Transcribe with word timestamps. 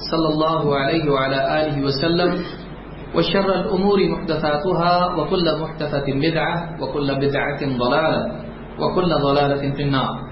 صلى 0.00 0.28
الله 0.28 0.76
عليه 0.76 1.10
وعلى 1.10 1.38
آله 1.60 1.76
وسلم 1.84 2.30
وشر 3.14 3.48
الأمور 3.54 3.98
محدثاتها 4.10 5.14
وكل 5.16 5.46
محدثة 5.60 6.06
بدعة 6.06 6.54
وكل 6.80 7.14
بدعة 7.14 7.60
ضلالة 7.78 8.22
وكل 8.78 9.10
ضلالة 9.14 9.62
في 9.76 9.82
النار. 9.82 10.30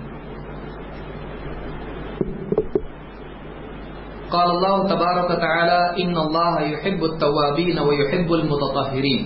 قال 4.31 4.51
الله 4.51 4.89
تبارك 4.89 5.31
وتعالى 5.31 5.81
إن 6.03 6.17
الله 6.17 6.61
يحب 6.61 7.01
التوابين 7.05 7.79
ويحب 7.79 8.33
المتطهرين. 8.33 9.23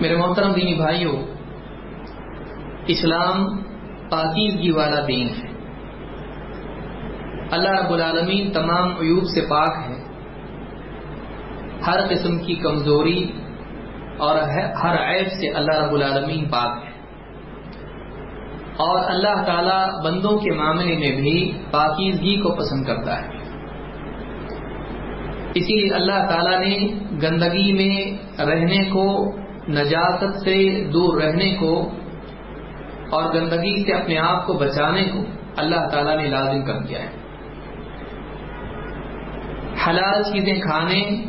میرے 0.00 0.16
محترم 0.16 0.52
دینی 0.52 0.74
بھائیوں 0.74 1.16
اسلام 2.86 3.46
پاکیزگی 4.10 4.70
والا 4.70 5.06
دین 5.06 5.28
ہے۔ 5.28 5.51
اللہ 7.52 7.68
رب 7.68 7.92
العالمین 7.92 8.52
تمام 8.52 8.88
عیوب 9.00 9.24
سے 9.24 9.40
پاک 9.40 9.76
ہے۔ 9.88 10.04
ہر 11.86 12.08
قسم 12.08 12.38
کی 12.38 12.54
کمزوری 12.54 13.32
اور 14.18 14.38
ہر 14.82 14.94
عیب 14.94 15.26
سے 15.28 15.48
اللہ 15.48 15.84
رب 15.84 15.94
العالمین 15.94 16.48
پاک 16.48 16.84
ہے۔ 16.84 16.90
اور 18.76 19.10
اللہ 19.10 19.42
تعالی 19.46 20.04
بندوں 20.04 20.38
کے 20.38 20.50
معاملے 20.50 20.96
میں 20.96 21.16
بھی 21.16 21.52
پاکیزگی 21.70 22.40
کو 22.40 22.54
پسند 22.54 22.84
کرتا 22.84 23.22
ہے۔ 23.22 23.28
اسی 25.54 25.80
لیے 25.80 25.90
اللہ 25.94 26.28
تعالی 26.28 26.56
نے 26.56 26.94
گندگی 27.22 27.72
میں 27.72 28.16
رہنے 28.40 28.90
کو، 28.90 29.32
نجاست 29.68 30.40
سے 30.40 30.84
دور 30.92 31.20
رہنے 31.22 31.54
کو 31.54 31.90
اور 33.10 33.34
گندگی 33.34 33.84
سے 33.84 33.92
اپنے 33.92 34.18
آپ 34.18 34.46
کو 34.46 34.52
بچانے 34.52 35.04
کو 35.04 35.18
اللہ 35.56 35.88
تعالی 35.88 36.16
نے 36.16 36.28
لازم 36.28 36.64
کر 36.64 36.78
دیا 36.78 37.02
ہے۔ 37.02 37.21
حلال 39.86 40.22
چیزیں 40.22 40.60
کھانے 40.60 41.24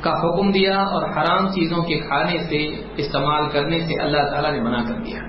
کا 0.00 0.10
حکم 0.10 0.50
دیا 0.50 0.78
اور 0.78 1.02
حرام 1.02 1.48
چیزوں 1.48 1.82
کے 1.82 1.98
کھانے 1.98 2.38
سے 2.38 2.66
استعمال 2.96 3.48
کرنے 3.48 3.80
سے 3.80 4.02
اللہ 4.02 4.30
تعالی 4.30 4.50
نے 4.50 4.60
منع 4.60 4.82
کر 4.88 4.94
دیا۔ 4.94 5.20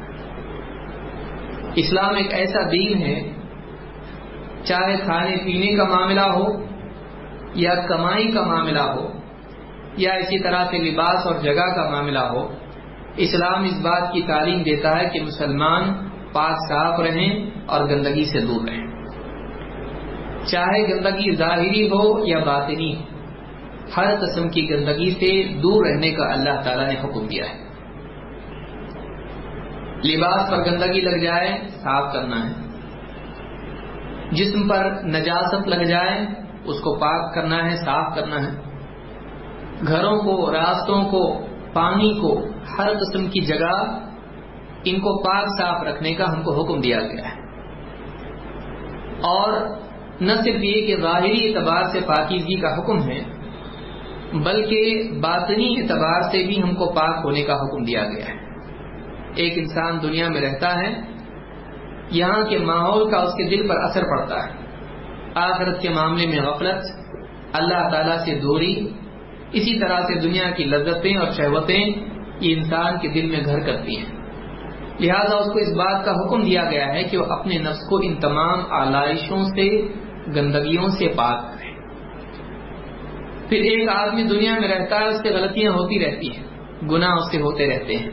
اسلام 1.75 2.15
ایک 2.15 2.33
ایسا 2.33 2.59
دین 2.71 2.97
ہے، 3.01 3.33
چاہے 4.63 4.97
کھانے 4.97 5.35
پینے 5.45 5.75
کا 5.75 5.83
معاملہ 5.83 6.21
ہو 6.21 6.45
یا 7.55 7.75
کمائی 7.75 8.31
کا 8.31 8.41
معاملہ 8.41 8.81
ہو 8.81 9.07
یا 9.97 10.13
اسی 10.13 10.39
طرح 10.39 10.65
سے 10.71 10.77
لباس 10.77 11.27
اور 11.27 11.35
جگہ 11.35 11.75
کا 11.75 11.89
معاملہ 11.89 12.19
ہو، 12.19 12.47
اسلام 13.17 13.63
اس 13.63 13.81
بات 13.81 14.13
کی 14.13 14.21
تعلیم 14.21 14.63
دیتا 14.63 14.99
ہے 14.99 15.09
کہ 15.09 15.21
مسلمان 15.21 15.83
پاک 16.33 16.55
صاف 16.69 16.99
رہیں 16.99 17.49
اور 17.65 17.89
گندگی 17.89 18.25
سے 18.25 18.39
دور 18.39 18.67
رہیں۔ 18.67 18.82
چاہے 20.45 20.89
گندگی 20.89 21.35
ظاہری 21.35 21.87
ہو 21.87 22.25
یا 22.25 22.39
باطنی، 22.39 22.95
ہر 23.97 24.19
قسم 24.19 24.49
کی 24.49 24.69
گندگی 24.69 25.09
سے 25.09 25.59
دور 25.59 25.85
رہنے 25.85 26.11
کا 26.11 26.33
اللہ 26.33 26.61
تعالی 26.61 26.85
نے 26.85 26.99
حکم 27.03 27.27
دیا 27.27 27.43
ہے۔ 27.45 27.63
لباس 30.07 30.49
پر 30.49 30.57
گندگی 30.57 31.01
لگ 31.01 31.23
جائے، 31.23 31.57
صاف 31.67 32.13
کرنا 32.13 32.49
ہے۔ 32.49 32.53
جسم 34.31 34.67
پر 34.67 34.91
نجاست 35.03 35.67
لگ 35.67 35.83
جائے، 35.83 36.25
اس 36.65 36.79
کو 36.79 36.95
پاک 36.95 37.35
کرنا 37.35 37.65
ہے، 37.65 37.75
صاف 37.75 38.15
کرنا 38.15 38.43
ہے۔ 38.43 38.73
گھروں 39.87 40.17
کو، 40.17 40.51
راستوں 40.51 41.01
کو، 41.01 41.45
پانی 41.73 42.13
کو، 42.21 42.45
ہر 42.77 42.93
قسم 42.93 43.27
کی 43.27 43.41
جگہ 43.41 43.99
ان 44.83 44.99
کو 44.99 45.23
پاک 45.23 45.47
صاف 45.61 45.83
رکھنے 45.83 46.13
کا 46.13 46.25
ہم 46.33 46.43
کو 46.43 46.63
حکم 46.63 46.81
دیا 46.81 46.99
گیا 46.99 47.35
ہے۔ 47.35 47.41
اور 49.21 49.82
نہ 50.21 50.33
صرف 50.33 50.63
یہ 50.63 50.87
کہ 50.87 50.95
ظاہری 51.01 51.53
اعتبار 51.53 51.83
سے 51.83 51.99
پاکیزگی 52.05 52.55
کا 52.55 52.67
حکم 52.67 53.09
ہے، 53.09 53.23
بلکہ 54.33 55.11
باطنی 55.21 55.75
اعتبار 55.79 56.21
سے 56.21 56.47
بھی 56.47 56.63
ہم 56.63 56.75
کو 56.75 56.91
پاک 56.91 57.21
ہونے 57.23 57.43
کا 57.43 57.53
حکم 57.53 57.83
دیا 57.83 58.03
گیا 58.03 58.25
ہے۔ 58.25 58.35
ایک 59.35 59.53
انسان 59.57 60.01
دنیا 60.01 60.29
میں 60.29 60.41
رہتا 60.41 60.75
ہے، 60.75 60.93
یہاں 62.11 62.41
کے 62.41 62.57
ماحول 62.57 63.11
کا 63.11 63.17
اس 63.17 63.33
کے 63.33 63.43
دل 63.43 63.67
پر 63.67 63.75
اثر 63.75 64.03
پڑتا 64.03 64.35
ہے۔ 64.35 64.51
آخرت 65.35 65.81
کے 65.81 65.89
معاملے 65.89 66.27
میں 66.27 66.41
غفلت، 66.41 66.85
اللہ 67.53 67.89
تعالی 67.91 68.17
سے 68.25 68.39
دوری، 68.39 68.89
اسی 69.51 69.79
طرح 69.79 69.99
سے 69.99 70.19
دنیا 70.19 70.49
کی 70.49 70.63
لذتیں 70.63 71.17
اور 71.17 71.31
شہوتیں 71.31 71.85
یہ 72.39 72.55
انسان 72.55 72.99
کے 72.99 73.07
دل 73.07 73.29
میں 73.29 73.45
گھر 73.45 73.59
کرتی 73.59 73.97
ہیں۔ 73.97 74.23
لہذا 74.99 75.35
اس 75.35 75.53
کو 75.53 75.59
اس 75.59 75.73
بات 75.77 76.05
کا 76.05 76.11
حکم 76.11 76.41
دیا 76.41 76.63
گیا 76.71 76.93
ہے 76.93 77.03
کہ 77.03 77.17
وہ 77.17 77.25
اپنے 77.25 77.57
نفس 77.57 77.89
کو 77.89 77.97
ان 78.03 78.15
تمام 78.15 78.59
آلائشوں 78.69 79.43
سے 79.43 79.87
گندگیوں 80.27 80.87
سے 80.87 81.07
پاک 81.15 81.43
کرے 81.43 81.73
پھر 83.49 83.57
ایک 83.57 83.89
آدمی 83.89 84.23
دنیا 84.23 84.59
میں 84.59 84.67
رہتا 84.67 84.99
ہے، 84.99 85.07
اس 85.07 85.21
سے 85.21 85.29
غلطیاں 85.29 85.71
ہوتی 85.71 86.05
رہتی 86.05 86.31
ہیں، 86.35 86.43
گناہ 86.89 87.11
اس 87.11 87.31
سے 87.31 87.41
ہوتے 87.41 87.67
رہتے 87.67 87.95
ہیں۔ 87.97 88.09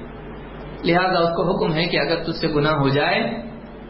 لہذا 0.84 1.18
اس 1.18 1.36
کو 1.36 1.56
حکم 1.56 1.74
ہے 1.74 1.84
کہ 1.84 1.96
اگر 1.96 2.22
تجھ 2.22 2.36
سے 2.36 2.48
گناہ 2.48 2.72
ہو 2.72 2.88
جائے، 2.88 3.42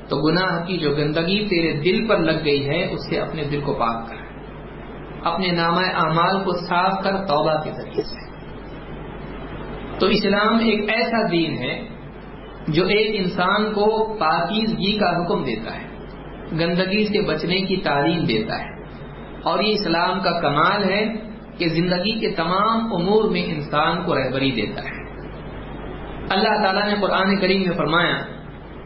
تو 0.09 0.17
گناہ 0.17 0.65
کی 0.67 0.79
جو 0.79 0.91
گندگی 0.91 1.47
تیرے 1.47 1.73
دل 1.73 2.07
پر 2.07 2.19
لگ 2.19 2.45
گئی 2.45 2.69
ہے، 2.69 2.85
اس 2.85 2.99
سے 3.09 3.21
اپنے 3.21 3.45
دل 3.45 3.61
کو 3.61 3.75
پاک 3.75 4.09
کر۔ 4.09 4.17
اپنے 5.25 5.49
نامہ 5.49 5.81
اعمال 5.81 6.45
کو 6.45 6.53
صاف 6.53 7.05
کر 7.05 7.13
توبہ 7.17 7.63
کے 7.65 7.71
ذریعے 7.71 8.03
سے۔ 8.03 8.31
تو 9.99 10.07
اسلام 10.07 10.55
ایک 10.55 10.91
ایسا 10.91 11.27
دین 11.31 11.59
ہے 11.59 11.89
جو 12.69 12.87
ایک 12.87 13.21
انسان 13.25 13.73
کو 13.73 14.15
پاکیزگی 14.15 14.99
کا 14.99 15.11
حکم 15.11 15.45
دیتا 15.45 15.81
ہے۔ 15.81 15.90
گندگی 16.53 17.07
سے 17.07 17.27
بچنے 17.29 17.61
کی 17.61 17.77
تعلیم 17.77 18.25
دیتا 18.25 18.59
ہے۔ 18.59 18.69
اور 19.43 19.63
یہ 19.63 19.73
اسلام 19.73 20.21
کا 20.21 20.41
کمال 20.41 20.85
ہے 20.85 21.15
کہ 21.59 21.69
زندگی 21.69 22.21
کے 22.21 22.31
تمام 22.31 22.93
امور 22.93 23.31
میں 23.31 23.45
انسان 23.45 24.05
کو 24.05 24.15
رہبری 24.15 24.51
دیتا 24.51 24.83
ہے۔ 24.83 25.01
اللہ 26.31 26.63
تعالیٰ 26.63 26.87
نے 26.87 26.95
قرآن 27.01 27.41
کریم 27.41 27.63
میں 27.63 27.77
فرمایا، 27.77 28.17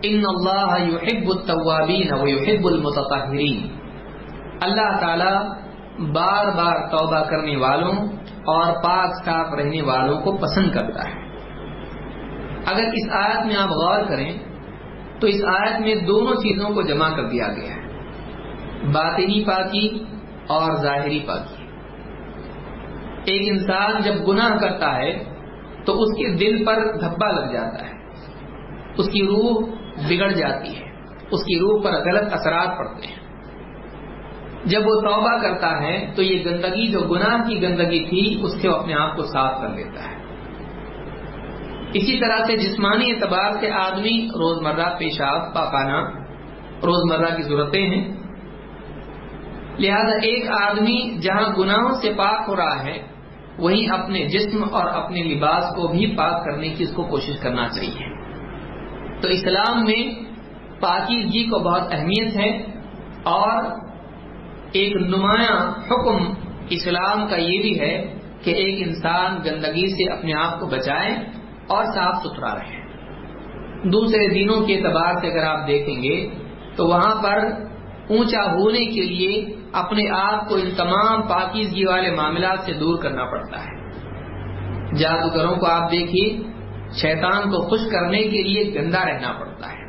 ان 0.02 0.22
اللہ 0.28 0.84
یحب 0.88 1.30
التوابین 1.30 2.12
و 2.12 2.28
یحب 2.28 2.66
المتطہرین 2.66 3.84
اللہ 4.60 4.96
تعالیٰ 5.00 5.42
بار 5.98 6.44
بار 6.44 6.88
توبہ 6.88 7.24
کرنے 7.24 7.56
والوں 7.56 7.92
اور 8.26 8.72
پاک 8.84 9.24
صاف 9.24 9.46
رہنے 9.54 9.82
والوں 9.82 10.20
کو 10.20 10.36
پسند 10.36 10.70
کرتا 10.72 11.08
ہے۔ 11.08 11.14
اگر 12.66 12.84
اس 12.92 13.12
آیت 13.12 13.46
میں 13.46 13.56
آپ 13.56 13.68
غور 13.68 14.02
کریں 14.08 14.38
تو 15.24 15.28
اس 15.28 15.40
آیت 15.44 15.80
میں 15.80 15.94
دونوں 15.94 16.34
چیزوں 16.34 16.70
کو 16.70 16.82
جمع 16.82 17.16
کر 17.16 17.28
دیا 17.28 17.48
گیا 17.48 17.74
ہے۔ 17.74 17.80
باطنی 18.92 19.44
پاکی 19.44 20.04
اور 20.48 20.74
ظاہری 20.82 21.20
پاکی۔ 21.26 21.64
ایک 23.24 23.42
انسان 23.48 24.02
جب 24.04 24.28
گناہ 24.28 24.56
کرتا 24.56 24.96
ہے 24.96 25.24
تو 25.86 26.02
اس 26.02 26.16
کے 26.16 26.36
دل 26.36 26.64
پر 26.64 26.74
دھبا 27.00 27.30
لگ 27.30 27.52
جاتا 27.52 27.86
ہے۔ 27.86 27.92
اس 28.98 29.06
کی 29.06 29.26
روح 29.26 29.66
بگڑ 30.08 30.28
جاتی 30.28 30.76
ہے۔ 30.76 30.84
اس 31.30 31.44
کی 31.44 31.58
روح 31.58 31.82
پر 31.82 31.92
غلط 31.92 32.32
اثرات 32.32 32.78
پڑتے 32.78 33.06
ہیں۔ 33.06 33.18
جب 34.64 34.80
وہ 34.80 35.00
توبہ 35.00 35.42
کرتا 35.42 35.82
ہے 35.82 36.12
تو 36.16 36.22
یہ 36.22 36.44
گندگی 36.44 36.86
جو 36.86 37.00
گناہ 37.00 37.48
کی 37.48 37.62
گندگی 37.62 38.08
تھی، 38.08 38.42
اس 38.42 38.62
سے 38.62 38.68
وہ 38.68 38.76
اپنے 38.76 38.94
آپ 38.94 39.16
کو 39.16 39.22
صاف 39.22 39.62
کر 39.62 39.68
لیتا 39.68 40.10
ہے۔ 40.10 40.23
اسی 41.94 42.20
طرح 42.20 42.44
سے 42.46 42.56
جسمانی 42.56 43.12
اعتبار 43.12 43.50
سے 43.60 43.70
آدمی 43.70 44.26
روزمرہ 44.26 44.96
پیشاب 44.98 45.54
پاخانہ 45.54 46.18
روزمرہ 46.82 47.36
کی 47.36 47.42
ضرورتیں 47.42 47.86
ہیں۔ 47.86 48.12
لہذا 49.78 50.16
ایک 50.22 50.48
آدمی 50.48 51.18
جہاں 51.22 51.54
گناہوں 51.58 52.00
سے 52.02 52.12
پاک 52.16 52.48
ہو 52.48 52.56
رہا 52.56 52.84
ہے 52.84 53.02
وہیں 53.58 53.88
اپنے 53.88 54.28
جسم 54.28 54.64
اور 54.72 54.86
اپنے 54.86 55.22
لباس 55.22 55.64
کو 55.76 55.88
بھی 55.88 56.16
پاک 56.16 56.44
کرنے 56.44 56.68
کی 56.68 56.84
اس 56.84 56.92
کو 56.92 57.02
کوشش 57.02 57.38
کرنا 57.42 57.68
چاہیے۔ 57.68 58.14
تو 59.20 59.28
اسلام 59.28 59.84
میں 59.84 60.24
پاکیزگی 60.80 61.44
کو 61.44 61.58
بہت 61.58 61.82
اہمیت 61.92 62.36
ہے 62.36 62.50
اور 63.22 63.64
ایک 64.72 64.96
نمایاں 64.96 65.70
حکم 65.90 66.34
اسلام 66.70 67.28
کا 67.28 67.36
یہ 67.36 67.62
بھی 67.62 67.80
ہے 67.80 68.14
کہ 68.42 68.50
ایک 68.50 68.88
انسان 68.88 69.36
گندگی 69.44 69.86
سے 69.88 70.12
اپنے 70.12 70.32
آپ 70.34 70.60
کو 70.60 70.66
بچائے۔ 70.66 71.14
اور 71.66 71.84
صاف 71.84 72.16
ستھرا 72.16 72.54
رہے۔ 72.54 72.84
دوسرے 73.88 74.34
دینوں 74.34 74.66
کے 74.66 74.74
اعتبار 74.74 75.14
سے 75.20 75.26
اگر 75.26 75.44
آپ 75.44 75.68
دیکھیں 75.68 76.02
گے، 76.02 76.28
تو 76.76 76.86
وہاں 76.86 77.22
پر 77.22 77.38
اونچا 78.08 78.42
ہونے 78.42 78.86
کے 78.86 79.02
لیے 79.02 79.56
اپنے 79.72 80.10
آپ 80.10 80.48
کو 80.48 80.54
ان 80.54 80.70
تمام 80.76 81.22
پاکیزگی 81.22 81.84
والے 81.84 82.10
معاملات 82.10 82.58
سے 82.60 82.72
دور 82.72 82.98
کرنا 82.98 83.24
پڑتا 83.24 83.64
ہے۔ 83.64 83.84
جادوگروں 84.96 85.56
کو 85.56 85.66
آپ 85.66 85.90
دیکھیے، 85.90 86.42
شیطان 86.92 87.42
کو 87.42 87.68
خوش 87.68 87.80
کرنے 87.92 88.18
کے 88.18 88.42
لیے 88.42 88.74
گندا 88.74 89.04
رہنا 89.04 89.32
پڑتا 89.32 89.72
ہے۔ 89.72 89.84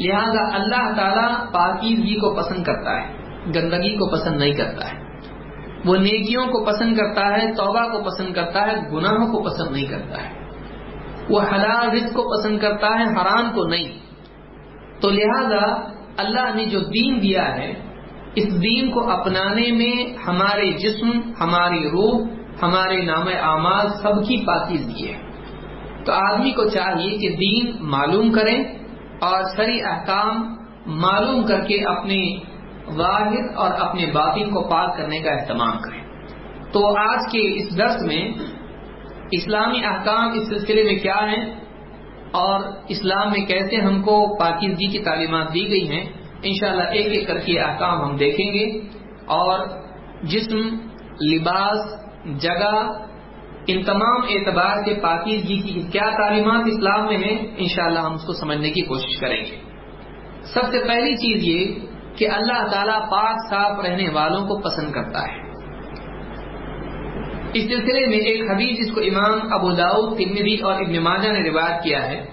لہذا 0.00 0.54
اللہ 0.54 0.96
تعالیٰ 0.96 1.52
پاکیزگی 1.52 2.14
کو 2.14 2.34
پسند 2.34 2.64
کرتا 2.64 3.00
ہے، 3.00 3.12
گندگی 3.46 3.96
کو 3.96 4.10
پسند 4.12 4.36
نہیں 4.36 4.52
کرتا 4.52 4.92
ہے۔ 4.92 4.98
وہ 5.84 5.96
نیکیوں 5.96 6.46
کو 6.46 6.64
پسند 6.64 6.96
کرتا 6.96 7.28
ہے، 7.28 7.54
توبہ 7.54 7.88
کو 7.88 8.02
پسند 8.04 8.34
کرتا 8.34 8.66
ہے، 8.66 8.72
گناہوں 8.92 9.32
کو 9.32 9.42
پسند 9.42 9.72
نہیں 9.72 9.86
کرتا 9.86 10.22
ہے۔ 10.22 10.41
وہ 11.28 11.40
حلال 11.40 11.90
رزق 11.90 12.14
کو 12.14 12.22
پسند 12.22 12.58
کرتا 12.58 12.86
ہے، 12.86 13.02
حرام 13.02 13.50
کو 13.54 13.64
نہیں۔ 13.68 13.98
تو 15.00 15.10
لہذا 15.10 15.74
اللہ 16.16 16.54
نے 16.54 16.64
جو 16.64 16.80
دین 16.80 17.22
دیا 17.22 17.56
ہے، 17.56 17.74
اس 18.34 18.62
دین 18.62 18.90
کو 18.90 19.10
اپنانے 19.10 19.72
میں 19.72 20.22
ہمارے 20.28 20.72
جسم، 20.72 21.10
ہماری 21.40 21.84
روح، 21.84 22.28
ہمارے 22.62 23.02
نام 23.02 23.24
اعمال 23.42 23.88
سب 24.02 24.28
کی 24.28 24.46
پاکیزگی 24.46 25.12
ہے۔ 25.12 25.32
تو 26.04 26.12
آدمی 26.12 26.50
کو 26.50 26.68
چاہیے 26.68 27.18
کہ 27.18 27.36
دین 27.36 27.76
معلوم 27.80 28.32
کریں 28.32 28.64
اور 29.20 29.42
سری 29.56 29.82
احکام 29.82 30.56
معلوم 30.86 31.46
کر 31.46 31.60
کے 31.60 31.84
اپنے 31.84 32.36
واحد 32.96 33.56
اور 33.56 33.70
اپنے 33.80 34.06
باطن 34.06 34.50
کو 34.50 34.68
پاک 34.68 34.96
کرنے 34.96 35.18
کا 35.20 35.30
اہتمام 35.30 35.78
کریں 35.78 36.02
تو 36.72 36.98
آج 36.98 37.18
کے 37.32 37.58
اس 37.58 37.78
درس 37.78 38.02
میں 38.02 38.32
اسلامی 39.32 39.84
احکام 39.84 40.30
اس 40.32 40.48
سلسلے 40.48 40.84
میں 40.84 40.94
کیا 40.94 41.18
ہیں 41.18 41.54
اور 42.32 42.60
اسلام 42.88 43.32
میں 43.32 43.46
کیسے 43.46 43.76
ہم 43.76 44.02
کو 44.02 44.38
پاکیزگی 44.38 44.86
کی 44.86 44.98
تعلیمات 44.98 45.54
دی 45.54 45.68
گئی 45.68 45.88
ہیں، 45.88 46.04
انشاءاللہ 46.42 46.82
ایک 46.82 47.06
ایک 47.06 47.26
کر 47.26 47.38
کے 47.38 47.60
احکام 47.60 48.04
ہم 48.04 48.16
دیکھیں 48.16 48.52
گے۔ 48.52 48.80
اور 49.26 49.66
جسم، 50.22 50.58
لباس، 51.32 51.78
جگہ، 52.42 53.02
ان 53.66 53.82
تمام 53.82 54.20
اعتبار 54.28 54.76
سے 54.84 54.94
پاکیزگی 54.94 55.60
کی 55.60 55.82
کیا 55.92 56.10
تعلیمات 56.16 56.62
اسلام 56.66 57.06
میں 57.06 57.18
ہیں، 57.18 57.46
انشاءاللہ 57.56 57.98
ہم 57.98 58.12
اس 58.12 58.24
کو 58.26 58.32
سمجھنے 58.32 58.70
کی 58.70 58.82
کوشش 58.82 59.20
کریں 59.20 59.44
گے۔ 59.44 59.56
سب 60.42 60.62
سے 60.62 60.88
پہلی 60.88 61.16
چیز 61.16 61.44
یہ 61.44 61.86
کہ 62.16 62.30
اللہ 62.30 62.66
تعالیٰ 62.70 63.00
پاک، 63.00 63.36
صاف 63.50 63.84
رہنے 63.84 64.08
والوں 64.08 64.40
کو 64.40 64.58
پسند 64.58 64.92
کرتا 64.92 65.20
ہے۔ 65.20 65.41
اس 67.54 67.62
سلسلے 67.62 68.06
میں 68.06 68.18
ایک 68.18 68.50
حدیث 68.50 68.78
جس 68.78 68.92
کو 68.94 69.00
امام 69.00 69.52
ابو 69.52 69.72
داؤد، 69.72 70.18
ترمذی 70.18 70.56
اور 70.56 70.74
ابن 70.74 70.98
ماجہ 70.98 71.32
نے 71.32 71.50
روایت 71.50 71.82
کیا 71.82 72.06
ہے۔ 72.06 72.24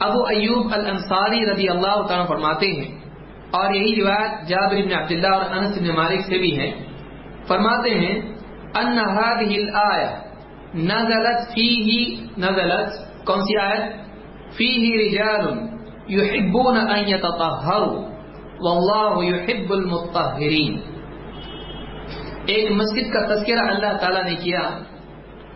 ابو 0.00 0.20
ایوب 0.26 0.72
الانصاری 0.72 1.40
رضی 1.46 1.68
اللہ 1.68 1.96
تعالیٰ 2.08 2.26
فرماتے 2.28 2.66
ہیں، 2.66 2.90
اور 3.50 3.74
یہی 3.74 4.02
روایت 4.02 4.48
جابر 4.48 4.76
بن 4.84 4.92
عبداللہ 4.92 5.32
اور 5.34 5.44
انس 5.56 5.78
بن 5.78 5.88
مالک 5.96 6.20
سے 6.20 6.38
بھی 6.38 6.58
ہے۔ 6.58 6.70
فرماتے 7.48 7.90
ہیں، 7.90 8.14
ان 8.74 8.98
هذه 8.98 9.52
الايه 9.62 10.10
نزلت 10.74 11.40
فيه 11.54 11.88
نزلت، 12.38 12.88
کون 13.26 13.40
سی 13.40 13.54
آیت؟ 13.58 13.84
فيه 14.56 14.84
رجال 15.02 15.44
يحبون 16.10 16.76
ان 16.76 17.02
يتطهروا 17.08 17.96
والله 18.64 19.24
يحب 19.24 19.70
المطهرين 19.72 20.74
ایک 22.46 22.70
مسجد 22.70 23.12
کا 23.12 23.34
تذکرہ 23.34 23.58
اللہ 23.58 23.96
تعالیٰ 23.96 24.24
نے 24.24 24.34
کیا 24.34 24.60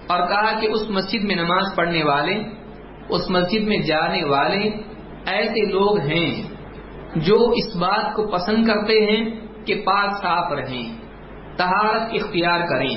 اور 0.06 0.29
کہا 0.29 0.61
کہ 0.61 0.67
اس 0.67 0.90
مسجد 0.90 1.25
میں 1.25 1.37
نماز 1.37 1.76
پڑھنے 1.76 2.05
والے، 2.05 2.43
اس 3.08 3.31
مسجد 3.31 3.62
میں 3.62 3.79
جانے 3.79 4.25
والے 4.25 4.62
ایسے 5.26 5.70
لوگ 5.73 5.99
ہیں 5.99 6.43
جو 7.17 7.50
اس 7.50 7.76
بات 7.76 8.14
کو 8.14 8.26
پسند 8.26 8.67
کرتے 8.67 8.93
ہیں 8.93 9.40
کہ 9.67 9.82
پاک 9.87 10.23
صاف 10.23 10.52
رہیں 10.52 10.99
تہارت 11.56 12.02
اختیار 12.12 12.61
کریں۔ 12.61 12.96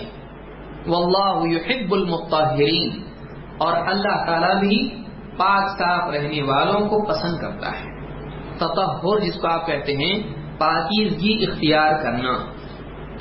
واللہ 0.87 1.55
يحب 1.55 1.93
المطہرین۔ 1.93 2.89
اور 3.57 3.73
اللہ 3.87 4.25
تعالیٰ 4.25 4.59
بھی 4.59 5.03
پاک 5.37 5.77
صاف 5.77 6.09
رہنے 6.09 6.43
والوں 6.43 6.79
کو 6.79 7.05
پسند 7.05 7.37
کرتا 7.37 7.67
ہے۔ 7.67 7.85
تطہر 8.55 9.19
جس 9.19 9.33
کو 9.33 9.47
آپ 9.47 9.67
کہتے 9.67 9.91
ہیں، 9.97 10.23
پاکیزگی 10.59 11.45
اختیار 11.49 12.03
کرنا۔ 12.03 12.33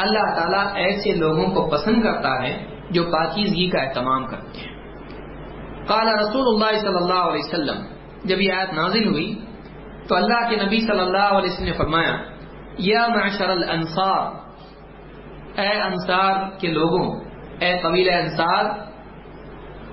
اللہ 0.00 0.35
تعالیٰ 0.35 0.67
ایسے 0.75 1.12
لوگوں 1.12 1.47
کو 1.55 1.69
پسند 1.70 2.02
کرتا 2.02 2.43
ہے 2.43 2.67
جو 2.91 3.05
پاکیزگی 3.05 3.70
کا 3.70 3.79
اہتمام 3.79 4.26
کرتے 4.26 4.61
ہیں۔ 4.61 4.79
قال 5.87 6.08
رسول 6.08 6.44
اللہ 6.47 6.79
صلی 6.79 6.97
اللہ 6.97 7.23
علیہ 7.23 7.44
وسلم، 7.44 7.82
جب 8.25 8.41
یہ 8.41 8.52
آیت 8.52 8.73
نازل 8.73 9.08
ہوئی، 9.08 9.38
تو 10.08 10.17
اللہ 10.17 10.49
کے 10.50 10.56
نبی 10.56 10.81
صلی 10.81 11.00
اللہ 11.00 11.32
علیہ 11.32 11.50
وسلم 11.50 11.67
نے 11.67 11.73
فرمایا، 11.73 12.17
یا 12.79 13.06
معشر 13.08 13.50
الانصار، 13.50 14.25
اے 15.61 15.81
انصار 15.82 16.35
کے 16.58 16.69
لوگوں، 16.69 17.20
اے 17.61 17.79
قبیل 17.82 18.11
انصار، 18.11 18.64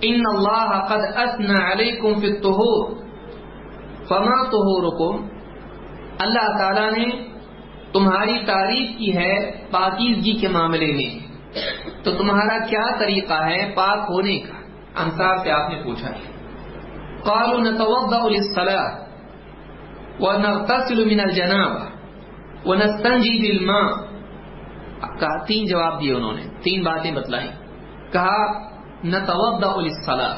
ان 0.02 0.22
اللہ 0.36 0.86
قد 0.90 1.18
اثنى 1.18 1.62
علیکم 1.72 2.20
فی 2.20 2.28
الطہور، 2.28 2.96
فما 4.10 4.44
طہورکم، 4.50 5.28
اللہ 6.20 6.58
تعالیٰ 6.58 6.92
نے 6.92 7.37
تمہاری 7.94 8.46
تعریف 8.46 8.98
کی 8.98 9.18
ہے 9.18 9.52
پاکیزگی 9.72 10.34
کے 10.34 10.48
معاملے 10.48 10.86
میں۔ 10.86 11.28
تو 12.04 12.12
تمہارا 12.12 12.66
کیا 12.66 13.00
طریقہ 13.00 13.34
ہے 13.34 13.72
پاک 13.76 14.06
ہونے 14.10 14.40
کا؟ 14.40 14.54
انصار 15.02 15.38
سے 15.44 15.52
آپ 15.52 15.70
نے 15.70 15.82
پوچھا 15.84 16.10
ہے۔ 16.10 16.38
قالوا 17.24 17.60
نتوضا 17.60 18.28
للصلاه 18.28 18.94
ونغتسل 20.20 21.06
من 21.06 21.20
الجناب 21.20 21.72
ونستنجي 22.66 23.40
بالماء۔ 23.40 23.90
کہا، 25.20 25.46
تین 25.46 25.66
جواب 25.66 26.02
دیے 26.02 26.14
انہوں 26.14 26.34
نے، 26.34 26.42
تین 26.64 26.84
باتیں 26.84 27.12
بتلائیں۔ 27.12 27.52
کہا 28.12 28.70
نتوضا 29.04 29.82
للصلاه 29.82 30.36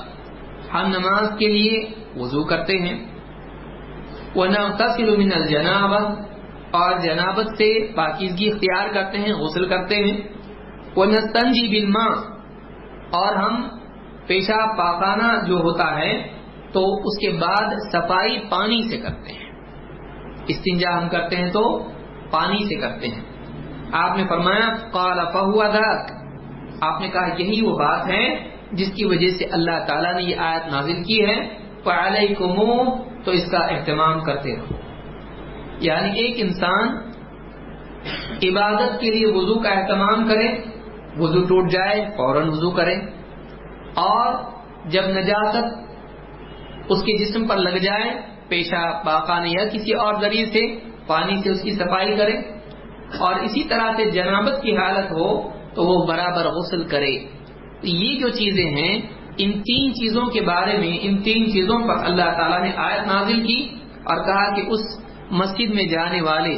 ہم 0.73 0.87
نماز 0.87 1.31
کے 1.39 1.47
لیے 1.47 1.89
وضو 2.15 2.43
کرتے 2.43 2.77
ہیں۔ 2.77 3.05
ونغتسل 4.35 5.17
من 5.17 5.29
الجناب 5.35 5.93
اور 6.71 6.99
جنابت 6.99 7.45
سے 7.57 7.95
پاکیزگی 7.95 8.49
اختیار 8.49 8.87
کرتے 8.93 9.17
ہیں، 9.17 9.33
غسل 9.33 9.69
کرتے 9.69 9.95
ہیں۔ 9.95 10.17
وہ 10.95 11.05
نستنجی 11.05 11.67
بلما 11.67 12.05
اور 13.11 13.35
ہم 13.35 13.67
پیشاب 14.27 14.77
پاخانہ 14.77 15.47
جو 15.47 15.55
ہوتا 15.55 15.97
ہے، 15.97 16.27
تو 16.73 16.95
اس 16.95 17.19
کے 17.19 17.31
بعد 17.31 17.73
صفائی 17.91 18.39
پانی 18.49 18.89
سے 18.89 18.97
کرتے 18.97 19.33
ہیں۔ 19.33 19.51
استنجا 20.47 21.03
ہم 21.03 21.09
کرتے 21.09 21.35
ہیں 21.35 21.51
تو 21.51 21.79
پانی 22.31 22.63
سے 22.63 22.75
کرتے 22.75 23.07
ہیں۔ 23.07 23.21
آپ 23.91 24.17
نے 24.17 24.27
فرمایا، 24.27 24.69
قال 24.91 25.17
فہو 25.33 25.71
ذاک 25.71 26.11
آپ 26.81 27.01
نے 27.01 27.09
کہا، 27.09 27.27
یہی 27.37 27.65
وہ 27.65 27.77
بات 27.77 28.07
ہے 28.07 28.49
جس 28.71 28.91
کی 28.93 29.05
وجہ 29.05 29.27
سے 29.27 29.45
اللہ 29.45 29.85
تعالیٰ 29.87 30.15
نے 30.15 30.23
یہ 30.23 30.35
آیت 30.37 30.73
نازل 30.73 31.03
کی 31.03 31.25
ہے۔ 31.25 31.57
فعلیکم 31.83 32.89
تو 33.23 33.31
اس 33.31 33.51
کا 33.51 33.57
اہتمام 33.57 34.19
کرتے 34.19 34.55
رہو۔ 34.55 34.78
یعنی 35.79 36.19
ایک 36.21 36.35
انسان 36.37 36.97
عبادت 38.43 38.99
کے 38.99 39.11
لیے 39.11 39.27
وضو 39.27 39.59
کا 39.59 39.69
اہتمام 39.69 40.27
کرے، 40.27 40.47
وضو 41.17 41.41
ٹوٹ 41.45 41.71
جائے، 41.71 42.05
فوراً 42.17 42.49
وضو 42.49 42.71
کرے، 42.71 42.95
اور 44.01 44.33
جب 44.89 45.07
نجاست 45.09 46.91
اس 46.91 47.03
کے 47.03 47.17
جسم 47.17 47.47
پر 47.47 47.57
لگ 47.57 47.77
جائے، 47.77 48.09
پیشہ 48.47 48.83
پاخانہ 49.05 49.47
یا 49.47 49.65
کسی 49.65 49.93
اور 49.93 50.21
ذریعے 50.21 50.45
سے، 50.45 50.61
پانی 51.07 51.35
سے 51.43 51.49
اس 51.49 51.61
کی 51.63 51.71
صفائی 51.71 52.15
کرے، 52.17 52.37
اور 53.19 53.35
اسی 53.35 53.63
طرح 53.63 53.91
سے 53.97 54.09
جنابت 54.11 54.61
کی 54.61 54.75
حالت 54.77 55.11
ہو 55.11 55.27
تو 55.75 55.83
وہ 55.83 56.05
برابر 56.07 56.49
غسل 56.51 56.83
کرے۔ 56.83 57.13
یہ 57.83 58.19
جو 58.19 58.29
چیزیں 58.29 58.69
ہیں، 58.71 58.93
ان 59.37 59.51
تین 59.61 59.93
چیزوں 59.93 60.25
کے 60.25 60.41
بارے 60.41 60.77
میں، 60.77 60.97
ان 61.01 61.21
تین 61.23 61.45
چیزوں 61.51 61.79
پر 61.79 62.03
اللہ 62.05 62.29
تعالیٰ 62.37 62.61
نے 62.61 62.71
آیت 62.77 63.07
نازل 63.07 63.45
کی 63.45 63.59
اور 64.03 64.23
کہا 64.25 64.47
کہ 64.55 64.61
اس 64.67 64.81
مسجد 65.31 65.73
میں 65.73 65.83
جانے 65.83 66.21
والے 66.21 66.57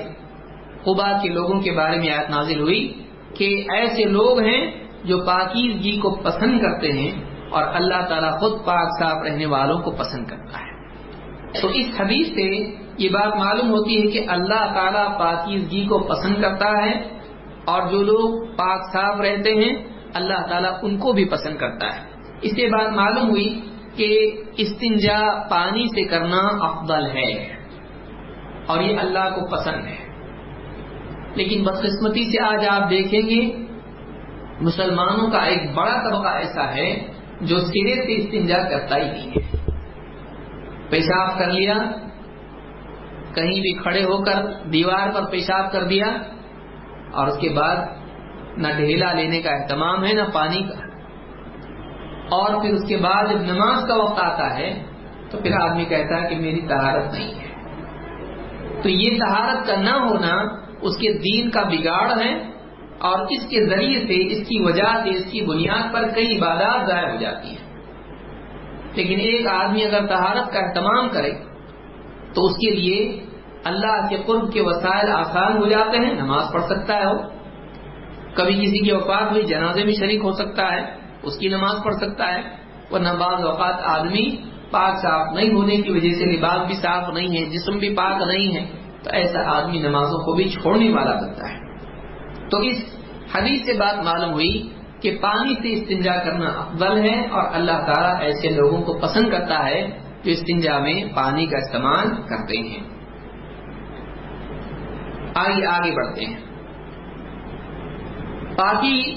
قبا 0.83 1.17
کے 1.17 1.29
لوگوں 1.29 1.59
کے 1.59 1.71
بارے 1.71 1.97
میں 1.97 2.11
آیت 2.11 2.29
نازل 2.29 2.59
ہوئی 2.59 3.03
کہ 3.35 3.65
ایسے 3.73 4.03
لوگ 4.03 4.39
ہیں 4.39 4.71
جو 5.03 5.17
پاکیزگی 5.17 5.99
کو 5.99 6.15
پسند 6.15 6.59
کرتے 6.59 6.91
ہیں 6.91 7.11
اور 7.49 7.63
اللہ 7.73 8.07
تعالیٰ 8.09 8.39
خود 8.39 8.65
پاک 8.65 8.89
صاف 8.99 9.23
رہنے 9.23 9.45
والوں 9.45 9.79
کو 9.79 9.91
پسند 9.91 10.25
کرتا 10.25 10.59
ہے۔ 10.59 10.71
تو 11.61 11.67
اس 11.67 11.85
حدیث 11.99 12.27
سے 12.27 12.75
یہ 12.97 13.09
بات 13.09 13.35
معلوم 13.35 13.69
ہوتی 13.69 14.01
ہے 14.01 14.11
کہ 14.11 14.25
اللہ 14.27 14.73
تعالیٰ 14.73 15.19
پاکیزگی 15.19 15.85
کو 15.85 15.99
پسند 15.99 16.41
کرتا 16.41 16.85
ہے 16.85 17.17
اور 17.65 17.87
جو 17.91 18.03
لوگ 18.03 18.45
پاک 18.45 18.93
صاف 18.93 19.21
رہتے 19.21 19.51
ہیں، 19.51 19.75
اللہ 20.13 20.47
تعالیٰ 20.49 20.73
ان 20.81 20.97
کو 20.97 21.13
بھی 21.13 21.25
پسند 21.25 21.57
کرتا 21.57 21.87
ہے۔ 21.87 22.01
اس 22.41 22.51
سے 22.51 22.67
بات 22.67 22.93
معلوم 22.95 23.29
ہوئی 23.29 23.61
کہ 23.95 24.31
استنجا 24.57 25.47
پانی 25.49 25.85
سے 25.85 26.03
کرنا 26.03 26.65
افضل 26.65 27.17
ہے۔ 27.17 27.60
اور 28.71 28.81
یہ 28.81 28.99
اللہ 28.99 29.29
کو 29.35 29.45
پسند 29.45 29.87
ہے۔ 29.87 29.97
لیکن 31.35 31.63
بدقسمتی 31.63 32.31
سے 32.31 32.43
آج 32.43 32.65
آپ 32.67 32.89
دیکھیں 32.89 33.21
گے، 33.21 33.65
مسلمانوں 34.61 35.31
کا 35.31 35.37
ایک 35.37 35.71
بڑا 35.73 36.09
طبقہ 36.09 36.27
ایسا 36.27 36.75
ہے 36.75 37.07
جو 37.41 37.57
سرے 37.57 37.95
سے 37.95 38.23
استنجا 38.23 38.69
کرتا 38.69 38.97
ہی 38.97 39.11
نہیں 39.11 39.31
ہے۔ 39.31 39.57
پیشاب 40.89 41.39
کر 41.39 41.49
لیا، 41.49 41.73
کہیں 43.35 43.61
بھی 43.61 43.73
کھڑے 43.73 44.03
ہو 44.03 44.23
کر 44.23 44.69
دیوار 44.69 45.09
پر 45.13 45.25
پیشاب 45.25 45.71
کر 45.71 45.83
دیا، 45.83 46.05
اور 47.11 47.27
اس 47.27 47.37
کے 47.37 47.49
بعد 47.49 47.75
نہ 48.57 48.67
ڈھیلا 48.77 49.13
لینے 49.13 49.41
کا 49.41 49.49
اہتمام 49.51 50.05
ہے، 50.05 50.13
نہ 50.13 50.23
پانی 50.33 50.63
کا۔ 50.63 50.87
اور 52.31 52.61
پھر 52.61 52.73
اس 52.73 52.87
کے 52.87 52.97
بعد 52.97 53.23
جب 53.29 53.53
نماز 53.53 53.87
کا 53.87 53.95
وقت 53.95 54.19
آتا 54.19 54.57
ہے، 54.57 54.83
تو 55.31 55.37
پھر 55.37 55.51
آدمی 55.61 55.85
کہتا 55.85 56.23
ہے 56.23 56.29
کہ 56.29 56.35
میری 56.35 56.61
تہارت 56.61 57.13
نہیں 57.13 57.41
ہے۔ 57.41 57.50
تو 58.83 58.89
یہ 58.89 59.17
تہارت 59.17 59.67
کا 59.67 59.75
نہ 59.75 59.89
ہونا 59.89 60.35
اس 60.81 60.97
کے 60.97 61.13
دین 61.13 61.51
کا 61.51 61.63
بگاڑ 61.63 62.21
ہے 62.21 62.51
اور 62.97 63.19
اس 63.19 63.49
کے 63.49 63.69
ذریعے 63.69 63.99
سے 63.99 64.33
اس 64.33 64.47
کی 64.47 64.63
وجہ 64.63 65.03
سے 65.03 65.09
اس 65.09 65.31
کی 65.31 65.41
بنیاد 65.41 65.93
پر 65.93 66.07
کئی 66.07 66.37
عبادات 66.37 66.87
ضائع 66.87 67.09
ہو 67.09 67.15
جاتی 67.15 67.47
ہیں۔ 67.47 67.71
لیکن 68.93 69.19
ایک 69.19 69.47
آدمی 69.47 69.83
اگر 69.83 70.07
تہارت 70.07 70.51
کا 70.51 70.59
اہتمام 70.59 71.09
کرے 71.09 71.31
تو 72.33 72.45
اس 72.45 72.51
کے 72.51 72.69
لیے 72.69 73.25
اللہ 73.63 74.07
کے 74.09 74.17
قرب 74.25 74.53
کے 74.53 74.61
وسائل 74.61 75.11
آسان 75.11 75.57
ہو 75.57 75.67
جاتے 75.67 75.97
ہیں، 75.97 76.13
نماز 76.13 76.45
پڑھ 76.53 76.63
سکتا 76.63 76.95
ہے 76.95 77.05
وہ۔ 77.05 77.19
کبھی 78.33 78.53
کسی 78.53 78.83
کی 78.83 78.91
اوقات 78.91 79.31
ہوئی، 79.31 79.43
جنازے 79.43 79.83
میں 79.83 79.93
شریک 79.93 80.19
ہو 80.23 80.31
سکتا 80.31 80.73
ہے، 80.73 80.95
اس 81.23 81.37
کی 81.37 81.47
نماز 81.47 81.83
پڑھ 81.83 81.95
سکتا 81.95 82.33
ہے، 82.33 82.41
ورنہ 82.91 83.09
بعض 83.19 83.45
اوقات 83.45 83.75
آدمی 83.83 84.50
پاک 84.71 84.97
صاف 85.01 85.27
نہیں 85.33 85.53
ہونے 85.53 85.77
کی 85.77 85.91
وجہ 85.91 86.09
سے 86.09 86.25
لباس 86.25 86.67
بھی 86.67 86.75
صاف 86.75 87.09
نہیں 87.13 87.37
ہے، 87.37 87.45
جسم 87.45 87.77
بھی 87.77 87.95
پاک 87.95 88.21
نہیں 88.27 88.55
ہے، 88.55 88.71
تو 89.03 89.09
ایسا 89.13 89.57
آدمی 89.57 89.79
نمازوں 89.79 90.19
کو 90.19 90.33
بھی 90.33 90.49
چھوڑنے 90.49 90.91
والا 90.91 91.11
بنتا 91.11 91.49
ہے۔ 91.49 91.61
تو 92.49 92.57
اس 92.57 92.77
حدیث 93.35 93.65
سے 93.65 93.73
بات 93.73 94.05
معلوم 94.05 94.33
ہوئی 94.33 94.73
کہ 95.01 95.17
پانی 95.21 95.53
سے 95.53 95.73
استنجا 95.73 96.23
کرنا 96.23 96.45
افضل 96.45 97.09
ہے 97.09 97.27
اور 97.27 97.43
اللہ 97.53 97.71
تعالیٰ 97.71 98.19
ایسے 98.19 98.49
لوگوں 98.49 98.81
کو 98.81 98.99
پسند 98.99 99.29
کرتا 99.29 99.65
ہے 99.65 99.99
جو 100.23 100.31
استنجا 100.31 100.79
میں 100.79 100.93
پانی 101.15 101.45
کا 101.45 101.57
استعمال 101.57 102.21
کرتے 102.29 102.57
ہیں۔ 102.57 102.83
آئیے 105.35 105.65
آگے 105.65 105.91
بڑھتے 105.91 106.25
ہیں۔ 106.25 106.39
پاکی 108.57 109.15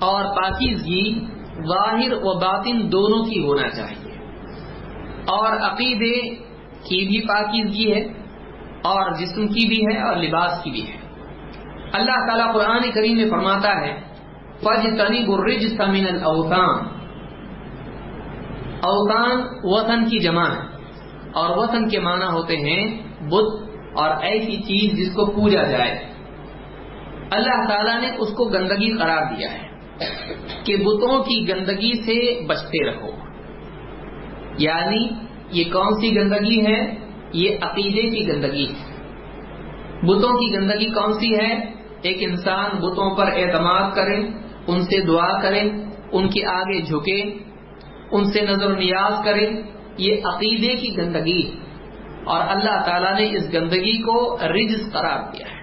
اور 0.00 0.24
پاکیزگی 0.24 1.24
ظاہر 1.54 2.12
و 2.12 2.38
باطن 2.38 2.92
دونوں 2.92 3.24
کی 3.24 3.44
ہونا 3.44 3.68
چاہیے۔ 3.68 4.01
اور 5.26 5.52
عقیدے 5.62 6.14
کی 6.84 7.00
بھی 7.08 7.20
پاکیزگی 7.28 7.92
ہے، 7.92 8.02
اور 8.84 9.10
جسم 9.10 9.46
کی 9.48 9.66
بھی 9.68 9.80
ہے 9.86 10.00
اور 10.02 10.16
لباس 10.16 10.62
کی 10.62 10.70
بھی 10.70 10.86
ہے۔ 10.88 10.96
اللہ 11.92 12.26
تعالیٰ 12.26 12.52
قرآن 12.54 12.90
کریم 12.90 13.16
میں 13.16 13.28
فرماتا 13.30 13.70
ہے 13.80 13.92
فج 14.60 14.86
تنی 14.98 15.24
برج 15.26 15.66
سمین 15.76 16.06
الاوطان 16.08 16.84
اوتان 18.82 19.42
وطن 19.64 20.04
کی 20.04 20.18
جمع 20.18 20.46
ہے، 20.46 20.62
اور 21.32 21.56
وطن 21.58 21.88
کے 21.88 22.00
معنی 22.00 22.28
ہوتے 22.32 22.56
ہیں 22.56 22.82
بت 23.30 23.48
اور 23.94 24.10
ایسی 24.22 24.56
چیز 24.62 24.92
جس 24.98 25.12
کو 25.14 25.26
پوجا 25.32 25.62
جائے۔ 25.62 25.94
اللہ 27.30 27.58
تعالیٰ 27.68 28.00
نے 28.00 28.08
اس 28.18 28.30
کو 28.36 28.44
گندگی 28.44 28.90
قرار 28.98 29.22
دیا 29.36 29.52
ہے 29.52 29.64
کہ 30.64 30.76
بتوں 30.76 31.22
کی 31.24 31.36
گندگی 31.48 31.92
سے 32.04 32.16
بچتے 32.46 32.84
رہو۔ 32.86 33.10
یعنی 34.58 35.08
یہ 35.50 35.64
کون 35.72 36.00
سی 36.00 36.16
گندگی 36.16 36.66
ہے؟ 36.66 36.94
یہ 37.32 37.56
عقیدے 37.60 38.10
کی 38.10 38.28
گندگی۔ 38.28 38.66
بتوں 40.02 40.32
کی 40.32 40.54
گندگی 40.54 40.90
کون 40.90 41.12
سی 41.12 41.34
ہے؟ 41.34 41.72
ایک 42.02 42.16
انسان 42.20 42.70
بتوں 42.76 43.16
پر 43.16 43.26
اعتماد 43.34 43.90
کرے، 43.94 44.26
ان 44.66 44.80
سے 44.80 45.06
دعا 45.06 45.42
کرے، 45.42 45.60
ان 46.12 46.28
کے 46.28 46.46
آگے 46.46 46.80
جھکے، 46.80 47.22
ان 48.12 48.24
سے 48.24 48.40
نظر 48.40 48.70
و 48.70 48.76
نیاز 48.76 49.24
کرے، 49.24 49.50
یہ 49.98 50.16
عقیدے 50.24 50.76
کی 50.76 50.96
گندگی۔ 50.96 51.50
اور 52.24 52.40
اللہ 52.48 52.84
تعالیٰ 52.86 53.14
نے 53.14 53.36
اس 53.36 53.54
گندگی 53.54 54.02
کو 54.02 54.38
رجز 54.52 54.92
قرار 54.92 55.18
دیا 55.32 55.46
ہے۔ 55.46 55.62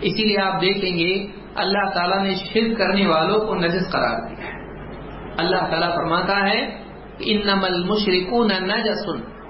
اسی 0.00 0.24
لیے 0.24 0.38
آپ 0.38 0.60
دیکھیں 0.60 0.98
گے، 0.98 1.26
اللہ 1.54 1.90
تعالیٰ 1.94 2.22
نے 2.22 2.34
شرک 2.34 2.78
کرنے 2.78 3.06
والوں 3.06 3.40
کو 3.40 3.54
نجس 3.54 3.92
قرار 3.92 4.28
دیا 4.28 4.46
ہے۔ 4.46 4.52
اللہ 5.38 5.70
تعالیٰ 5.70 5.96
فرماتا 5.96 6.50
ہے 6.50 6.89
ان 7.22 7.46
نمل 7.46 7.84
مشرقوں 7.84 8.44
نجسن 8.44 9.40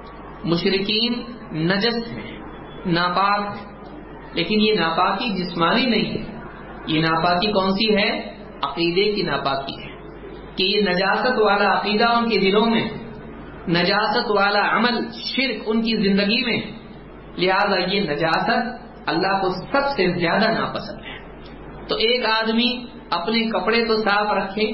مشرقین 0.44 1.12
نجس 1.52 2.12
ہیں، 2.12 2.38
ناپاک 2.86 3.56
لیکن 4.32 4.60
یہ 4.60 4.74
ناپاکی 4.74 5.44
جسمانی 5.44 5.86
نہیں 5.86 6.18
ہے۔ 6.18 6.40
یہ 6.86 7.00
ناپاکی 7.00 7.52
کون 7.52 7.70
سی 7.70 7.96
ہے؟ 7.96 8.34
عقیدے 8.62 9.12
کی 9.12 9.22
ناپاکی 9.22 9.82
ہے۔ 9.82 9.90
کہ 10.56 10.62
یہ 10.62 10.80
نجاست 10.82 11.38
والا 11.38 11.78
عقیدہ 11.78 12.08
ان 12.08 12.28
کے 12.28 12.38
دلوں 12.38 12.66
میں 12.66 12.88
نجاست 13.68 14.30
والا 14.30 14.76
عمل 14.76 15.08
شرک 15.12 15.62
ان 15.66 15.82
کی 15.82 15.96
زندگی 15.96 16.44
میں 16.44 16.60
لہذا 17.38 17.92
یہ 17.92 18.00
نجاست 18.00 18.84
اللہ 19.06 19.40
کو 19.40 19.48
سب 19.48 19.88
سے 19.96 20.18
زیادہ 20.18 20.50
ناپسند 20.50 21.04
ہے۔ 21.04 21.18
تو 21.88 21.94
ایک 21.94 22.26
آدمی 22.26 22.84
اپنے 23.10 23.40
کپڑے 23.50 23.84
تو 23.84 24.02
صاف 24.02 24.32
رکھے 24.32 24.72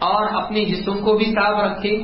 اور 0.00 0.42
اپنے 0.42 0.64
جسم 0.64 1.04
کو 1.04 1.16
بھی 1.16 1.24
صاف 1.24 1.70
رکھے، 1.70 2.02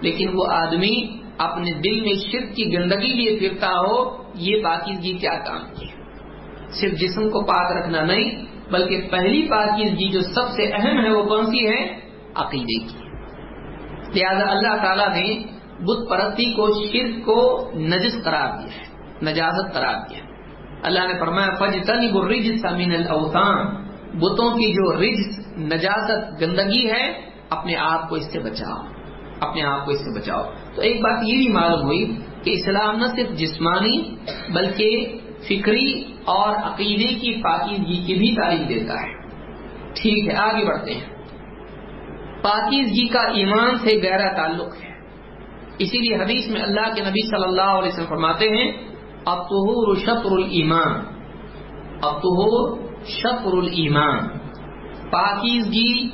لیکن 0.00 0.28
وہ 0.34 0.46
آدمی 0.50 1.18
اپنے 1.38 1.72
دل 1.72 2.00
میں 2.00 2.12
شرک 2.32 2.56
کی 2.56 2.76
گندگی 2.76 3.12
لیے 3.12 3.38
پھرتا 3.38 3.68
ہو، 3.70 4.22
یہ 4.34 4.62
پاکیزگی 4.62 5.18
کیا 5.18 5.38
کام 5.46 5.74
کی؟ 5.74 5.86
صرف 6.68 6.92
جسم 6.92 7.30
کو 7.30 7.44
پاک 7.44 7.76
رکھنا 7.76 8.04
نہیں، 8.04 8.44
بلکہ 8.70 9.08
پہلی 9.10 9.48
پاکیزگی 9.50 10.08
جو 10.08 10.20
سب 10.20 10.48
سے 10.48 10.62
اہم 10.62 11.04
ہے 11.04 11.10
وہ 11.10 11.24
کون 11.24 11.46
سی 11.46 11.68
ہے؟ 11.68 12.00
عقیدے 12.34 12.78
کی۔ 12.78 13.08
لہذا 14.14 14.50
اللہ 14.50 14.82
تعالیٰ 14.82 15.08
نے 15.08 15.42
بت 15.80 16.10
پرستی 16.10 16.44
کو، 16.44 16.86
شرک 16.92 17.24
کو 17.24 17.70
نجس 17.74 18.24
قرار 18.24 18.48
دیا 18.58 18.76
ہے 18.76 18.98
نجازت 19.22 19.74
قرار 19.74 19.94
دیا۔ 19.94 20.18
اللہ 20.82 21.06
نے 21.12 21.18
فرمایا 21.20 21.54
فج 21.54 21.86
تنی 21.86 22.08
رج 22.08 22.56
سمین 22.60 22.94
الاوطان 22.94 23.66
بتوں 24.18 24.50
کی 24.50 24.72
جو 24.72 24.92
رج 24.92 25.20
نجازت 25.58 26.42
گندگی 26.42 26.90
ہے 26.90 27.27
اپنے 27.50 27.76
آپ 27.76 28.08
کو 28.08 28.14
اس 28.14 28.32
سے 28.32 28.38
بچاؤ، 28.38 28.86
اپنے 29.40 29.62
آپ 29.62 29.84
کو 29.84 29.90
اس 29.90 29.98
سے 29.98 30.20
بچاؤ۔ 30.20 30.42
تو 30.74 30.82
ایک 30.82 31.00
بات 31.00 31.24
یہ 31.26 31.36
بھی 31.36 31.48
معلوم 31.48 31.82
ہوئی 31.82 32.16
کہ 32.42 32.50
اسلام 32.50 32.96
نہ 32.96 33.06
صرف 33.06 33.38
جسمانی 33.38 34.16
بلکہ 34.54 35.18
فکری 35.48 36.02
اور 36.24 36.54
عقیدے 36.56 37.14
کی 37.14 37.42
پاکیزگی 37.42 38.02
کی 38.06 38.14
بھی 38.14 38.36
تعلیم 38.36 38.66
دیتا 38.66 38.94
ہے۔ 38.94 39.12
ٹھیک 39.94 40.28
ہے، 40.28 40.36
آگے 40.36 40.64
بڑھتے 40.64 40.94
ہیں۔ 40.94 41.04
پاکیزگی 42.42 43.08
کا 43.08 43.28
ایمان 43.28 43.76
سے 43.76 43.96
گہرا 44.04 44.32
تعلق 44.32 44.84
ہے۔ 44.84 44.88
اسی 45.78 45.98
لیے 45.98 46.16
حدیث 46.16 46.50
میں 46.50 46.62
اللہ 46.62 46.94
کے 46.94 47.00
نبی 47.00 47.30
صلی 47.30 47.44
اللہ 47.44 47.78
علیہ 47.78 47.88
وسلم 47.88 48.06
فرماتے 48.08 48.44
ہیں 48.44 48.72
ابتحور 49.26 49.96
شطر 49.96 50.30
المان 50.30 51.00
ابتحور 52.02 52.78
شطر 53.04 53.52
المان 53.52 54.38
پاکیزگی 55.10 56.08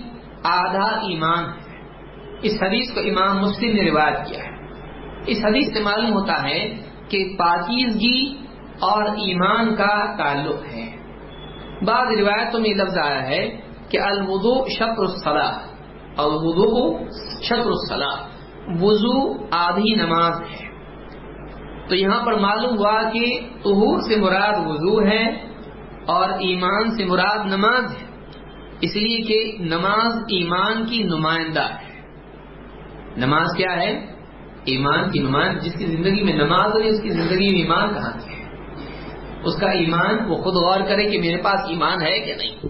آدھا 0.45 0.85
ایمان 0.85 1.45
ہے۔ 1.45 1.79
اس 2.43 2.63
حدیث 2.63 2.95
کو 2.95 3.01
امام 3.01 3.39
مسلم 3.43 3.77
نے 3.77 3.91
روایت 3.91 4.27
کیا 4.27 4.45
ہے۔ 4.45 4.55
اس 5.27 5.45
حدیث 5.45 5.73
سے 5.73 5.81
معلوم 5.81 6.13
ہوتا 6.13 6.43
ہے 6.43 6.77
کہ 7.09 7.37
پاکیزگی 7.39 8.37
اور 8.81 9.05
ایمان 9.05 9.77
کا 9.77 10.17
تعلق 10.17 10.65
ہے۔ 10.65 10.97
بعض 11.85 12.07
روایتوں 12.19 12.61
میں 12.61 12.71
لفظ 12.71 12.99
آیا 12.99 13.27
ہے 13.27 13.61
کہ 13.89 14.01
الودو 14.01 14.69
شطر 14.69 14.99
الصلاح 14.99 15.59
الودو 16.17 16.99
شطر 17.43 17.67
الصلاح 17.67 18.27
وضو 18.83 19.47
آدھی 19.51 19.95
نماز 19.95 20.41
ہے۔ 20.41 20.69
تو 21.89 21.95
یہاں 21.95 22.27
پر 22.27 22.39
معلوم 22.39 22.79
ہوا 22.79 23.03
کہ 23.03 23.41
طہور 23.65 24.01
سے 24.01 24.17
مراد 24.17 24.67
وضو 24.67 25.03
ہے 25.07 25.29
اور 26.07 26.29
ایمان 26.29 26.97
سے 26.97 27.05
مراد 27.05 27.47
نماز 27.47 27.97
ہے۔ 27.97 28.14
اس 28.81 28.97
لیے 28.97 29.23
کہ 29.23 29.57
نماز 29.59 30.17
ایمان 30.17 30.87
کی 30.87 31.03
نمائندہ 31.03 31.63
ہے۔ 31.63 32.01
نماز 33.17 33.47
کیا 33.57 33.77
ہے؟ 33.77 34.15
ایمان 34.65 35.11
کی 35.11 35.19
نمائند 35.19 35.61
جس 35.61 35.73
کی 35.73 35.87
زندگی 35.87 36.23
میں 36.23 36.33
نماز 36.33 36.73
ہوئی 36.73 36.89
اس 36.89 37.03
کی 37.03 37.11
زندگی 37.11 37.53
میں 37.53 37.63
ایمان 37.63 37.95
کہاں 37.95 38.13
کی 38.13 38.35
ہے؟ 38.35 38.45
اس 39.45 39.57
کا 39.61 39.71
ایمان 39.71 40.15
وہ 40.29 40.37
خود 40.37 40.55
غور 40.55 40.81
کرے 40.81 41.11
کہ 41.11 41.21
میرے 41.21 41.37
پاس 41.37 41.61
ایمان 41.69 42.03
ہے 42.03 42.21
کہ 42.21 42.35
نہیں۔ 42.35 42.69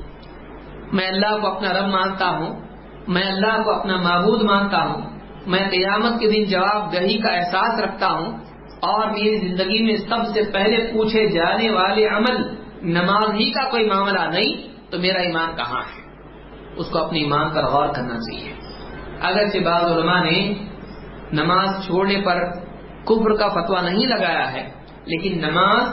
میں 0.93 1.09
اللہ 1.09 1.41
کو 1.41 1.47
اپنا 1.47 1.73
رب 1.73 1.87
مانتا 1.87 2.29
ہوں، 2.29 2.61
میں 3.09 3.23
اللہ 3.23 3.63
کو 3.63 3.71
اپنا 3.71 3.97
معبود 3.97 4.43
مانتا 4.43 4.87
ہوں، 4.87 5.01
میں 5.47 5.71
قیامت 5.71 6.21
کے 6.21 6.31
دن 6.31 6.45
جواب 6.45 6.93
دہی 6.93 7.19
کا 7.19 7.33
احساس 7.33 7.81
رکھتا 7.81 8.13
ہوں 8.13 8.33
اور 8.81 9.07
میری 9.11 9.37
زندگی 9.37 9.83
میں 9.83 9.97
سب 9.97 10.27
سے 10.35 10.43
پہلے 10.53 10.93
پوچھے 10.93 11.27
جانے 11.27 11.71
والے 11.71 12.07
عمل 12.07 12.37
نماز 12.83 13.35
ہی 13.35 13.51
کا 13.51 13.71
کوئی 13.71 13.85
معاملہ 13.85 14.21
نہیں 14.21 14.74
تو 14.95 15.01
میرا 15.01 15.21
ایمان 15.21 15.57
کہاں 15.57 15.81
ہے؟ 15.81 16.03
اس 16.77 16.91
کو 16.91 16.99
اپنے 16.99 17.19
ایمان 17.19 17.51
پر 17.51 17.65
غور 17.65 17.89
کرنا 17.89 18.17
چاہیے۔ 18.17 18.55
اگرچہ 19.21 19.59
بعض 19.59 19.85
علماء 19.85 20.23
نے 20.23 20.55
نماز 21.33 21.87
چھوڑنے 21.87 22.23
پر 22.25 22.51
کفر 23.05 23.37
کا 23.37 23.49
فتویٰ 23.49 23.83
نہیں 23.83 24.07
لگایا 24.07 24.53
ہے، 24.53 24.69
لیکن 25.07 25.39
نماز 25.39 25.89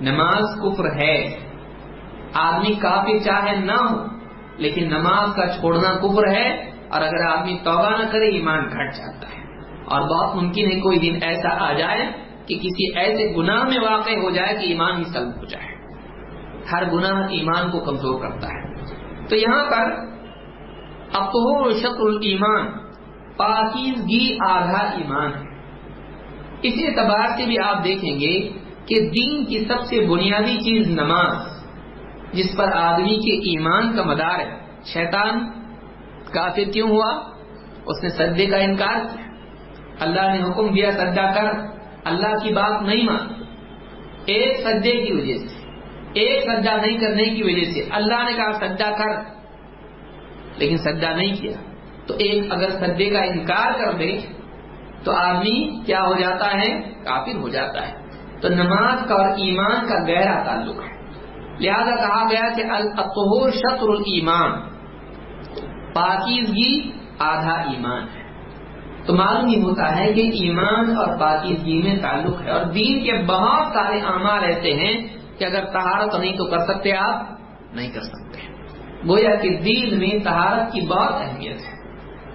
نماز 0.00 0.42
کفر 0.62 0.84
ہے۔ 0.96 1.38
آدمی 2.34 2.74
کافی 2.74 3.18
چاہے 3.18 3.56
نہ 3.56 3.72
ہو، 3.72 4.06
لیکن 4.56 4.88
نماز 4.88 5.28
کا 5.36 5.46
چھوڑنا 5.46 5.98
کفر 5.98 6.28
ہے، 6.28 6.70
اور 6.88 7.02
اگر 7.02 7.26
آدمی 7.26 7.58
توبہ 7.64 7.90
نہ 7.90 8.06
کرے، 8.12 8.28
ایمان 8.28 8.64
گھٹ 8.64 8.94
جاتا 8.94 9.26
ہے۔ 9.28 9.42
اور 9.84 10.00
بہت 10.00 10.42
ممکن 10.42 10.72
ہے 10.72 10.80
کوئی 10.80 10.98
دن 10.98 11.18
ایسا 11.22 11.68
آ 11.68 11.72
جائے 11.72 12.12
کہ 12.46 12.58
کسی 12.58 12.98
ایسے 12.98 13.34
گناہ 13.36 13.64
میں 13.64 13.90
واقع 13.90 14.10
ہو 14.10 14.30
جائے 14.30 14.54
کہ 14.54 14.64
ایمان 14.64 14.98
ہی 14.98 15.04
سلب 15.04 15.36
ہو 15.36 15.44
جائے۔ 15.44 15.71
ہر 16.72 16.92
گناہ 16.92 17.28
ایمان 17.30 17.70
کو 17.70 17.80
کمزور 17.80 18.20
کرتا 18.20 18.46
ہے۔ 18.46 18.72
تو 19.28 19.36
یہاں 19.36 19.64
پر 19.64 20.12
اطہور 21.12 21.70
شطر 21.70 22.00
المان 22.00 22.66
پاکیزگی 23.36 24.36
آدھا 24.48 24.78
ایمان 24.78 25.34
ہے۔ 25.34 25.52
اس 26.62 26.72
اعتبار 26.76 27.28
سے 27.36 27.44
بھی 27.46 27.56
آپ 27.64 27.84
دیکھیں 27.84 28.20
گے 28.20 28.48
کہ 28.86 29.08
دین 29.08 29.44
کی 29.44 29.64
سب 29.64 29.84
سے 29.84 30.00
بنیادی 30.00 30.56
چیز 30.56 30.90
نماز، 30.90 31.34
جس 32.32 32.56
پر 32.56 32.72
آدمی 32.72 33.16
کے 33.16 33.50
ایمان 33.50 33.96
کا 33.96 34.02
مدار 34.02 34.38
ہے۔ 34.38 34.58
شیطان 34.84 35.50
کافر 36.32 36.70
کیوں 36.72 36.88
ہوا؟ 36.88 37.20
اس 37.86 38.02
نے 38.02 38.08
سجدے 38.08 38.46
کا 38.46 38.56
انکار 38.56 38.94
کیا۔ 38.94 39.24
اللہ 40.00 40.20
نے 40.20 40.50
حکم 40.50 40.74
دیا 40.74 40.92
سجدہ 40.92 41.34
کر، 41.34 41.44
اللہ 42.04 42.44
کی 42.44 42.52
بات 42.52 42.82
نہیں 42.82 43.04
مان 43.04 43.42
ایک 44.26 44.60
سجدے 44.60 44.90
کی 44.90 45.12
وجہ 45.12 45.48
سے۔ 45.48 45.61
ایک 46.14 46.42
سجدہ 46.42 46.86
نہیں 46.86 46.98
کرنے 46.98 47.24
کی 47.24 47.42
وجہ 47.42 47.72
سے 47.72 47.88
اللہ 47.90 48.24
نے 48.24 48.32
کہا 48.32 48.52
سجدہ 48.52 48.90
کر، 48.98 49.22
لیکن 50.56 50.76
سجدہ 50.76 51.06
نہیں 51.06 51.36
کیا۔ 51.36 51.52
تو 52.06 52.14
ایک 52.14 52.52
اگر 52.52 52.68
سجدے 52.68 53.10
کا 53.10 53.18
انکار 53.18 53.72
کر 53.72 53.92
دے، 53.92 54.18
تو 55.04 55.12
آدمی 55.16 55.84
کیا 55.86 56.02
ہو 56.02 56.14
جاتا 56.14 56.54
ہے؟ 56.54 56.80
کافر 57.04 57.36
ہو 57.36 57.48
جاتا 57.48 57.88
ہے۔ 57.88 57.92
تو 58.40 58.48
نماز 58.48 58.98
کا 59.08 59.14
اور 59.14 59.28
ایمان 59.28 59.86
کا 59.88 59.98
گہرا 60.08 60.42
تعلق 60.42 60.76
ہے۔ 60.76 60.92
لہذا 61.60 61.96
کہا 61.96 62.28
گیا 62.30 62.48
کہ 62.56 62.62
الطہور 62.70 63.50
شطر 63.50 63.88
المان 63.88 64.60
پاکیزگی 65.94 66.90
آدھا 67.18 67.52
ایمان 67.52 68.02
ہے۔ 68.02 68.22
تو 69.06 69.14
معلوم 69.14 69.46
ہی 69.46 69.62
ہوتا 69.62 69.96
ہے 69.96 70.12
کہ 70.12 70.20
ایمان 70.20 70.96
اور 70.96 71.18
پاکیزگی 71.18 71.82
میں 71.82 71.96
تعلق 71.96 72.42
ہے 72.42 72.50
اور 72.50 72.64
دین 72.64 73.04
کے 73.04 73.22
بہت 73.26 73.66
سارے 73.72 74.00
اعمال 74.00 74.44
ایسے 74.44 74.72
ہیں 74.72 75.21
کہ 75.42 75.56
اگر 75.56 75.64
تہارت 75.64 76.14
نہیں 76.14 76.36
تو 76.36 76.44
کر 76.44 76.58
سکتے 76.58 76.92
آپ؟ 76.92 77.26
نہیں 77.72 77.90
کر 77.90 78.00
سکتے۔ 78.00 78.40
گویا 79.08 79.34
کہ 79.34 79.56
دین 79.56 79.98
میں 79.98 80.24
تہارت 80.24 80.72
کی 80.72 80.80
بہت 80.80 81.12
اہمیت 81.12 81.56
ہے۔ 81.56 81.82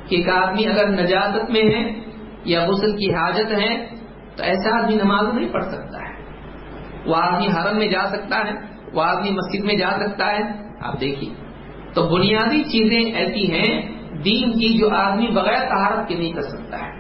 کہ 0.07 0.15
ایک 0.15 0.29
آدمی 0.29 0.67
اگر 0.67 0.87
نجازت 0.87 1.51
میں 1.51 1.61
ہے 1.61 1.99
یا 2.45 2.65
غسل 2.67 2.97
کی 2.97 3.13
حاجت 3.13 3.51
ہے 3.61 3.87
تو 4.35 4.43
ایسا 4.43 4.83
آدمی 4.83 4.95
نماز 4.95 5.33
نہیں 5.33 5.53
پڑھ 5.53 5.63
سکتا 5.63 5.97
ہے۔ 5.97 6.23
وہ 7.05 7.15
آدمی 7.15 7.47
حرم 7.47 7.77
میں 7.77 7.87
جا 7.87 8.07
سکتا 8.09 8.37
ہے، 8.37 8.51
وہ 8.93 9.01
آدمی 9.01 9.31
مسجد 9.31 9.63
میں 9.65 9.75
جا 9.75 9.89
سکتا 9.89 10.31
ہے۔ 10.31 10.41
آپ 10.79 11.01
دیکھیے۔ 11.01 11.33
تو 11.93 12.09
بنیادی 12.09 12.63
چیزیں 12.63 13.11
ایسی 13.11 13.51
ہیں 13.51 13.81
دین 14.11 14.51
کی 14.51 14.77
جو 14.77 14.89
آدمی 14.89 15.27
بغیر 15.27 15.69
تہارت 15.69 16.07
کے 16.07 16.15
نہیں 16.15 16.33
کر 16.33 16.41
سکتا 16.41 16.77
ہے۔ 16.77 16.91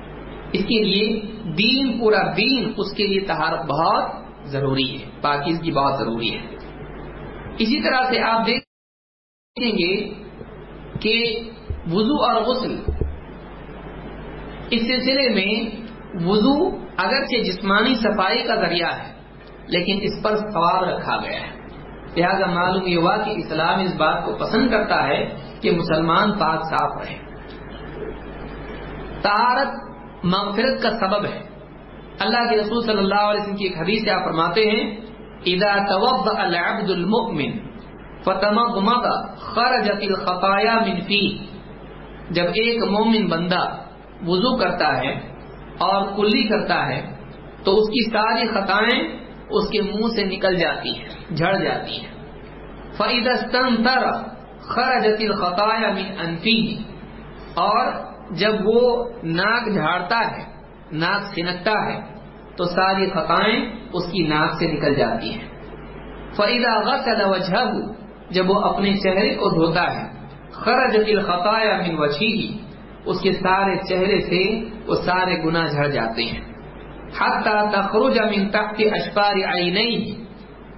اس 0.51 0.61
کے 0.61 0.83
لیے 0.83 1.21
دین 1.43 1.99
پورا 1.99 2.31
دین، 2.37 2.73
اس 2.77 2.93
کے 2.93 3.07
لیے 3.07 3.21
تہارت 3.21 3.65
بہت 3.65 4.26
ضروری 4.47 5.03
ہے، 5.03 5.09
پاکیز 5.21 5.59
کی 5.61 5.71
بہت 5.71 5.99
ضروری 5.99 6.37
ہے۔ 6.37 6.45
اسی 7.59 7.83
طرح 7.83 8.03
سے 8.03 8.21
آپ 8.21 8.47
دیکھیں 8.47 9.77
گے 9.77 10.13
کہ 10.99 11.49
وضو 11.91 12.25
اور 12.25 12.41
غسل 12.41 12.79
اس 14.69 14.81
سلسلے 14.81 15.29
میں 15.29 15.81
وضو 16.25 16.77
اگرچہ 16.97 17.43
جسمانی 17.43 17.95
صفائی 17.95 18.43
کا 18.43 18.55
ذریعہ 18.55 18.89
ہے، 18.99 19.13
لیکن 19.67 19.99
اس 20.01 20.23
پر 20.23 20.35
ثواب 20.35 20.83
رکھا 20.83 21.17
گیا 21.17 21.41
ہے۔ 21.41 21.57
لہذا 22.17 22.45
معلوم 22.45 22.87
یہ 22.87 22.97
ہوا 22.97 23.17
کہ 23.17 23.29
اسلام 23.29 23.79
اس 23.79 23.95
بات 23.95 24.25
کو 24.25 24.35
پسند 24.35 24.71
کرتا 24.71 25.07
ہے 25.07 25.35
کہ 25.61 25.71
مسلمان 25.71 26.39
پاک 26.39 26.63
صاف 26.63 27.07
رہے۔ 27.07 27.17
تارت 29.21 29.67
مغفرت 30.23 30.81
کا 30.81 30.89
سبب 30.89 31.25
ہے۔ 31.25 31.56
اللہ 32.19 32.49
کے 32.49 32.57
رسول 32.57 32.83
صلی 32.83 32.97
اللہ 32.97 33.21
علیہ 33.21 33.41
وسلم 33.41 33.55
کی 33.55 33.65
ایک 33.65 33.77
حدیث 33.77 34.09
آپ 34.09 34.23
فرماتے 34.23 34.61
ہیں، 34.61 34.97
اذا 35.45 35.75
توب 35.85 36.29
العبد 36.37 36.89
المؤمن 36.89 37.51
فتمغمض 38.23 39.35
خرجت 39.37 40.01
الخطايا 40.01 40.79
من 40.79 41.01
فيه. 41.01 41.37
جب 42.29 42.43
ایک 42.43 42.83
مومن 42.83 43.27
بندہ 43.27 43.77
وضو 44.27 44.57
کرتا 44.57 44.97
ہے 44.97 45.13
اور 45.77 46.07
کلی 46.15 46.47
کرتا 46.47 46.87
ہے، 46.87 47.01
تو 47.63 47.77
اس 47.77 47.89
کی 47.89 48.09
ساری 48.09 48.47
خطائیں 48.47 49.17
اس 49.49 49.69
کے 49.69 49.81
منہ 49.81 50.07
سے 50.15 50.23
نکل 50.23 50.55
جاتی 50.55 50.99
ہیں، 50.99 51.35
جھڑ 51.35 51.57
جاتی 51.57 51.91
ہیں۔ 51.91 52.13
فعدستان 52.97 53.83
تر 53.83 54.11
خرجت 54.61 55.21
الخطایا 55.21 55.91
من 55.91 56.19
انفی 56.19 56.77
اور 57.53 57.87
جب 58.31 58.53
وہ 58.65 59.05
ناک 59.23 59.73
جھاڑتا 59.73 60.19
ہے 60.19 60.56
ناک 60.91 61.35
سنکتا 61.35 61.85
ہے، 61.85 62.01
تو 62.55 62.63
ساری 62.63 63.09
خطائیں 63.09 63.65
اس 63.93 64.11
کی 64.11 64.27
ناک 64.27 64.53
سے 64.59 64.71
نکل 64.71 64.95
جاتی 64.95 65.33
ہیں۔ 65.33 65.47
فعدا 66.35 66.79
غسل 66.79 67.21
وجہ 67.25 67.71
جب 68.29 68.49
وہ 68.49 68.59
اپنے 68.61 68.97
چہرے 68.97 69.35
کو 69.35 69.49
دھوتا 69.49 69.95
ہے، 69.95 70.17
خرجت 70.51 71.07
الخطایا 71.07 71.77
من 71.77 71.95
وجھی 71.97 72.57
اس 73.05 73.21
کے 73.21 73.31
سارے 73.31 73.75
چہرے 73.89 74.21
سے 74.21 74.69
وہ 74.87 74.95
سارے 74.95 75.43
گناہ 75.43 75.67
جھڑ 75.67 75.87
جاتے 75.87 76.23
ہیں۔ 76.23 76.41
حتی 77.19 77.71
تخرج 77.71 78.19
من 78.19 78.49
تحت 78.49 78.81
اشپار 78.91 79.35
عینیہ 79.35 80.23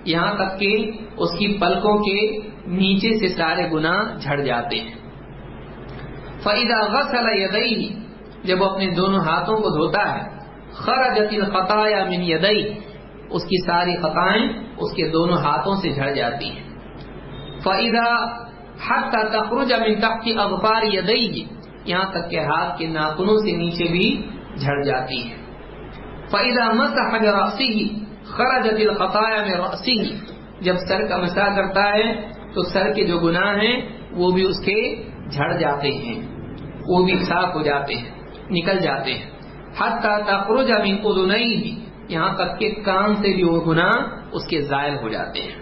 یہاں 0.05 0.33
تک 0.35 0.59
کہ 0.59 0.91
اس 1.17 1.29
کی 1.39 1.57
پلکوں 1.57 1.97
کے 1.97 2.37
نیچے 2.67 3.19
سے 3.19 3.27
سارے 3.27 3.71
گناہ 3.71 4.17
جھڑ 4.19 4.41
جاتے 4.41 4.79
ہیں۔ 4.79 4.95
فَإِذَا 6.43 6.79
غَسَلَ 6.85 7.29
يَدَيْهِ 7.33 8.08
جب 8.43 8.61
وہ 8.61 8.69
اپنے 8.69 8.91
دونوں 8.91 9.19
ہاتھوں 9.19 9.55
کو 9.55 9.69
دھوتا 9.69 10.15
ہے، 10.15 10.39
خرجت 10.71 11.33
الخطايا 11.33 12.03
من 12.03 12.21
يديه 12.21 12.79
اس 13.29 13.43
کی 13.43 13.65
ساری 13.65 13.97
خطائیں 13.97 14.49
اس 14.77 14.93
کے 14.95 15.09
دونوں 15.09 15.37
ہاتھوں 15.37 15.75
سے 15.75 15.89
جھڑ 15.89 16.11
جاتی 16.11 16.51
ہیں۔ 16.51 16.63
فَإِذَا 17.63 18.25
حَتَّى 18.89 19.31
تَخْرُجَ 19.31 19.73
مِن 19.73 19.99
تَحْتِ 19.99 20.33
أَغْفَارِ 20.35 20.95
يَدَيْهِ، 20.95 21.43
یہاں 21.85 22.11
تک 22.11 22.29
کہ 22.29 22.39
ہاتھ 22.39 22.77
کے 22.77 22.87
ناخنوں 22.87 23.37
سے 23.37 23.51
نیچے 23.51 23.91
بھی 23.91 24.27
جھڑ 24.59 24.83
جاتی 24.83 25.23
ہیں۔ 25.23 25.37
فَإِذَا 26.31 26.71
مَسَحَ 26.73 27.19
بِرَأْسِهِ، 27.19 27.87
خرجت 28.23 28.89
الخطايا 28.89 29.41
من 29.41 29.53
رأسه، 29.53 30.17
جب 30.61 30.75
سر 30.87 31.07
کا 31.07 31.17
مسا 31.17 31.55
کرتا 31.55 31.89
ہے، 31.89 32.21
تو 32.53 32.63
سر 32.63 32.93
کے 32.93 33.05
جو 33.05 33.19
گناہ 33.19 33.55
ہیں، 33.55 33.81
وہ 34.11 34.31
بھی 34.31 34.45
اس 34.45 34.59
کے 34.59 35.03
جھڑ 35.31 35.57
جاتے 35.57 35.91
ہیں، 35.91 36.21
وہ 36.87 37.05
بھی 37.05 37.23
صاف 37.23 37.55
ہو 37.55 37.61
جاتے 37.61 37.95
ہیں۔ 37.95 38.18
نکل 38.49 38.79
جاتے 38.79 39.13
ہیں۔ 39.13 39.29
حتی 39.79 40.21
تخرج 40.27 40.71
من 40.71 40.95
اذنیہ 41.03 41.75
یہاں 42.09 42.33
تک 42.35 42.59
کہ 42.59 42.75
کان 42.85 43.15
سے 43.15 43.35
بھی 43.35 43.43
وہ 43.43 43.61
گناہ 43.67 43.93
اس 44.31 44.47
کے 44.47 44.61
زائل 44.61 44.95
ہو 45.01 45.09
جاتے 45.09 45.41
ہیں۔ 45.41 45.55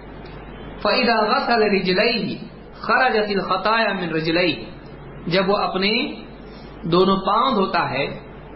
فَإِذَا 0.82 1.16
غَسَلَ 1.16 1.66
رِجْلَيْهِ، 1.66 2.36
خَرَجَتِ 2.74 3.36
الْخَطَايَا 3.36 3.94
مِنْ 3.94 4.12
رِجْلَيْهِ۔ 4.14 4.64
جب 5.28 5.50
وہ 5.50 5.58
اپنے 5.58 6.14
دونوں 6.84 7.18
پاؤں 7.18 7.56
دھوتا 7.56 7.90
ہے، 7.90 8.08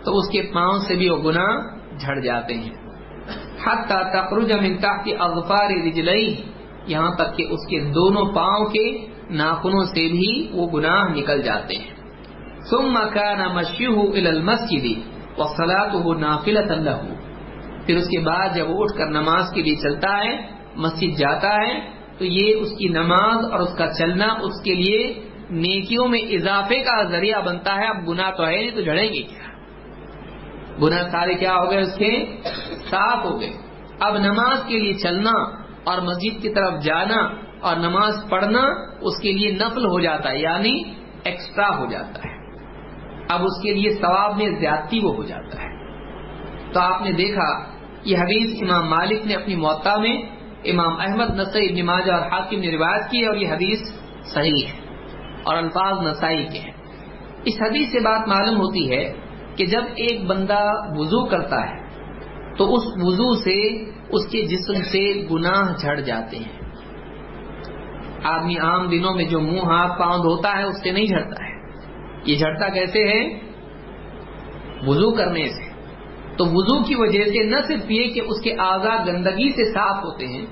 تو 0.06 0.18
اس 0.18 0.30
کے 0.32 0.42
پاؤں 0.54 0.80
سے 0.88 0.96
بھی 0.96 1.10
وہ 1.10 1.18
گناہ 1.18 1.58
جھڑ 2.00 2.20
جاتے 2.20 2.54
ہیں۔ 2.54 2.70
حتی 3.66 3.94
تخرج 4.14 4.52
من 4.54 4.78
تحت 4.78 5.10
اغفار 5.20 5.70
رجلَيْهِ، 5.86 6.36
یہاں 6.88 7.12
تک 7.12 7.38
کہ 7.38 7.44
اس 7.44 7.68
کے 7.70 7.80
دونوں 7.80 8.26
پاؤں 8.36 8.66
کے 8.66 9.06
ناخنوں 9.30 9.84
سے 9.84 10.12
بھی 10.12 10.52
وہ 10.52 10.68
گناہ 10.68 11.04
نکل 11.04 11.42
جاتے 11.42 11.76
ہیں۔ 11.76 12.01
ثم 12.70 13.00
كان 13.14 13.56
مشيه 13.56 14.00
الى 14.00 14.28
المسجد 14.28 14.86
وصلاته 15.38 16.20
نافلة 16.20 16.84
له. 16.84 17.14
پھر 17.86 17.96
اس 17.96 18.06
کے 18.06 18.20
بعد 18.20 18.50
جب 18.56 18.70
وہ 18.70 18.84
اٹھ 18.84 18.98
کر 18.98 19.08
نماز 19.08 19.44
کے 19.54 19.62
لیے 19.62 19.76
چلتا 19.76 20.18
ہے، 20.18 20.48
مسجد 20.76 21.18
جاتا 21.18 21.56
ہے، 21.56 21.80
تو 22.18 22.26
یہ 22.26 22.56
اس 22.56 22.70
کی 22.78 22.88
نماز 22.88 23.52
اور 23.52 23.60
اس 23.60 23.78
کا 23.78 23.88
چلنا 23.88 24.26
اس 24.26 24.64
کے 24.64 24.76
لیے 24.76 25.24
نیکیوں 25.50 26.08
میں 26.08 26.20
اضافے 26.20 26.80
کا 26.80 27.04
ذریعہ 27.04 27.42
بنتا 27.42 27.76
ہے۔ 27.76 27.88
اب 27.88 28.08
گناہ 28.08 28.32
تو 28.32 28.46
ہے 28.46 28.56
نہیں، 28.56 28.72
تو 28.72 28.82
جڑیں 28.82 29.14
گے 29.14 29.22
کیا؟ 29.22 29.52
گناہ 30.82 31.10
سارے 31.12 31.34
کیا 31.34 31.56
ہو 31.56 31.72
گئے 31.72 31.80
اس 31.80 31.96
کے؟ 31.98 32.26
صاف 32.90 33.26
ہو 33.26 33.42
گئے۔ 33.42 33.54
اب 34.00 34.18
نماز 34.18 34.58
کے 34.68 34.80
لیے 34.80 34.94
چلنا 34.94 35.32
اور 35.84 36.02
مسجد 36.02 36.42
کی 36.42 36.54
طرف 36.54 36.84
جانا 36.84 37.28
اور 37.60 37.76
نماز 37.76 38.14
پڑھنا 38.30 38.62
اس 39.02 39.22
کے 39.22 39.32
لیے 39.32 39.52
نفل 39.52 39.86
ہو 39.86 40.00
جاتا 40.00 40.30
ہے 40.30 40.40
یعنی 40.40 40.84
ایکسٹرا 41.24 41.78
ہو 41.78 41.86
جاتا 41.92 42.20
ہے۔ 42.30 42.41
اب 43.32 43.42
اس 43.44 43.64
کے 43.64 43.74
لیے 43.74 43.90
ثواب 43.90 44.38
میں 44.38 44.50
زیادتی 44.60 45.00
وہ 45.04 45.16
ہو 45.16 45.24
جاتا 45.24 45.64
ہے۔ 45.64 45.70
تو 46.74 46.80
آپ 46.80 47.02
نے 47.02 47.12
دیکھا، 47.12 47.64
یہ 48.04 48.18
حدیث 48.18 48.64
امام 48.64 48.90
مالک 48.90 49.26
نے 49.26 49.34
اپنی 49.34 49.56
معطا 49.56 49.98
میں 49.98 50.22
امام 50.66 50.94
احمد، 51.00 51.40
نسائی 51.40 51.68
ابن 51.68 51.86
ماجہ 51.86 52.12
اور 52.12 52.22
حاکم 52.22 52.60
نے 52.60 52.78
روایت 52.78 53.12
کی 53.12 53.26
اور 53.26 53.36
یہ 53.36 53.48
حدیث 53.48 53.80
صحیح 54.24 54.66
ہے 54.68 54.96
اور 55.44 55.56
الفاظ 55.56 56.08
نسائی 56.08 56.48
کے 56.54 56.60
ہیں۔ 56.60 56.72
اس 57.44 57.62
حدیث 57.62 57.92
سے 57.92 58.00
بات 58.00 58.28
معلوم 58.28 58.56
ہوتی 58.56 58.92
ہے 58.92 59.14
کہ 59.56 59.66
جب 59.66 59.82
ایک 59.96 60.26
بندہ 60.26 60.60
وضو 60.90 61.26
کرتا 61.26 61.70
ہے، 61.70 61.82
تو 62.58 62.76
اس 62.76 62.84
وضو 63.04 63.34
سے 63.34 63.84
اس 64.10 64.28
کے 64.32 64.42
جسم 64.42 64.74
سے 64.74 65.28
گناہ 65.32 65.78
جھڑ 65.78 66.00
جاتے 66.00 66.38
ہیں۔ 66.38 66.62
آدمی 68.24 68.58
عام 68.58 68.88
دنوں 68.90 69.16
میں 69.16 69.26
جو 69.26 69.40
منہ، 69.40 69.60
ہاتھ، 69.60 70.00
پاؤں 70.00 70.18
دھوتا 70.18 70.58
ہے، 70.58 70.64
اس 70.64 70.84
سے 70.84 70.92
نہیں 70.92 71.06
جھڑتا 71.06 71.46
ہے۔ 71.46 71.51
یہ 72.26 72.36
جھڑتا 72.36 72.70
کیسے 72.70 73.00
ہے؟ 73.00 73.40
وضو 74.88 75.12
کرنے 75.12 75.48
سے۔ 75.48 75.72
تو 76.38 76.46
وضو 76.46 76.84
کی 76.84 76.96
وجہ 76.98 77.26
سے 77.26 77.44
نہ 77.44 77.56
صرف 77.68 77.92
یہ 77.92 78.14
کہ 78.14 78.20
اس 78.20 78.42
کے 78.42 78.56
آزاد 78.58 79.08
گندگی 79.08 79.50
سے 79.50 79.74
صاف 79.74 80.04
ہوتے 80.04 80.28
ہیں، 80.28 80.46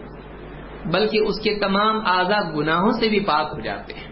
بلکہ 0.85 1.17
اس 1.17 1.39
کے 1.39 1.55
تمام 1.55 2.05
آزاد 2.05 2.55
گناہوں 2.55 2.91
سے 2.91 3.09
بھی 3.09 3.19
پاک 3.19 3.47
ہو 3.53 3.59
جاتے 3.59 3.93
ہیں۔ 3.93 4.09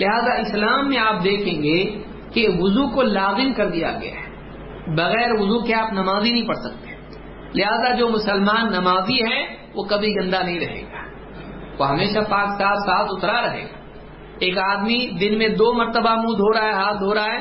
لہذا 0.00 0.34
اسلام 0.34 0.88
میں 0.88 0.98
آپ 0.98 1.24
دیکھیں 1.24 1.62
گے 1.62 2.02
کہ 2.34 2.48
وضو 2.58 2.88
کو 2.88 3.02
لازم 3.02 3.52
کر 3.52 3.70
دیا 3.70 3.98
گیا 4.02 4.12
ہے۔ 4.12 4.34
بغیر 4.86 5.32
وضو 5.32 5.62
کے 5.62 5.74
آپ 5.74 5.92
نمازی 5.92 6.32
نہیں 6.32 6.48
پڑھ 6.48 6.56
سکتے۔ 6.56 6.90
لہذا 7.54 7.94
جو 7.94 8.08
مسلمان 8.08 8.72
نمازی 8.72 9.18
ہے، 9.18 9.56
وہ 9.74 9.84
کبھی 9.84 10.14
گندا 10.16 10.42
نہیں 10.42 10.60
رہے 10.60 10.82
گا۔ 10.82 11.02
وہ 11.78 11.88
ہمیشہ 11.88 12.18
پاک، 12.18 12.48
صاف 12.58 12.76
صاف 12.86 13.06
اترا 13.10 13.40
رہے 13.42 13.62
گا۔ 13.62 13.83
ایک 14.38 14.58
آدمی 14.58 15.10
دن 15.20 15.38
میں 15.38 15.48
دو 15.48 15.72
مرتبہ 15.72 16.14
منہ 16.14 16.36
دھو 16.36 16.52
رہا 16.52 16.66
ہے، 16.66 16.72
ہاتھ 16.72 16.96
دھو 16.96 17.14
رہا 17.14 17.24
ہے، 17.24 17.40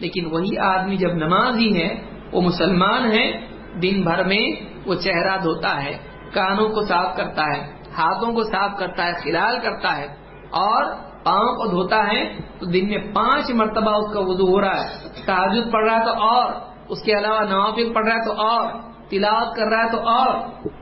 لیکن 0.00 0.26
وہی 0.30 0.58
آدمی 0.58 0.96
جب 0.96 1.14
نمازی 1.14 1.82
ہے، 1.82 1.94
وہ 2.32 2.40
مسلمان 2.40 3.12
ہے، 3.12 3.46
دن 3.82 4.02
بھر 4.02 4.24
میں 4.24 4.50
وہ 4.86 4.94
چہرہ 4.94 5.36
دھوتا 5.36 5.84
ہے، 5.84 5.98
کانوں 6.32 6.68
کو 6.68 6.82
صاف 6.82 7.16
کرتا 7.16 7.42
ہے، 7.42 7.60
ہاتھوں 7.98 8.32
کو 8.32 8.42
صاف 8.42 8.78
کرتا 8.78 9.06
ہے، 9.06 9.12
خلال 9.12 9.58
کرتا 9.62 9.96
ہے، 9.96 10.06
اور 10.50 10.84
پاؤں 11.24 11.56
کو 11.56 11.66
دھوتا 11.66 12.06
ہے، 12.06 12.34
تو 12.58 12.66
دن 12.66 12.88
میں 12.88 12.98
پانچ 13.14 13.50
مرتبہ 13.50 13.90
اس 13.90 14.14
کا 14.14 14.20
وضو 14.20 14.46
ہو 14.46 14.60
رہا 14.60 14.80
ہے۔ 14.80 15.08
تعجد 15.26 15.72
پڑھ 15.72 15.84
رہا 15.84 15.98
ہے 15.98 16.04
تو 16.04 16.22
اور، 16.22 16.52
اس 16.88 17.02
کے 17.02 17.12
علاوہ 17.12 17.40
نوافل 17.40 17.92
پڑھ 17.92 18.06
رہا 18.06 18.14
ہے 18.14 18.24
تو 18.24 18.32
اور، 18.32 18.68
تلاوت 19.08 19.56
کر 19.56 19.66
رہا 19.66 19.84
ہے 19.84 19.90
تو 19.92 20.08
اور۔ 20.08 20.34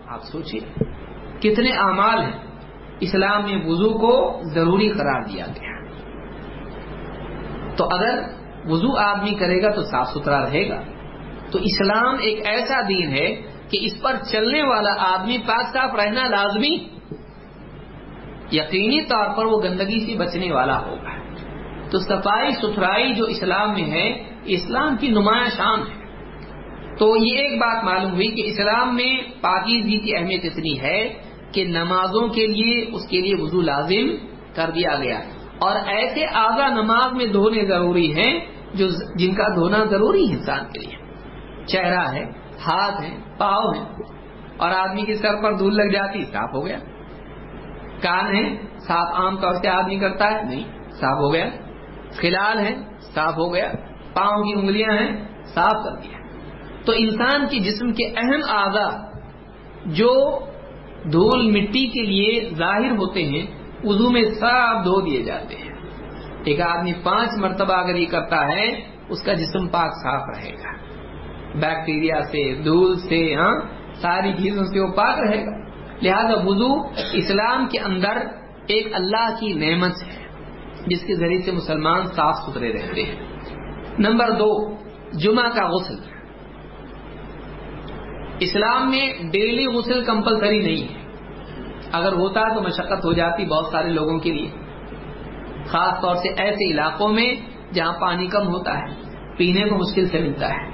آپ 0.09 0.23
سوچیے، 0.23 0.61
کتنے 1.41 1.71
اعمال 1.71 2.23
ہیں۔ 2.23 2.52
اسلام 3.03 3.45
میں 3.45 3.67
وضو 3.67 3.99
کو 3.99 4.41
ضروری 4.43 4.89
قرار 4.89 5.23
دیا 5.23 5.47
گیا۔ 5.47 5.73
تو 7.77 7.85
اگر 7.85 8.23
وضو 8.65 8.97
آدمی 8.97 9.35
کرے 9.35 9.63
گا 9.63 9.71
تو 9.71 9.83
صاف 9.83 10.09
ستھرا 10.09 10.45
رہے 10.45 10.69
گا۔ 10.69 10.83
تو 11.51 11.59
اسلام 11.59 12.15
ایک 12.21 12.47
ایسا 12.47 12.81
دین 12.89 13.09
ہے 13.09 13.35
کہ 13.69 13.79
اس 13.81 14.03
پر 14.03 14.17
چلنے 14.33 14.63
والا 14.63 14.91
آدمی 14.99 15.39
پاک 15.39 15.67
صاف 15.73 15.95
رہنا 15.95 16.29
لازمی۔ 16.29 16.75
یقینی 18.53 19.05
طور 19.05 19.37
پر 19.37 19.45
وہ 19.45 19.63
گندگی 19.63 20.07
سے 20.07 20.19
بچنے 20.19 20.53
والا 20.53 20.79
ہوگا۔ 20.79 21.11
تو 21.91 21.99
صفائی 21.99 22.51
ستھرائی 22.51 23.15
جو 23.15 23.25
اسلام 23.25 23.73
میں 23.73 23.91
ہے، 23.91 24.25
اسلام 24.45 24.97
کی 24.97 25.09
نمایاں 25.09 25.51
شان 25.57 25.81
ہے۔ 25.81 26.03
تو 26.99 27.17
یہ 27.17 27.39
ایک 27.39 27.59
بات 27.61 27.85
معلوم 27.85 28.15
ہوئی 28.15 28.29
کہ 28.29 28.47
اسلام 28.47 28.95
میں 28.95 29.17
پاکیزگی 29.41 29.99
کی 29.99 30.17
اہمیت 30.17 30.41
اتنی 30.45 30.81
ہے 30.81 31.32
کہ 31.53 31.65
نمازوں 31.65 32.29
کے 32.29 32.47
لیے 32.47 32.85
اس 32.93 33.09
کے 33.09 33.21
لیے 33.21 33.35
وضو 33.39 33.61
لازم 33.61 34.27
کر 34.55 34.71
دیا 34.71 34.97
گیا۔ 35.03 35.19
اور 35.59 35.77
ایسے 35.87 36.27
آگا 36.35 36.69
نماز 36.69 37.13
میں 37.13 37.27
دھونے 37.27 37.65
ضروری 37.65 38.15
ہیں 38.15 38.41
جو 38.75 38.87
جن 39.19 39.35
کا 39.35 39.49
دھونا 39.49 39.85
ضروری 39.85 40.31
ہے 40.31 40.37
انسان 40.37 40.65
کے 40.73 40.81
لیے۔ 40.81 41.15
چہرہ 41.67 42.09
ہے، 42.13 42.25
ہاتھ 42.67 43.03
ہے 43.03 43.17
پاؤں 43.39 43.75
ہے 43.75 43.83
اور 44.57 44.71
آدمی 44.71 45.03
کے 45.03 45.15
سر 45.15 45.43
پر 45.43 45.53
دھول 45.53 45.77
لگ 45.77 45.93
جاتی، 45.93 46.25
صاف 46.25 46.55
ہو 46.55 46.67
گیا۔ 46.67 46.79
کان 48.03 48.37
ہے 48.37 48.57
صاف 48.79 49.15
عام 49.15 49.37
طور 49.37 49.53
سے 49.53 49.69
آدمی 49.69 49.99
کرتا 49.99 50.31
ہے، 50.31 50.43
نہیں، 50.43 50.65
صاف 50.91 51.19
ہو 51.19 51.33
گیا۔ 51.33 51.47
خلال 52.21 52.59
ہے 52.59 52.75
صاف 53.01 53.39
ہو 53.39 53.55
گیا۔ 53.55 53.73
پاؤں 54.15 54.45
کی 54.45 54.61
انگلیاں 54.61 54.91
ہیں، 54.91 55.29
صاف 55.45 55.85
کر 55.85 55.97
دیا۔ 55.97 56.19
تو 56.85 56.93
انسان 56.97 57.47
کے 57.51 57.59
جسم 57.59 57.93
کے 57.93 58.09
اہم 58.09 58.57
اعضا 58.57 59.13
جو 59.87 60.39
دھول 61.05 61.51
مٹی 61.51 61.87
کے 61.87 62.03
لیے 62.03 62.51
ظاہر 62.55 62.91
ہوتے 62.91 63.23
ہیں، 63.23 63.47
وضو 63.85 64.11
میں 64.11 64.25
صاف 64.41 64.85
دھو 64.85 65.01
دیے 65.01 65.23
جاتے 65.23 65.57
ہیں۔ 65.57 65.73
ایک 66.45 66.61
آدمی 66.61 66.93
پانچ 67.03 67.29
مرتبہ 67.39 67.75
اگر 67.75 67.95
یہ 67.95 68.07
کرتا 68.07 68.49
ہے، 68.49 68.81
اس 69.09 69.23
کا 69.23 69.33
جسم 69.33 69.67
پاک 69.69 69.91
صاف 69.93 70.29
رہے 70.37 70.53
گا۔ 70.53 70.73
بیکٹیریا 71.55 72.21
سے، 72.21 72.55
دھول 72.55 72.99
سے 72.99 73.35
ہاں 73.35 73.61
ساری 73.95 74.33
چیزوں 74.33 74.65
سے 74.65 74.81
وہ 74.81 74.93
پاک 74.93 75.19
رہے 75.19 75.47
گا۔ 75.47 75.63
لہذا 76.03 76.41
وضو 76.45 76.83
اسلام 77.13 77.67
کے 77.67 77.79
اندر 77.79 78.17
ایک 78.67 78.95
اللہ 78.95 79.35
کی 79.41 79.53
نعمت 79.53 79.93
ہے، 80.07 80.27
جس 80.87 81.01
کے 81.01 81.15
ذریعے 81.15 81.41
سے 81.41 81.53
مسلمان 81.53 82.05
صاف 82.05 82.35
ستھرے 82.35 82.73
رہتے 82.73 83.03
ہیں۔ 83.03 83.15
نمبر 83.99 84.31
دو، 84.31 84.75
جمعہ 85.13 85.49
کا 85.55 85.69
غسل۔ 85.69 86.12
اسلام 88.43 88.91
میں 88.91 89.13
ڈیلی 89.33 89.67
غسل 89.67 90.05
کمپلسری 90.05 90.59
نہیں 90.59 90.95
ہے۔ 90.95 91.03
اگر 91.93 92.13
ہوتا 92.13 92.55
تو 92.55 92.63
مشقت 92.63 93.05
ہو 93.05 93.13
جاتی 93.13 93.45
بہت 93.45 93.67
سارے 93.67 93.89
لوگوں 93.89 94.19
کے 94.19 94.33
لیے۔ 94.33 94.51
خاص 95.67 96.03
طور 96.03 96.15
سے 96.15 96.29
ایسے 96.29 96.71
علاقوں 96.71 97.09
میں 97.09 97.35
جہاں 97.75 97.93
پانی 98.01 98.27
کم 98.27 98.49
ہوتا 98.49 98.79
ہے، 98.79 98.87
پینے 99.37 99.69
کو 99.69 99.77
مشکل 99.79 100.09
سے 100.09 100.19
ملتا 100.19 100.49
ہے۔ 100.49 100.69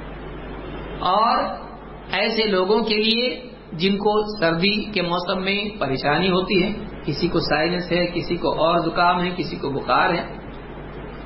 اور 1.00 1.38
ایسے 2.12 2.42
لوگوں 2.42 2.85
کے 2.85 2.96
لیے 2.96 3.40
جن 3.72 3.96
کو 3.96 4.40
سردی 4.40 4.85
کے 4.85 5.02
موسم 5.02 5.42
میں 5.42 5.81
پریشانی 5.81 6.31
ہوتی 6.31 6.62
ہے، 6.62 6.72
کسی 7.07 7.28
کو 7.28 7.40
سائنس 7.40 7.92
ہے، 7.92 8.07
کسی 8.07 8.37
کو 8.37 8.52
اور 8.52 8.78
زکام 8.78 9.20
ہے، 9.20 9.31
کسی 9.37 9.57
کو 9.57 9.70
بخار 9.70 10.11
ہے، 10.11 10.37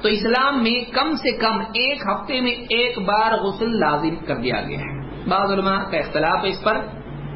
تو 0.03 0.09
اسلام 0.09 0.63
میں 0.63 0.95
کم 0.95 1.13
سے 1.13 1.37
کم 1.37 1.61
ایک 1.61 2.03
ہفتے 2.03 2.41
میں 2.41 2.53
ایک 2.53 2.99
بار 2.99 3.33
غسل 3.33 3.81
لازم 3.81 4.25
کر 4.27 4.37
دیا 4.37 4.61
گیا 4.69 4.79
ہے۔ 4.79 4.92
بعض 5.29 5.51
علماء 5.51 5.91
کا 5.91 5.99
اختلاف 5.99 6.45
ہے 6.45 6.49
اس 6.49 6.65
پر، 6.65 6.77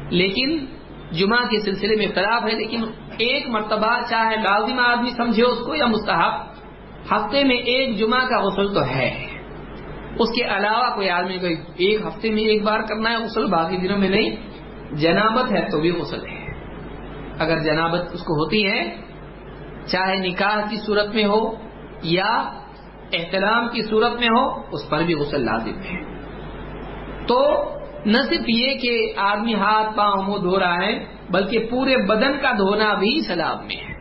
لیکن 0.09 0.65
جمعہ 1.11 1.47
کے 1.49 1.59
سلسلے 1.59 1.95
میں 1.95 2.05
اختلاف 2.05 2.43
ہے، 2.43 2.57
لیکن 2.57 2.83
ایک 3.17 3.47
مرتبہ 3.47 3.99
چاہے 4.09 4.35
لازم 4.35 4.79
آدمی 4.79 5.09
سمجھے 5.09 5.43
اس 5.43 5.65
کو 5.65 5.75
یا 5.75 5.85
مستحب، 5.85 6.33
ہفتے 7.11 7.43
میں 7.43 7.55
ایک 7.55 7.97
جمعہ 7.97 8.27
کا 8.27 8.41
غسل 8.41 8.73
تو 8.73 8.83
ہے۔ 8.83 9.27
اس 10.19 10.29
کے 10.35 10.43
علاوہ 10.43 10.95
کوئی 10.95 11.09
آدمی 11.09 11.37
کو 11.37 11.45
ایک 11.75 12.01
ہفتے 12.01 12.31
میں 12.31 12.43
ایک 12.43 12.63
بار 12.63 12.79
کرنا 12.79 13.09
ہے، 13.09 13.17
غسل 13.17 13.45
باقی 13.45 13.77
دنوں 13.77 13.97
میں 13.97 14.09
نہیں، 14.09 14.35
جنابت 14.91 15.51
ہے 15.51 15.61
تو 15.71 15.79
بھی 15.79 15.91
غسل 15.91 16.25
ہے۔ 16.27 16.47
اگر 17.39 17.59
جنابت 17.59 18.01
اس 18.13 18.19
کو 18.19 18.33
ہوتی 18.33 18.67
ہے، 18.67 18.95
چاہے 19.85 20.15
نکاح 20.15 20.69
کی 20.69 20.75
صورت 20.75 21.15
میں 21.15 21.25
ہو 21.25 21.53
یا 22.03 22.49
احترام 23.13 23.69
کی 23.69 23.81
صورت 23.81 24.19
میں 24.19 24.27
ہو، 24.27 24.61
اس 24.71 24.89
پر 24.89 25.03
بھی 25.03 25.13
غسل 25.13 25.45
لازم 25.45 25.79
ہے۔ 25.79 26.17
تو 27.27 27.63
نہ 28.07 28.17
صرف 28.17 28.43
یہ 28.47 28.77
کہ 28.77 29.13
آدمی 29.17 29.55
ہاتھ 29.55 29.97
پاؤں 29.97 30.23
منہ 30.23 30.37
دھو 30.37 30.59
رہا 30.59 30.75
ہے، 30.75 31.05
بلکہ 31.29 31.67
پورے 31.71 31.97
بدن 31.97 32.37
کا 32.41 32.51
دھونا 32.51 32.93
بھی 32.93 33.21
سلاب 33.21 33.63
میں 33.63 33.75
ہے۔ 33.75 33.97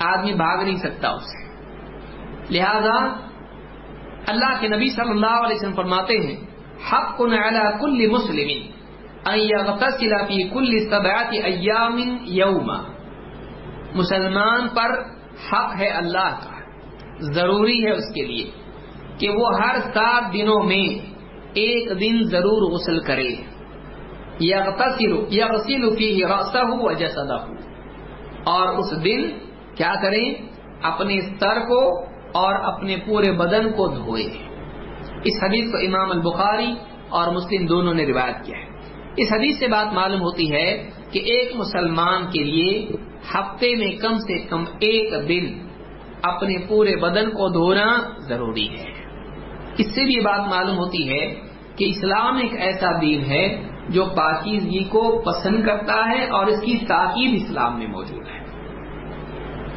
آدمی 0.00 0.34
بھاگ 0.34 0.64
نہیں 0.64 0.76
سکتا 0.76 1.08
اسے 1.08 1.48
لہذا 2.50 3.04
اللہ 4.26 4.60
کے 4.60 4.68
نبی 4.68 4.90
صلی 4.90 5.10
اللہ 5.10 5.44
علیہ 5.44 5.56
وسلم 5.56 5.74
فرماتے 5.74 6.18
ہیں 6.18 6.36
حق 6.92 7.18
کل 7.18 8.10
مسلم 8.10 8.72
کل 10.54 10.90
سبعت 10.90 11.34
ایام 11.44 12.18
یوما۔ 12.24 12.82
مسلمان 13.94 14.68
پر 14.68 14.90
حق 15.52 15.80
ہے 15.80 15.88
اللہ 15.88 16.36
کا۔ 16.42 16.58
ضروری 17.20 17.84
ہے 17.84 17.90
اس 17.90 18.14
کے 18.14 18.22
لیے 18.22 18.50
کہ 19.18 19.30
وہ 19.30 19.48
ہر 19.60 19.76
سات 19.94 20.32
دنوں 20.32 20.62
میں 20.62 21.17
ایک 21.54 22.00
دن 22.00 22.22
ضرور 22.22 22.72
غسل 22.72 23.00
کرے۔ 23.00 23.28
یا 24.40 25.46
غسیل 25.52 25.96
فی 25.98 26.22
راسا 26.24 26.62
ہو 26.62 26.92
جسدا 26.92 27.46
ہو 27.46 27.52
اور 28.44 28.68
اس 28.68 29.04
دن 29.04 29.28
کیا 29.74 29.94
کریں؟ 30.02 30.34
اپنے 30.82 31.20
سر 31.20 31.60
کو 31.68 32.04
اور 32.34 32.54
اپنے 32.54 32.96
پورے 33.06 33.32
بدن 33.32 33.72
کو 33.72 33.88
دھوئے۔ 33.88 34.24
اس 35.24 35.42
حدیث 35.42 35.72
کو 35.72 35.76
امام 35.78 36.10
البخاری 36.10 36.72
اور 37.08 37.34
مسلم 37.34 37.66
دونوں 37.66 37.94
نے 37.94 38.06
روایت 38.06 38.44
کیا 38.44 38.58
ہے۔ 38.58 38.64
اس 39.16 39.32
حدیث 39.32 39.58
سے 39.58 39.68
بات 39.68 39.94
معلوم 39.94 40.20
ہوتی 40.20 40.52
ہے 40.52 40.90
کہ 41.10 41.18
ایک 41.18 41.56
مسلمان 41.56 42.22
کے 42.30 42.44
لیے 42.44 42.88
ہفتے 43.34 43.74
میں 43.76 43.92
کم 43.96 44.14
سے 44.14 44.38
کم 44.38 44.60
ایک 44.60 45.28
دن 45.28 45.66
اپنے 46.22 46.54
پورے 46.68 46.96
بدن 46.96 47.30
کو 47.30 47.48
دھونا 47.48 47.98
ضروری 48.18 48.68
ہے۔ 48.70 48.97
اس 49.78 49.94
سے 49.94 50.04
بھی 50.04 50.14
یہ 50.14 50.20
بات 50.20 50.40
معلوم 50.40 50.76
ہوتی 50.76 51.10
ہے 51.10 51.34
کہ 51.76 51.84
اسلام 51.84 52.36
ایک 52.36 52.52
ایسا 52.58 53.00
دین 53.00 53.24
ہے 53.24 53.68
جو 53.88 54.04
پاکیزگی 54.04 54.84
کو 54.84 55.22
پسند 55.22 55.66
کرتا 55.66 56.10
ہے 56.10 56.30
اور 56.30 56.46
اس 56.46 56.60
کی 56.60 56.78
تاکید 56.88 57.42
اسلام 57.42 57.78
میں 57.78 57.86
موجود 57.86 58.26
ہے۔ 58.28 58.38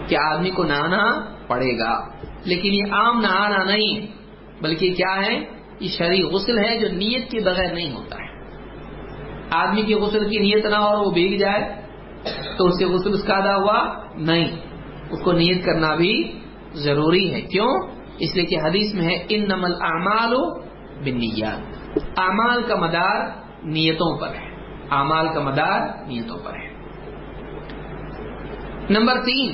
کہ 0.08 0.18
آدمی 0.26 0.50
کو 0.50 0.64
نہانا 0.64 1.26
پڑے 1.48 1.80
گا، 1.80 2.08
لیکن 2.46 2.74
یہ 2.74 2.84
عام 2.92 3.22
نہانا 3.22 3.64
نہیں، 3.64 4.08
بلکہ 4.64 4.94
کیا 4.94 5.26
ہے؟ 5.26 5.44
یہ 5.80 5.90
شرع 5.90 6.28
غسل 6.28 6.58
ہے 6.58 6.80
جو 6.80 6.88
نیت 6.88 7.32
کے 7.32 7.40
بغیر 7.40 7.74
نہیں 7.74 7.94
ہوتا 7.94 8.16
ہے۔ 8.16 8.32
آدمی 9.52 9.82
کی 9.82 9.94
غسل 9.94 10.30
کی 10.30 10.38
نیت 10.38 10.66
نہ 10.66 10.76
اور 10.76 11.06
وہ 11.06 11.12
بھیگ 11.12 11.38
جائے، 11.38 11.82
تو 12.58 12.68
اس 12.68 12.80
سے 12.80 12.86
غسل 12.86 13.14
اس 13.14 13.24
کا 13.24 13.34
ادا 13.34 13.56
ہوا 13.56 13.94
نہیں۔ 14.16 14.48
اس 15.10 15.24
کو 15.24 15.32
نیت 15.32 15.66
کرنا 15.66 15.96
بھی 15.96 16.40
ضروری 16.74 17.34
ہے۔ 17.34 17.42
کیوں؟ 17.42 18.01
اس 18.22 18.36
لیے 18.36 18.46
کہ 18.46 18.56
حدیث 18.66 18.94
میں 18.94 19.04
ہے 19.04 19.26
ان 19.30 19.44
نمل 19.44 19.72
اعمال 19.82 20.36
بنیاد 21.06 21.62
اعمال 22.18 22.64
کا 22.64 22.76
مدار 22.76 23.26
نیتوں 23.64 24.20
پر 24.20 24.28
ہے۔ 24.28 24.50
اعمال 24.92 25.28
کا 25.34 25.42
مدار 25.42 26.08
نیتوں 26.08 26.38
پر 26.44 26.54
ہے۔ 26.54 26.74
نمبر 28.90 29.14
تین، 29.26 29.52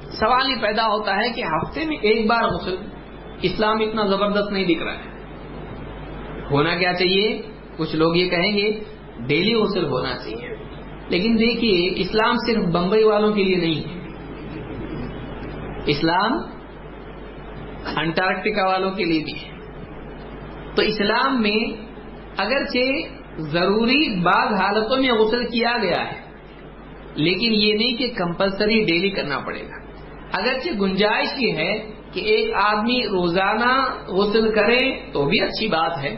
سوال 0.00 0.50
یہ 0.50 0.56
پیدا 0.60 0.86
ہوتا 0.86 1.16
ہے 1.16 1.32
کہ 1.32 1.42
ہفتے 1.44 1.84
میں 1.84 1.96
ایک 1.96 2.26
بار 2.26 2.42
غسل 2.42 2.76
اسلام 3.42 3.76
اتنا 3.80 4.06
زبردست 4.06 4.52
نہیں 4.52 4.64
دکھ 4.64 4.82
رہا 4.82 4.92
ہے۔ 4.92 5.22
ہونا 6.50 6.76
کیا 6.76 6.92
چاہیے؟ 6.92 7.42
کچھ 7.76 7.96
لوگ 7.96 8.16
یہ 8.16 8.30
کہیں 8.30 8.56
گے، 8.56 8.80
ڈیلی 9.26 9.54
غسل 9.54 9.84
ہونا 9.84 10.16
چاہیے۔ 10.16 10.56
لیکن 11.08 11.36
دیکھیے، 11.38 11.92
اسلام 11.96 12.34
صرف 12.46 12.64
بمبئی 12.74 13.04
والوں 13.04 13.32
کے 13.32 13.44
لیے 13.44 13.56
نہیں 13.56 13.74
ہے۔ 13.74 14.06
اسلام 15.86 16.57
انٹارکٹیکا 17.96 18.66
والوں 18.66 18.90
کے 18.90 19.04
لیے 19.04 19.24
بھی 19.24 19.34
ہے۔ 19.34 19.56
تو 20.74 20.82
اسلام 20.82 21.40
میں 21.42 21.58
اگرچہ 22.36 23.40
ضروری 23.50 24.22
بعض 24.22 24.52
حالتوں 24.52 24.96
میں 24.96 25.12
غسل 25.12 25.44
کیا 25.46 25.72
گیا 25.82 26.00
ہے، 26.06 26.16
لیکن 27.16 27.54
یہ 27.54 27.74
نہیں 27.74 27.96
کہ 27.96 28.08
کمپلسری 28.16 28.82
ڈیلی 28.84 29.10
کرنا 29.10 29.38
پڑے 29.38 29.62
گا۔ 29.62 29.76
اگرچہ 30.32 30.80
گنجائش 30.80 31.28
یہ 31.38 31.52
ہے 31.52 31.72
کہ 32.12 32.20
ایک 32.20 32.54
آدمی 32.54 33.00
روزانہ 33.02 33.72
غسل 34.08 34.50
کرے 34.52 35.10
تو 35.12 35.24
بھی 35.26 35.40
اچھی 35.40 35.68
بات 35.68 35.98
ہے، 36.02 36.14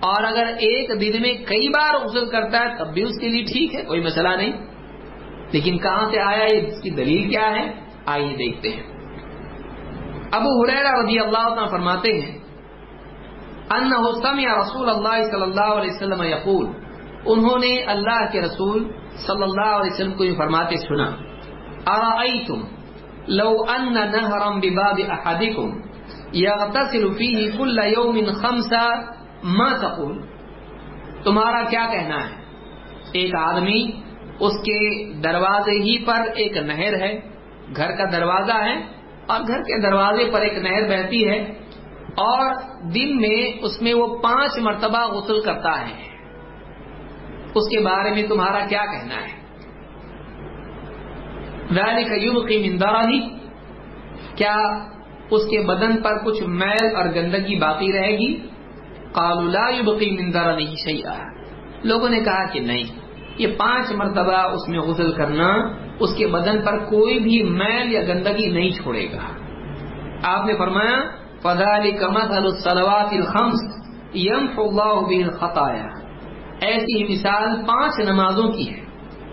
اور 0.00 0.24
اگر 0.24 0.46
ایک 0.58 0.90
دن 1.00 1.22
میں 1.22 1.32
کئی 1.46 1.68
بار 1.68 1.94
غسل 1.94 2.28
کرتا 2.30 2.60
ہے 2.60 2.76
تب 2.78 2.92
بھی 2.94 3.02
اس 3.02 3.18
کے 3.20 3.28
لیے 3.28 3.42
ٹھیک 3.42 3.74
ہے، 3.74 3.82
کوئی 3.82 4.00
مسئلہ 4.00 4.28
نہیں۔ 4.28 4.52
لیکن 5.52 5.78
کہاں 5.78 6.10
سے 6.10 6.20
آیا، 6.20 6.44
اس 6.44 6.82
کی 6.82 6.90
دلیل 6.90 7.28
کیا 7.30 7.48
ہے؟ 7.50 7.66
آئیے 8.06 8.36
دیکھتے 8.36 8.68
ہیں۔ 8.68 8.97
ابو 10.32 10.50
حریرہ 10.54 10.90
رضی 10.94 11.18
اللہ 11.18 11.46
عنہ 11.50 11.66
فرماتے 11.70 12.12
ہیں، 12.20 12.36
انہو 13.70 14.12
سمع 14.22 14.54
رسول 14.54 14.88
اللہ 14.88 15.22
صلی 15.30 15.42
اللہ 15.42 15.70
علیہ 15.74 15.92
وسلم 15.92 16.22
یقول، 16.24 16.66
انہوں 17.26 17.58
نے 17.58 17.72
اللہ 17.94 18.20
کے 18.32 18.40
رسول 18.40 18.82
صلی 19.26 19.42
اللہ 19.42 19.72
علیہ 19.76 19.92
وسلم 19.92 20.12
کو 20.12 20.24
یہ 20.24 20.36
فرماتے 20.38 20.76
سنا، 20.78 21.08
ارائیتم 21.86 22.60
لو 23.30 23.50
ان 23.68 23.92
نہرا 23.94 24.50
بباب 24.62 25.00
احدکم 25.10 25.70
یغتسل 26.34 27.08
فیہ 27.18 27.46
کل 27.56 27.78
یوم 27.86 28.18
خمسا 28.40 28.84
ما 29.54 29.70
تقول؟ 29.78 30.16
تمہارا 31.24 31.62
کیا 31.70 31.84
کہنا 31.92 32.18
ہے؟ 32.18 32.36
ایک 33.12 33.34
آدمی 33.36 33.80
اس 34.40 34.54
کے 34.64 34.78
دروازے 35.22 35.76
ہی 35.82 35.96
پر 36.06 36.28
ایک 36.34 36.56
نہر 36.62 37.00
ہے، 37.00 37.12
گھر 37.76 37.96
کا 37.98 38.04
دروازہ 38.12 38.56
ہے 38.64 38.76
اور 39.28 39.40
گھر 39.46 39.60
کے 39.60 39.80
دروازے 39.82 40.30
پر 40.32 40.40
ایک 40.40 40.58
نہر 40.58 40.88
بہتی 40.88 41.28
ہے 41.28 41.38
اور 42.16 42.54
دن 42.82 43.16
میں 43.16 43.64
اس 43.64 43.82
میں 43.82 43.94
وہ 43.94 44.18
پانچ 44.18 44.58
مرتبہ 44.58 45.06
غسل 45.06 45.40
کرتا 45.40 45.88
ہے۔ 45.88 46.08
اس 47.54 47.68
کے 47.68 47.80
بارے 47.80 48.10
میں 48.10 48.22
تمہارا 48.22 48.66
کیا 48.68 48.84
کہنا 48.84 49.14
ہے؟ 49.14 49.38
کی 52.48 52.70
مندارانی 52.70 53.38
کیا 54.34 54.56
اس 55.30 55.42
کے 55.44 55.66
بدن 55.66 56.02
پر 56.02 56.18
کچھ 56.24 56.42
میل 56.42 56.96
اور 56.96 57.04
گندگی 57.04 57.58
باقی 57.58 57.92
رہے 57.92 58.18
گی؟ 58.18 58.48
لا 59.42 59.68
يبقي 59.68 60.10
من 60.10 60.34
درنه 60.34 60.74
شيئا 60.84 61.18
لوگوں 61.82 62.08
نے 62.08 62.20
کہا 62.20 62.44
کہ 62.52 62.60
نہیں، 62.60 62.84
یہ 63.38 63.46
پانچ 63.58 63.92
مرتبہ 63.92 64.36
اس 64.36 64.68
میں 64.68 64.78
غسل 64.78 65.12
کرنا 65.12 65.48
اس 66.00 66.14
کے 66.16 66.26
بدن 66.26 66.64
پر 66.64 66.78
کوئی 66.78 67.18
بھی 67.18 67.42
میل 67.42 67.92
یا 67.92 68.02
گندگی 68.02 68.50
نہیں 68.50 68.70
چھوڑے 68.70 69.06
گا۔ 69.12 69.18
آپ 70.22 70.46
نے 70.46 70.54
فرمایا، 70.58 71.00
فذلك 71.42 72.02
مثل 72.02 72.36
الصلوات 72.36 73.12
الخمس 73.12 73.88
يمحو 74.14 74.62
الله 74.62 75.00
به 75.00 75.28
ایسی 76.60 77.12
مثال 77.12 77.66
پانچ 77.66 78.08
نمازوں 78.08 78.52
کی 78.52 78.70
ہے۔ 78.70 78.80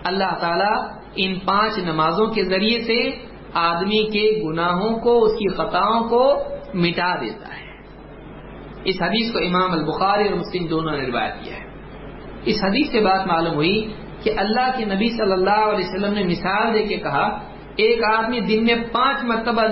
اللہ 0.04 0.38
تعالی 0.40 0.96
ان 1.16 1.38
پانچ 1.38 1.78
نمازوں 1.78 2.26
کے 2.26 2.44
ذریعے 2.44 2.84
سے 2.84 3.10
آدمی 3.54 4.10
کے 4.10 4.42
گناہوں 4.44 4.98
کو، 4.98 5.24
اس 5.24 5.32
کی 5.32 5.48
خطاؤں 5.48 6.08
کو 6.08 6.42
مٹا 6.74 7.14
دیتا 7.20 7.48
ہے۔ 7.48 7.66
اس 8.84 9.02
حدیث 9.02 9.32
کو 9.32 9.38
امام 9.38 9.72
البخاری 9.72 10.28
اور 10.28 10.38
مسلم 10.38 10.66
دونوں 10.66 10.96
نے 10.96 11.06
روایت 11.06 11.44
کیا 11.44 11.56
ہے۔ 11.56 11.64
اس 12.44 12.56
حدیث 12.64 12.92
سے 12.92 13.00
بات 13.00 13.26
معلوم 13.26 13.54
ہوئی 13.54 13.92
کہ 14.26 14.32
اللہ 14.36 14.78
کے 14.78 14.84
نبی 14.84 15.08
صلی 15.08 15.32
اللہ 15.32 15.50
علیہ 15.50 15.84
وسلم 15.88 16.14
نے 16.14 16.22
مثال 16.22 16.74
دے 16.74 16.82
کے 16.82 16.96
کہا، 16.96 17.38
ایک 17.76 18.04
آدمی 18.04 18.40
دن 18.40 18.64
میں 18.64 18.74
پانچ 18.92 19.24
مرتبہ 19.24 19.62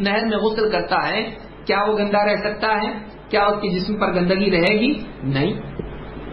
نہر 0.00 0.26
میں 0.26 0.38
غسل 0.38 0.70
کرتا 0.70 1.08
ہے، 1.08 1.34
کیا 1.66 1.82
وہ 1.88 1.98
گندا 1.98 2.24
رہ 2.24 2.34
سکتا 2.34 2.68
ہے؟ 2.68 2.92
کیا 3.28 3.42
اس 3.42 3.62
کے 3.62 3.68
جسم 3.68 3.96
پر 3.96 4.14
گندگی 4.14 4.50
رہے 4.50 4.80
گی؟ 4.80 4.94
نہیں۔ 5.22 5.60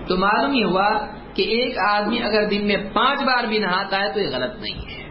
تو 0.08 0.18
معلوم 0.18 0.54
یہ 0.54 0.66
ہوا 0.66 0.90
کہ 1.34 1.42
ایک 1.42 1.78
آدمی 1.90 2.24
اگر 2.24 2.50
دن 2.50 2.68
میں 2.68 2.76
پانچ 2.94 3.24
بار 3.24 3.44
بھی 3.44 3.58
نہاتا 3.58 4.00
ہے 4.00 4.14
تو 4.14 4.20
یہ 4.20 4.28
غلط 4.32 4.62
نہیں 4.62 4.92
ہے۔ 4.92 5.10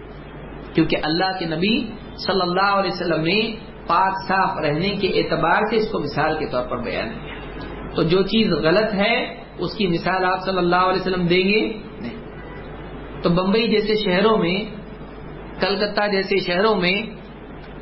کیونکہ 0.75 0.97
اللہ 1.03 1.39
کے 1.39 1.47
نبی 1.47 1.87
صلی 2.27 2.41
اللہ 2.43 2.75
علیہ 2.75 2.91
وسلم 2.95 3.23
نے 3.23 3.57
پاک 3.87 4.13
صاف 4.29 4.59
رہنے 4.59 4.89
کے 4.89 5.09
اعتبار 5.09 5.61
سے 5.71 5.77
اس 5.77 5.89
کو 5.93 5.99
مثال 5.99 6.39
کے 6.39 6.47
طور 6.47 6.63
پر 6.63 6.77
بیان 6.77 7.09
کیا۔ 7.09 7.35
تو 7.95 8.03
جو 8.03 8.23
چیز 8.23 8.53
غلط 8.53 8.95
ہے، 8.95 9.35
اس 9.59 9.75
کی 9.75 9.87
مثال 9.87 10.25
آپ 10.25 10.45
صلی 10.45 10.59
اللہ 10.59 10.77
علیہ 10.77 11.01
وسلم 11.01 11.27
دیں 11.27 11.49
گے۔ 11.49 11.90
تو 13.23 13.31
بمبئی 13.31 13.69
جیسے 13.69 13.95
شہروں 13.95 14.39
میں، 14.39 14.65
کلکتہ 15.61 16.07
جیسے 16.13 16.37
شہروں 16.37 16.77
میں 16.77 17.03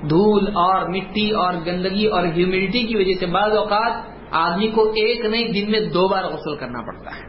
دھول 0.03 0.47
اور 0.47 0.89
مٹی 0.89 1.31
اور 1.31 1.55
گندگی 1.67 2.07
اور 2.07 2.27
ہیومیڈیٹی 2.27 2.83
کی 2.83 2.97
وجہ 2.97 3.13
سے 3.21 3.27
بعض 3.27 3.57
اوقات 3.57 3.93
آدمی 4.31 4.69
کو 4.69 4.83
ایک 4.83 5.25
نہیں، 5.25 5.49
دن 5.49 5.71
میں 5.71 5.81
دو 5.81 6.09
بار 6.09 6.25
غسل 6.25 6.57
کرنا 6.57 6.83
پڑتا 6.83 7.11
ہے۔ 7.11 7.23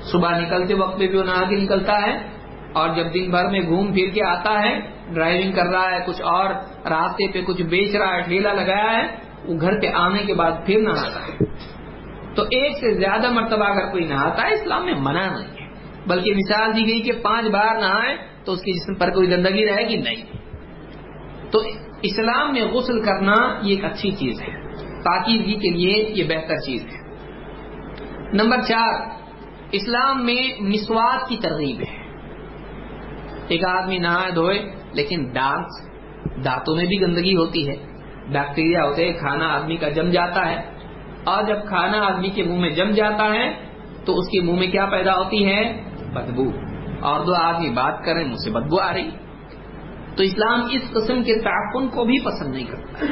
صبح 0.00 0.38
نکلتے 0.38 0.74
وقت 0.74 0.98
میں 0.98 1.06
بھی 1.06 1.18
وہ 1.18 1.24
نہا 1.24 1.44
کے 1.48 1.56
نکلتا 1.56 2.02
ہے 2.02 2.28
اور 2.72 2.88
جب 2.88 3.14
دن 3.14 3.30
بھر 3.30 3.50
میں 3.50 3.60
گھوم 3.60 3.92
پھر 3.92 4.10
کے 4.14 4.24
آتا 4.24 4.62
ہے 4.62 4.80
ڈرائیونگ 5.14 5.52
کر 5.52 5.66
رہا 5.66 5.90
ہے، 5.90 6.06
کچھ 6.06 6.22
اور 6.22 6.50
راستے 6.90 7.32
پہ 7.32 7.42
کچھ 7.42 7.62
بیچ 7.62 7.96
رہا 7.96 8.16
ہے، 8.16 8.22
ٹھیلا 8.22 8.52
لگایا 8.52 8.98
ہے، 8.98 9.16
وہ 9.44 9.60
گھر 9.60 9.80
پہ 9.80 9.86
آنے 9.94 10.22
کے 10.26 10.34
بعد 10.34 10.52
پھر 10.66 10.80
نہاتا 10.80 11.20
ہے۔ 11.28 11.44
تو 12.34 12.42
ایک 12.42 12.72
سے 12.72 12.94
زیادہ 12.94 13.30
مرتبہ 13.30 13.64
اگر 13.64 13.90
کوئی 13.90 14.04
نہاتا 14.04 14.42
ہے، 14.42 14.52
اسلام 14.52 14.84
میں 14.84 14.94
منع 14.98 15.26
نہیں 15.26 15.57
بلکہ 16.08 16.34
مثال 16.34 16.76
دی 16.76 16.86
گئی 16.86 17.02
کہ 17.02 17.12
پانچ 17.12 17.46
بار 17.46 17.80
نہائے 17.80 18.16
تو 18.44 18.52
اس 18.52 18.60
کے 18.60 18.72
جسم 18.72 18.94
پر 18.94 19.10
کوئی 19.10 19.30
گندگی 19.30 19.66
رہے 19.66 19.88
گی؟ 19.88 19.96
نہیں. 19.96 20.24
تو 21.50 21.58
اسلام 22.02 22.52
میں 22.52 22.62
غسل 22.62 23.00
کرنا 23.00 23.58
یہ 23.62 23.76
ایک 23.76 23.84
اچھی 23.84 24.10
چیز 24.10 24.42
ہے. 24.42 24.68
پاکیزگی 25.04 25.54
کے 25.54 25.70
لیے 25.70 26.12
یہ 26.14 26.24
بہتر 26.24 26.56
چیز 26.56 26.86
ہے. 26.86 26.98
نمبر 28.32 28.60
چار، 28.60 28.94
اسلام 29.72 30.26
میں 30.26 30.62
مسوات 30.62 31.28
کی 31.28 31.36
ترغیب 31.36 31.80
ہے. 31.80 31.98
ایک 33.48 33.64
آدمی 33.64 33.98
نہائے 33.98 34.30
دھوئے 34.32 34.58
لیکن 34.92 35.34
دانت 35.34 35.88
دانتوں 36.44 36.76
میں 36.76 36.84
بھی 36.84 37.00
گندگی 37.00 37.36
ہوتی 37.36 37.68
ہے. 37.68 37.76
بیکٹیریا 38.32 38.84
ہوتے 38.84 39.06
ہیں، 39.06 39.12
کھانا 39.12 39.46
آدمی 39.46 39.76
کا 39.76 39.88
جم 39.88 40.10
جاتا 40.10 40.50
ہے. 40.50 40.56
اور 41.24 41.42
جب 41.42 41.66
کھانا 41.68 42.06
آدمی 42.06 42.28
کے 42.28 42.42
منہ 42.42 42.60
میں 42.60 42.70
جم 42.70 42.90
جاتا 42.90 43.34
ہے 43.34 43.54
تو 44.04 44.18
اس 44.18 44.28
کے 44.28 44.40
منہ 44.40 44.58
میں 44.58 44.66
کیا 44.66 44.86
پیدا 44.86 45.14
ہوتی 45.14 45.46
ہے؟ 45.46 45.87
بدبو۔ 46.14 46.50
اور 47.00 47.24
دو 47.24 47.34
آدمی 47.34 47.70
بات 47.70 48.04
کریں 48.04 48.24
منہ 48.24 48.34
سے 48.34 48.50
بدبو 48.50 48.80
آ 48.80 48.92
رہی۔ 48.92 49.10
تو 50.16 50.22
اسلام 50.22 50.60
اس 50.70 50.90
قسم 50.90 51.22
کے 51.22 51.34
تعفن 51.34 51.88
کو 51.88 52.04
بھی 52.04 52.18
پسند 52.24 52.54
نہیں 52.54 52.64
کرتا۔ 52.64 53.06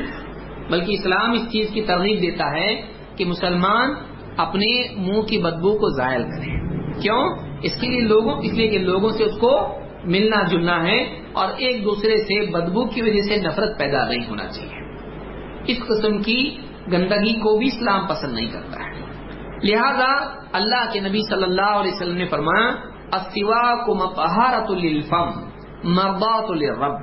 بلکہ 0.71 0.93
اسلام 0.93 1.31
اس 1.31 1.53
چیز 1.53 1.71
کی 1.71 1.83
ترغیب 1.83 2.23
دیتا 2.23 2.51
ہے 2.51 2.83
کہ 3.17 3.25
مسلمان 3.25 3.91
اپنے 4.37 4.95
منہ 4.97 5.21
کی 5.21 5.39
بدبو 5.39 5.79
کو 5.79 5.97
زائل 5.97 6.23
کریں۔ 6.23 6.61
کیوں؟ 7.01 7.29
اس 7.63 7.81
کے 7.81 7.87
لیے 7.87 8.01
لوگوں، 8.01 8.41
اس 8.43 8.53
لیے 8.53 8.69
کہ 8.69 8.79
لوگوں 8.79 9.11
سے 9.11 9.25
اس 9.25 9.39
کو 9.41 9.79
ملنا 10.05 10.43
جلنا 10.43 10.87
ہے 10.87 11.03
اور 11.33 11.49
ایک 11.57 11.85
دوسرے 11.85 12.17
سے 12.17 12.51
بدبو 12.51 12.87
کی 12.87 13.03
وجہ 13.03 13.21
سے 13.29 13.37
نفرت 13.37 13.79
پیدا 13.79 14.09
نہیں 14.09 14.29
ہونا 14.29 14.47
چاہیے۔ 14.47 14.81
اس 15.67 15.79
قسم 15.89 16.19
کی 16.19 16.57
گندگی 16.93 17.33
کو 17.33 17.59
بھی 17.59 17.67
اسلام 17.67 18.07
پسند 18.07 18.35
نہیں 18.35 18.51
کرتا 18.51 18.81
ہے۔ 18.81 18.96
لہذا 19.63 20.39
اللہ 20.53 20.93
کے 20.93 21.01
نبی 21.01 21.23
صلی 21.29 21.43
اللہ 21.43 21.71
علیہ 21.71 21.93
وسلم 21.95 22.17
نے 22.17 22.25
فرمایا 22.25 22.69
استوا 23.13 23.85
کو 23.85 23.95
مپہارت 23.95 24.71
الفم 24.71 25.29
مربات 25.85 26.45
الرب 26.49 26.95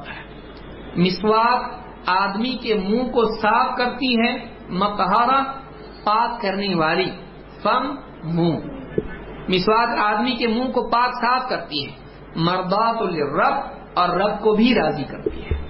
مسواک 0.95 1.83
آدمی 2.05 2.57
کے 2.61 2.75
منہ 2.75 3.11
کو 3.11 3.41
صاف 3.41 3.77
کرتی 3.77 4.19
ہے 4.19 4.53
مپہارا 4.69 5.43
پاک 6.03 6.41
کرنے 6.41 6.75
والی، 6.75 7.11
فم، 7.63 7.95
منہ۔ 8.23 8.57
مسواک 9.49 9.99
آدمی 9.99 10.31
کے 10.31 10.47
منہ 10.47 10.71
کو 10.71 10.89
پاک 10.89 11.11
صاف 11.13 11.49
کرتی 11.49 11.87
ہے 11.87 11.91
مردات 12.35 12.95
الرب 12.99 13.53
اور 13.93 14.09
رب 14.09 14.41
کو 14.41 14.53
بھی 14.53 14.75
راضی 14.75 15.03
کرتی 15.03 15.41
ہے۔ 15.41 15.67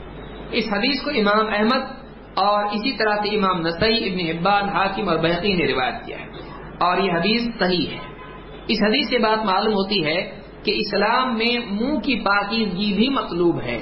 اس 0.52 0.64
حدیث 0.74 1.04
کو 1.04 1.10
امام 1.10 1.48
احمد 1.48 1.86
اور 2.34 2.66
اسی 2.66 2.98
طرح 2.98 3.16
سے 3.16 3.36
امام 3.36 3.62
نسائی، 3.62 4.10
ابن 4.10 4.38
حبان، 4.38 4.70
حاکم 4.70 5.10
اور 5.10 5.18
بحقی 5.18 5.54
نے 5.54 5.74
روایت 5.74 6.06
کیا 6.06 6.18
ہے۔ 6.20 6.43
اور 6.84 6.98
یہ 6.98 7.12
حدیث 7.12 7.42
صحیح 7.60 7.88
ہے۔ 7.88 7.98
اس 8.68 8.78
حدیث 8.88 9.10
سے 9.10 9.18
بات 9.18 9.46
معلوم 9.46 9.74
ہوتی 9.74 10.06
ہے 10.06 10.40
کہ 10.64 10.72
اسلام 10.78 11.38
میں 11.38 11.72
منہ 11.72 12.00
کی 12.00 12.20
پاکیزگی 12.20 12.94
بھی 12.94 13.10
مطلوب 13.10 13.62
ہے۔ 13.62 13.78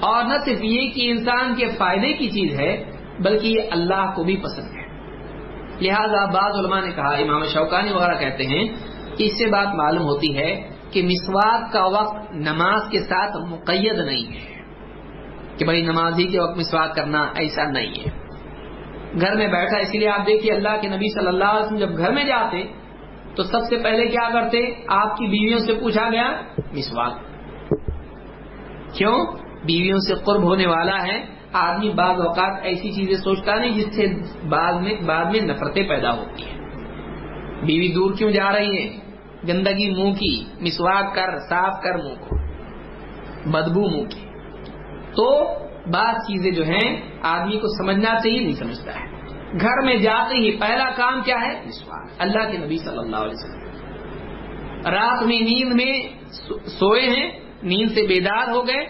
اور 0.00 0.24
نہ 0.24 0.34
صرف 0.44 0.58
یہ 0.62 0.90
کہ 0.90 1.10
انسان 1.10 1.54
کے 1.54 1.66
فائدے 1.78 2.12
کی 2.12 2.28
چیز 2.28 2.60
ہے، 2.60 2.84
بلکہ 3.20 3.46
یہ 3.46 3.60
اللہ 3.70 4.12
کو 4.16 4.24
بھی 4.24 4.36
پسند 4.36 4.76
ہے۔ 4.76 4.80
لہذا 5.80 6.24
بعض 6.24 6.58
علماء 6.58 6.80
نے 6.80 6.90
کہا، 6.90 7.10
امام 7.10 7.44
شوقانی 7.44 7.92
وغیرہ 7.92 8.18
کہتے 8.18 8.46
ہیں 8.46 8.68
کہ 9.16 9.24
اس 9.24 9.38
سے 9.38 9.46
بات 9.46 9.74
معلوم 9.74 10.02
ہوتی 10.02 10.38
ہے 10.38 10.70
کہ 10.90 11.02
مسواک 11.02 11.72
کا 11.72 11.84
وقت 11.84 12.32
نماز 12.32 12.82
کے 12.90 13.00
ساتھ 13.00 13.36
مقید 13.50 13.98
نہیں 13.98 14.32
ہے، 14.32 14.62
کہ 15.58 15.64
بھائی 15.64 15.82
نماز 15.82 16.18
ہی 16.18 16.24
کے 16.24 16.40
وقت 16.40 16.58
مسواک 16.58 16.94
کرنا 16.94 17.22
ایسا 17.34 17.64
نہیں 17.64 18.06
ہے۔ 18.06 18.29
گھر 19.20 19.34
میں 19.34 19.48
بیٹھا 19.48 19.76
اسی 19.76 19.98
لیے 19.98 20.08
آپ 20.08 20.26
دیکھیے 20.26 20.52
اللہ 20.52 20.80
کے 20.80 20.88
نبی 20.88 21.12
صلی 21.12 21.26
اللہ 21.26 21.44
علیہ 21.44 21.66
وسلم 21.66 21.78
جب 21.78 21.98
گھر 21.98 22.12
میں 22.12 22.24
جاتے 22.24 22.62
تو 23.36 23.42
سب 23.42 23.58
سے 23.68 23.76
پہلے 23.76 24.06
کیا 24.06 24.28
کرتے؟ 24.32 24.58
آپ 24.88 25.16
کی 25.16 25.26
بیویوں 25.26 25.58
سے 25.58 25.74
پوچھا 25.74 26.08
گیا، 26.08 26.32
مسواک۔ 26.58 27.18
کیوں؟ 28.94 29.26
بیویوں 29.64 29.98
سے 29.98 30.14
قرب 30.14 30.42
ہونے 30.42 30.66
والا 30.66 31.06
ہے۔ 31.06 31.40
آدمی 31.52 31.90
بعض 31.90 32.20
اوقات 32.20 32.60
ایسی 32.62 32.92
چیزیں 32.92 33.14
سوچتا 33.14 33.54
نہیں 33.54 33.70
جس 33.70 33.96
سے 33.96 34.06
بعد 34.48 34.72
میں 34.72 34.94
بعد 35.06 35.24
میں 35.24 35.40
نفرتیں 35.40 35.88
پیدا 35.88 36.12
ہوتی 36.12 36.42
ہیں۔ 36.42 36.60
بیوی 37.66 37.92
دور 37.92 38.14
کیوں 38.14 38.30
جا 38.30 38.52
رہی 38.52 38.84
ہے؟ 38.84 38.96
گندگی 39.48 40.02
منہ 40.02 40.12
کی، 40.12 40.44
مسواک 40.60 41.14
کر، 41.14 41.38
صاف 41.38 41.82
کر 41.82 41.94
منہ 41.96 42.14
کو۔ 42.20 42.36
بدبو 43.50 43.88
منہ 43.88 44.08
کی۔ 44.08 44.20
تو 45.16 45.44
بعض 45.86 46.14
چیزیں 46.14 46.50
جو 46.50 46.64
ہیں، 46.64 47.18
آدمی 47.22 47.58
کو 47.58 47.78
سمجھنا 47.78 48.14
چاہیے، 48.14 48.40
نہیں 48.40 48.54
سمجھتا 48.54 49.00
ہے۔ 49.00 49.10
گھر 49.60 49.84
میں 49.84 49.96
جاتے 49.96 50.38
ہی 50.38 50.56
پہلا 50.56 50.90
کام 50.90 51.22
کیا 51.22 51.36
ہے؟ 51.40 51.62
مسواک 51.66 52.10
اللہ 52.18 52.52
کے 52.52 52.58
نبی 52.58 52.78
صلی 52.78 52.98
اللہ 52.98 53.16
علیہ 53.16 53.34
وسلم۔ 53.34 53.60
رات 54.86 55.22
میں 55.22 55.40
نیند 55.40 55.72
میں 55.72 56.02
سوئے 56.66 57.02
ہیں، 57.02 57.40
نیند 57.62 57.90
سے 57.90 58.06
بیدار 58.06 58.48
ہو 58.50 58.66
گئے۔ 58.66 58.86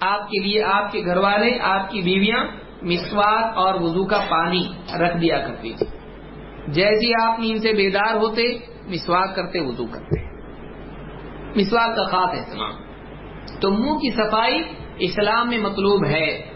آپ 0.00 0.20
کے 0.20 0.42
لیے، 0.42 0.62
آپ 0.62 0.92
کے 0.92 1.04
گھر 1.06 1.16
والے، 1.16 1.58
آپ 1.60 1.90
کی 1.90 2.00
بیویاں 2.00 2.44
مسواک 2.82 3.56
اور 3.56 3.74
وضو 3.74 4.06
کا 4.06 4.18
پانی 4.30 4.68
رکھ 4.98 5.20
دیا 5.20 5.38
کرتی 5.38 5.72
تھی 5.72 5.86
جیسی 6.68 7.12
آپ 7.22 7.40
نیند 7.40 7.58
سے 7.58 7.72
بیدار 7.72 8.14
ہوتے، 8.14 8.42
مسواک 8.86 9.36
کرتے، 9.36 9.60
وضو 9.60 9.86
کرتے۔ 9.86 10.20
مسواک 11.56 11.96
کا 11.96 12.04
خاص 12.04 12.38
اہتمام۔ 12.38 12.72
تو 13.60 13.70
منہ 13.70 13.98
کی 13.98 14.10
صفائی 14.10 14.62
اسلام 14.98 15.48
میں 15.48 15.58
مطلوب 15.58 16.06
ہے۔ 16.06 16.54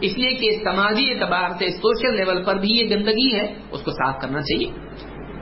اس 0.00 0.18
لیے 0.18 0.34
کہ 0.34 0.64
سماجی 0.64 1.10
اعتبار 1.10 1.48
سے 1.58 1.68
سوشل 1.68 2.16
لیول 2.16 2.44
پر 2.44 2.54
بھی 2.54 2.68
یہ 2.70 2.96
گندگی 2.96 3.34
ہے، 3.34 3.54
اس 3.70 3.82
کو 3.82 3.90
صاف 3.90 4.20
کرنا 4.20 4.40
چاہیے۔ 4.40 4.72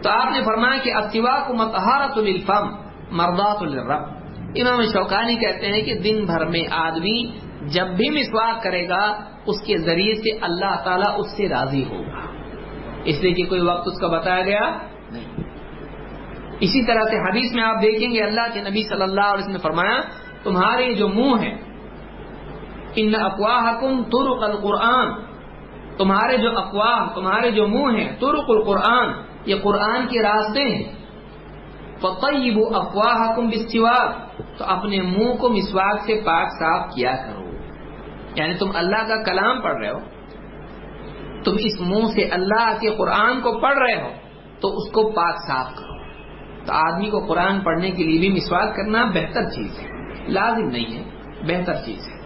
تو 0.02 0.10
آپ 0.10 0.32
نے 0.32 0.40
فرمایا 0.44 0.78
کہ 0.82 0.94
اتوا 0.94 1.46
کو 1.46 1.54
متحرت 1.54 2.18
الفم 2.18 2.88
مردات 3.10 3.56
الرب 3.60 4.18
امام 4.56 4.82
شوقانی 4.82 5.36
کہتے 5.36 5.66
ہیں 5.66 5.80
کہ 5.80 5.94
دن 5.94 6.24
بھر 6.26 6.46
میں 6.46 6.62
آدمی 6.70 7.38
جب 7.68 7.86
بھی 7.86 8.10
مسواک 8.10 8.62
کرے 8.62 8.88
گا، 8.88 9.24
اس 9.46 9.60
کے 9.66 9.76
ذریعے 9.76 10.14
سے 10.14 10.38
اللہ 10.40 10.82
تعالیٰ 10.84 11.14
اس 11.16 11.36
سے 11.36 11.48
راضی 11.48 11.84
ہوگا۔ 11.84 12.18
اس 13.04 13.22
لیے 13.22 13.32
کہ 13.32 13.44
کوئی 13.44 13.60
وقت 13.60 13.88
اس 13.88 14.00
کا 14.00 14.06
بتایا 14.06 14.42
گیا 14.42 14.78
نہیں۔ 15.12 15.42
اسی 16.60 16.86
طرح 16.86 17.02
سے 17.02 17.30
حدیث 17.30 17.52
میں 17.52 17.64
آپ 17.64 17.82
دیکھیں 17.82 18.10
گے، 18.10 18.20
اللہ 18.22 18.54
کے 18.54 18.60
نبی 18.60 18.82
صلی 18.82 19.02
اللہ 19.02 19.20
علیہ 19.20 19.42
وسلم 19.42 19.52
نے 19.52 19.58
فرمایا، 19.58 20.00
تمہارے 20.42 20.94
جو 20.94 21.08
منہ 21.08 21.42
ہیں 21.42 21.58
ان 23.00 23.14
افواہ 23.14 23.80
کم 23.80 24.02
ترک 24.02 24.42
القرآن 24.42 25.08
تمہارے 25.98 26.36
جو 26.36 26.58
افواہ 26.58 27.14
تمہارے 27.14 27.50
جو 27.50 27.68
منہ 27.68 27.98
ہیں 27.98 28.16
ترک 28.20 28.44
القرآن، 28.48 29.08
یہ 29.46 29.54
قرآن 29.62 30.06
کے 30.08 30.22
راستے 30.22 30.62
ہیں۔ 30.62 30.92
فقیب 32.00 32.76
افواہ 32.76 33.34
کم 33.36 33.50
تو 34.56 34.64
اپنے 34.64 35.02
منہ 35.02 35.32
کو 35.32 35.48
مسواک 35.48 36.00
سے 36.00 36.20
پاک 36.24 36.46
صاف 36.46 36.94
کیا 36.94 37.16
کرو۔ 37.16 37.50
یعنی 38.36 38.54
تم 38.54 38.66
اللہ 38.74 39.08
کا 39.08 39.22
کلام 39.22 39.60
پڑھ 39.60 39.76
رہے 39.76 39.90
ہو، 39.90 39.98
تم 41.44 41.52
اس 41.58 41.80
منہ 41.80 42.06
سے 42.14 42.24
اللہ 42.24 42.80
کے 42.80 42.90
قرآن 42.90 43.40
کو 43.40 43.60
پڑھ 43.60 43.78
رہے 43.78 44.02
ہو، 44.02 44.08
تو 44.60 44.76
اس 44.76 44.92
کو 44.92 45.10
پاک 45.10 45.34
صاف 45.46 45.66
کرو۔ 45.76 45.98
تو 46.66 46.72
آدمی 46.72 47.10
کو 47.10 47.26
قرآن 47.26 47.60
پڑھنے 47.60 47.90
کے 47.90 48.04
لیے 48.04 48.18
بھی 48.18 48.28
مسواک 48.28 48.76
کرنا 48.76 49.04
بہتر 49.04 49.44
چیز 49.44 49.78
ہے، 49.78 49.88
لازم 50.28 50.68
نہیں 50.68 50.98
ہے، 50.98 51.10
بہتر 51.42 51.74
چیز 51.74 52.08
ہے۔ 52.08 52.17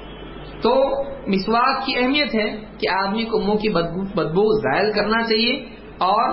تو 0.62 1.02
مسواک 1.26 1.86
کی 1.86 1.98
اہمیت 1.98 2.34
ہے 2.34 2.56
کہ 2.78 2.88
آدمی 2.90 3.24
کو 3.24 3.40
منہ 3.40 3.54
کی 3.54 3.68
بدبو 3.68 4.60
ظاہر 4.60 4.90
کرنا 4.90 5.22
چاہیے 5.22 5.56
اور 5.98 6.30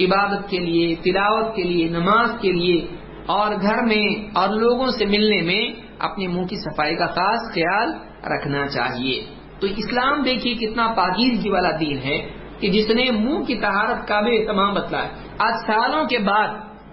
عبادت 0.00 0.50
کے 0.50 0.58
لیے، 0.58 0.94
تلاوت 0.94 1.56
کے 1.56 1.62
لیے، 1.62 1.88
نماز 1.88 2.30
کے 2.40 2.52
لیے 2.52 2.86
اور 3.26 3.54
گھر 3.62 3.82
میں 3.82 4.36
اور 4.38 4.48
لوگوں 4.48 4.86
سے 4.86 5.04
ملنے 5.06 5.42
میں 5.42 5.70
اپنے 5.98 6.26
منہ 6.26 6.44
کی 6.44 6.56
صفائی 6.56 6.96
کا 6.96 7.06
خاص 7.06 7.54
خیال 7.54 7.92
رکھنا 8.32 8.66
چاہیے۔ 8.66 9.24
تو 9.60 9.66
اسلام 9.66 10.22
دیکھیے 10.22 10.54
کتنا 10.54 10.92
پاکیزگی 10.96 11.50
والا 11.50 11.70
دین 11.80 11.98
ہے 11.98 12.28
کہ 12.58 12.70
جس 12.70 12.90
نے 12.90 13.10
منہ 13.10 13.42
کی 13.42 13.54
تہارت 13.54 14.08
کا 14.08 14.20
بھی 14.20 14.40
اہتمام 14.40 14.74
بتلایا 14.74 15.08
آج 15.38 15.54
سالوں 15.66 16.04
کے 16.04 16.18
بعد، 16.18 16.48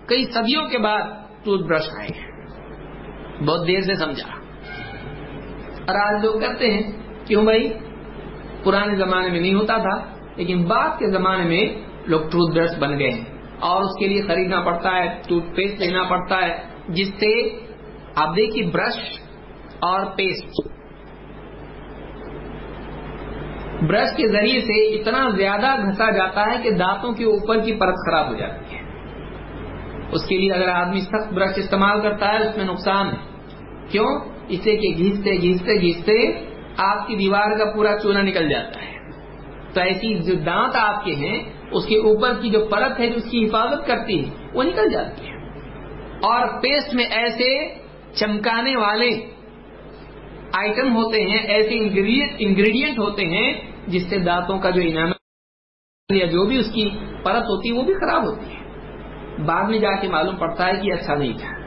کئی 0.07 0.25
صدیوں 0.25 0.65
کے 0.65 0.77
بعد 0.77 1.01
ٹوتھ 1.43 1.67
برش 1.67 1.89
آئے 1.99 2.19
ہیں۔ 2.19 2.25
بہت 3.45 3.67
دیر 3.67 3.81
سے 3.81 3.95
سمجھا۔ 3.95 4.44
اور 5.87 5.95
آج 5.95 6.25
لوگ 6.25 6.39
کہتے 6.39 6.73
ہیں 6.73 6.91
کیوں 7.25 7.43
بھائی؟ 7.43 7.73
پرانے 8.63 8.95
زمانے 8.95 9.29
میں 9.29 9.39
نہیں 9.39 9.53
ہوتا 9.53 9.77
تھا، 9.77 10.13
لیکن 10.35 10.65
بعد 10.65 10.89
کے 10.99 11.11
زمانے 11.11 11.43
میں 11.43 11.81
لوگ 12.05 12.21
ٹوتھ 12.21 12.57
برش 12.57 12.79
بن 12.79 12.99
گئے 12.99 13.09
ہیں۔ 13.09 13.25
اور 13.59 13.81
اس 13.81 13.91
کے 13.99 14.07
لیے 14.07 14.21
خریدنا 14.21 14.61
پڑتا 14.61 14.95
ہے، 14.95 15.21
ٹوتھ 15.29 15.45
پیسٹ 15.55 15.79
لینا 15.79 16.03
پڑتا 16.03 16.41
ہے، 16.41 16.57
جس 16.89 17.07
سے 17.07 17.49
آپ 18.15 18.35
دیکھیے 18.35 18.69
برش 18.71 19.19
اور 19.79 20.05
پیسٹ۔ 20.05 20.49
برش 23.81 24.17
کے 24.17 24.27
ذریعے 24.27 24.59
سے 24.59 24.95
اتنا 24.95 25.29
زیادہ 25.29 25.87
گھسا 25.87 26.09
جاتا 26.09 26.41
ہے 26.41 26.63
کہ 26.63 26.71
دانتوں 26.71 27.13
کے 27.13 27.23
اوپر 27.23 27.59
کی 27.59 27.73
پرت 27.73 27.93
خراب 27.93 28.27
ہو 28.27 28.35
جاتی 28.35 28.75
ہے۔ 28.75 28.81
اس 30.11 30.25
کے 30.25 30.37
لیے 30.37 30.51
اگر 30.51 30.67
آدمی 30.67 31.01
سخت 31.01 31.33
برش 31.33 31.51
استعمال 31.55 32.01
کرتا 32.01 32.27
ہے، 32.27 32.49
اس 32.49 32.57
میں 32.57 32.65
نقصان 32.65 33.07
ہے۔ 33.07 33.17
کیوں؟ 33.89 34.34
اسے 34.49 34.77
کہ 34.77 34.87
گھیستے 34.97 35.41
گھیستے 35.41 35.81
گھیستے 35.81 36.45
آپ 36.77 37.07
کی 37.07 37.15
دیوار 37.15 37.57
کا 37.57 37.71
پورا 37.75 37.99
چونا 37.99 38.21
نکل 38.21 38.49
جاتا 38.49 38.81
ہے۔ 38.81 38.95
تو 39.73 39.81
ایسی 39.81 40.19
جو 40.19 40.35
دانت 40.35 40.75
آپ 40.75 41.05
کے 41.05 41.15
ہیں، 41.15 41.43
اس 41.71 41.85
کے 41.85 41.97
اوپر 41.97 42.33
کی 42.41 42.49
جو 42.49 42.65
پرت 42.65 42.99
ہے 42.99 43.07
جو 43.07 43.15
اس 43.15 43.31
کی 43.31 43.45
حفاظت 43.45 43.87
کرتی 43.87 44.25
ہے، 44.25 44.29
وہ 44.53 44.63
نکل 44.63 44.91
جاتی 44.91 45.27
ہے۔ 45.27 45.35
اور 46.23 46.61
پیسٹ 46.61 46.95
میں 46.95 47.05
ایسے 47.05 47.75
چمکانے 48.13 48.75
والے 48.75 49.09
آئٹم 50.53 50.95
ہوتے 50.95 51.21
ہیں، 51.21 51.37
ایسے 51.37 51.79
انگریڈینٹ 52.39 52.99
ہوتے 52.99 53.25
ہیں، 53.25 53.53
جس 53.87 54.09
سے 54.09 54.17
دانتوں 54.17 54.59
کا 54.59 54.69
جو 54.69 54.81
انعام 54.85 55.11
یا 56.15 56.25
جو 56.25 56.45
بھی 56.45 56.57
اس 56.57 56.71
کی 56.73 56.89
پرت 57.23 57.43
ہوتی 57.43 57.69
ہے، 57.69 57.73
وہ 57.73 57.83
بھی 57.83 57.93
خراب 57.93 58.25
ہوتی 58.25 58.55
ہے۔ 58.55 58.65
بعد 59.45 59.63
میں 59.63 59.79
جا 59.79 59.91
کے 60.01 60.07
معلوم 60.07 60.35
پڑتا 60.35 60.67
ہے 60.67 60.73
کہ 60.81 60.93
اچھا 60.93 61.15
نہیں 61.15 61.33
تھا۔ 61.37 61.57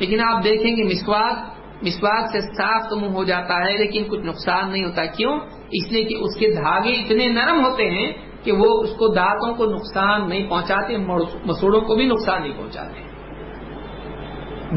لیکن 0.00 0.20
آپ 0.20 0.44
دیکھیں 0.44 0.76
گے 0.76 0.82
مسواک 0.82 1.55
مسواک 1.82 2.30
سے 2.32 2.40
صاف 2.40 2.90
تو 2.90 2.96
منہ 2.96 3.10
ہو 3.10 3.24
جاتا 3.24 3.54
ہے، 3.58 3.76
لیکن 3.76 4.04
کچھ 4.08 4.20
نقصان 4.20 4.70
نہیں 4.72 4.84
ہوتا۔ 4.84 5.04
کیوں؟ 5.04 5.36
اس 5.70 5.92
لیے 5.92 6.04
کہ 6.04 6.14
اس 6.14 6.36
کے 6.38 6.50
دھاگے 6.54 6.92
اتنے 6.92 7.26
نرم 7.28 7.64
ہوتے 7.64 7.90
ہیں 7.90 8.12
کہ 8.44 8.52
وہ 8.52 8.82
اس 8.82 8.90
کو 8.90 9.14
دانتوں 9.14 9.54
کو 9.54 9.64
نقصان 9.64 10.28
نہیں 10.28 10.48
پہنچاتے 10.50 10.96
مسوڑوں 11.44 11.80
کو 11.80 11.96
بھی 11.96 12.06
نقصان 12.06 12.42
نہیں 12.42 12.56
پہنچاتے۔ 12.56 13.00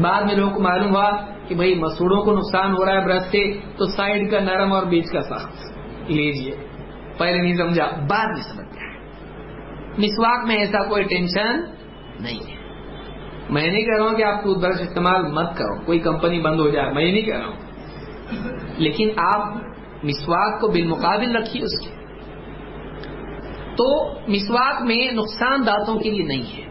بعد 0.00 0.22
میں 0.22 0.34
لوگوں 0.34 0.54
کو 0.54 0.60
معلوم 0.60 0.94
ہوا 0.96 1.10
کہ 1.48 1.54
بھائی 1.54 1.74
مسوڑوں 1.74 2.24
کو 2.24 2.32
نقصان 2.32 2.72
ہو 2.72 2.84
رہا 2.84 2.92
ہے 2.92 3.04
برش 3.06 3.22
سے، 3.22 3.52
تو 3.78 3.86
سائڈ 3.86 4.30
کا 4.30 4.40
نرم 4.40 4.72
اور 4.72 4.82
بیچ 4.82 5.10
کا 5.12 5.20
صاف 5.20 5.50
لیجیے 6.08 6.56
پہلے 7.18 7.42
نہیں 7.42 7.56
سمجھا، 7.56 7.86
بعد 8.10 8.26
میں 8.26 8.42
سمجھ 8.42 8.66
گیا 8.74 8.88
مسواک 9.98 10.46
میں 10.46 10.56
ایسا 10.56 10.84
کوئی 10.88 11.02
ٹینشن 11.02 11.60
نہیں 12.20 12.40
ہے۔ 12.48 12.59
میں 13.50 13.66
نہیں 13.66 13.82
کہہ 13.82 13.96
رہا 13.98 14.08
ہوں 14.08 14.16
کہ 14.16 14.22
آپ 14.22 14.44
ٹوتھ 14.44 14.58
برش 14.58 14.80
استعمال 14.80 15.22
مت 15.22 15.56
کرو، 15.56 15.80
کوئی 15.80 15.98
کمپنی 15.98 16.40
بند 16.40 16.60
ہو 16.60 16.68
جائے، 16.68 16.92
میں 16.92 17.12
نہیں 17.12 17.22
کہہ 17.22 17.38
رہا 17.38 17.46
ہوں۔ 17.46 17.56
لیکن 18.76 19.08
آپ 19.16 19.46
مسواک 20.02 20.60
کو 20.60 20.68
بالمقابل 20.68 21.36
رکھیے 21.36 21.62
اس 21.64 21.80
کے۔ 21.80 21.94
تو 23.76 24.10
مسواک 24.28 24.82
میں 24.82 25.14
نقصان 25.14 25.66
دانتوں 25.66 25.98
کے 25.98 26.10
لیے 26.10 26.22
نہیں 26.22 26.58
ہے۔ 26.58 26.70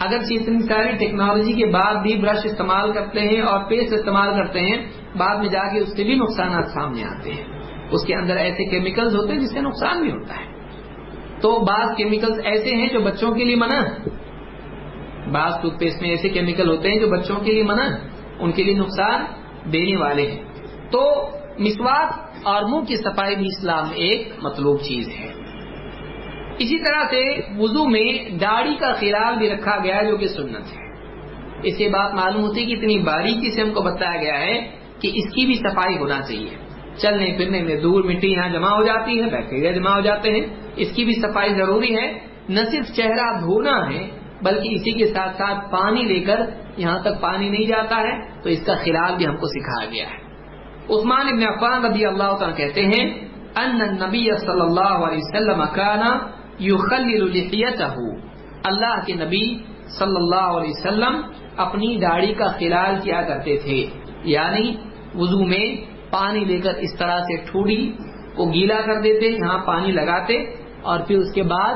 اگر 0.00 0.16
اتنی 0.30 0.62
ساری 0.62 0.96
ٹیکنالوجی 0.96 1.52
کے 1.52 1.66
بعد 1.66 1.94
بھی 1.94 2.16
برش 2.16 2.38
استعمال 2.44 2.92
کرتے 2.92 3.20
ہیں 3.20 3.40
اور 3.40 3.60
پیسٹ 3.68 3.92
استعمال 3.92 4.30
کرتے 4.34 4.60
ہیں، 4.60 4.90
بعد 5.16 5.36
میں 5.36 5.48
جا 5.48 5.72
کے 5.72 5.78
اس 5.78 5.96
سے 5.96 6.04
بھی 6.04 6.14
نقصانات 6.14 6.66
سامنے 6.66 7.04
آتے 7.04 7.32
ہیں۔ 7.32 7.44
اس 7.90 8.06
کے 8.06 8.14
اندر 8.14 8.36
ایسے 8.36 8.64
کیمیکلز 8.64 9.16
ہوتے 9.16 9.32
ہیں 9.32 9.40
جس 9.40 9.52
سے 9.52 9.60
نقصان 9.60 10.02
بھی 10.02 10.10
ہوتا 10.10 10.34
ہے۔ 10.34 10.58
تو 11.40 11.64
بعض 11.64 11.96
کیمیکلز 11.96 12.40
ایسے 12.44 12.76
ہیں 12.76 12.88
جو 12.88 13.00
بچوں 13.00 13.32
کے 13.32 13.44
لیے 13.44 13.56
منع 13.56 13.80
بعض 15.32 15.52
ٹوتھ 15.62 15.78
پیسٹ 15.78 16.02
میں 16.02 16.10
ایسے 16.10 16.28
کیمیکل 16.28 16.68
ہوتے 16.68 16.88
ہیں 16.88 16.98
جو 16.98 17.06
بچوں 17.06 17.36
کے 17.36 17.52
لیے 17.52 17.62
منع 17.62 17.88
ان 18.38 18.52
کے 18.52 18.64
لیے 18.64 18.74
نقصان 18.74 19.24
دینے 19.72 19.96
والے 19.96 20.30
ہیں۔ 20.30 20.42
تو 20.90 21.30
مسواک 21.58 22.12
اور 22.44 22.62
منہ 22.62 22.84
کی 22.84 22.96
صفائی 22.96 23.36
بھی 23.36 23.46
اسلام 23.46 23.88
میں 23.88 23.96
ایک 23.96 24.32
مطلوب 24.42 24.80
چیز 24.80 25.08
ہے۔ 25.08 25.32
اسی 26.58 26.78
طرح 26.78 27.02
سے 27.10 27.40
وضو 27.58 27.88
میں 27.88 28.30
داڑھی 28.30 28.76
کا 28.76 28.92
خیال 28.92 29.38
بھی 29.38 29.50
رکھا 29.50 29.78
گیا 29.84 30.02
جو 30.02 30.16
کہ 30.16 30.26
سنت 30.26 30.76
ہے۔ 30.76 30.88
اس 31.62 31.78
سے 31.78 31.88
بات 31.88 32.14
معلوم 32.14 32.42
ہوتی 32.42 32.60
ہے 32.60 32.66
کہ 32.66 32.72
اتنی 32.72 32.98
باریکی 32.98 33.54
سے 33.54 33.62
ہم 33.62 33.72
کو 33.72 33.82
بتایا 33.82 34.22
گیا 34.22 34.40
ہے 34.40 34.60
کہ 35.00 35.10
اس 35.14 35.34
کی 35.34 35.46
بھی 35.46 35.54
صفائی 35.54 35.98
ہونا 35.98 36.20
چاہیے۔ 36.20 36.50
چلنے 36.96 37.34
پھرنے 37.36 37.62
میں 37.62 37.80
دور 37.80 38.04
مٹی 38.04 38.32
یہاں 38.32 38.48
جمع 38.48 38.68
ہو 38.68 38.84
جاتی 38.84 39.20
ہے، 39.20 39.26
بیکٹیریا 39.26 39.70
جمع 39.70 39.90
ہو 39.90 40.00
جاتے 40.00 40.30
ہیں۔ 40.30 40.46
اس 40.76 40.92
کی 40.92 41.04
بھی 41.04 41.14
صفائی 41.14 41.54
ضروری 41.54 41.96
ہے۔ 41.96 42.18
نہ 42.48 42.60
صرف 42.70 42.96
چہرہ 42.96 43.40
دھونا 43.40 43.90
ہے 43.90 44.17
بلکہ 44.42 44.68
اسی 44.74 44.92
کے 44.92 45.06
ساتھ 45.06 45.36
ساتھ 45.36 45.70
پانی 45.70 46.02
لے 46.02 46.20
کر 46.20 46.40
یہاں 46.76 46.98
تک 46.98 47.20
پانی 47.20 47.48
نہیں 47.48 47.66
جاتا 47.66 47.96
ہے، 47.96 48.42
تو 48.42 48.48
اس 48.48 48.66
کا 48.66 48.74
خلال 48.74 49.16
بھی 49.16 49.26
ہم 49.26 49.36
کو 49.36 49.46
سکھایا 49.46 49.90
گیا 49.90 50.06
ہے۔ 50.10 50.28
عثمان 50.90 51.26
ابن 51.26 51.42
عفان 51.42 51.84
رضی 51.84 52.06
اللہ 52.06 52.36
تعالیٰ 52.38 52.56
کہتے 52.56 52.86
ہیں، 52.86 53.28
ان 53.56 53.78
نبی 53.78 54.26
صلی 54.38 54.60
اللہ 54.60 54.80
علیہ 54.80 55.18
وسلم 55.18 55.60
اللہ 58.64 59.00
کے 59.06 59.14
نبی 59.14 59.58
صلی 59.98 60.16
اللہ 60.16 60.58
علیہ 60.58 60.70
وسلم 60.70 61.20
اپنی 61.56 61.98
داڑھی 61.98 62.34
کا 62.34 62.46
خلال 62.46 62.96
کیا 63.02 63.22
کرتے 63.22 63.56
تھے۔ 63.56 63.86
یعنی 64.24 64.76
وضو 65.14 65.44
میں 65.44 65.76
پانی 66.10 66.44
لے 66.44 66.60
کر 66.60 66.74
اس 66.74 66.98
طرح 66.98 67.18
سے 67.18 67.36
ٹھوڑی 67.36 67.92
کو 68.36 68.52
گیلا 68.52 68.80
کر 68.86 69.00
دیتے، 69.00 69.26
یہاں 69.26 69.58
پانی 69.66 69.92
لگاتے 69.92 70.44
اور 70.82 71.00
پھر 71.00 71.18
اس 71.18 71.32
کے 71.34 71.42
بعد 71.42 71.74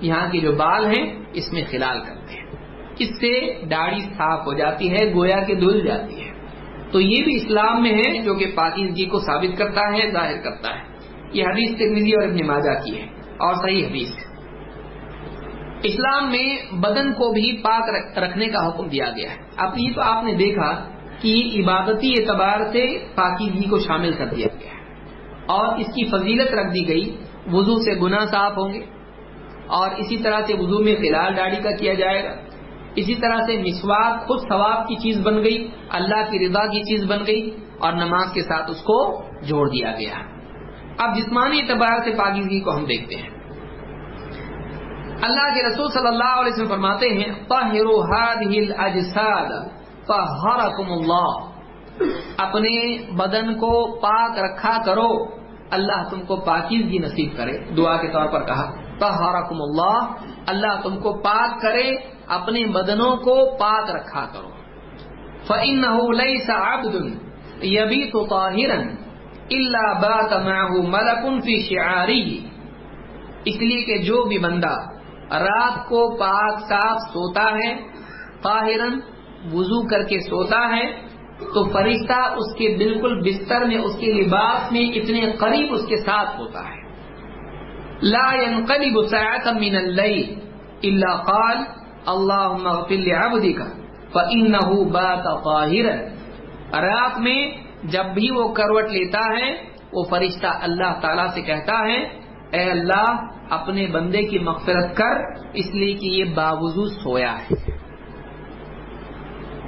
یہاں 0.00 0.32
کے 0.32 0.38
جو 0.38 0.52
بال 0.52 0.86
ہیں، 0.86 1.24
اس 1.32 1.52
میں 1.52 1.62
خلال 1.70 2.00
کرتے 2.00 2.34
ہیں۔ 2.34 2.46
اس 2.98 3.08
سے 3.08 3.60
داڑھی 3.70 4.00
صاف 4.00 4.46
ہو 4.46 4.52
جاتی 4.52 4.90
ہے، 4.90 5.14
گویا 5.14 5.40
کے 5.40 5.54
دھل 5.54 5.86
جاتی 5.86 6.24
ہے۔ 6.24 6.30
تو 6.92 7.00
یہ 7.00 7.24
بھی 7.24 7.36
اسلام 7.36 7.82
میں 7.82 7.92
ہے، 7.92 8.22
جو 8.22 8.34
کہ 8.34 8.46
پاکیزگی 8.54 9.04
کو 9.04 9.20
ثابت 9.20 9.58
کرتا 9.58 9.80
ہے، 9.80 10.10
ظاہر 10.10 10.36
کرتا 10.44 10.74
ہے۔ 10.74 10.82
یہ 11.32 11.44
حدیث 11.44 11.78
ترمیزی 11.78 12.12
اور 12.12 12.22
ابن 12.22 12.46
ماجہ 12.46 12.84
کی 12.84 13.00
ہے، 13.00 13.06
اور 13.36 13.54
صحیح 13.54 13.86
حدیث 13.86 14.08
ہے۔ 14.08 14.30
اسلام 15.82 16.30
میں 16.30 16.74
بدن 16.74 17.12
کو 17.12 17.32
بھی 17.32 17.56
پاک 17.62 18.18
رکھنے 18.18 18.46
کا 18.46 18.68
حکم 18.68 18.86
دیا 18.88 19.04
گیا 19.16 19.30
ہے۔ 19.30 19.36
اب 19.56 19.72
یہ 19.76 19.92
تو 19.94 20.00
آپ 20.00 20.24
نے 20.24 20.34
دیکھا 20.34 20.88
کہ 21.20 21.50
عبادتی 21.58 22.12
اعتبار 22.18 22.60
سے 22.72 22.98
پاکیزگی 23.14 23.68
کو 23.68 23.78
شامل 23.78 24.12
کر 24.12 24.26
دیا 24.26 24.46
گیا 24.60 24.70
ہے۔ 24.70 24.80
اور 25.46 25.78
اس 25.78 25.86
کی 25.86 26.04
فضیلت 26.04 26.54
رکھ 26.54 26.74
دی 26.74 26.88
گئی، 26.88 27.16
وضو 27.46 27.76
سے 27.76 28.00
گناہ 28.00 28.24
صاف 28.24 28.52
ہوں 28.52 28.72
گے۔ 28.72 28.99
اور 29.70 29.90
اسی 29.90 30.16
طرح 30.16 30.40
سے 30.46 30.54
وضو 30.54 30.84
میں 30.84 30.96
فلال 30.96 31.36
داڑھی 31.36 31.56
کا 31.56 31.76
کیا 31.76 31.94
جائے 31.94 32.24
گا۔ 32.24 32.32
اسی 32.96 33.14
طرح 33.14 33.36
سے 33.36 33.56
مسواک 33.56 34.26
خود 34.26 34.38
ثواب 34.48 34.88
کی 34.88 34.94
چیز 34.96 35.26
بن 35.26 35.44
گئی، 35.44 35.68
اللہ 35.88 36.30
کی 36.30 36.48
رضا 36.48 36.66
کی 36.66 36.82
چیز 36.82 37.10
بن 37.10 37.18
گئی 37.26 37.56
اور 37.78 37.92
نماز 37.92 38.32
کے 38.34 38.42
ساتھ 38.42 38.70
اس 38.70 38.82
کو 38.82 39.22
جوڑ 39.42 39.68
دیا 39.68 39.92
گیا۔ 39.92 40.14
اب 40.98 41.16
جسمانی 41.16 41.60
اعتبار 41.60 41.98
سے 42.04 42.10
پاکیزگی 42.10 42.60
کو 42.60 42.76
ہم 42.76 42.84
دیکھتے 42.84 43.14
ہیں۔ 43.14 43.28
اللہ 45.22 45.54
کے 45.54 45.68
رسول 45.68 45.88
صلی 45.88 46.06
اللہ 46.06 46.40
علیہ 46.40 46.52
وسلم 46.52 46.66
فرماتے 46.66 47.08
ہیں 47.08 47.32
اللہ۔ 50.80 51.50
اپنے 52.38 52.98
بدن 53.12 53.54
کو 53.54 54.00
پاک 54.00 54.38
رکھا 54.38 54.82
کرو، 54.84 55.24
اللہ 55.70 56.08
تم 56.10 56.22
کو 56.22 56.36
پاکیزگی 56.36 56.98
نصیب 56.98 57.36
کرے۔ 57.36 57.58
دعا 57.76 57.96
کے 57.96 58.12
طور 58.12 58.26
پر 58.26 58.42
کہا۔ 58.42 58.89
طہرکم 59.00 59.62
اللہ 59.62 60.14
اللہ 60.46 60.80
تم 60.82 60.96
کو 61.00 61.12
پاک 61.12 61.62
کرے 61.62 61.92
اپنے 62.26 62.66
بدنوں 62.66 63.16
کو 63.16 63.56
پاک 63.56 63.90
رکھا 63.90 64.26
کرو۔ 64.32 64.50
فَإِنَّهُ 65.46 66.12
لَيْسَ 66.12 66.52
عَبْدٌ، 66.52 67.08
يَبِيتُ 67.64 68.28
طَاهِرًا 68.30 68.94
إِلَّا 69.42 69.92
بَاتَ 69.92 70.34
مَعْهُ 70.34 70.88
مَلَكٌ 70.88 71.40
فِي 71.40 71.60
شِعَارِهِ۔ 71.60 72.38
اس 73.44 73.56
لیے 73.56 73.84
کہ 73.84 73.98
جو 73.98 74.24
بھی 74.24 74.38
بندہ 74.38 74.72
رات 75.34 75.88
کو 75.88 76.16
پاک 76.16 76.60
صاف 76.68 76.96
سوتا 77.12 77.50
ہے 77.52 77.76
طاہرن 78.42 79.00
وضو 79.52 79.88
کر 79.88 80.02
کے 80.02 80.20
سوتا 80.20 80.76
ہے، 80.76 80.92
تو 81.54 81.68
فرشتہ 81.68 82.32
اس 82.36 82.54
کے 82.54 82.76
بالکل 82.78 83.20
بستر 83.20 83.64
میں، 83.64 83.76
اس 83.76 83.96
کے 83.96 84.12
لباس 84.12 84.72
میں 84.72 84.80
اتنے 84.80 85.32
قریب 85.32 85.72
اس 85.72 85.86
کے 85.88 85.96
ساتھ 85.96 86.40
ہوتا 86.40 86.60
ہے۔ 86.60 86.79
لا 88.02 88.32
ينقلب 88.42 89.06
ساعة 89.06 89.58
من 89.58 89.76
الليل 89.76 90.34
الا 90.82 91.16
قال، 91.16 91.56
اللهم 92.06 92.66
اغفر 92.66 92.96
لعبدك 92.96 93.62
فانه 94.12 94.88
بات 94.92 95.44
طاهرا. 95.44 95.94
رات 96.80 97.18
میں 97.18 97.50
جب 97.84 98.04
بھی 98.14 98.30
وہ 98.30 98.48
کروٹ 98.48 98.84
لیتا 98.84 99.18
ہے، 99.18 99.52
وہ 99.92 100.04
فرشتہ 100.10 100.46
اللہ 100.46 101.00
تعالی 101.00 101.22
سے 101.34 101.42
کہتا 101.42 101.86
ہے، 101.86 102.02
اے 102.50 102.70
اللہ، 102.70 103.26
اپنے 103.50 103.86
بندے 103.86 104.22
کی 104.22 104.38
مغفرت 104.38 104.96
کر، 104.96 105.20
اس 105.52 105.74
لیے 105.74 105.94
کہ 105.94 106.06
یہ 106.06 106.24
باوضو 106.34 106.88
سویا 106.88 107.34
ہے۔ 107.38 107.54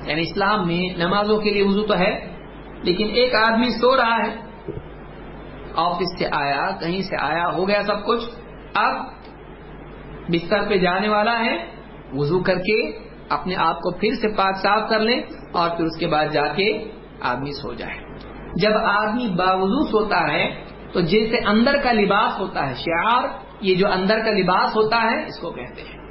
یعنی 0.06 0.20
اسلام 0.20 0.66
میں 0.66 0.98
نمازوں 0.98 1.38
کے 1.38 1.50
لیے 1.50 1.62
وضو 1.62 1.86
تو 1.86 1.98
ہے، 1.98 2.34
لیکن 2.82 3.06
ایک 3.14 3.34
آدمی 3.34 3.70
سو 3.70 3.96
رہا 3.96 4.18
ہے۔ 4.18 4.51
آفس 5.76 6.18
سے 6.18 6.26
آیا، 6.32 6.70
کہیں 6.80 7.02
سے 7.02 7.16
آیا، 7.16 7.48
ہو 7.52 7.68
گیا 7.68 7.82
سب 7.82 8.06
کچھ۔ 8.06 8.24
اب 8.74 8.96
بستر 10.28 10.68
پہ 10.68 10.76
جانے 10.76 11.08
والا 11.08 11.38
ہے، 11.38 11.70
وضو 12.12 12.42
کر 12.42 12.58
کے 12.58 12.98
اپنے 13.28 13.54
آپ 13.56 13.76
کو 13.76 13.90
پھر 13.90 14.10
سے 14.20 14.28
پاک 14.28 14.56
صاف 14.56 14.88
کر 14.88 15.00
لے 15.00 15.20
اور 15.52 15.70
پھر 15.70 15.84
اس 15.84 15.98
کے 15.98 16.06
بعد 16.06 16.26
جا 16.32 16.46
کے 16.46 16.90
آدمی 17.20 17.52
سو 17.52 17.72
جائے۔ 17.72 18.14
جب 18.62 18.76
آدمی 18.76 19.28
باوضو 19.28 19.84
سوتا 19.90 20.32
ہے، 20.32 20.64
تو 20.92 21.00
جیسے 21.00 21.36
اندر 21.46 21.76
کا 21.82 21.92
لباس 21.92 22.40
ہوتا 22.40 22.70
ہے، 22.70 22.74
شعار، 22.74 23.24
یہ 23.60 23.74
جو 23.74 23.92
اندر 23.92 24.18
کا 24.24 24.30
لباس 24.30 24.76
ہوتا 24.76 25.02
ہے، 25.02 25.26
اس 25.26 25.40
کو 25.40 25.50
کہتے 25.50 25.82
ہیں۔ 25.82 26.02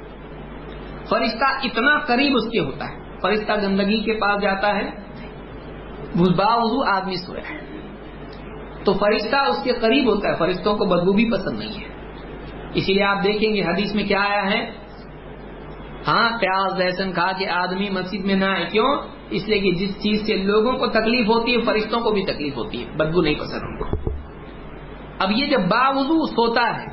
فرشتہ 1.08 1.44
اتنا 1.44 1.98
قریب 1.98 2.36
اس 2.36 2.50
کے 2.50 2.60
ہوتا 2.60 2.84
ہے۔ 2.90 2.96
فرشتہ 3.22 3.52
گندگی 3.62 4.00
کے 4.00 4.12
پاس 4.12 4.42
جاتا 4.42 4.76
ہے۔ 4.76 4.90
باوضو 6.36 6.84
آدمی 6.84 7.16
سویا 7.16 7.50
ہے 7.50 7.81
تو 8.84 8.92
فرشتہ 8.92 9.36
اس 9.36 9.62
کے 9.64 9.72
قریب 9.72 10.08
ہوتا 10.08 10.28
ہے، 10.28 10.36
فرشتوں 10.36 10.76
کو 10.76 10.84
بدبو 10.84 11.12
بھی 11.12 11.30
پسند 11.30 11.58
نہیں 11.58 11.80
ہے۔ 11.80 11.92
اسی 12.74 12.94
لیے 12.94 13.02
آپ 13.02 13.24
دیکھیں 13.24 13.54
گے 13.54 13.62
حدیث 13.62 13.94
میں 13.94 14.04
کیا 14.04 14.20
آیا 14.20 14.50
ہے۔ 14.50 14.70
ہاں 16.06 16.38
پیاز 16.38 16.80
لہسن 16.80 17.12
کھا 17.12 17.32
کے 17.38 17.48
آدمی 17.48 17.90
مسجد 17.90 18.24
میں 18.24 18.34
نہ 18.34 18.44
آئے، 18.44 18.66
کیوں؟ 18.66 18.96
اس 19.30 19.48
لیے 19.48 19.58
کہ 19.58 19.72
جس 19.72 19.94
چیز 19.94 20.26
سے 20.26 20.36
لوگوں 20.36 20.72
کو 20.72 20.86
تکلیف 20.86 21.28
ہوتی 21.28 21.56
ہے، 21.56 21.60
فرشتوں 21.60 22.00
کو 22.00 22.10
بھی 22.10 22.24
تکلیف 22.24 22.56
ہوتی 22.56 22.84
ہے، 22.84 22.96
بدبو 22.96 23.22
نہیں 23.22 23.34
پسند 23.34 23.60
ان 23.62 23.76
کو۔ 23.76 24.10
اب 25.18 25.30
یہ 25.30 25.46
جب 25.46 25.60
باوضو 25.60 26.26
سوتا 26.26 26.80
ہے، 26.80 26.86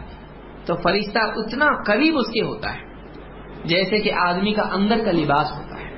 تو 0.66 0.76
فرشتہ 0.76 1.20
اتنا 1.20 1.84
قریب 1.86 2.18
اس 2.18 2.28
کے 2.34 2.42
ہوتا 2.42 2.74
ہے، 2.74 2.80
جیسے 3.66 4.00
کہ 4.00 4.14
آدمی 4.14 4.54
کا 4.54 4.62
اندر 4.62 4.98
کا 5.06 5.12
لباس 5.12 5.52
ہوتا 5.52 5.80
ہے۔ 5.80 5.90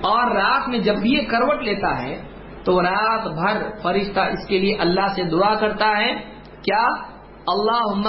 اور 0.00 0.30
رات 0.30 0.68
میں 0.68 0.78
جب 0.78 0.94
بھی 0.94 1.12
یہ 1.12 1.22
کروٹ 1.22 1.62
لیتا 1.62 2.02
ہے 2.02 2.31
تو 2.64 2.82
رات 2.82 3.26
بھر 3.26 3.62
فرشتہ 3.82 4.20
اس 4.20 4.46
کے 4.48 4.58
لیے 4.58 4.76
اللہ 4.76 5.06
سے 5.14 5.22
دعا 5.22 5.54
کرتا 5.54 5.98
ہے، 5.98 6.14
کیا؟ 6.62 6.86
اللہ 7.46 8.08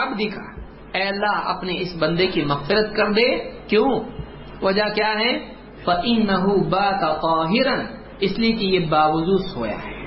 اب 0.00 0.18
دکھا 0.18 0.62
اے 0.94 1.02
اللہ، 1.02 1.48
اپنے 1.48 1.72
اس 1.78 1.96
بندے 1.98 2.26
کی 2.26 2.44
مغفرت 2.44 2.96
کر 2.96 3.12
دے۔ 3.12 3.50
کیوں؟ 3.68 4.00
وجہ 4.62 4.94
کیا 4.94 5.12
ہے؟ 5.12 5.52
اس 8.20 8.38
لیے 8.38 8.52
کہ 8.52 8.64
یہ 8.64 8.86
باوضو 8.86 9.38
سویا 9.38 9.78
ہے۔ 9.84 10.04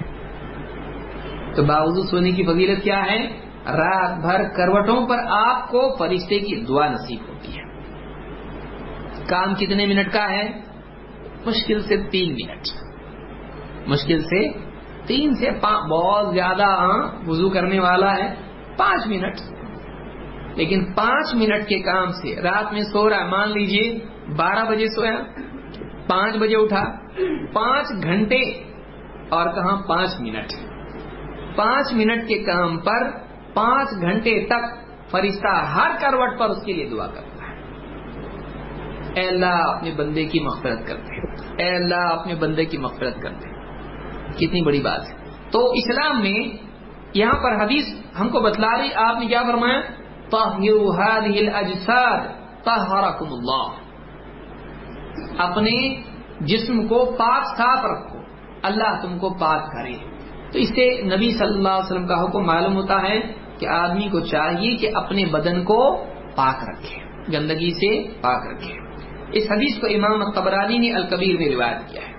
تو 1.56 1.64
باوضو 1.64 2.04
سونے 2.04 2.32
کی 2.32 2.44
فضیلت 2.44 2.84
کیا 2.84 3.06
ہے؟ 3.06 3.28
رات 3.66 4.22
بھر 4.22 4.44
کروٹوں 4.44 5.08
پر 5.08 5.18
آپ 5.30 5.72
کو 5.72 5.96
فرشتے 5.96 6.40
کی 6.40 6.56
دعا 6.56 6.88
نصیب 6.88 7.20
ہوتی 7.30 7.58
ہے۔ 7.58 7.64
کام 9.28 9.56
کتنے 9.56 9.86
منٹ 9.86 10.14
کا 10.14 10.30
ہے؟ 10.30 10.52
مشکل 11.46 11.82
سے 11.82 11.98
تین 12.10 12.34
منٹ۔ 12.34 12.85
مشکل 13.88 14.20
سے 14.20 14.52
تین 15.08 15.34
سے 15.34 15.52
بہت 15.92 16.34
زیادہ 16.34 16.68
وضو 17.28 17.50
کرنے 17.50 17.80
والا 17.80 18.16
ہے۔ 18.16 18.34
پانچ 18.78 19.08
منٹ۔ 19.08 19.34
لیکن 20.58 20.94
پانچ 20.94 21.36
منٹ 21.36 21.68
کے 21.68 21.80
کام 21.80 22.08
سے 22.08 22.42
رات 22.42 22.74
میں 22.74 22.82
سو 22.82 23.10
رہا 23.10 23.26
مان 23.26 23.50
لیجیے، 23.50 24.00
بارہ 24.36 24.66
بجے 24.70 24.88
سویا، 24.88 25.16
پانچ 26.08 26.36
بجے 26.36 26.56
اٹھا، 26.56 26.84
پانچ 27.54 28.04
گھنٹے۔ 28.04 28.76
اور 29.30 29.46
کہاں؟ 29.56 29.82
پانچ 29.88 30.10
منٹ۔ 30.20 30.46
پانچ 31.56 31.94
منٹ 31.94 32.28
کے 32.28 32.44
کام 32.44 32.80
پر 32.80 33.12
پانچ 33.54 34.02
گھنٹے 34.02 34.46
تک 34.46 34.86
فرشتہ 35.12 35.48
ہر 35.48 35.92
کروٹ 36.02 36.40
پر 36.40 36.50
اس 36.50 36.64
کے 36.66 36.74
لیے 36.74 36.90
دعا 36.90 37.08
کرتا 37.08 37.48
ہے۔ 37.48 37.56
اے 39.16 39.28
اللہ، 39.28 39.46
اپنے 39.46 39.92
بندے 39.92 40.26
کی 40.26 40.40
مغفرت 40.40 40.88
کرتے 40.88 41.16
اے 41.64 41.76
اللہ، 41.76 42.14
اپنے 42.14 42.36
بندے 42.36 42.66
کی 42.66 42.78
مغفرت 42.78 43.22
کرتے 43.22 43.55
کتنی 44.38 44.62
بڑی 44.62 44.82
بات 44.82 45.02
ہے۔ 45.06 45.26
تو 45.52 45.72
اسلام 45.72 46.22
میں 46.22 46.66
یہاں 47.14 47.34
پر 47.34 47.64
حدیث 47.64 47.84
ہم 48.20 48.30
کو 48.30 48.40
بتلا 48.40 48.78
رہی، 48.78 48.90
آپ 48.96 49.20
نے 49.20 49.26
کیا 49.26 49.42
فرمایا؟ 49.42 49.82
اللہ۔ 53.32 53.86
اپنے 55.42 56.02
جسم 56.40 56.88
کو 56.88 57.06
پاک 57.06 57.58
صاف 57.58 57.86
رکھو، 57.86 58.20
اللہ 58.64 59.02
تم 59.02 59.20
کو 59.20 59.30
پاک 59.30 59.72
کرے۔ 59.72 59.94
تو 60.52 60.60
اس 60.60 60.70
سے 60.70 61.02
نبی 61.02 61.32
صلی 61.32 61.48
اللہ 61.48 61.70
علیہ 61.70 61.86
وسلم 61.86 62.08
کا 62.08 62.24
حکم 62.24 62.40
معلوم 62.40 62.76
ہوتا 62.76 63.02
ہے 63.02 63.34
کہ 63.60 63.68
آدمی 63.68 64.10
کو 64.10 64.20
چاہیے 64.20 64.78
کہ 64.78 64.90
اپنے 64.94 65.26
بدن 65.26 65.64
کو 65.64 66.06
پاک 66.36 66.64
رکھے، 66.64 67.04
گندگی 67.34 67.72
سے 67.74 68.22
پاک 68.22 68.54
رکھے۔ 68.54 68.74
اس 69.32 69.44
حدیث 69.52 69.80
کو 69.80 69.88
امام 69.88 70.32
قبرانی 70.32 70.78
نے 70.78 70.94
الکبیر 70.94 71.38
میں 71.40 71.50
روایت 71.50 71.92
کیا 71.92 72.02
ہے۔ 72.08 72.15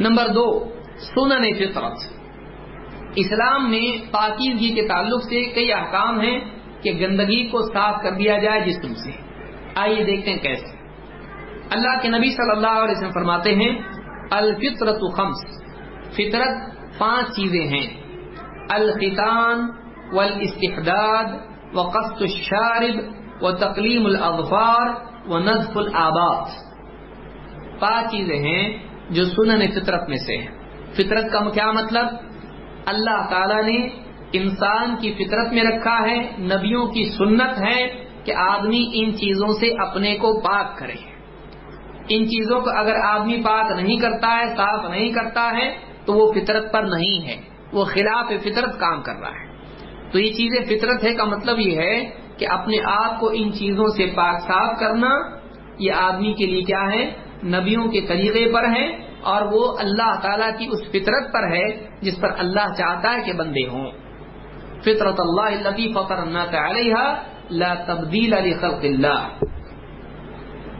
نمبر 0.00 0.28
دو، 0.28 0.64
سنن 1.14 1.54
فطرت۔ 1.54 2.12
اسلام 3.14 3.70
میں 3.70 4.12
پاکیزگی 4.12 4.74
کے 4.74 4.88
تعلق 4.88 5.22
سے 5.24 5.44
کئی 5.44 5.72
احکام 5.72 6.20
ہیں 6.20 6.40
کہ 6.82 6.92
گندگی 6.92 7.48
کو 7.48 7.72
صاف 7.72 8.02
کر 8.02 8.10
دیا 8.12 8.38
جائے 8.38 8.60
جسم 8.60 8.94
سے۔ 8.94 9.10
آئیے 9.74 10.04
دیکھتے 10.04 10.30
ہیں 10.30 10.38
کیسے۔ 10.38 10.76
اللہ 11.70 12.00
کے 12.02 12.08
نبی 12.08 12.30
صلی 12.30 12.56
اللہ 12.56 12.66
علیہ 12.66 12.94
وسلم 12.96 13.10
فرماتے 13.10 13.54
ہیں، 13.54 13.82
الفطرت 14.30 15.00
خمس۔ 15.16 15.62
فطرت 16.12 16.58
پانچ 16.98 17.26
چیزیں 17.36 17.66
ہیں۔ 17.66 18.00
الختان 18.70 19.70
والاستحداد 20.12 21.24
وقص 21.74 22.12
الشارب 22.20 23.12
و 23.40 23.52
تقلیم 23.52 24.06
الاظفار 24.06 24.88
و 25.28 25.38
نظف 25.38 25.76
الآباد۔ 25.76 26.44
پانچ 27.80 28.10
چیزیں 28.10 28.38
ہیں۔ 28.38 28.87
جو 29.10 29.24
سنن 29.24 29.70
فطرت 29.70 30.08
میں 30.08 30.16
سے 30.16 30.36
ہیں۔ 30.36 30.48
فطرت 30.92 31.32
کا 31.32 31.50
کیا 31.50 31.70
مطلب؟ 31.70 32.06
اللہ 32.86 33.26
تعالی 33.30 33.72
نے 33.72 33.88
انسان 34.32 34.96
کی 34.96 35.12
فطرت 35.12 35.52
میں 35.52 35.62
رکھا 35.62 35.98
ہے، 36.00 36.18
نبیوں 36.38 36.86
کی 36.86 37.04
سنت 37.04 37.58
ہے 37.58 38.04
کہ 38.24 38.32
آدمی 38.34 38.90
ان 38.92 39.12
چیزوں 39.14 39.48
سے 39.48 39.70
اپنے 39.80 40.16
کو 40.16 40.40
پاک 40.40 40.78
کرے۔ 40.78 40.94
ان 42.08 42.24
چیزوں 42.24 42.60
کو 42.60 42.70
اگر 42.70 42.94
آدمی 43.04 43.42
پاک 43.44 43.72
نہیں 43.80 43.96
کرتا 43.96 44.36
ہے، 44.36 44.46
صاف 44.46 44.90
نہیں 44.90 45.12
کرتا 45.12 45.50
ہے، 45.56 45.74
تو 46.04 46.12
وہ 46.12 46.32
فطرت 46.32 46.72
پر 46.72 46.82
نہیں 46.82 47.28
ہے۔ 47.28 47.36
وہ 47.72 47.84
خلاف 47.84 48.26
فطرت 48.42 48.80
کام 48.80 49.02
کر 49.02 49.14
رہا 49.20 49.30
ہے۔ 49.30 49.48
تو 50.12 50.18
یہ 50.18 50.32
چیزیں 50.32 50.78
فطرت 50.78 51.04
ہے 51.04 51.14
کا 51.14 51.24
مطلب 51.24 51.58
یہ 51.58 51.80
ہے 51.80 52.10
کہ 52.36 52.46
اپنے 52.48 52.76
آپ 52.84 53.20
کو 53.20 53.30
ان 53.34 53.52
چیزوں 53.52 53.86
سے 53.96 54.06
پاک، 54.16 54.42
صاف 54.42 54.78
کرنا، 54.80 55.10
یہ 55.78 55.92
آدمی 55.92 56.32
کے 56.32 56.46
لیے 56.46 56.62
کیا 56.62 56.82
ہے؟ 56.92 57.27
نبیوں 57.44 57.88
کے 57.88 58.00
طریقے 58.00 58.52
پر 58.52 58.64
ہے 58.68 59.08
اور 59.22 59.42
وہ 59.52 59.78
اللہ 59.78 60.20
تعالیٰ 60.22 60.58
کی 60.58 60.66
اس 60.70 60.90
فطرت 60.90 61.32
پر 61.32 61.42
ہے 61.42 61.88
جس 62.00 62.20
پر 62.20 62.28
اللہ 62.38 62.74
چاہتا 62.78 63.14
ہے 63.14 63.22
کہ 63.22 63.32
بندے 63.32 63.68
ہوں۔ 63.68 63.90
فطرت 64.80 65.20
اللہ 65.20 65.58
فطر 65.94 66.58
علیہ 66.58 66.94
لا 67.50 67.74
تبدیل 67.74 68.34
علی 68.34 68.54
خلق 68.54 68.84
اللہ۔ 68.84 69.28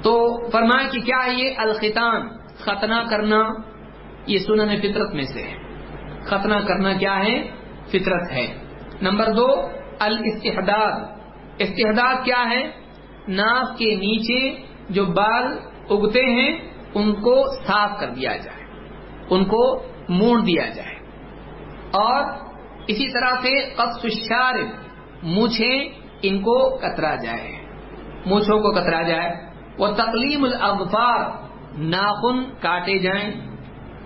تو 0.03 0.47
فرمایا 0.51 0.89
کہ 0.89 1.01
کیا 1.01 1.27
ہے 1.27 1.35
یہ 1.35 1.55
الختان، 1.57 2.29
ختنہ 2.59 2.95
کرنا 3.11 3.43
یہ 4.27 4.39
سنن 4.39 4.77
فطرت 4.83 5.15
میں 5.15 5.23
سے 5.23 5.43
ہے۔ 5.43 5.55
ختنہ 6.27 6.55
کرنا 6.69 6.93
کیا 6.93 7.19
ہے؟ 7.19 7.49
فطرت 7.89 8.33
ہے۔ 8.33 8.47
نمبر 9.03 9.33
دو، 9.33 9.47
الاستحداد۔ 9.99 11.01
استحداد 11.59 12.15
کیا 12.25 12.45
ہے؟ 12.51 12.71
ناف 13.29 13.79
کے 13.79 13.97
نیچے 13.97 14.63
جو 14.91 15.05
بال 15.05 15.59
اگتے 15.91 16.21
ہیں، 16.21 16.59
ان 16.95 17.13
کو 17.15 17.55
صاف 17.67 17.91
کر 18.01 18.11
دیا 18.11 18.37
جائے، 18.37 18.65
ان 19.31 19.45
کو 19.45 19.83
موڑ 20.09 20.41
دیا 20.41 20.69
جائے۔ 20.69 20.95
اور 21.91 22.25
اسی 22.87 23.13
طرح 23.13 23.41
سے 23.43 23.75
قصف 23.77 24.05
الشارب، 24.05 24.67
مونچھیں 25.23 25.89
ان 26.23 26.39
کو 26.39 26.79
کترا 26.79 27.15
جائے۔ 27.15 27.59
مونچھوں 28.27 28.59
کو 28.59 28.71
کترا 28.71 29.03
جائے۔ 29.03 29.35
وہ 29.79 29.89
تقلیم 29.89 30.45
الاغفار 30.45 31.31
ناخن 31.79 32.45
کاٹے 32.61 32.99
جائیں۔ 32.99 33.31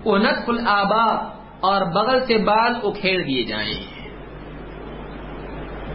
وہ 0.05 0.17
نقف 0.17 0.49
الآبا 0.49 1.13
اور 1.59 1.81
بغل 1.81 2.25
سے 2.25 2.37
بال 2.37 2.73
اکھیڑ 2.83 3.23
دیے 3.23 3.43
جائیں۔ 3.43 3.73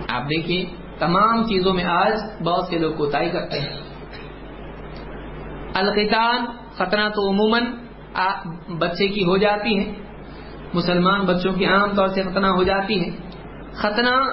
آپ 0.09 0.22
دیکھیے 0.22 0.64
تمام 0.99 1.45
چیزوں 1.45 1.74
میں 1.74 1.84
آج 1.84 2.43
بہت 2.45 2.64
سے 2.64 2.78
لوگ 2.78 2.95
کوتاہی 2.95 3.30
کرتے 3.30 3.61
ہیں۔ 3.61 3.88
القتان 5.79 6.47
خطرہ 6.70 7.09
تو 7.09 7.31
عموماً 7.31 7.62
بچے 8.79 9.09
کی 9.09 9.24
ہو 9.24 9.37
جاتی 9.37 9.79
ہے۔ 9.79 9.93
مسلمان 10.74 11.20
بچوں 11.20 11.53
کی 11.53 11.66
عام 11.66 11.95
طور 11.95 12.09
سے 12.09 12.22
ختنہ 12.22 12.47
ہو 12.47 12.62
جاتی 12.62 13.05
ہے۔ 13.05 13.16
ختنہ 13.72 14.33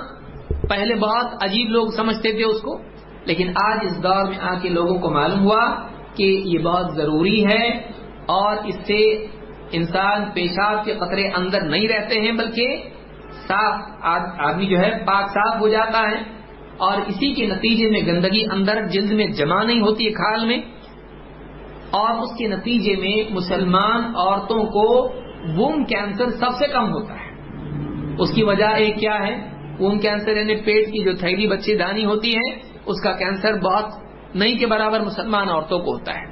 پہلے 0.70 0.96
بہت 0.96 1.26
عجیب 1.44 1.70
لوگ 1.70 1.88
سمجھتے 1.88 2.32
تھے 2.32 2.44
اس 2.44 2.62
کو، 2.62 2.82
لیکن 3.26 3.50
آج 3.50 3.80
اس 3.82 4.04
دور 4.04 4.26
میں 4.28 4.38
آ 4.42 4.60
کے 4.60 4.70
لوگوں 4.70 5.00
کو 5.00 5.10
معلوم 5.10 5.40
ہوا 5.40 5.88
کہ 6.16 6.24
یہ 6.24 6.60
بہت 6.60 6.96
ضروری 6.96 7.46
ہے 7.46 7.68
اور 8.26 8.56
اس 8.66 8.76
سے 8.76 9.26
انسان 9.72 10.24
پیشاب 10.34 10.86
کے 10.86 10.94
قطرے 10.94 11.28
اندر 11.28 11.62
نہیں 11.62 11.88
رہتے 11.88 12.22
ہیں، 12.22 12.32
بلکہ 12.32 12.84
صاف 13.48 13.82
آدمی 14.40 14.66
جو 14.66 14.78
ہے 14.78 14.92
پاک 15.06 15.30
صاف 15.30 15.62
ہو 15.62 15.68
جاتا 15.68 16.00
ہے۔ 16.00 16.36
اور 16.78 16.98
اسی 17.08 17.34
کے 17.34 17.48
نتیجے 17.48 17.90
میں 17.90 18.02
گندگی 18.02 18.46
اندر 18.52 18.88
جلد 18.88 19.12
میں 19.12 19.28
جمع 19.28 19.64
نہیں 19.64 19.82
ہوتی 19.82 20.06
ہے 20.06 20.12
کھال 20.12 20.48
میں۔ 20.48 20.58
اور 21.96 22.22
اس 22.22 22.38
کے 22.38 22.48
نتیجے 22.48 22.96
میں 22.96 23.34
مسلمان 23.34 24.04
عورتوں 24.16 24.64
کو 24.64 25.14
ووم 25.58 25.84
کینسر 25.84 26.30
سب 26.30 26.50
سے 26.60 26.68
کم 26.68 26.94
ہوتا 26.94 27.14
ہے۔ 27.14 27.26
اس 28.20 28.34
کی 28.36 28.44
وجہ 28.44 28.66
ایک 28.66 28.98
کیا 28.98 29.28
ہے؟ 29.28 29.52
ووم 29.80 30.00
کینسر 30.00 30.38
یعنی 30.38 30.56
پیٹ 30.56 30.88
کی 30.88 31.04
جو 31.04 31.16
تھیلی 31.16 31.48
بچے 31.48 31.78
دانی 31.78 32.06
ہوتی 32.06 32.38
ہے 32.38 32.52
اس 32.86 33.02
کا 33.04 33.12
کینسر 33.12 33.54
بہت 33.54 33.86
نہیں 34.36 34.58
کے 34.58 34.68
برابر 34.68 35.00
مسلمان 35.00 35.50
عورتوں 35.50 35.80
کو 35.80 35.94
ہوتا 35.94 36.14
ہے۔ 36.14 36.26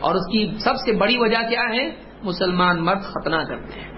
اور 0.00 0.14
اس 0.14 0.32
کی 0.32 0.52
سب 0.58 0.76
سے 0.76 0.92
بڑی 0.92 1.18
وجہ 1.18 1.48
کیا 1.48 1.62
ہے؟ 1.72 1.90
مسلمان 2.22 2.84
مرد 2.84 3.02
ختنہ 3.02 3.36
کرتے 3.36 3.80
ہیں۔ 3.80 3.94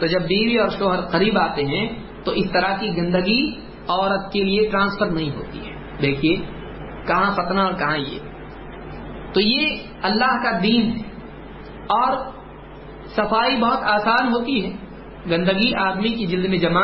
تو 0.00 0.06
جب 0.06 0.20
بیوی 0.20 0.56
اور 0.56 0.68
شوہر 0.68 1.00
قریب 1.00 1.38
آتے 1.38 1.64
ہیں، 1.64 1.88
تو 2.24 2.30
اس 2.30 2.52
طرح 2.52 2.76
کی 2.80 2.96
گندگی 2.96 3.50
عورت 3.88 4.32
کے 4.32 4.44
لیے 4.44 4.70
ٹرانسفر 4.70 5.06
نہیں 5.06 5.30
ہوتی 5.30 5.58
ہے۔ 5.58 5.76
دیکھیے، 6.02 6.36
کہاں 7.06 7.32
ختنہ 7.32 7.60
اور 7.60 7.72
کہاں 7.72 7.98
یہ؟ 7.98 8.18
تو 9.36 9.42
یہ 9.42 9.76
اللہ 10.02 10.42
کا 10.42 10.58
دین 10.62 10.82
ہے 10.82 11.02
اور 11.88 12.16
صفائی 13.06 13.56
بہت 13.56 13.78
آسان 13.82 14.28
ہوتی 14.28 14.66
ہے۔ 14.66 14.76
گندگی 15.30 15.74
آدمی 15.74 16.08
کی 16.08 16.26
جلد 16.26 16.48
میں 16.48 16.58
جمع 16.58 16.82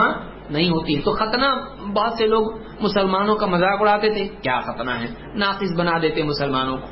نہیں 0.51 0.69
ہوتی۔ 0.69 0.97
ہے 0.97 1.01
تو 1.01 1.13
ختنہ 1.13 1.47
بہت 1.85 2.13
سے 2.19 2.27
لوگ 2.27 2.53
مسلمانوں 2.81 3.37
کا 3.37 3.47
مذاق 3.47 3.81
اڑاتے 3.81 4.11
تھے۔ 4.11 4.29
کیا 4.43 4.61
ختنہ 4.61 4.91
ہے؟ 4.91 5.07
ناقص 5.35 5.79
بنا 5.79 5.99
دیتے 6.03 6.23
مسلمانوں 6.23 6.77
کو۔ 6.77 6.87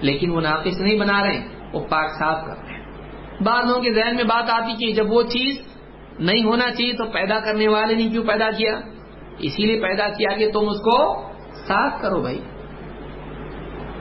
لیکن 0.00 0.30
وہ 0.30 0.40
ناقص 0.40 0.80
نہیں 0.80 0.98
بنا 0.98 1.26
رہے، 1.26 1.46
وہ 1.72 1.80
پاک 1.80 2.10
صاف 2.18 2.36
کر 2.46 2.66
رہے 2.66 2.74
ہیں۔ 2.74 2.84
بعض 3.42 3.64
لوگوں 3.66 3.82
کے 3.82 3.92
ذہن 3.92 4.16
میں 4.16 4.24
بات 4.24 4.50
آتی 4.50 4.86
کہ 4.86 4.92
جب 4.92 5.12
وہ 5.12 5.22
چیز 5.22 5.62
نہیں 6.18 6.44
ہونا 6.44 6.70
چاہیے 6.70 6.92
تو 6.92 7.04
پیدا 7.04 7.40
کرنے 7.40 7.68
والے 7.68 7.94
نے 7.94 8.08
کیوں 8.08 8.24
پیدا 8.24 8.50
کیا؟ 8.50 8.80
اسی 9.38 9.66
لیے 9.66 9.82
پیدا 9.82 10.08
کیا 10.08 10.36
کہ 10.36 10.50
تم 10.52 10.68
اس 10.68 10.78
کو 10.78 11.22
صاف 11.68 11.92
کرو 12.00 12.20
بھائی۔ 12.20 12.40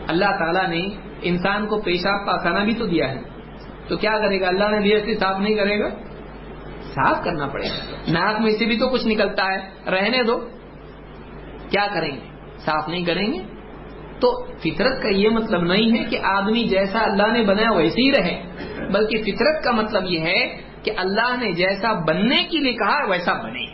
اللہ 0.08 0.26
تعالیٰ 0.26 0.68
نے 0.70 0.88
انسان 1.22 1.68
کو 1.68 1.82
پیشاب 1.82 2.28
پاخانہ 2.28 2.60
بھی 2.60 2.74
تو 2.74 2.88
دیا 2.88 3.10
ہے۔ 3.10 3.22
تو 3.88 3.98
کیا 3.98 4.12
کرے 4.20 4.42
گا؟ 4.42 4.48
اللہ 4.48 4.64
نے 4.64 4.80
دیا 4.80 5.00
سے 5.06 5.16
صاف 5.16 5.40
نہیں 5.40 5.56
کرے 5.56 5.80
گا؟ 5.80 5.90
صاف 6.82 7.24
کرنا 7.24 7.48
پڑے 7.48 7.68
گا۔ 7.68 7.96
ناک 8.12 8.42
میں 8.42 8.52
سے 8.52 8.66
بھی 8.66 8.80
تو 8.80 8.90
کچھ 8.90 9.08
نکلتا 9.08 9.46
ہے۔ 9.46 9.90
رہنے 9.92 10.24
دو۔ 10.24 10.50
کیا 11.70 11.88
کریں 11.94 12.12
گے؟ 12.12 12.20
صاف 12.58 12.90
نہیں 12.90 13.06
کریں 13.06 13.34
گے؟ 13.34 13.40
تو 14.20 14.46
فطرت 14.46 15.04
کا 15.04 15.10
یہ 15.10 15.30
مطلب 15.30 15.62
نہیں 15.62 16.00
ہے 16.00 16.04
کہ 16.04 16.18
آدمی 16.24 16.64
جیسا 16.64 17.00
اللہ 17.00 17.32
نے 17.34 17.44
بنایا 17.44 17.72
ویسے 17.72 18.02
ہی 18.02 18.12
رہے۔ 18.12 18.44
بلکہ 18.94 19.24
فطرت 19.24 19.64
کا 19.64 19.72
مطلب 19.72 20.04
یہ 20.06 20.20
ہے 20.20 20.62
کہ 20.84 20.92
اللہ 20.98 21.36
نے 21.40 21.52
جیسا 21.52 21.94
بننے 21.94 22.44
کے 22.52 22.58
لیے 22.58 22.74
کہا، 22.74 23.06
ویسا 23.10 23.34
بنے۔ 23.34 23.66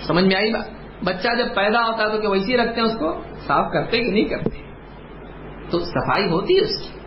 سمجھ 0.00 0.24
میں 0.24 0.36
آئی 0.36 0.52
بات؟ 0.52 0.83
بچہ 1.04 1.28
جب 1.38 1.54
پیدا 1.54 1.80
ہوتا 1.86 2.04
ہے 2.04 2.08
تو 2.08 2.20
کہ 2.20 2.28
ویسے 2.28 2.52
ہی 2.52 2.56
رکھتے 2.56 2.80
ہیں 2.80 2.88
اس 2.88 2.98
کو؟ 2.98 3.22
صاف 3.46 3.72
کرتے 3.72 3.98
کہ 3.98 4.10
نہیں 4.10 4.24
کرتے؟ 4.24 4.62
تو 5.70 5.78
صفائی 5.78 6.30
ہوتی 6.30 6.56
ہے 6.56 6.60
اس 6.60 6.82
کی، 6.82 6.98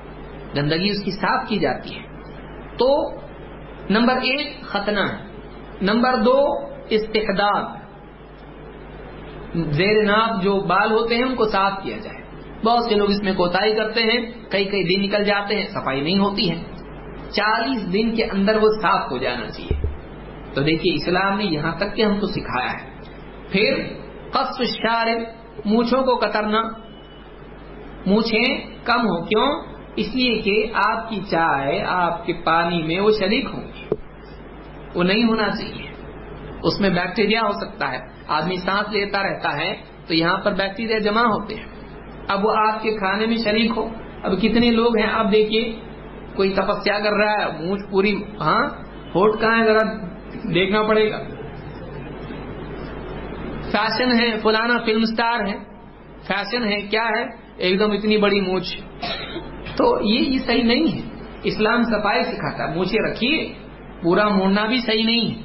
گندگی 0.57 0.89
اس 0.89 1.03
کی 1.03 1.11
صاف 1.11 1.47
کی 1.47 1.59
جاتی 1.59 1.95
ہے۔ 1.95 2.03
تو 2.77 3.11
نمبر 3.89 4.13
ایک 4.13 4.61
ختنہ 4.61 4.99
نمبر 5.81 6.15
دو 6.15 6.45
استحداد۔ 6.89 7.63
زیر 9.71 10.03
ناف 10.03 10.43
جو 10.43 10.59
بال 10.59 10.91
ہوتے 10.91 11.15
ہیں 11.15 11.23
ان 11.23 11.35
کو 11.35 11.45
صاف 11.45 11.71
کیا 11.83 11.97
جائے۔ 11.97 12.41
بہت 12.65 12.83
سے 12.89 12.95
لوگ 12.95 13.09
اس 13.09 13.23
میں 13.23 13.33
کوتاہی 13.33 13.75
کرتے 13.75 14.01
ہیں، 14.03 14.31
کئی 14.49 14.65
کئی 14.65 14.83
دن 14.83 15.01
نکل 15.03 15.23
جاتے 15.23 15.55
ہیں، 15.55 15.65
صفائی 15.65 16.01
نہیں 16.01 16.19
ہوتی 16.19 16.51
ہے۔ 16.51 16.63
چالیس 17.29 17.93
دن 17.93 18.15
کے 18.15 18.23
اندر 18.23 18.55
وہ 18.55 18.67
صاف 18.81 19.11
ہو 19.11 19.17
جانا 19.17 19.49
چاہیے۔ 19.49 19.87
تو 20.53 20.61
دیکھیے 20.61 20.93
اسلام 20.93 21.37
نے 21.37 21.43
یہاں 21.43 21.75
تک 21.77 21.95
کہ 21.95 22.01
ہم 22.01 22.19
کو 22.19 22.25
سکھایا 22.27 22.71
ہے۔ 22.71 22.86
پھر 23.51 23.83
قصف 24.31 24.61
شارب 24.61 25.21
مونچھوں 25.65 26.03
کو 26.03 26.15
کترنا۔ 26.15 26.61
مونچھیں 28.05 28.57
کم 28.83 29.01
ہو 29.01 29.25
کیوں؟ 29.25 29.61
اس 29.95 30.15
لیے 30.15 30.41
کہ 30.41 30.65
آپ 30.73 31.09
کی 31.09 31.19
چائے 31.29 31.83
آپ 31.83 32.25
کے 32.25 32.33
پانی 32.33 32.83
میں 32.83 32.99
وہ 32.99 33.11
شریک 33.19 33.45
ہوں۔ 33.53 33.63
گے 33.63 33.95
وہ 34.95 35.03
نہیں 35.03 35.23
ہونا 35.23 35.49
چاہیے۔ 35.49 35.87
اس 36.63 36.79
میں 36.79 36.89
بیکٹیریا 36.89 37.41
ہو 37.41 37.51
سکتا 37.51 37.91
ہے۔ 37.91 37.97
آدمی 38.27 38.55
سانس 38.55 38.93
لیتا 38.93 39.23
رہتا 39.23 39.57
ہے 39.57 39.73
تو 40.07 40.13
یہاں 40.13 40.37
پر 40.37 40.53
بیکٹیریا 40.53 40.97
جمع 40.97 41.21
ہوتے 41.21 41.55
ہیں۔ 41.55 41.65
اب 42.27 42.45
وہ 42.45 42.53
آپ 42.57 42.81
کے 42.83 42.97
کھانے 42.97 43.25
میں 43.25 43.37
شریک 43.37 43.71
ہو۔ 43.77 43.89
اب 44.23 44.31
کتنے 44.41 44.71
لوگ 44.71 44.97
ہیں؟ 44.97 45.07
آپ 45.07 45.25
دیکھیے، 45.31 45.79
کوئی 46.35 46.53
تپسیا 46.53 46.99
کر 46.99 47.13
رہا 47.13 47.31
ہے، 47.31 47.65
مونچھ 47.65 47.83
پوری 47.91 48.23
ہاں؟ 48.41 48.69
ہوٹ 49.15 49.39
کہاں 49.39 49.59
ہے؟ 49.59 49.65
ذرا 49.65 50.07
دیکھنا 50.53 50.83
پڑے 50.83 51.11
گا۔ 51.11 51.17
فیشن 53.71 54.11
ہے 54.19 54.37
فلانا 54.37 54.77
فلم 54.85 55.03
سٹار 55.03 55.47
ہے. 55.47 55.57
فیشن 56.27 56.63
ہے، 56.63 56.81
کیا 56.81 57.03
ہے؟ 57.03 57.25
ایک 57.57 57.79
دم 57.79 57.91
اتنی 57.91 58.17
بڑی 58.17 58.41
مونچھ 58.41 58.81
تو 59.77 59.97
یہ 60.03 60.39
صحیح 60.45 60.63
نہیں 60.63 60.95
ہے. 60.95 61.01
اسلام 61.43 61.83
صفائی 61.83 62.23
سکھاتا 62.23 62.69
ہے. 62.69 62.75
مونچھے 62.75 63.11
رکھیے. 63.11 63.53
پورا 64.03 64.27
موڑنا 64.27 64.65
بھی 64.65 64.79
صحیح 64.81 65.03
نہیں 65.03 65.31
ہے. 65.31 65.41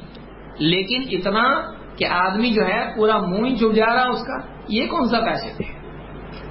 لیکن 0.58 1.02
اتنا 1.10 1.72
کہ 1.96 2.04
آدمی 2.04 2.50
جو 2.50 2.66
ہے، 2.66 2.96
پورا 2.96 3.18
منہ 3.18 3.54
چپ 3.56 3.74
جا 3.74 3.94
رہا 3.94 4.08
اس 4.08 4.22
کا، 4.26 4.38
یہ 4.68 4.86
کون 4.86 5.08
سا 5.08 5.20
پیسے 5.20 5.50
تھے 5.56 5.64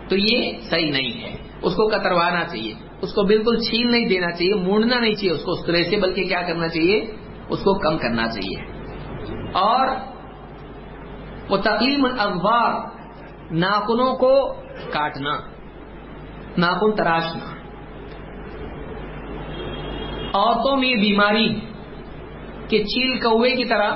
تو 0.10 0.16
یہ 0.18 0.52
صحیح 0.70 0.92
نہیں 0.92 1.22
ہے. 1.22 1.36
اس 1.62 1.74
کو 1.74 1.90
کتروانا 1.90 2.44
چاہیے. 2.44 2.74
اس 3.02 3.14
کو 3.14 3.24
بالکل 3.24 3.60
چھین 3.60 3.92
نہیں 3.92 4.08
دینا 4.08 4.32
چاہیے، 4.32 4.56
مونڈنا 4.56 5.00
نہیں 5.00 5.16
چاہیے 5.16 5.32
اس 5.32 5.44
کو 5.44 5.52
اس 5.52 5.66
طرح 5.66 5.84
سے، 5.90 5.98
بلکہ 5.98 6.24
کیا 6.24 6.42
کرنا 6.42 6.68
چاہیے؟ 6.68 7.02
اس 7.50 7.60
کو 7.60 7.80
کم 7.80 7.98
کرنا 7.98 8.28
چاہیے. 8.28 8.58
اور 9.54 9.88
وہ 11.52 11.58
تقلیم 11.58 12.06
اخبار 12.06 12.74
ناخنوں 13.52 14.16
کو 14.16 14.54
کاٹنا 14.94 15.38
ناخن 16.58 16.96
تراشنا۔ 16.96 17.52
عورتوں 20.34 20.78
میں 20.78 20.96
بیماری 20.96 21.60
کہ 22.68 22.84
چیل 22.84 23.20
کوے 23.20 23.52
کی 23.52 23.66
طرح 23.66 23.92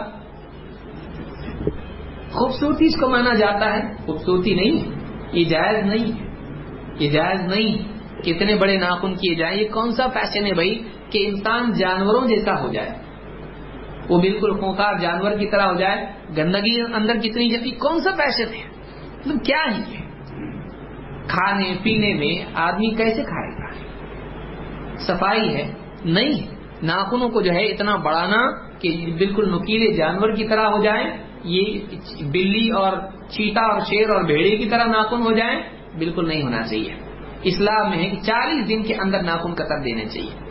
خوبصورتی 2.31 2.85
اس 2.85 2.99
کو 2.99 3.09
مانا 3.09 3.33
جاتا 3.33 3.73
ہے، 3.73 3.95
خوبصورتی 4.05 4.53
نہیں، 4.53 4.91
یہ 5.33 5.45
جائز 5.45 5.85
نہیں، 5.85 6.27
یہ 6.99 7.09
جائز 7.09 7.41
نہیں۔ 7.41 7.95
کتنے 8.21 8.55
بڑے 8.55 8.77
ناخن 8.77 9.15
کیے 9.15 9.35
جائیں، 9.35 9.61
یہ 9.61 9.67
کون 9.73 9.91
سا 9.91 10.07
فیشن 10.07 10.45
ہے 10.45 10.53
بھائی 10.53 10.83
کہ 11.09 11.27
انسان 11.27 11.71
جانوروں 11.73 12.27
جیسا 12.27 12.61
ہو 12.61 12.71
جائے۔ 12.71 13.04
وہ 14.09 14.21
بالکل 14.21 14.59
خونخار 14.59 14.97
جانور 14.97 15.31
کی 15.31 15.47
طرح 15.47 15.61
ہو 15.61 15.73
جائے، 15.73 16.05
گندگی 16.37 16.81
اندر 16.81 17.15
کتنی 17.15 17.49
جلدی، 17.49 17.71
کون 17.71 17.99
سا 17.99 18.11
فیشن 18.11 18.53
ہے؟ 18.53 18.63
مطلب 19.25 19.45
کیا 19.45 19.77
ہے؟ 19.77 20.05
کھانے، 21.27 21.73
پینے 21.83 22.13
میں 22.13 22.51
آدمی 22.55 22.89
کیسے 22.89 23.23
کھائے 23.23 23.51
گا؟ 23.51 23.85
صفائی 24.97 25.55
ہے؟ 25.55 25.73
نہیں، 26.05 26.55
ناخنوں 26.83 27.29
کو 27.29 27.41
جو 27.41 27.51
ہے 27.51 27.65
اتنا 27.65 27.95
بڑھانا 27.95 28.51
کہ 28.79 29.05
بالکل 29.17 29.49
نکیلے 29.49 29.93
جانور 29.93 30.33
کی 30.33 30.47
طرح 30.47 30.67
ہو 30.67 30.83
جائیں، 30.83 31.09
یہ 31.43 31.79
بلی 32.19 32.69
اور 32.69 32.93
چیتا 33.29 33.61
اور 33.61 33.79
شیر 33.79 34.09
اور 34.09 34.23
بھیڑے 34.23 34.57
کی 34.57 34.69
طرح 34.69 34.85
ناخن 34.85 35.21
ہو 35.21 35.31
جائیں، 35.31 35.59
بالکل 35.97 36.27
نہیں 36.27 36.41
ہونا 36.41 36.63
چاہیے۔ 36.63 36.95
اسلام 37.43 37.89
میں 37.89 37.97
ہے 37.97 38.09
کہ 38.09 38.17
چالیس 38.21 38.69
دن 38.69 38.83
کے 38.83 38.93
اندر 38.93 39.23
ناخن 39.23 39.53
قطر 39.53 39.83
دینے 39.83 40.05
چاہیے۔ 40.05 40.49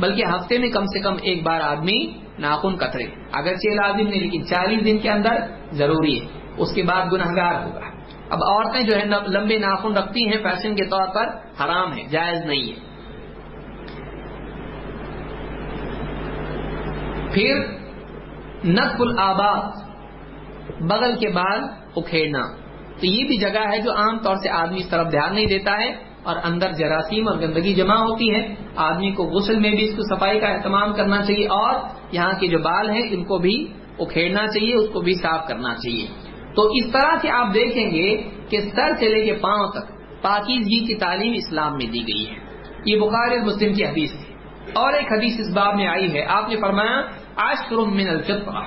بلکہ 0.00 0.24
ہفتے 0.24 0.58
میں 0.58 0.68
کم 0.68 0.84
سے 0.84 1.00
کم 1.00 1.14
ایک 1.22 1.42
بار 1.42 1.60
آدمی 1.60 2.25
ناخن 2.38 2.76
قطرے۔ 2.76 3.04
اگرچہ 3.32 3.68
لازم 3.68 4.08
نہیں، 4.08 4.20
لیکن 4.20 4.46
چالیس 4.46 4.84
دن 4.84 4.98
کے 4.98 5.10
اندر 5.10 5.36
ضروری 5.72 6.20
ہے۔ 6.20 6.26
اس 6.56 6.74
کے 6.74 6.82
بعد 6.82 7.06
گنہگار 7.12 7.64
ہوگا۔ 7.64 7.80
اب 8.30 8.38
عورتیں 8.44 8.82
جو 8.82 8.96
ہے 8.96 9.04
لمبے 9.04 9.58
ناخن 9.58 9.96
رکھتی 9.96 10.26
ہیں، 10.26 10.42
فیشن 10.42 10.76
کے 10.76 10.84
طور 10.84 11.08
پر 11.14 11.26
حرام 11.64 11.98
ہے، 11.98 12.04
جائز 12.04 12.38
نہیں 12.44 12.62
ہے۔ 12.62 12.86
پھر 17.34 17.64
نقب 18.64 19.02
الآباد، 19.02 19.62
بغل 20.80 21.14
کے 21.20 21.28
بال 21.28 21.60
اکھیڑنا۔ 21.96 22.42
تو 23.00 23.06
یہ 23.06 23.24
بھی 23.24 23.36
جگہ 23.36 23.72
ہے 23.72 23.80
جو 23.82 23.92
عام 23.92 24.18
طور 24.18 24.36
سے 24.36 24.50
آدمی 24.50 24.78
اس 24.78 24.88
طرف 24.88 25.10
دھیان 25.10 25.34
نہیں 25.34 25.46
دیتا 25.46 25.78
ہے۔ 25.78 26.05
اور 26.26 26.36
اندر 26.44 26.72
جراثیم 26.72 27.28
اور 27.28 27.38
گندگی 27.38 27.74
جمع 27.74 27.94
ہوتی 27.94 28.34
ہے 28.34 28.54
آدمی 28.76 29.10
کو 29.10 29.24
غسل 29.24 29.60
میں 29.60 29.70
بھی 29.70 29.88
اس 29.88 29.96
کو 29.96 30.16
صفائی 30.16 30.40
کا 30.40 30.46
اہتمام 30.46 30.94
کرنا 30.94 31.22
چاہیے 31.22 31.46
اور 31.46 31.74
یہاں 32.12 32.32
کے 32.40 32.46
جو 32.46 32.58
بال 32.58 32.90
ہیں، 32.90 33.02
ان 33.10 33.24
کو 33.24 33.38
بھی 33.38 33.72
اکھیڑنا 33.98 34.46
چاہیے، 34.46 34.74
اس 34.74 34.90
کو 34.92 35.00
بھی 35.00 35.14
صاف 35.14 35.48
کرنا 35.48 35.74
چاہیے۔ 35.74 36.06
تو 36.56 36.62
اس 36.62 36.92
طرح 36.92 37.16
سے 37.22 37.30
آپ 37.30 37.54
دیکھیں 37.54 37.90
گے 37.90 38.16
کہ 38.48 38.60
سر 38.60 38.94
سے 38.98 39.08
لے 39.08 39.24
کے 39.24 39.32
پاؤں 39.32 39.70
تک 39.70 39.92
پاکیزگی 40.22 40.86
کی 40.86 40.94
تعلیم 40.94 41.32
اسلام 41.36 41.72
میں 41.72 41.86
دی 41.86 42.02
گئی 42.02 42.30
ہے۔ 42.30 42.36
یہ 42.84 43.00
بخار 43.00 43.38
مسلم 43.44 43.72
کی 43.72 43.84
حدیث 43.84 44.12
ہے 44.12 44.34
اور 44.72 44.92
ایک 44.92 45.12
حدیث 45.12 45.40
اس 45.40 45.56
باب 45.56 45.74
میں 45.74 45.86
آئی 45.86 46.14
ہے۔ 46.14 46.24
آپ 46.28 46.48
نے 46.48 46.56
فرمایا 46.60 47.00
عشر 47.36 47.76
من 47.76 48.08
الفطرہ۔ 48.08 48.62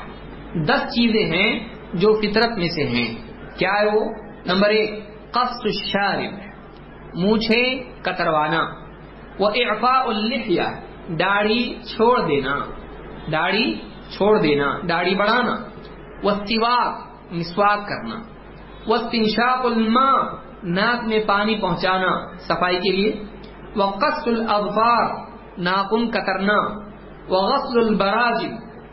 دس 0.65 0.81
چیزیں 0.81 1.25
ہیں 1.25 1.59
جو 1.93 2.13
فطرت 2.13 2.57
میں 2.57 2.67
سے 2.67 2.83
ہیں۔ 2.83 3.15
کیا 3.57 3.71
ہے 3.71 3.97
وہ؟ 3.97 4.05
نمبر 4.45 4.69
ایک 4.69 4.89
قصد 5.31 5.65
الشارب۔ 5.65 6.48
مونچھے 7.13 7.83
کتروانا۔ 8.01 8.63
وہ 9.39 9.49
اعفاء 9.55 10.03
اللحیہ 10.03 10.61
داڑھی 11.07 11.77
چھوڑ 11.95 12.27
دینا۔ 12.27 12.55
داڑھی 13.31 13.81
چھوڑ 14.17 14.39
دینا، 14.39 14.77
داڑھی 14.89 15.15
بڑھانا۔ 15.15 15.55
وہ 16.23 16.31
مسواک 17.31 17.87
کرنا۔ 17.87 18.15
وہ 18.87 18.97
تنشاق 19.11 19.65
الماء، 19.65 20.21
ناک 20.63 21.07
میں 21.07 21.19
پانی 21.27 21.55
پہنچانا 21.55 22.37
صفائی 22.37 22.79
کے 22.79 22.91
لیے۔ 22.91 23.23
وہ 23.75 23.91
قصل 23.91 24.41
الابفار 24.41 25.15
ناخن 25.57 26.11
کترنا۔ 26.11 26.89
وہ 27.29 27.41
غسل 27.41 27.87
البراج، 27.87 28.45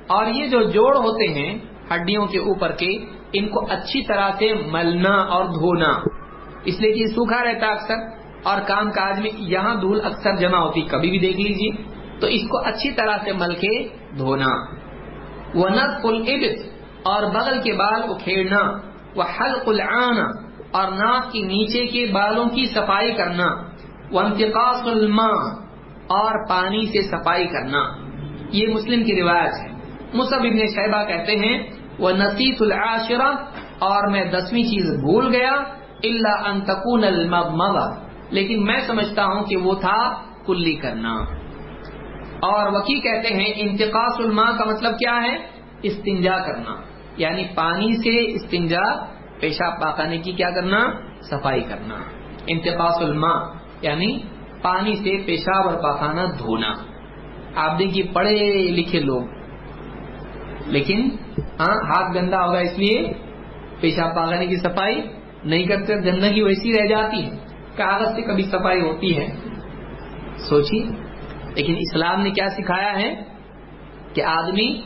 اور 0.06 0.26
یہ 0.26 0.48
جو 0.48 0.62
جوڑ 0.62 0.96
ہوتے 0.96 1.28
ہیں 1.28 1.58
ہڈیوں 1.94 2.26
کے 2.26 2.38
اوپر 2.38 2.72
کے، 2.72 3.04
ان 3.32 3.48
کو 3.48 3.66
اچھی 3.70 4.06
طرح 4.06 4.30
سے 4.38 4.54
ملنا 4.54 5.14
اور 5.14 5.44
دھونا۔ 5.44 6.15
اس 6.66 6.80
لیے 6.80 6.92
کہ 6.92 6.98
یہ 6.98 7.06
سوکھا 7.06 7.44
رہتا 7.44 7.66
اکثر 7.66 7.94
اور 8.42 8.60
کام 8.60 8.90
کاج 8.90 9.20
میں 9.20 9.30
یہاں 9.38 9.74
دھول 9.74 10.00
اکثر 10.04 10.36
جمع 10.36 10.58
ہوتی، 10.58 10.80
کبھی 10.82 11.10
بھی 11.10 11.18
دیکھ 11.18 11.36
لیجیے 11.36 11.70
تو 12.20 12.26
اس 12.26 12.42
کو 12.42 12.58
اچھی 12.58 12.90
طرح 12.90 13.16
سے 13.24 13.32
مل 13.32 13.54
کے 13.54 13.88
دھونا۔ 14.18 14.52
وہ 15.54 15.68
نصف 15.68 16.04
العبت 16.04 16.66
اور 17.02 17.34
بغل 17.34 17.62
کے 17.62 17.72
بال 17.72 18.02
اکھیڑنا 18.02 18.60
وہ 19.16 19.22
حلق 19.22 19.68
العانہ 19.68 20.26
اور 20.70 20.92
ناک 20.92 21.32
کی 21.32 21.42
نیچے 21.42 21.86
کے 21.86 22.12
بالوں 22.12 22.48
کی 22.48 22.64
صفائی 22.64 23.12
کرنا۔ 23.12 23.46
وہ 24.10 24.20
انتقاص 24.20 24.86
الماء، 24.86 25.66
اور 26.08 26.48
پانی 26.48 26.86
سے 26.86 27.02
صفائی 27.02 27.46
کرنا۔ 27.46 27.78
یہ 28.52 28.68
مسلم 28.68 29.04
کی 29.04 29.22
روایت 29.22 29.52
ہے۔ 29.52 29.76
مصب 30.14 30.36
ابن 30.36 30.66
شہبہ 30.66 31.04
کہتے 31.04 31.32
ہیں 31.32 31.62
وہ 31.98 32.10
نصیف 32.10 32.62
العاشرہ 32.62 33.32
اور 33.78 34.10
میں 34.10 34.24
دسویں 34.24 34.62
چیز 34.62 34.90
بھول 35.00 35.34
گیا۔ 35.34 35.62
اللہ 36.02 36.48
انتقون 36.48 37.04
المغمغ 37.04 37.78
لیکن 38.30 38.64
میں 38.64 38.80
سمجھتا 38.86 39.24
ہوں 39.24 39.44
کہ 39.44 39.56
وہ 39.56 39.74
تھا 39.74 40.22
کلی 40.46 40.74
کرنا۔ 40.74 41.14
اور 42.40 42.72
وکی 42.72 43.00
کہتے 43.00 43.28
ہیں 43.28 43.52
انتقاص 43.56 44.12
الماء 44.18 44.58
کا 44.58 44.64
مطلب 44.64 44.92
کیا 44.92 45.22
ہے؟ 45.22 45.36
استنجا 45.82 46.36
کرنا۔ 46.46 46.74
یعنی 47.16 47.44
پانی 47.54 47.92
سے 47.92 48.34
استنجا، 48.34 49.04
پیشاب 49.40 49.82
پاخانے 49.82 50.18
کی 50.18 50.32
کیا 50.32 50.50
کرنا؟ 50.50 50.90
صفائی 51.20 51.60
کرنا۔ 51.60 51.94
انتقاص 52.46 52.94
الماء 52.98 53.38
یعنی 53.82 54.18
پانی 54.62 54.94
سے 54.94 55.26
پیشاب 55.26 55.68
اور 55.68 55.82
پاخانہ 55.82 56.20
دھونا۔ 56.38 56.72
آپ 57.56 57.78
دیکھیے 57.78 58.04
پڑھے 58.12 58.54
لکھے 58.70 59.00
لوگ۔ 59.00 59.22
لیکن 60.66 61.08
ہاں 61.38 61.74
ہاتھ 61.74 62.16
گندا 62.16 62.46
ہوگا 62.46 62.58
اس 62.58 62.78
لیے 62.78 63.12
پیشاب 63.80 64.14
پاخانے 64.16 64.46
کی 64.46 64.56
صفائی 64.56 65.00
نہیں 65.46 65.64
کرتے 65.64 65.94
گندگی 65.94 66.42
ویسی 66.42 66.82
رہ 66.82 66.86
جاتی 66.86 67.24
ہے 67.24 67.30
کاغذ 67.76 68.16
سے 68.16 68.22
کبھی 68.22 68.42
صفائی 68.42 68.80
ہوتی 68.80 69.18
ہے۔ 69.18 69.26
سوچیے۔ 70.36 70.84
لیکن 71.54 71.74
اسلام 71.76 72.20
نے 72.20 72.30
کیا 72.30 72.48
سکھایا 72.48 72.98
ہے 72.98 73.22
کہ 74.12 74.22
آدمی 74.22 74.80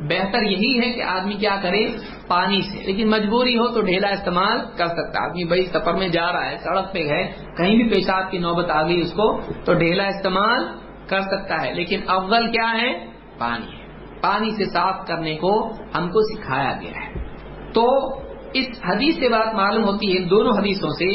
بہتر 0.00 0.42
یہی 0.42 0.80
ہے 0.80 0.92
کہ 0.92 1.02
آدمی 1.02 1.34
کیا 1.34 1.56
کرے 1.62 1.86
پانی 2.28 2.62
سے۔ 2.62 2.82
لیکن 2.86 3.10
مجبوری 3.10 3.58
ہو 3.58 3.68
تو 3.68 3.80
ڈھیلا 3.80 4.08
استعمال 4.08 4.60
کر 4.76 4.86
سکتا 4.86 5.24
آدمی 5.24 5.44
بھائی 5.44 5.64
سفر 5.64 5.94
میں 5.94 6.08
جا 6.08 6.32
رہا 6.32 6.50
ہے، 6.50 6.56
سڑک 6.58 6.92
پہ 6.92 6.98
ہے، 6.98 7.32
کہیں 7.56 7.76
بھی 7.76 7.88
پیشاب 7.88 8.30
کی 8.30 8.38
نوبت 8.38 8.70
آ 8.70 8.86
گئی 8.86 9.00
اس 9.00 9.12
کو 9.12 9.40
تو 9.64 9.74
ڈھیلا 9.74 10.06
استعمال 10.06 10.64
کر 11.06 11.20
سکتا 11.20 11.62
ہے۔ 11.62 11.74
لیکن 11.74 12.00
افضل 12.06 12.46
کیا 12.46 12.82
ہے؟ 12.82 13.06
پانی 13.38 13.66
ہے۔ 13.66 13.86
پانی 14.20 14.50
سے 14.50 14.64
صاف 14.64 15.06
کرنے 15.06 15.36
کو 15.36 15.70
ہم 15.70 16.08
کو 16.08 16.38
سکھایا 16.38 16.72
گیا 16.80 16.90
ہے۔ 16.90 17.24
تو 17.72 18.16
اس 18.52 18.66
حدیث 18.84 19.14
سے 19.14 19.28
بات 19.28 19.54
معلوم 19.54 19.84
ہوتی 19.84 20.06
ہے 20.14 20.22
دونوں 20.24 20.52
حدیثوں 20.58 20.90
سے 20.90 21.08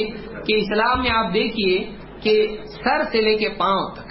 کہ 0.43 0.55
اسلام 0.55 1.01
میں 1.01 1.11
آپ 1.11 1.33
دیکھیے 1.33 1.77
کہ 2.21 2.33
سر 2.83 3.03
سے 3.11 3.21
لے 3.21 3.35
کے 3.37 3.49
پاؤں 3.49 3.89
تک، 3.95 4.07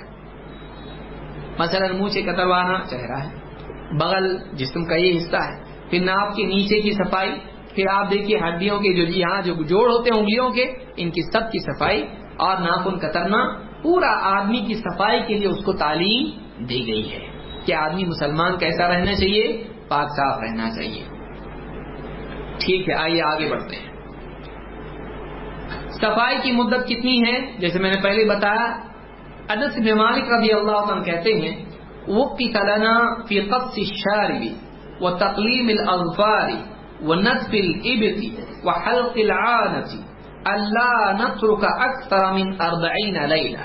مثلا 1.61 1.87
منہ 1.93 2.09
سے 2.09 2.23
کتروانا 2.23 2.79
چہرہ 2.91 3.19
ہے، 3.25 3.99
بغل 3.99 4.37
جسم 4.53 4.85
کا 4.85 4.97
یہ 4.97 5.17
حصہ 5.17 5.37
ہے، 5.37 5.63
پھر 5.91 6.01
ناپ 6.01 6.35
کے 6.37 6.45
نیچے 6.45 6.81
کی 6.81 6.91
صفائی، 6.91 7.35
پھر 7.75 7.85
آپ 7.91 8.11
دیکھیے 8.11 8.39
ہڈیوں 8.39 8.79
کے 8.79 8.93
جو 8.93 9.13
یہاں 9.13 9.43
جو 9.43 9.55
جوڑ 9.55 9.87
ہوتے 9.91 10.11
ہیں 10.11 10.19
انگلیوں 10.19 10.51
کے، 10.51 10.65
ان 10.97 11.11
کی 11.11 11.23
سب 11.23 11.51
کی 11.53 11.59
صفائی 11.59 12.03
اور 12.37 12.57
ناخن 12.57 12.99
کترنا 12.99 13.41
پورا 13.83 14.11
آدمی 14.37 14.61
کی 14.67 14.75
صفائی 14.75 15.21
کے 15.27 15.35
لیے 15.35 15.49
اس 15.49 15.65
کو 15.65 15.73
تعلیم 15.73 16.65
دی 16.65 16.87
گئی 16.87 17.13
ہے 17.13 17.19
کہ 17.67 17.75
آدمی 17.75 18.05
مسلمان 18.05 18.59
کیسا 18.59 18.89
رہنا 18.89 19.15
چاہیے، 19.15 19.65
پاک 19.89 20.09
صاف 20.09 20.43
رہنا 20.43 20.71
چاہیے۔ 20.77 21.14
ٹھیک 22.59 22.89
ہے، 22.89 22.95
آئیے 22.95 23.23
آگے 23.23 23.49
بڑھتے 23.51 23.77
ہیں۔ 23.77 23.89
صفائی 25.91 26.37
کی 26.43 26.53
مدت 26.53 26.89
کتنی 26.89 27.23
ہے؟ 27.27 27.53
جیسے 27.59 27.79
میں 27.79 27.91
نے 27.91 28.01
پہلے 28.03 28.25
بتایا 28.25 28.67
ادس 29.49 29.79
مالک 29.79 30.33
رضی 30.33 30.53
اللہ 30.53 30.93
عنہ 30.93 31.03
کہتے 31.03 31.33
ہیں، 31.33 31.65
وقت 32.09 32.43
لنا 32.43 33.23
فی 33.29 33.41
قبض 33.41 33.75
الشارب 33.77 34.43
و 35.01 35.11
تقلیم 35.11 35.69
الاظفار 35.69 36.49
و 37.03 37.15
نصف 37.15 37.51
الابط 37.53 38.41
و 38.65 38.71
حلق 38.71 39.17
العانة 39.17 40.05
اللہ 40.45 41.13
نترک 41.21 41.65
اکثر 41.65 42.33
من 42.33 42.61
اربعین 42.61 43.29
لیلہ۔ 43.29 43.59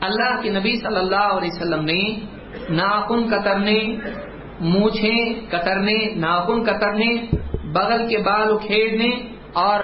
اللہ 0.00 0.40
کے 0.42 0.50
نبی 0.50 0.76
صلی 0.76 0.96
اللہ 0.96 1.28
علیہ 1.38 1.50
وسلم 1.52 1.84
نے 1.84 2.00
ناخن 2.70 3.28
کترنے 3.28 3.96
مونچھے 4.60 5.34
کترنے، 5.48 6.14
ناخن 6.14 6.64
کترنے 6.64 7.26
بغل 7.72 8.08
کے 8.08 8.18
بال 8.18 8.52
اکھیڑنے 8.52 9.10
اور 9.52 9.80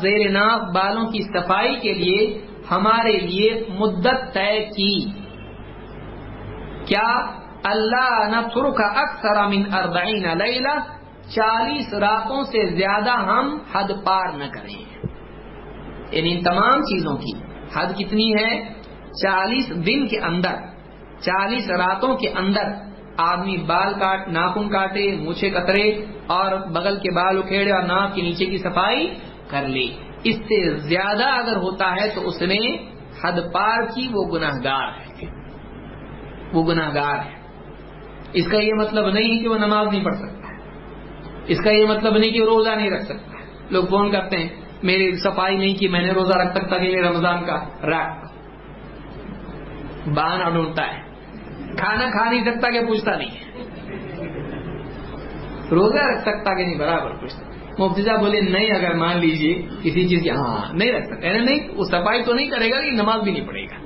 زیر 0.00 0.30
ناف 0.30 0.60
بالوں 0.74 1.10
کی 1.10 1.22
صفائی 1.22 1.80
کے 1.80 1.92
لیے 1.92 2.46
ہمارے 2.70 3.18
لیے 3.18 3.64
مدت 3.68 4.34
طے 4.34 4.64
کی۔ 4.64 5.10
کیا 6.86 7.26
اللہ 7.64 8.28
نفر 8.28 8.70
کا 8.70 8.86
اکثر 8.86 9.46
من 9.46 9.74
اربعین 9.74 10.38
لیلہ 10.38 10.78
چالیس 11.34 11.94
راتوں 11.94 12.44
سے 12.44 12.76
زیادہ 12.76 13.10
ہم 13.10 13.58
حد 13.74 14.04
پار 14.04 14.28
نہ 14.32 14.44
کریں؟ 14.54 15.06
یعنی 16.10 16.32
ان 16.32 16.42
تمام 16.42 16.80
چیزوں 16.80 17.16
کی 17.16 17.32
حد 17.74 17.98
کتنی 17.98 18.32
ہے؟ 18.32 18.72
چالیس 19.22 19.68
دن 19.86 20.06
کے 20.06 20.20
اندر، 20.20 20.54
چالیس 21.20 21.70
راتوں 21.70 22.16
کے 22.16 22.28
اندر۔ 22.28 22.91
آدمی 23.16 23.56
بال 23.56 23.92
کاٹ، 23.94 24.28
ناخن 24.28 24.68
کاٹے 24.68 25.16
مچھے 25.16 25.50
کترے 25.50 26.04
اور 26.26 26.52
بغل 26.52 26.96
کے 26.96 27.10
بال 27.14 27.38
اکھیڑے 27.38 27.70
اور 27.70 27.82
ناک 27.82 28.14
کے 28.14 28.22
نیچے 28.22 28.46
کی 28.46 28.58
صفائی 28.58 29.14
کر 29.48 29.68
لے۔ 29.68 29.86
اس 30.24 30.36
سے 30.36 30.76
زیادہ 30.76 31.24
اگر 31.24 31.56
ہوتا 31.56 31.92
ہے 31.92 32.08
تو 32.14 32.28
اس 32.28 32.42
نے 32.42 32.76
حد 33.24 33.52
پار 33.52 33.82
کی 33.94 34.08
وہ 34.12 34.24
گناہ 34.24 34.52
گار 34.64 34.88
ہے۔ 34.88 35.26
وہ 36.52 36.62
گناہ 36.62 36.94
گار 36.94 37.14
ہے۔ 37.14 37.42
اس 38.32 38.48
کا 38.48 38.56
یہ 38.56 38.74
مطلب 38.74 39.08
نہیں 39.08 39.42
کہ 39.42 39.48
وہ 39.48 39.58
نماز 39.58 39.86
نہیں 39.92 40.04
پڑھ 40.04 40.14
سکتا 40.14 40.42
اس 41.46 41.64
کا 41.64 41.70
یہ 41.70 41.86
مطلب 41.86 42.16
نہیں 42.16 42.30
کہ 42.30 42.40
وہ 42.42 42.46
روزہ 42.46 42.70
نہیں 42.70 42.90
رکھ 42.90 43.02
سکتا 43.02 43.32
لوگ 43.70 43.84
فون 43.84 44.12
کرتے 44.12 44.36
ہیں، 44.36 44.48
میری 44.82 45.16
صفائی 45.16 45.56
نہیں 45.56 45.74
کی، 45.74 45.88
میں 45.88 46.00
نے 46.00 46.12
روزہ 46.12 46.38
رکھ 46.38 46.56
سکتا 46.56 46.78
کہ 46.78 47.00
رمضان 47.00 47.44
کا 47.44 47.64
رکھ 47.82 48.32
بہانا 50.08 50.48
ڈھونڈتا 50.48 50.86
ہے۔ 50.86 51.11
کھانا 51.78 52.10
کھا 52.10 52.30
نہیں 52.30 52.44
سکتا 52.44 52.70
کہ 52.70 52.86
پوچھتا 52.86 53.16
نہیں 53.16 53.52
روزہ 55.70 55.98
رکھ 55.98 56.20
سکتا 56.20 56.54
کہ 56.54 56.66
نہیں، 56.66 56.78
برابر 56.78 57.14
پوچھتا۔ 57.14 57.52
مفتی 57.78 58.02
صاحب 58.02 58.20
بولے، 58.20 58.40
نہیں، 58.40 58.70
اگر 58.70 58.94
مان 58.94 59.18
لیجیے 59.18 59.62
کسی 59.82 60.08
چیز 60.08 60.22
کی 60.22 60.30
ہاں 60.30 60.74
نہیں 60.74 60.92
رکھ 60.92 61.06
سکتا۔ 61.06 61.26
یعنی 61.26 61.38
نہیں، 61.38 61.68
وہ 61.76 61.84
صفائی 61.84 62.22
تو 62.22 62.34
نہیں 62.34 62.46
کرے 62.46 62.70
گا، 62.70 62.80
لیکن 62.80 62.94
نماز 62.94 63.20
بھی 63.22 63.32
نہیں 63.32 63.46
پڑے 63.46 63.64
گا۔ 63.64 63.76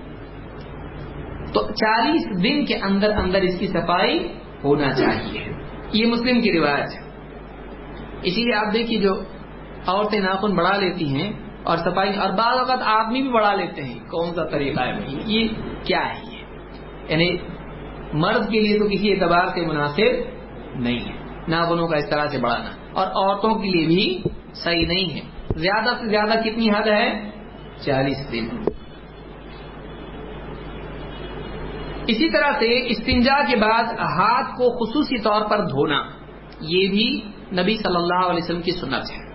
تو 1.55 1.61
چالیس 1.73 2.43
دن 2.43 2.65
کے 2.65 2.75
اندر 2.75 3.11
اندر 3.11 3.43
اس 3.43 3.59
کی 3.59 3.67
صفائی 3.67 4.33
ہونا 4.65 4.93
چاہیے۔ 4.93 5.45
یہ 5.93 6.07
مسلم 6.07 6.41
کی 6.41 6.53
روایت 6.53 6.89
ہے۔ 6.95 7.09
اسی 8.23 8.45
لیے 8.45 8.55
آپ 8.55 8.75
دیکھیے، 8.75 9.01
جو 9.01 9.15
عورتیں 9.87 10.21
ناخن 10.21 10.55
بڑھا 10.55 10.77
لیتی 10.77 11.09
ہیں 11.15 11.33
اور 11.63 11.77
صفائی، 11.77 12.17
اور 12.17 12.31
بعض 12.31 12.59
اوقات 12.59 12.81
آدمی 12.85 13.23
بھی 13.23 13.31
بڑھا 13.31 13.55
لیتے 13.55 13.83
ہیں۔ 13.83 13.99
کون 13.99 14.35
سا 14.35 14.45
طریقہ 14.45 14.81
ہے؟ 14.81 14.93
یہ 15.27 15.49
کیا 15.85 16.09
ہے 16.09 16.23
یہ؟ 16.33 16.39
یعنی 17.09 17.37
مرد 18.17 18.51
کے 18.51 18.61
لیے 18.61 18.79
تو 18.79 18.89
کسی 18.89 19.13
اعتبار 19.13 19.47
سے 19.47 19.67
مناسب 19.67 20.37
نہیں 20.75 20.99
ہے۔ 20.99 21.17
ناخنوں 21.49 21.89
کا 21.89 21.97
اس 21.97 22.11
طرح 22.11 22.27
سے 22.27 22.39
بڑھانا۔ 22.39 22.71
اور 22.93 23.07
عورتوں 23.07 23.55
کے 23.55 23.69
لیے 23.69 23.87
بھی 23.87 24.23
صحیح 24.55 24.87
نہیں 24.87 25.15
ہے۔ 25.15 25.21
زیادہ 25.57 25.97
سے 26.01 26.09
زیادہ 26.09 26.41
کتنی 26.41 26.71
حد 26.71 26.87
ہے؟ 26.87 27.31
چالیس 27.85 28.33
دن۔ 28.33 28.49
اسی 32.09 32.31
طرح 32.31 32.51
سے 32.53 32.91
استنجا 32.91 33.45
کے 33.51 33.57
بعد 33.57 33.85
ہاتھ 33.99 34.57
کو 34.57 34.85
خصوصی 34.85 35.19
طور 35.19 35.41
پر 35.51 35.59
دھونا، 35.59 36.03
یہ 36.61 36.89
بھی 36.89 37.21
نبی 37.53 37.77
صلی 37.77 37.97
اللہ 37.97 38.27
علیہ 38.27 38.43
وسلم 38.45 38.63
کی 38.63 38.71
سنت 38.71 39.11
ہے۔ 39.11 39.27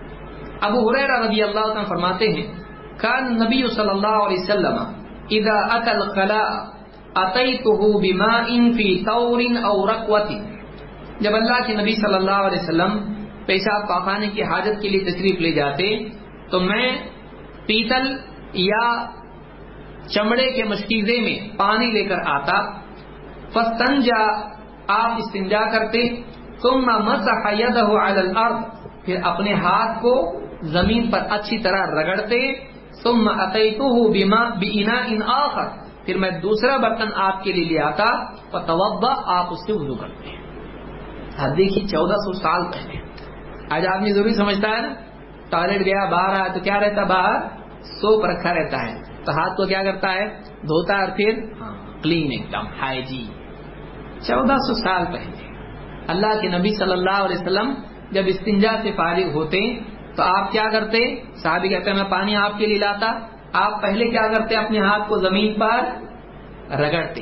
ابو 0.60 0.90
حریر 0.90 1.20
رضی 1.20 1.42
اللہ 1.42 1.60
عنہ 1.60 1.86
فرماتے 1.88 2.28
ہیں، 2.28 2.52
کان 2.98 3.34
نبی 3.34 3.66
صلی 3.66 3.90
اللہ 3.90 4.26
علیہ 4.26 4.38
وسلم 4.40 4.76
اذا 5.30 5.76
اتل 5.76 6.00
خلا 6.14 6.71
اتیتہ 7.14 7.98
بماء 7.98 8.72
فی 8.76 9.04
طور 9.04 9.40
او 9.64 9.86
رقوت 9.86 10.30
جب 11.20 11.34
اللہ 11.34 11.66
کے 11.66 11.74
نبی 11.74 11.94
صلی 11.94 12.14
اللہ 12.14 12.30
علیہ 12.30 12.58
وسلم 12.62 13.14
پیشاب 13.46 13.88
پاخانے 13.88 14.28
کی 14.28 14.42
حاجت 14.42 14.82
کے 14.82 14.88
لیے 14.88 15.04
تشریف 15.04 15.40
لے 15.40 15.52
جاتے، 15.52 16.08
تو 16.50 16.60
میں 16.60 16.92
پیتل 17.66 18.16
یا 18.52 19.06
چمڑے 20.08 20.52
کے 20.52 20.64
مشکیزے 20.64 21.20
میں 21.20 21.58
پانی 21.58 21.90
لے 21.90 22.04
کر 22.04 22.18
آتا۔ 22.26 22.70
فستنجا 23.52 24.40
آپ 24.88 25.10
استنجا 25.18 25.60
کرتے۔ 25.72 26.14
ثم 26.62 26.86
مسح 26.86 27.48
يده 27.52 27.92
على 28.06 28.28
الارض۔ 28.28 28.64
پھر 29.04 29.16
اپنے 29.22 29.54
ہاتھ 29.54 30.02
کو 30.02 30.40
زمین 30.62 31.10
پر 31.10 31.18
اچھی 31.30 31.58
طرح 31.58 31.86
رگڑتے۔ 31.86 32.52
ثم 33.02 33.28
اتيته 33.28 34.12
بما 34.12 34.48
باناء 34.48 35.32
اخر 35.32 35.81
پھر 36.06 36.18
میں 36.18 36.30
دوسرا 36.30 36.76
برتن 36.76 37.08
آپ 37.14 37.44
کے 37.44 37.52
لیے 37.52 37.64
لے 37.64 37.80
آتا، 37.80 38.34
فتوضا، 38.34 39.40
آپ 39.40 39.52
اس 39.52 39.58
سے 39.66 39.72
وضو 39.72 39.94
کرتے 39.94 40.36
اب 41.38 41.56
دیکھیے 41.56 41.86
چودہ 41.86 42.14
سو 42.14 42.32
سال 42.32 42.64
پہلے۔ 42.72 42.98
آج 43.70 43.86
آدمی 43.86 44.12
ضروری 44.12 44.34
سمجھتا 44.34 44.68
ہے 44.70 44.80
نا، 44.80 44.94
ٹوائلٹ 45.50 45.84
گیا، 45.84 46.10
باہر 46.10 46.40
آیا 46.40 46.48
تو 46.48 46.60
کیا 46.60 46.80
رہتا 46.80 47.04
باہر؟ 47.04 47.40
سوپ 47.80 48.24
رکھا 48.24 48.54
رہتا 48.54 48.82
ہے۔ 48.82 49.02
تو 49.24 49.32
ہاتھ 49.32 49.56
کو 49.56 49.66
کیا 49.66 49.82
کرتا 49.82 50.12
ہے؟ 50.12 50.28
دھوتا 50.40 50.98
اور 50.98 51.08
پھر 51.16 51.40
کلین 52.02 52.30
ایک 52.30 52.52
دم 52.52 52.66
ہائیجین 52.66 53.26
چودہ 54.20 54.56
سو 54.56 54.74
سال 54.74 55.04
پہلے۔ 55.04 55.48
اللہ 56.08 56.40
کے 56.40 56.48
نبی 56.48 56.74
صلی 56.74 56.92
اللہ 56.92 57.24
علیہ 57.24 57.36
وسلم 57.40 57.74
جب 58.10 58.22
استنجا 58.26 58.72
سے 58.82 58.92
فارغ 58.96 59.32
ہوتے، 59.34 59.80
تو 60.16 60.22
آپ 60.22 60.52
کیا 60.52 60.64
کرتے؟ 60.72 60.98
صحابی 61.34 61.68
کہتے 61.68 61.90
ہیں، 61.90 62.02
میں 62.02 62.10
پانی 62.10 62.36
آپ 62.36 62.58
کے 62.58 62.66
لیے 62.66 62.78
لاتا۔ 62.78 63.20
آپ 63.52 63.82
پہلے 63.82 64.08
کیا 64.08 64.28
کرتے 64.28 64.56
اپنے 64.56 64.78
ہاتھ 64.78 65.08
کو 65.08 65.16
زمین 65.16 65.54
پر 65.54 65.78
رگڑتے 66.74 67.20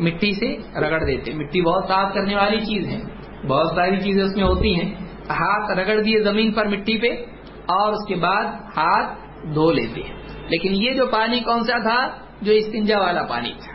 مٹی 0.00 0.32
سے 0.32 0.78
رگڑ 0.80 1.04
دیتے 1.04 1.34
مٹی 1.34 1.60
بہت 1.60 1.84
صاف 1.88 2.14
کرنے 2.14 2.36
والی 2.36 2.60
چیز 2.60 2.86
ہے۔ 2.86 3.00
بہت 3.46 3.66
ساری 3.74 4.00
چیزیں 4.00 4.24
اس 4.24 4.36
میں 4.36 4.44
ہوتی 4.44 4.80
ہیں۔ 4.80 4.94
ہاتھ 5.30 5.78
رگڑ 5.78 6.00
دیے 6.00 6.22
زمین 6.22 6.52
پر 6.52 6.66
مٹی 6.66 6.98
پہ 6.98 7.24
اور 7.66 7.92
اس 7.92 8.08
کے 8.08 8.14
بعد 8.14 8.44
ہاتھ 8.76 9.18
دھو 9.54 9.72
لیتے 9.72 10.00
ہیں۔ 10.02 10.16
لیکن 10.48 10.74
یہ 10.74 10.92
جو 10.92 11.06
پانی 11.06 11.40
کون 11.40 11.64
سا 11.64 11.82
تھا؟ 11.82 12.08
جو 12.42 12.52
استنجا 12.52 12.98
والا 12.98 13.22
پانی 13.22 13.52
تھا۔ 13.64 13.72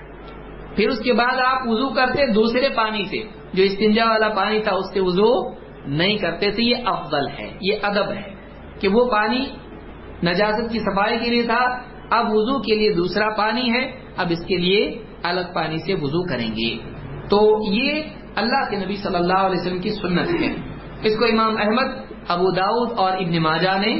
پھر 0.75 0.89
اس 0.89 0.99
کے 0.99 1.13
بعد 1.13 1.39
آپ 1.45 1.61
وضو 1.65 1.89
کرتے 1.89 2.25
دوسرے 2.27 2.69
پانی 2.75 3.05
سے۔ 3.05 3.41
جو 3.53 3.63
استنجا 3.63 4.05
والا 4.09 4.29
پانی 4.29 4.59
تھا، 4.59 4.75
اس 4.75 4.93
سے 4.93 4.99
وضو 4.99 5.49
نہیں 5.85 6.17
کرتے 6.17 6.51
تھے۔ 6.51 6.63
یہ 6.63 6.75
افضل 6.85 7.27
ہے، 7.39 7.57
یہ 7.61 7.75
ادب 7.81 8.11
ہے 8.11 8.33
کہ 8.81 8.87
وہ 8.87 9.11
پانی 9.11 9.45
نجازت 10.23 10.71
کی 10.71 10.79
صفائی 10.79 11.19
کے 11.19 11.29
لیے 11.29 11.43
تھا، 11.43 11.91
اب 12.11 12.25
وضو 12.29 12.61
کے 12.61 12.75
لیے 12.75 12.93
دوسرا 12.93 13.29
پانی 13.29 13.73
ہے، 13.73 13.91
اب 14.17 14.27
اس 14.29 14.45
کے 14.45 14.57
لیے 14.57 15.03
الگ 15.23 15.53
پانی 15.55 15.77
سے 15.77 15.93
وضو 15.93 16.27
کریں 16.29 16.49
گے۔ 16.49 16.77
تو 17.29 17.59
یہ 17.71 18.03
اللہ 18.35 18.69
کے 18.69 18.85
نبی 18.85 18.95
صلی 18.95 19.15
اللہ 19.15 19.37
علیہ 19.37 19.61
وسلم 19.61 19.79
کی 19.79 19.89
سنت 19.89 20.41
ہے۔ 20.41 20.55
اس 21.03 21.19
کو 21.19 21.25
امام 21.25 21.57
احمد، 21.57 22.13
ابو 22.27 22.51
داود 22.51 22.91
اور 22.97 23.11
ابن 23.11 23.41
ماجہ 23.41 23.77
نے 23.77 23.99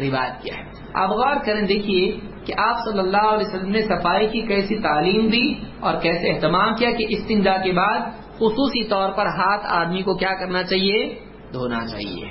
روایت 0.00 0.42
کیا 0.42 0.56
ہے۔ 0.58 0.64
آپ 0.94 1.10
غور 1.10 1.36
کریں، 1.44 1.62
دیکھیے 1.62 2.16
کہ 2.44 2.54
آپ 2.56 2.76
صلی 2.76 2.98
اللہ 2.98 3.26
علیہ 3.26 3.54
وسلم 3.54 3.70
نے 3.70 3.82
صفائی 3.82 4.26
کی 4.26 4.40
کیسی 4.40 4.78
تعلیم 4.78 5.26
دی 5.26 5.54
اور 5.80 5.94
کیسے 6.00 6.32
اہتمام 6.32 6.74
کیا 6.74 6.90
کہ 6.90 7.06
استنجا 7.08 7.56
کے 7.56 7.72
بعد 7.72 7.98
خصوصی 8.34 8.88
طور 8.88 9.12
پر 9.12 9.26
ہاتھ 9.26 9.66
آدمی 9.66 10.02
کو 10.02 10.14
کیا 10.14 10.34
کرنا 10.34 10.62
چاہیے؟ 10.62 11.14
دھونا 11.52 11.86
چاہیے۔ 11.86 12.24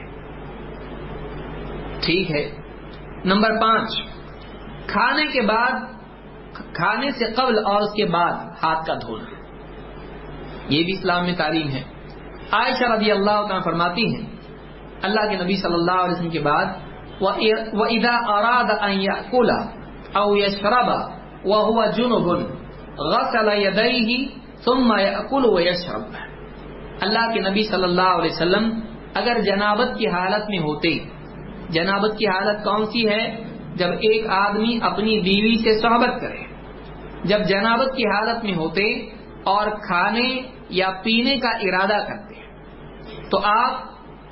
ٹھیک 2.06 2.32
ہے۔ 2.32 2.61
نمبر 3.26 3.50
پانچ، 3.62 3.92
کھانے 4.88 5.26
کے 5.26 5.42
بعد، 5.42 5.72
کھانے 6.74 7.12
سے 7.12 7.26
قبل 7.26 7.66
اور 7.66 7.82
اس 7.82 7.94
کے 7.94 8.06
بعد 8.06 8.32
ہاتھ 8.64 8.86
کا 8.86 8.94
دھونا۔ 8.94 9.24
یہ 10.70 10.84
بھی 10.84 10.94
اسلام 10.94 11.26
میں 11.26 11.36
تعلیم 11.36 11.68
ہے۔ 11.68 11.82
عائشہ 12.52 12.84
رضی 12.84 13.12
اللہ 13.12 13.32
تعالیٰ 13.32 13.64
فرماتی 13.64 14.16
ہیں، 14.16 14.32
اللہ 15.02 15.30
کے 15.30 15.44
نبی 15.44 15.56
صلی 15.56 15.74
اللہ 15.74 15.92
علیہ 15.92 16.14
وسلم 16.14 16.30
کے 16.30 16.40
بعد، 16.40 16.66
وَإِذَا 17.74 18.20
أَرَادَ 18.20 18.86
أَن 18.86 19.02
يَأْكُلَ 19.02 19.54
أَوْ 20.16 20.38
يَشْرَبَ 20.38 20.92
وَهُوَ 21.44 21.86
جُنُبٌ، 21.92 22.42
غَسَلَ 22.98 23.52
يَدَيْهِ 23.52 24.24
ثُمَّ 24.66 25.00
يَأْكُلُ 25.00 25.54
وَيَشْرَبَ. 25.54 26.04
اللہ 27.02 27.34
کے 27.34 27.50
نبی 27.50 27.64
صلی 27.64 27.84
اللہ 27.84 28.02
علیہ 28.02 28.32
وسلم 28.32 28.80
اگر 29.14 29.40
جنابت 29.40 29.98
کی 29.98 30.08
حالت 30.08 30.50
میں 30.50 30.60
ہوتے 30.60 30.98
جنابت 31.72 32.18
کی 32.18 32.28
حالت 32.28 32.64
کون 32.64 32.86
سی 32.86 33.10
ہے؟ 33.10 33.52
جب 33.76 33.88
ایک 33.88 34.28
آدمی 34.30 34.80
اپنی 34.82 35.20
بیوی 35.20 35.56
سے 35.64 35.80
صحبت 35.80 36.22
کرے، 36.22 36.44
جب 37.24 37.40
جنابت 37.48 37.96
کی 37.96 38.06
حالت 38.06 38.44
میں 38.44 38.54
ہوتے 38.54 38.94
اور 39.44 39.68
کھانے 39.68 40.42
یا 40.70 40.90
پینے 41.04 41.38
کا 41.38 41.50
ارادہ 41.50 42.04
کرتے، 42.08 42.34
تو 43.30 43.40
آپ 43.44 43.72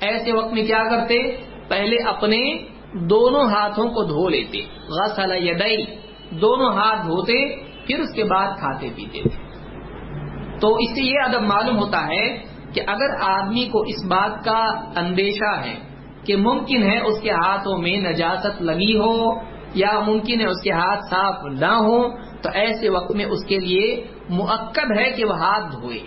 ایسے 0.00 0.32
وقت 0.32 0.52
میں 0.52 0.62
کیا 0.62 0.82
کرتے؟ 0.90 1.36
پہلے 1.68 1.96
اپنے 2.08 2.58
دونوں 2.92 3.44
ہاتھوں 3.44 3.88
کو 3.88 4.04
دھو 4.04 4.28
لیتے، 4.28 4.60
غسل 4.88 5.48
یدئی 5.48 5.84
دونوں 6.30 6.72
ہاتھ 6.72 7.06
دھوتے، 7.06 7.56
پھر 7.86 8.00
اس 8.00 8.14
کے 8.14 8.24
بعد 8.24 8.46
کھاتے 8.58 8.88
پیتے۔ 8.96 9.22
تھے 9.22 9.50
تو 10.60 10.74
اس 10.74 10.90
سے 10.94 11.02
یہ 11.02 11.18
ادب 11.24 11.42
معلوم 11.42 11.78
ہوتا 11.78 12.06
ہے 12.06 12.26
کہ 12.74 12.80
اگر 12.86 13.14
آدمی 13.20 13.64
کو 13.64 13.80
اس 13.80 14.04
بات 14.04 14.44
کا 14.44 14.60
اندیشہ 14.96 15.60
ہے 15.60 15.74
کہ 16.26 16.36
ممکن 16.36 16.82
ہے 16.82 16.98
اس 16.98 17.20
کے 17.20 17.30
ہاتھوں 17.30 17.78
میں 17.78 17.96
نجاست 17.96 18.62
لگی 18.62 18.98
ہو 18.98 19.50
یا 19.74 20.00
ممکن 20.00 20.40
ہے 20.40 20.46
اس 20.46 20.62
کے 20.62 20.70
ہاتھ 20.70 21.00
صاف 21.10 21.34
نہ 21.44 21.66
ہو، 21.66 22.08
تو 22.42 22.48
ایسے 22.54 22.88
وقت 22.88 23.16
میں 23.16 23.24
اس 23.24 23.44
کے 23.46 23.58
لیے 23.58 24.04
مؤکد 24.28 24.98
ہے 24.98 25.10
کہ 25.10 25.24
وہ 25.24 25.36
ہاتھ 25.36 25.72
دھوئے۔ 25.72 25.98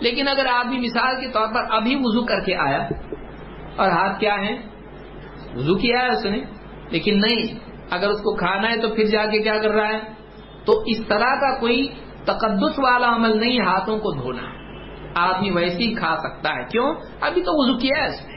لیکن 0.00 0.28
اگر 0.28 0.46
آدمی 0.46 0.78
مثال 0.78 1.20
کے 1.20 1.28
طور 1.28 1.48
پر 1.54 1.60
ابھی 1.70 1.96
وضو 1.96 2.24
کر 2.24 2.40
کے 2.40 2.56
آیا، 2.56 2.88
اور 3.76 3.90
ہاتھ 3.90 4.20
کیا 4.20 4.34
ہے 4.34 4.56
وضو 5.54 5.74
کیا 5.74 6.02
ہے 6.02 6.08
اس 6.08 6.24
نے؟ 6.24 6.40
لیکن 6.90 7.20
نہیں، 7.20 7.58
اگر 7.90 8.08
اس 8.08 8.18
کو 8.18 8.36
کھانا 8.36 8.70
ہے 8.70 8.80
تو 8.80 8.88
پھر 8.94 9.04
جا 9.04 9.26
کے 9.26 9.42
کیا 9.42 9.58
کر 9.58 9.70
رہا 9.70 9.88
ہے؟ 9.88 9.98
تو 10.64 10.82
اس 10.86 11.06
طرح 11.08 11.34
کا 11.40 11.60
کوئی 11.60 11.88
تقدس 12.24 12.78
والا 12.78 13.14
عمل 13.14 13.40
نہیں 13.40 13.60
ہاتھوں 13.60 13.98
کو 13.98 14.12
دھونا۔ 14.12 14.42
آدمی 15.14 15.50
ویسے 15.50 15.78
ہی 15.78 15.94
کھا 15.94 16.14
سکتا 16.16 16.54
ہے۔ 16.54 16.64
کیوں؟ 16.64 16.94
ابھی 17.20 17.42
تو 17.42 17.62
وضو 17.62 17.78
کیا 17.78 18.02
ہے 18.02 18.06
اس 18.06 18.26
نے؟ 18.26 18.35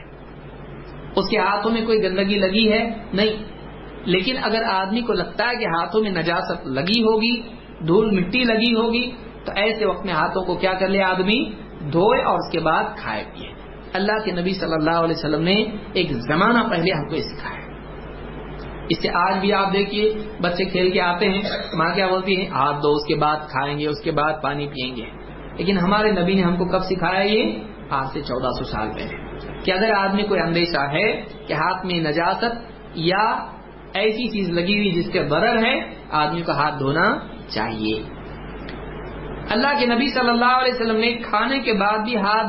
اس 1.15 1.29
کے 1.29 1.37
ہاتھوں 1.37 1.71
میں 1.71 1.85
کوئی 1.85 2.03
گندگی 2.03 2.37
لگی 2.37 2.71
ہے؟ 2.71 2.89
نہیں. 3.13 3.43
لیکن 4.05 4.35
اگر 4.43 4.63
آدمی 4.63 5.01
کو 5.01 5.13
لگتا 5.13 5.49
ہے 5.49 5.55
کہ 5.55 5.65
ہاتھوں 5.65 6.01
میں 6.01 6.11
نجاست 6.11 6.67
لگی 6.67 7.01
ہوگی، 7.01 7.41
دھول 7.87 8.11
مٹی 8.11 8.43
لگی 8.43 8.75
ہوگی، 8.75 9.11
تو 9.45 9.51
ایسے 9.55 9.85
وقت 9.85 10.05
میں 10.05 10.13
ہاتھوں 10.13 10.43
کو 10.43 10.55
کیا 10.55 10.73
کر 10.73 10.87
لے 10.87 11.03
آدمی؟ 11.03 11.49
دھوئے 11.91 12.23
اور 12.23 12.35
اس 12.35 12.51
کے 12.51 12.59
بعد 12.59 12.83
کھائے 12.97 13.23
پیے. 13.33 13.47
اللہ 13.93 14.25
کے 14.25 14.31
نبی 14.31 14.53
صلی 14.53 14.73
اللہ 14.73 14.97
علیہ 14.97 15.15
وسلم 15.17 15.41
نے 15.41 15.65
ایک 15.93 16.11
زمانہ 16.11 16.69
پہلے 16.69 16.91
ہم 16.91 17.09
کو 17.09 17.15
سکھایا. 17.15 17.59
اس 18.89 19.01
سے 19.01 19.09
آج 19.09 19.39
بھی 19.39 19.53
آپ 19.53 19.73
دیکھیے، 19.73 20.13
بچے 20.41 20.65
کھیل 20.65 20.91
کے 20.91 21.01
آتے 21.01 21.29
ہیں، 21.29 21.41
ماں 21.73 21.95
کیا 21.95 22.07
بولتی 22.07 22.41
ہے 22.41 22.47
ہاتھ 22.47 22.77
دو 22.83 22.91
اس 22.91 23.07
کے 23.07 23.15
بعد 23.15 23.37
کھائیں 23.37 23.79
گے، 23.79 23.87
اس 23.87 24.01
کے 24.03 24.11
بعد 24.11 24.33
پانی 24.43 24.67
پیئیں 24.67 24.95
گے. 24.95 25.05
لیکن 25.57 25.77
ہمارے 25.77 26.11
نبی 26.11 26.33
نے 26.33 26.41
ہم 26.41 26.57
کو 26.57 26.65
کب 26.65 26.79
سکھایا 26.79 27.21
یہ؟ 27.21 27.59
آج 27.89 28.07
سے 28.13 28.21
چودہ 28.21 28.51
سو 28.57 28.63
سال 28.63 28.89
پہلے. 28.95 29.28
کہ 29.63 29.71
اگر 29.71 29.91
آدمی 29.91 30.23
کوئی 30.23 30.39
اندیشہ 30.39 30.91
ہے 30.91 31.21
کہ 31.47 31.53
ہاتھ 31.53 31.85
میں 31.85 31.99
نجاست 31.99 32.45
یا 32.95 33.35
ایسی 33.93 34.27
چیز 34.27 34.49
لگی 34.49 34.77
ہوئی 34.77 34.91
جس 34.91 35.11
کے 35.11 35.23
برر 35.23 35.65
ہے، 35.65 35.93
آدمی 36.09 36.41
کو 36.41 36.51
ہاتھ 36.51 36.79
دھونا 36.79 37.17
چاہیے۔ 37.47 38.03
اللہ 39.49 39.67
کے 39.79 39.85
نبی 39.85 40.07
صلی 40.07 40.29
اللہ 40.29 40.57
علیہ 40.57 40.73
وسلم 40.73 40.97
نے 40.97 41.13
کھانے 41.13 41.59
کے 41.59 41.73
بعد 41.73 41.97
بھی 41.97 42.15
ہاتھ 42.15 42.47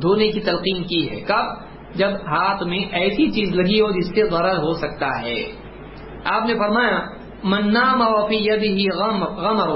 دھونے 0.00 0.28
کی 0.28 0.40
تلقین 0.40 0.82
کی 0.84 1.10
ہے۔ 1.10 1.20
کب؟ 1.20 1.68
جب 1.94 2.10
ہاتھ 2.10 2.62
میں 2.62 2.78
ایسی 2.78 3.30
چیز 3.30 3.54
لگی 3.54 3.80
ہو 3.80 3.90
جس 3.90 4.08
سے 4.14 4.22
غرض 4.22 4.58
ہو 4.58 4.72
سکتا 4.72 5.22
ہے۔ 5.22 5.42
آپ 6.24 6.46
نے 6.46 6.54
فرمایا 6.54 7.00
منا 7.44 7.96
موفی 7.96 8.36
یدی 8.36 8.88
غمر 8.90 9.68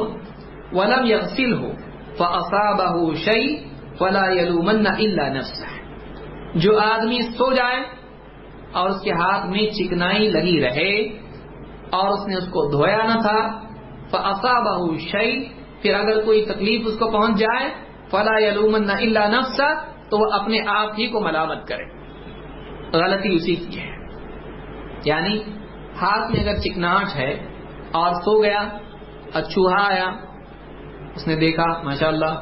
ولم 0.73 1.07
یغسل 1.07 1.55
ہو 1.55 1.73
فاصابه 2.19 3.15
شيء 3.15 3.57
فلا 3.99 4.31
يلومن 4.31 4.87
الا 4.87 5.29
نفسه 5.29 5.72
جو 6.55 6.79
آدمی 6.79 7.23
سو 7.23 7.53
جائے 7.53 7.85
اور 8.73 8.91
اس 8.91 9.03
کے 9.03 9.13
ہاتھ 9.13 9.47
میں 9.47 9.67
چکنائی 9.67 10.29
لگی 10.29 10.61
رہے 10.61 11.03
اور 11.91 12.09
اس 12.09 12.29
نے 12.29 12.37
اس 12.37 12.45
کو 12.45 12.71
دھویا 12.71 13.05
نہ 13.05 13.21
تھا 13.21 13.63
فاصابه 14.11 14.99
شيء، 14.99 15.49
پھر 15.83 15.95
اگر 15.95 16.25
کوئی 16.25 16.45
تکلیف 16.45 16.87
اس 16.87 16.99
کو 16.99 17.11
پہنچ 17.11 17.39
جائے، 17.39 17.71
فلا 18.11 18.39
يلومن 18.39 18.91
الا 18.91 19.29
نفسه، 19.29 19.75
تو 20.11 20.19
وہ 20.19 20.33
اپنے 20.33 20.61
آپ 20.67 20.91
ہی 20.99 21.07
کو 21.07 21.21
ملامت 21.21 21.69
کرے۔ 21.69 21.85
غلطی 22.93 23.35
اسی 23.35 23.57
کی 23.57 23.81
ہے۔ 23.81 23.97
یعنی 25.05 25.43
ہاتھ 26.03 26.31
میں 26.31 26.41
اگر 26.41 26.59
چکناٹ 26.59 27.17
ہے 27.17 27.31
اور 27.93 28.15
سو 28.15 28.43
گیا، 28.43 28.69
اور 29.33 29.43
چوہا 29.43 29.87
آیا، 29.87 30.11
اس 31.15 31.27
نے 31.27 31.37
دیکھا 31.37 31.83
ماشاء 31.83 32.09
اللہ 32.09 32.35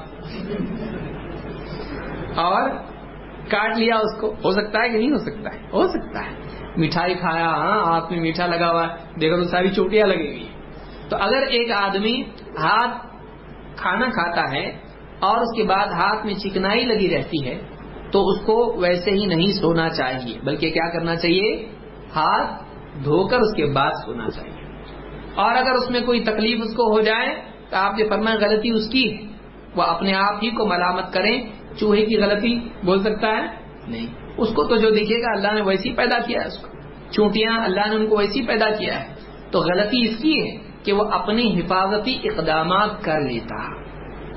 اور 2.36 2.89
کاٹ 3.50 3.76
لیا 3.76 3.96
اس 3.96 4.20
کو۔ 4.20 4.34
ہو 4.44 4.50
سکتا 4.50 4.82
ہے 4.82 4.88
کہ 4.88 4.98
نہیں 4.98 5.10
ہو 5.10 5.18
سکتا 5.18 5.54
ہے؟ 5.54 5.60
ہو 5.72 5.86
سکتا 5.88 6.20
ہے۔ 6.20 6.36
مٹھائی 6.76 7.14
کھایا 7.14 7.46
ہاں 7.46 7.84
ہاتھ 7.84 8.12
میں 8.12 8.20
میٹھا 8.20 8.46
لگا 8.46 8.70
ہوا 8.70 8.82
ہے۔ 8.82 8.94
دیکھو 9.20 9.36
تو 9.36 9.44
ساری 9.44 9.68
چوٹیاں 9.68 10.06
لگے 10.06 10.30
گی 10.30 10.46
تو 11.08 11.16
اگر 11.20 11.42
ایک 11.42 11.72
آدمی 11.72 12.22
ہاتھ 12.62 13.06
کھانا 13.76 14.06
کھاتا 14.06 14.56
ہے 14.56 14.66
اور 15.20 15.36
اس 15.36 15.56
کے 15.56 15.62
بعد 15.62 15.86
ہاتھ 15.86 16.26
میں 16.26 16.34
چکنائی 16.34 16.84
لگی 16.84 17.16
رہتی 17.16 17.48
ہے، 17.48 17.60
تو 18.12 18.28
اس 18.28 18.40
کو 18.46 18.76
ویسے 18.78 19.10
ہی 19.10 19.26
نہیں 19.26 19.52
سونا 19.52 19.88
چاہیے، 19.88 20.38
بلکہ 20.44 20.70
کیا 20.70 20.92
کرنا 20.92 21.16
چاہیے؟ 21.16 21.66
ہاتھ 22.16 22.64
دھو 23.04 23.28
کر 23.28 23.38
اس 23.38 23.54
کے 23.56 23.66
بعد 23.66 23.90
سونا 24.04 24.30
چاہیے۔ 24.30 24.60
اور 25.34 25.54
اگر 25.54 25.72
اس 25.72 25.90
میں 25.90 26.00
کوئی 26.00 26.24
تکلیف 26.24 26.60
اس 26.64 26.76
کو 26.76 26.92
ہو 26.92 27.00
جائے، 27.00 27.42
تو 27.70 27.76
آپ 27.76 27.94
نے 27.98 28.08
فرمایا 28.08 28.36
غلطی 28.36 28.70
اس 28.70 28.88
کی 28.88 29.26
وہ 29.76 29.82
اپنے 29.82 30.14
آپ 30.14 30.34
ہی 30.42 30.50
کو 30.50 30.66
ملامت 30.66 31.12
کریں۔ 31.12 31.52
چوہے 31.80 32.06
کی 32.06 32.16
غلطی 32.16 32.68
بول 32.84 32.98
سکتا 32.98 33.28
ہے؟ 33.28 33.46
نہیں۔ 33.88 34.06
اس 34.38 34.48
کو 34.48 34.64
تو 34.64 34.76
جو 34.76 34.90
دیکھے 34.90 35.14
گا، 35.14 35.32
اللہ 35.32 35.54
نے 35.54 35.62
ویسی 35.62 35.92
پیدا 35.92 36.18
کیا 36.18 36.40
ہے 36.40 36.46
اس 36.46 36.58
کو۔ 36.58 36.68
چونٹیاں، 37.10 37.64
اللہ 37.64 37.88
نے 37.88 37.96
ان 37.96 38.06
کو 38.06 38.16
ویسی 38.16 38.46
پیدا 38.46 38.70
کیا 38.70 39.00
ہے۔ 39.00 39.14
تو 39.50 39.58
غلطی 39.58 40.08
اس 40.08 40.16
کی 40.22 40.42
ہے 40.42 40.56
کہ 40.84 40.92
وہ 40.92 41.04
اپنی 41.04 41.60
حفاظتی 41.60 42.18
اقدامات 42.24 43.02
کر 43.02 43.20
لیتا۔ 43.20 43.80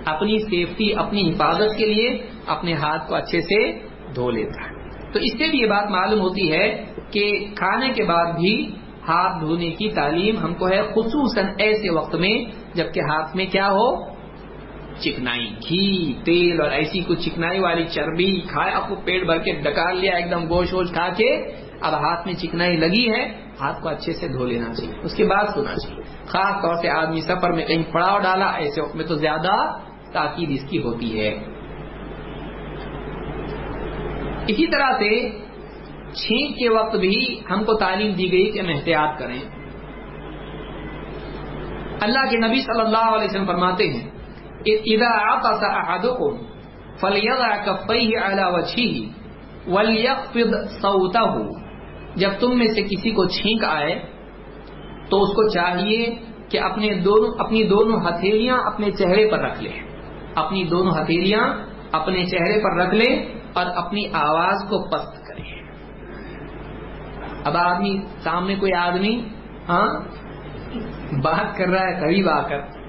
اپنی 0.06 0.40
سیفٹی 0.40 0.96
اپنی 0.96 1.30
حفاظت 1.30 1.78
کے 1.78 1.86
لیے 1.86 2.26
اپنے 2.46 2.74
ہاتھ 2.74 3.10
کو 3.10 3.16
اچھے 3.16 3.42
سے 3.42 3.72
دھو 4.16 4.32
لیتا۔ 4.32 4.64
ہے 4.64 4.74
تو 5.14 5.20
اس 5.20 5.32
سے 5.38 5.48
بھی 5.52 5.60
یہ 5.60 5.68
بات 5.68 5.90
معلوم 5.90 6.20
ہوتی 6.20 6.52
ہے 6.52 6.86
کہ 7.12 7.46
کھانے 7.56 7.90
کے 7.90 8.04
بعد 8.04 8.34
بھی 8.34 8.76
ہاتھ 9.08 9.42
دھونے 9.42 9.70
کی 9.70 9.90
تعلیم 9.90 10.38
ہم 10.38 10.54
کو 10.54 10.68
ہے 10.68 10.82
خصوصاً 10.82 11.46
ایسے 11.58 11.90
وقت 11.90 12.16
میں، 12.16 12.46
جبکہ 12.74 13.00
ہاتھ 13.00 13.36
میں 13.36 13.46
کیا 13.46 13.70
ہو؟ 13.72 14.13
چکنائی، 15.00 15.50
گھی، 15.70 16.14
تیل 16.26 16.62
اور 16.62 16.72
ایسی 16.72 17.00
کچھ 17.08 17.30
چکنائی 17.30 17.60
والی 17.60 17.86
چربی 17.86 18.42
کھایا 18.42 18.78
آپ 18.78 18.90
کو 18.90 18.96
پیٹ 18.96 19.26
بھر 19.26 19.38
کے 19.38 19.52
ڈکار 19.52 19.94
لیا، 19.94 20.16
ایک 20.16 20.32
دم 20.32 20.50
گوشت 20.50 20.74
ووش 20.74 20.92
کھا 20.94 21.10
کے 21.18 21.30
اب 21.82 21.94
ہاتھ 21.94 22.28
میں 22.28 22.34
چکنائی 22.34 22.78
لگی 22.78 23.10
ہے، 23.12 23.42
ہاتھ 23.62 23.82
کو 23.82 23.90
اچھے 23.90 24.14
سے 24.14 24.28
دھو 24.28 24.46
لینا 24.46 24.74
چاہیے، 24.74 24.94
اس 25.04 25.16
کے 25.16 25.24
بعد 25.24 25.44
سونا 25.54 25.76
چاہیے۔ 25.76 26.04
خاص 26.26 26.62
طور 26.62 26.76
سے 26.82 26.90
آدمی 26.90 27.22
سفر 27.22 27.52
میں 27.52 27.66
کہیں 27.66 27.94
پڑاؤ 27.94 28.20
ڈالا، 28.20 28.46
ایسے 28.46 28.82
وقت 28.82 28.96
میں 28.96 29.06
تو 29.06 29.16
زیادہ 29.16 29.78
تاکید 30.14 30.50
اس 30.52 30.70
کی 30.70 30.84
ہوتی 30.84 31.20
ہے۔ 31.20 31.44
اسی 34.48 34.68
طرح 34.68 34.92
سے 34.92 35.30
چھینک 36.14 36.58
کے 36.58 36.70
وقت 36.70 36.96
بھی 36.96 37.40
ہم 37.52 37.64
کو 37.64 37.74
تعلیم 37.74 38.14
دی 38.14 38.32
گئی 38.32 38.52
کہ 38.52 38.60
ہم 38.60 38.70
احتیاط 38.70 39.20
کریں۔ 39.20 39.40
اللہ 42.02 42.30
کے 42.30 42.38
نبی 42.38 42.62
صلی 42.62 42.82
اللہ 42.82 43.16
علیہ 43.16 43.26
وسلم 43.26 43.46
فرماتے 43.46 43.88
ہیں 43.88 44.10
اذا 44.66 45.34
عطس 45.34 45.64
احدكم 45.64 46.54
فليضع 47.00 47.56
كفيه 47.66 48.20
على 48.20 48.44
وجهه 48.44 49.10
وليخفض 49.68 50.82
صوته۔ 50.82 51.46
جب 52.16 52.30
تم 52.40 52.58
میں 52.58 52.68
سے 52.68 52.82
کسی 52.82 53.12
کو 53.12 53.26
چھینک 53.26 53.64
آئے، 53.64 54.00
تو 55.10 55.24
اس 55.24 55.30
کو 55.30 55.50
چاہیے 55.50 56.16
کہ 56.50 56.60
اپنے 56.60 56.94
دونوں، 56.94 57.32
اپنی 57.40 57.64
دونوں 57.64 58.00
ہتھیلیاں 58.00 58.58
اپنے 58.58 58.92
چہرے 58.92 59.30
پر 59.32 59.40
رکھ 59.40 59.64
لے۔ 59.64 59.72
اپنی 60.36 60.64
دونوں 60.64 60.92
ہتھیلیاں 61.02 61.42
اپنے 61.92 62.26
چہرے 62.26 62.64
پر 62.64 62.78
رکھ 62.78 62.96
لے 62.96 63.34
اور 63.54 63.66
اپنی 63.76 64.08
آواز 64.14 64.70
کو 64.70 64.90
پست 64.90 65.28
کرے۔ 65.28 65.42
اب 67.44 67.58
آدمی، 67.58 68.02
سامنے 68.24 68.56
کوئی 68.56 68.74
آدمی 68.74 69.28
ہاں 69.70 69.88
بات 71.24 71.58
کر 71.58 71.68
رہا 71.68 71.88
ہے 71.88 72.00
قریب 72.00 72.30
آ 72.30 72.42
کر۔ 72.42 72.83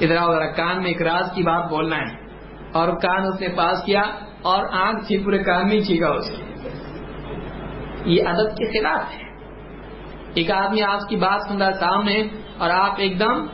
ادھر 0.00 0.16
ادھر 0.16 0.52
کان 0.52 0.78
میں 0.78 0.86
ایک 0.86 1.02
کی 1.34 1.42
بات 1.42 1.70
بولنا 1.70 1.96
ہے۔ 1.96 2.24
اور 2.72 2.88
کان 2.88 3.26
اس 3.26 3.40
نے 3.40 3.48
پاس 3.48 3.84
کیا 3.84 4.02
اور 4.42 4.64
آنکھ 4.72 5.06
چھی 5.06 5.18
پورے 5.18 5.38
کان 5.38 5.68
میں 5.68 5.80
چھینکا 5.80 6.08
اس 6.08 6.30
یہ 8.06 8.22
ادب 8.26 8.56
کے 8.56 8.80
خلاف 8.80 9.02
ہے۔ 9.12 9.24
ایک 10.34 10.50
آدمی 10.50 10.82
آپ 10.82 11.08
کی 11.08 11.16
بات 11.16 11.40
سن 11.48 11.62
رہا 11.62 11.72
سامنے 11.72 12.22
اور 12.58 12.70
آپ 12.70 12.94
ایک 12.96 13.20
دم 13.20 13.46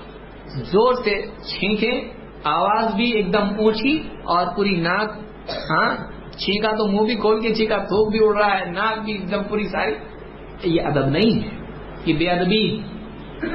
زور 0.47 0.95
سے 0.95 1.27
چھینکے 1.27 2.13
آواز 2.45 2.95
بھی 2.95 3.11
ایک 3.11 3.33
دم 3.33 3.49
اونچی 3.59 3.99
اور 4.25 4.47
پوری 4.57 4.81
ناک 4.81 5.11
ہاں 5.49 5.97
چھینکا 6.39 6.71
تو 6.71 6.87
منہ 6.87 7.07
بھی 7.07 7.15
کھول 7.15 7.41
کے 7.41 7.55
چھینکا 7.55 7.77
تھوک 7.77 8.11
بھی 8.11 8.19
اڑ 8.23 8.37
رہا 8.37 8.61
ہے، 8.61 8.65
ناک 8.65 9.05
بھی 9.05 9.13
ایک 9.13 9.31
دم 9.31 9.43
پوری 9.43 9.69
ساری۔ 9.69 9.95
یہ 10.65 10.83
ادب 10.83 11.07
نہیں 11.07 11.43
ہے۔ 11.43 11.49
یہ 12.05 12.15
بے 12.19 12.29
ادبی 12.29 12.83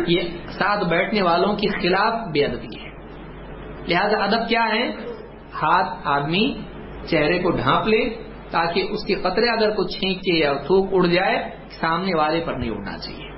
یہ 0.08 0.22
ساتھ 0.48 0.84
بیٹھنے 0.90 1.22
والوں 1.22 1.56
کے 1.56 1.68
خلاف 1.68 2.14
بے 2.34 2.46
ادبی 2.46 2.80
ہے۔ 2.80 2.90
لہذا 3.88 4.24
ادب 4.24 4.50
کیا 4.50 4.64
ہے؟ 4.64 4.90
ہاتھ 5.54 6.00
آدمی 6.04 6.54
چہرے 7.06 7.40
کو 7.40 7.52
ڈھانپ 7.52 7.88
لے 7.88 8.10
تاکہ 8.52 8.88
اس 8.90 9.06
کے 9.06 9.16
قطرے 9.16 9.50
اگر 9.50 9.76
کچھ 9.76 10.00
چھینک 10.00 10.18
کے 10.18 10.34
یا 10.34 10.54
تھوک 10.54 10.90
اڑ 10.92 11.06
جائے، 11.06 11.50
سامنے 11.70 12.16
والے 12.16 12.44
پر 12.46 12.54
نہیں 12.54 12.72
اڑنا 12.72 12.98
چاہیے۔ 12.98 13.30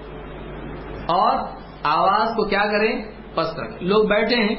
اور 1.07 1.35
آواز 1.83 2.27
کو 2.35 2.45
کیا 2.45 2.63
کریں؟ 2.65 3.11
پس 3.35 3.57
رکھ 3.57 3.83
لوگ 3.83 4.03
بیٹھے 4.03 4.35
ہیں 4.35 4.55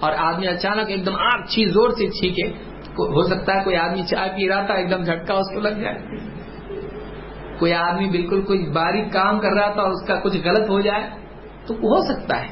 اور 0.00 0.12
آدمی 0.18 0.48
اچانک 0.48 0.88
ایک 0.88 1.06
دم 1.06 1.14
آگ 1.14 1.44
چھی 1.46 1.64
زور 1.64 1.90
سے 1.90 2.10
چھینکے۔ 2.10 2.72
ہو 2.92 3.22
سکتا 3.22 3.58
ہے 3.58 3.64
کوئی 3.64 3.76
آدمی 3.76 4.02
چائے 4.02 4.30
پی 4.36 4.48
رہا 4.48 4.62
تھا، 4.62 4.74
ایک 4.74 4.90
دم 4.90 5.02
جھٹکا 5.02 5.34
اس 5.34 5.54
کو 5.54 5.60
لگ 5.60 5.68
جائے۔ 5.68 5.98
کوئی 7.58 7.74
آدمی 7.74 8.08
بالکل 8.08 8.42
کوئی 8.42 8.66
باریک 8.66 9.12
کام 9.12 9.38
کر 9.38 9.52
رہا 9.52 9.72
تھا 9.72 9.82
اور 9.82 9.90
اس 9.90 10.06
کا 10.08 10.14
کچھ 10.14 10.36
غلط 10.44 10.70
ہو 10.70 10.80
جائے۔ 10.80 11.21
تو 11.66 11.74
ہو 11.74 12.02
سکتا 12.02 12.42
ہے۔ 12.42 12.48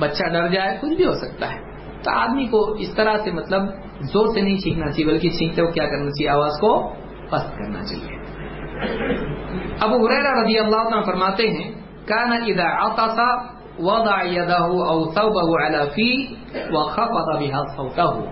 بچہ 0.00 0.24
ڈر 0.24 0.48
جائے، 0.48 0.78
کچھ 0.80 0.92
بھی 0.92 1.06
ہو 1.06 1.12
سکتا 1.12 1.54
ہے۔ 1.54 1.60
تو 2.02 2.10
آدمی 2.10 2.46
کو 2.46 2.72
اس 2.72 2.94
طرح 2.94 3.16
سے 3.24 3.32
مطلب 3.32 3.62
زور 4.00 4.34
سے 4.34 4.40
نہیں 4.40 4.58
سیکھنا 4.58 4.90
چاہیے، 4.90 5.06
بلکہ 5.06 5.30
سیکھتے 5.30 5.62
ہو 5.62 5.70
کیا 5.70 5.84
کرنا 5.84 6.10
چاہیے، 6.10 6.28
آواز 6.28 6.52
کو 6.60 6.92
پست 7.30 7.52
کرنا 7.52 7.82
چاہیے۔ 7.82 8.16
اب 9.80 9.90
حریرہ 9.94 10.44
رضی 10.44 10.58
اللہ 10.58 10.76
عنہ 10.76 11.04
فرماتے 11.06 11.50
ہیں، 11.50 11.70
کان 12.06 12.32
اذا 12.32 12.86
عطس 12.86 13.18
وضع 13.78 14.22
يده 14.22 14.64
او 14.64 15.12
ثوبه 15.12 15.64
على 15.64 15.88
فيه 15.94 16.36
وخفض 16.70 17.42
بها 17.42 17.62
صوته. 17.76 18.22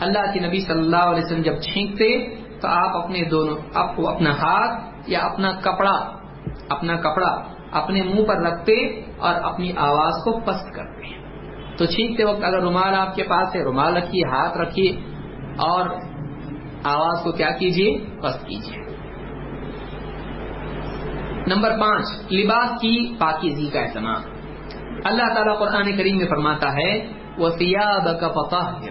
اللہ 0.00 0.32
کے 0.32 0.40
نبی 0.40 0.60
صلی 0.60 0.78
اللہ 0.78 0.96
علیہ 0.96 1.24
وسلم 1.24 1.42
جب 1.42 1.60
چھینکتے، 1.60 2.34
تو 2.60 2.68
آپ 2.68 2.96
اپنے 2.96 3.24
دونوں، 3.24 3.56
آپ 3.74 3.96
کو 3.96 4.08
اپنا 4.08 4.30
ہاتھ 4.30 4.80
یا 5.06 5.18
اپنا 5.18 5.52
کپڑا 5.52 6.12
اپنا 6.68 6.96
کپڑا 6.96 7.42
اپنے 7.74 8.02
منہ 8.02 8.24
پر 8.24 8.36
رکھتے 8.36 8.72
اور 9.18 9.34
اپنی 9.42 9.72
آواز 9.76 10.12
کو 10.24 10.40
پست 10.40 10.74
کرتے 10.74 11.06
تو 11.78 11.84
چھینکتے 11.84 12.24
وقت 12.24 12.44
اگر 12.44 12.60
رومال 12.60 12.94
آپ 12.94 13.14
کے 13.14 13.22
پاس 13.22 13.56
ہے، 13.56 13.62
رومال 13.62 13.96
رکھیے، 13.96 14.22
ہاتھ 14.24 14.58
رکھیے 14.58 14.92
اور 15.56 15.88
آواز 16.84 17.22
کو 17.24 17.32
کیا 17.32 17.50
کیجیے 17.50 17.98
پست 18.22 18.46
کیجیے 18.46 18.84
نمبر 21.46 21.70
پانچ، 21.80 22.32
لباس 22.32 22.80
کی 22.80 23.14
پاکیزی 23.18 23.66
کا 23.66 23.80
اہتمام۔ 23.80 24.22
اللہ 25.04 25.34
تعالیٰ 25.34 25.58
قرآن 25.58 25.96
کریم 25.96 26.16
میں 26.16 26.26
فرماتا 26.26 26.72
ہے، 26.72 27.08
وہ 27.38 27.50
سیاب 27.50 28.20
کا 28.20 28.28
فتح 28.28 28.86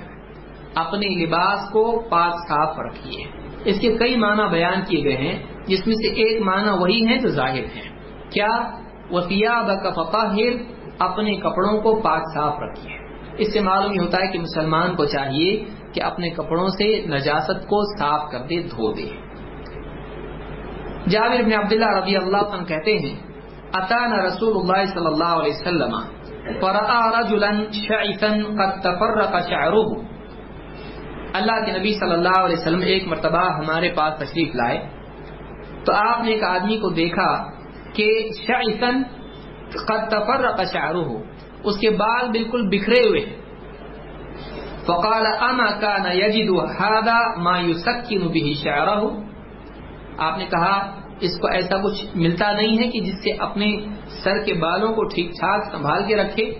اپنے 0.75 1.25
لباس 1.25 1.69
کو 1.71 2.03
پاک 2.09 2.34
صاف 2.34 2.79
رکھیے۔ 2.79 3.23
اس 3.65 3.79
کے 3.79 3.97
کئی 3.97 4.17
معنی 4.17 4.49
بیان 4.51 4.81
کیے 4.88 5.03
گئے 5.03 5.17
ہیں، 5.17 5.43
جس 5.67 5.88
میں 5.88 5.95
سے 5.95 6.07
ایک 6.07 6.41
معنی 6.41 6.69
وہی 6.69 7.07
ہے 7.07 7.17
جو 7.17 7.27
ظاہر 7.27 7.65
ہے 7.75 7.93
کیا؟ 8.34 8.69
وہ 9.09 9.21
کا 9.84 9.91
اپنے 10.99 11.36
کپڑوں 11.36 11.81
کو 11.81 11.95
پاک 11.95 12.21
صاف 12.34 12.53
رکھیے۔ 12.59 12.97
اس 13.38 13.53
سے 13.53 13.59
معلوم 13.59 13.93
یہ 13.93 13.99
ہوتا 13.99 14.17
ہے 14.21 14.31
کہ 14.31 14.39
مسلمان 14.39 14.95
کو 14.95 15.05
چاہیے 15.05 15.65
کہ 15.93 16.01
اپنے 16.01 16.29
کپڑوں 16.29 16.67
سے 16.67 17.05
نجاست 17.05 17.67
کو 17.67 17.99
صاف 17.99 18.31
کر 18.31 18.39
دے، 18.39 18.63
دھو 18.63 18.93
دے۔ 18.93 19.09
جابر 21.09 21.43
بن 21.43 21.53
عبداللہ 21.53 21.97
رضی 21.97 22.15
اللہ 22.15 22.38
عنہ 22.38 22.63
کہتے 22.63 22.97
ہیں، 22.97 23.19
اتانا 23.73 24.27
رسول 24.27 24.57
اللہ 24.57 24.86
صلی 24.86 25.05
اللہ 25.05 25.23
علیہ 25.23 25.51
وسلم 25.53 25.91
فرآ 26.61 27.21
رجلا 27.21 27.51
شعثا 27.71 28.27
قد 28.27 28.81
تفرق 28.81 29.49
شعره۔ 29.49 29.93
اللہ 31.34 31.65
کے 31.65 31.79
نبی 31.79 31.99
صلی 31.99 32.13
اللہ 32.13 32.39
علیہ 32.39 32.55
وسلم 32.59 32.81
ایک 32.81 33.07
مرتبہ 33.07 33.51
ہمارے 33.57 33.89
پاس 33.89 34.13
تشریف 34.17 34.55
لائے۔ 34.55 34.88
تو 35.86 35.93
آپ 35.93 36.23
نے 36.23 36.31
ایک 36.31 36.43
آدمی 36.43 36.77
کو 36.77 36.89
دیکھا 36.89 37.53
کہ 37.94 38.30
شعثا 38.48 38.89
قد 39.88 40.10
تفرق 40.10 40.62
شعره، 40.74 41.14
اس 41.64 41.80
کے 41.80 41.89
بال 41.89 42.32
بالکل 42.32 42.68
بکھرے 42.68 43.10
ہوئے 43.10 43.26
فقال، 44.86 45.26
اما 45.26 45.72
كان 45.80 46.06
يجد 46.12 46.50
هذا 46.80 47.38
ما 47.38 47.60
يسكن 47.60 48.28
به 48.28 48.54
شعره؟ 48.64 49.10
آپ 50.18 50.38
نے 50.38 50.46
کہا، 50.46 50.96
اس 51.20 51.39
کو 51.39 51.48
ایسا 51.48 51.78
کچھ 51.78 52.06
ملتا 52.16 52.52
نہیں 52.52 52.78
ہے 52.78 52.88
کہ 52.88 53.00
جس 53.00 53.24
سے 53.24 53.32
اپنے 53.32 53.78
سر 54.24 54.44
کے 54.46 54.54
بالوں 54.54 54.94
کو 54.94 55.04
ٹھیک 55.04 55.32
ٹھاک 55.39 55.64
سنبھال 55.72 56.06
کے 56.08 56.16
رکھے۔ 56.16 56.54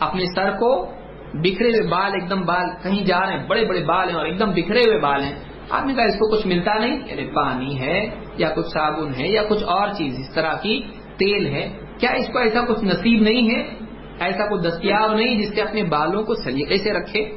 اپنے 0.00 0.24
سر 0.34 0.50
کو 0.50 0.86
بکھرے 1.34 1.68
ہوئے 1.68 1.88
بال، 1.88 2.10
ایک 2.14 2.30
دم 2.30 2.40
بال 2.40 2.66
کہیں 2.82 3.04
جا 3.04 3.20
رہے 3.20 3.38
ہیں، 3.38 3.46
بڑے 3.46 3.64
بڑے 3.64 3.84
بال 3.84 4.08
ہیں 4.08 4.16
اور 4.16 4.26
ایک 4.26 4.38
دم 4.38 4.50
بکھرے 4.50 4.80
ہوئے 4.80 5.00
بال 5.00 5.22
ہیں۔ 5.22 5.34
آپ 5.70 5.86
نے 5.86 5.94
کہا 5.94 6.04
اس 6.04 6.14
کو 6.14 6.36
کچھ 6.36 6.46
ملتا 6.46 6.74
نہیں 6.74 7.00
یعنی 7.06 7.24
پانی 7.34 7.80
ہے 7.80 8.10
یا 8.36 8.50
کچھ 8.50 8.66
صابن 8.66 9.14
ہے 9.18 9.28
یا 9.28 9.42
کچھ 9.42 9.64
اور 9.64 9.88
چیز، 9.88 10.14
اس 10.18 10.34
طرح 10.34 10.52
کی 10.52 10.82
تیل 11.16 11.46
ہے۔ 11.46 11.78
کیا 12.00 12.10
اس 12.10 12.26
کو 12.32 12.38
ایسا 12.38 12.60
کچھ 12.60 12.84
نصیب 12.84 13.22
نہیں 13.22 13.50
ہے؟ 13.50 13.74
ایسا 14.20 14.46
کچھ 14.46 14.62
دستیاب 14.62 15.14
نہیں 15.14 15.38
جس 15.38 15.54
سے 15.54 15.62
اپنے 15.62 15.82
بالوں 15.82 16.22
کو 16.22 16.34
سلیقے 16.34 16.78
سے 16.78 16.92
رکھے۔ 16.92 17.30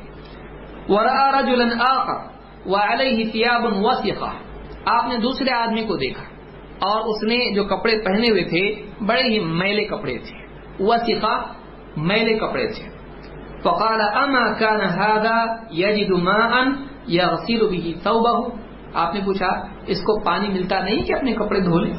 آپ 4.86 5.07
نے 5.07 5.17
دوسرے 5.17 5.53
آدمی 5.53 5.82
کو 5.82 5.95
دیکھا 5.95 6.23
اور 6.79 7.01
اس 7.01 7.23
نے 7.23 7.53
جو 7.55 7.63
کپڑے 7.63 7.97
پہنے 8.05 8.29
ہوئے 8.29 8.43
تھے، 8.43 8.89
بڑے 9.05 9.23
ہی 9.23 9.39
میلے 9.39 9.84
کپڑے 9.84 10.17
تھے۔ 10.17 10.38
وہ 10.79 10.95
میلے 11.97 12.34
کپڑے 12.34 12.67
تھے۔ 12.67 12.89
فقال 13.63 14.01
اما 14.01 14.53
كان 14.53 14.82
هذا 14.82 15.45
يجد 15.73 16.09
ماء 16.09 16.69
يغسل 17.10 17.70
به 17.70 17.91
ثوبه، 18.04 18.49
آپ 18.93 19.16
نے 19.16 19.22
پوچھا، 19.26 19.47
اس 19.88 19.97
کو 19.97 20.20
پانی 20.24 20.47
ملتا 20.47 20.80
نہیں 20.80 21.04
کہ 21.04 21.14
اپنے 21.14 21.34
کپڑے 21.34 21.60
دھو 21.60 21.80
لے 21.80 21.91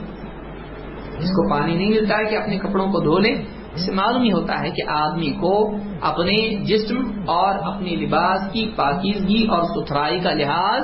اس 1.18 1.28
کو 1.28 1.50
پانی 1.50 1.74
نہیں 1.74 1.90
ملتا 1.90 2.16
ہے 2.18 2.24
کہ 2.24 2.36
اپنے 2.36 2.58
کپڑوں 2.58 2.92
کو 2.92 3.00
دھو 3.00 3.18
لے 3.18 3.30
اس 3.74 3.86
سے 3.86 3.92
معلوم 3.92 4.22
ہی 4.22 4.32
ہوتا 4.32 4.60
ہے 4.60 4.70
کہ 4.70 4.82
آدمی 4.88 5.30
کو 5.30 5.76
اپنے 6.00 6.54
جسم 6.54 6.96
اور 7.26 7.74
اپنی 7.74 7.96
لباس 7.96 8.52
کی 8.52 8.72
پاکیزگی 8.76 9.46
اور 9.50 9.62
ستھرائی 9.62 10.20
کا 10.20 10.32
لحاظ 10.32 10.82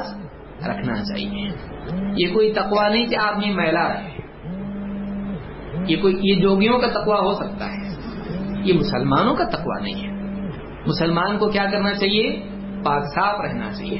رکھنا 0.68 0.94
چاہیے۔ 0.94 1.48
یہ 2.16 2.34
کوئی 2.34 2.52
تقوا 2.52 2.88
نہیں 2.88 3.06
کہ 3.06 3.16
آدمی 3.16 3.54
میلا 3.54 3.88
رہے 3.88 4.18
یہ 5.86 5.96
کوئی، 6.02 6.14
یہ 6.22 6.34
جوگیوں 6.34 6.78
کا 6.78 6.86
تقوا 6.86 7.20
ہو 7.20 7.32
سکتا 7.32 7.66
ہے۔ 7.66 7.88
یہ 8.64 8.72
مسلمانوں 8.72 9.34
کا 9.34 9.44
تقوا 9.44 9.82
نہیں 9.82 9.94
ہے۔ 9.94 10.08
مسلمان 10.86 11.38
کو 11.38 11.48
کیا 11.48 11.64
کرنا 11.72 11.94
چاہیے؟ 11.94 12.40
پاک 12.84 13.04
صاف 13.14 13.40
رہنا 13.40 13.70
چاہیے۔ 13.70 13.98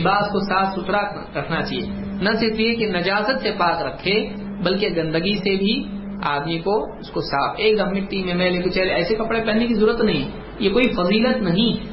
لباس 0.00 0.32
کو 0.32 0.40
صاف 0.40 0.66
ستھرا 0.74 1.02
رکھنا 1.38 1.62
چاہیے۔ 1.62 1.86
نہ 2.22 2.30
صرف 2.40 2.60
یہ 2.60 2.74
کہ 2.74 2.86
نجازت 2.86 3.42
سے 3.42 3.52
پاک 3.58 3.82
رکھے، 3.82 4.34
بلکہ 4.64 4.88
گندگی 4.96 5.34
سے 5.34 5.56
بھی 5.56 5.88
آدمی 6.22 6.58
کو 6.58 6.98
اس 6.98 7.10
کو 7.10 7.20
صاف، 7.20 7.54
ایک 7.58 7.78
دم 7.78 7.90
مٹی 7.90 8.24
میں 8.24 8.34
میلے 8.34 8.62
کو 8.62 8.68
چلے، 8.68 8.94
ایسے 8.94 9.14
کپڑے 9.14 9.44
پہننے 9.44 9.66
کی 9.66 9.74
ضرورت 9.74 10.00
نہیں۔ 10.00 10.30
یہ 10.58 10.70
کوئی 10.70 10.88
فضیلت 10.88 11.36
نہیں۔ 11.36 11.92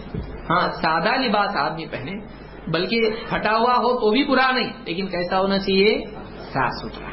ہاں 0.50 0.72
سادہ 0.72 1.22
لباس 1.22 1.56
آدمی 1.56 1.86
پہنے، 1.86 2.12
بلکہ 2.72 3.02
پھٹا 3.30 3.58
ہوا 3.58 3.74
ہو 3.78 4.00
تو 4.00 4.12
بھی 4.12 4.24
برا 4.24 4.52
نہیں، 4.52 4.74
لیکن 4.86 5.08
کیسا 5.08 5.40
ہونا 5.40 5.58
چاہیے؟ 5.58 6.06
صاف 6.54 6.72
ستھرا۔ 6.84 7.10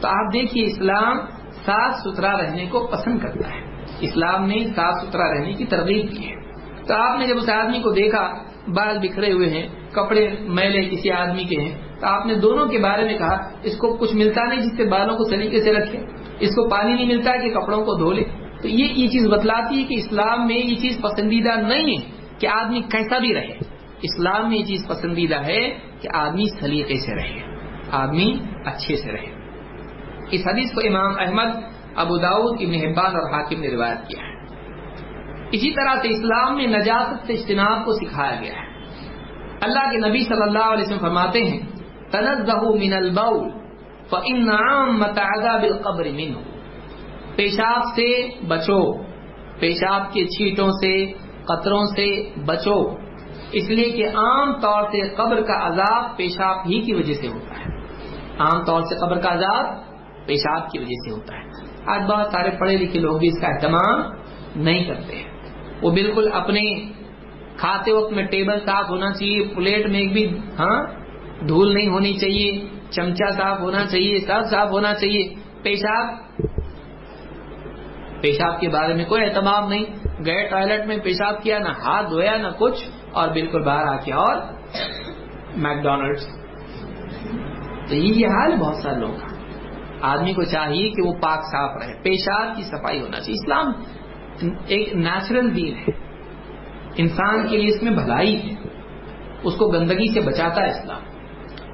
تو 0.00 0.08
آپ 0.08 0.32
دیکھیے، 0.32 0.64
اسلام 0.64 1.18
صاف 1.66 1.94
ستھرا 1.94 2.42
رہنے 2.42 2.66
کو 2.66 2.86
پسند 2.86 3.18
کرتا 3.18 3.48
ہے۔ 3.48 3.84
اسلام 4.00 4.46
نے 4.46 4.64
صاف 4.76 5.06
ستھرا 5.06 5.34
رہنے 5.34 5.52
کی 5.52 5.64
ترغیب 5.64 6.10
کی 6.10 6.28
ہے۔ 6.28 6.38
تو 6.86 6.94
آپ 6.94 7.18
نے 7.18 7.26
جب 7.26 7.36
اس 7.36 7.48
آدمی 7.48 7.78
کو 7.78 7.90
دیکھا 7.90 8.47
بال 8.74 8.98
بکھرے 8.98 9.32
ہوئے 9.32 9.48
ہیں، 9.48 9.68
کپڑے 9.92 10.28
میلے 10.40 10.88
کسی 10.88 11.10
آدمی 11.10 11.44
کے 11.44 11.60
ہیں۔ 11.60 11.78
تو 12.00 12.06
آپ 12.06 12.26
نے 12.26 12.34
دونوں 12.34 12.66
کے 12.66 12.78
بارے 12.78 13.04
میں 13.04 13.18
کہا، 13.18 13.50
اس 13.62 13.76
کو 13.76 13.96
کچھ 13.96 14.14
ملتا 14.14 14.44
نہیں 14.44 14.60
جس 14.60 14.76
سے 14.76 14.84
بالوں 14.84 15.16
کو 15.16 15.24
سلیقے 15.24 15.62
سے 15.62 15.72
رکھے۔ 15.72 15.98
اس 16.40 16.50
کو 16.50 16.68
پانی 16.68 16.92
نہیں 16.92 17.06
ملتا 17.06 17.36
کہ 17.36 17.54
کپڑوں 17.54 17.84
کو 17.84 17.94
دھو 17.94 18.12
لے۔ 18.12 18.24
تو 18.62 18.68
یہ 18.68 18.84
یہ 18.84 19.08
چیز 19.08 19.26
بتلاتی 19.26 19.78
ہے 19.78 19.84
کہ 19.84 19.94
اسلام 19.94 20.46
میں 20.46 20.56
یہ 20.56 20.76
چیز 20.76 21.00
پسندیدہ 21.00 21.60
نہیں 21.60 21.96
ہے 21.96 22.10
کہ 22.38 22.46
آدمی 22.46 22.80
کیسا 22.80 23.18
بھی 23.18 23.34
رہے۔ 23.34 23.58
اسلام 24.02 24.48
میں 24.48 24.58
یہ 24.58 24.64
چیز 24.64 24.86
پسندیدہ 24.88 25.44
ہے 25.44 25.70
کہ 26.00 26.08
آدمی 26.14 26.44
سلیقے 26.60 26.94
سے 26.94 27.14
رہے، 27.14 27.42
آدمی 27.90 28.38
اچھے 28.64 28.96
سے 28.96 29.12
رہے۔ 29.12 29.38
اس 30.30 30.40
حدیث 30.46 30.72
کو 30.72 30.80
امام 30.84 31.12
احمد، 31.18 31.60
ابو 31.96 32.16
داود 32.16 32.56
ابن 32.60 32.74
حبان 32.74 33.16
اور 33.16 33.30
حاکم 33.30 33.60
نے 33.60 33.68
روایت 33.68 34.08
کیا 34.08 34.24
ہے۔ 34.24 34.27
اسی 35.52 35.72
طرح 35.72 35.94
سے 36.02 36.08
اسلام 36.08 36.56
میں 36.56 36.66
نجاست 36.66 37.26
سے 37.26 37.32
اجتناب 37.32 37.84
کو 37.84 37.92
سکھایا 37.92 38.40
گیا 38.40 38.52
ہے۔ 38.52 38.68
اللہ 39.60 39.90
کے 39.90 40.08
نبی 40.08 40.24
صلی 40.24 40.42
اللہ 40.42 40.72
علیہ 40.72 40.84
وسلم 40.84 40.98
فرماتے 40.98 41.44
ہیں 41.44 41.60
تنزہ 42.12 42.56
من 42.56 42.92
البول 42.92 43.50
فإن 44.10 44.50
عامة 44.50 45.16
عذاب 45.16 45.62
القبر 45.62 46.04
منه 46.04 46.40
پیشاب 47.36 47.82
سے 47.96 48.28
بچو، 48.48 49.02
پیشاب 49.60 50.12
کے 50.12 50.24
چھیٹوں 50.24 50.70
سے، 50.70 51.12
قطروں 51.44 51.84
سے 51.84 52.30
بچو۔ 52.46 52.88
اس 53.52 53.68
لیے 53.68 53.90
کہ 53.90 54.08
عام 54.08 54.60
طور 54.60 54.82
سے 54.82 55.14
قبر 55.14 55.42
کا 55.42 55.66
عذاب 55.66 56.16
پیشاب 56.16 56.56
ہی 56.56 56.80
کی 56.80 56.94
وجہ 56.94 57.12
سے 57.12 57.28
ہوتا 57.28 57.60
ہے۔ 57.60 57.76
عام 58.38 58.64
طور 58.64 58.82
سے 58.82 59.06
قبر 59.06 59.20
کا 59.20 59.34
عذاب 59.34 59.66
پیشاب 60.26 60.70
کی 60.70 60.78
وجہ 60.78 60.94
سے 60.94 61.10
ہوتا 61.10 61.36
ہے۔ 61.36 61.42
آج 61.86 62.10
بہت 62.10 62.26
سارے 62.32 62.50
پڑھے 62.50 62.76
لکھے 62.76 63.00
لوگ 63.00 63.18
بھی 63.18 63.28
اس 63.28 63.40
کا 63.40 63.46
اہتمام 63.46 64.00
نہیں 64.56 64.84
کرتے 64.84 65.16
ہیں۔ 65.16 65.37
وہ 65.82 65.90
بالکل 65.90 66.28
اپنے 66.32 66.62
کھاتے 67.56 67.92
وقت 67.92 68.12
میں 68.12 68.26
ٹیبل 68.26 68.58
صاف 68.64 68.90
ہونا 68.90 69.12
چاہیے، 69.12 69.54
پلیٹ 69.54 69.86
میں 69.86 70.00
ایک 70.00 70.12
بھی 70.12 70.38
ہاں 70.58 70.82
دھول 71.48 71.74
نہیں 71.74 71.88
ہونی 71.88 72.16
چاہیے 72.16 72.66
چمچا 72.90 73.30
صاف 73.30 73.60
ہونا 73.60 73.86
چاہیے 73.86 74.18
سب 74.18 74.40
صاف 74.50 74.70
ہونا 74.70 74.94
چاہیے۔ 74.94 75.34
پیشاب؟ 75.62 76.06
پیشاب 78.22 78.60
کے 78.60 78.68
بارے 78.68 78.94
میں 78.94 79.04
کوئی 79.04 79.24
اہتمام 79.24 79.68
نہیں۔ 79.68 79.84
گئے 80.24 80.48
ٹوائلٹ 80.50 80.86
میں 80.86 80.98
پیشاب 80.98 81.42
کیا، 81.42 81.58
نہ 81.58 81.68
ہاتھ 81.68 82.10
دھویا، 82.10 82.36
نہ 82.36 82.48
کچھ، 82.58 82.88
اور 83.12 83.28
بالکل 83.28 83.62
باہر 83.62 83.86
آ 83.86 83.96
کے، 83.96 84.12
اور 84.12 84.36
میکڈونلڈس 85.56 86.26
تو 87.88 87.94
یہ 87.94 88.26
حال 88.26 88.56
بہت 88.56 88.76
سارے 88.76 89.00
لوگوں 89.00 89.16
کا 89.16 89.38
آدمی 90.00 90.34
کو 90.34 90.42
چاہیے 90.42 90.88
کہ 90.88 91.08
وہ 91.08 91.12
پاک 91.12 91.38
صاف 91.38 91.70
رہے۔ 91.82 92.02
پیشاب 92.02 92.56
کی 92.56 92.62
صفائی 92.62 93.00
ہونا 93.00 93.20
چاہیے۔ 93.20 93.34
اسلام 93.34 93.72
ایک 94.66 94.94
نیچرل 94.94 95.56
دین 95.56 95.74
ہے۔ 95.74 95.90
انسان 96.96 97.48
کے 97.48 97.56
لیے 97.56 97.76
اس 97.76 97.82
میں 97.82 97.92
بھلائی 97.92 98.42
ہے۔ 98.42 98.54
اس 99.42 99.54
کو 99.54 99.68
گندگی 99.68 100.14
سے 100.14 100.20
بچاتا 100.20 100.62
ہے 100.62 100.68
اسلام۔ 100.68 101.00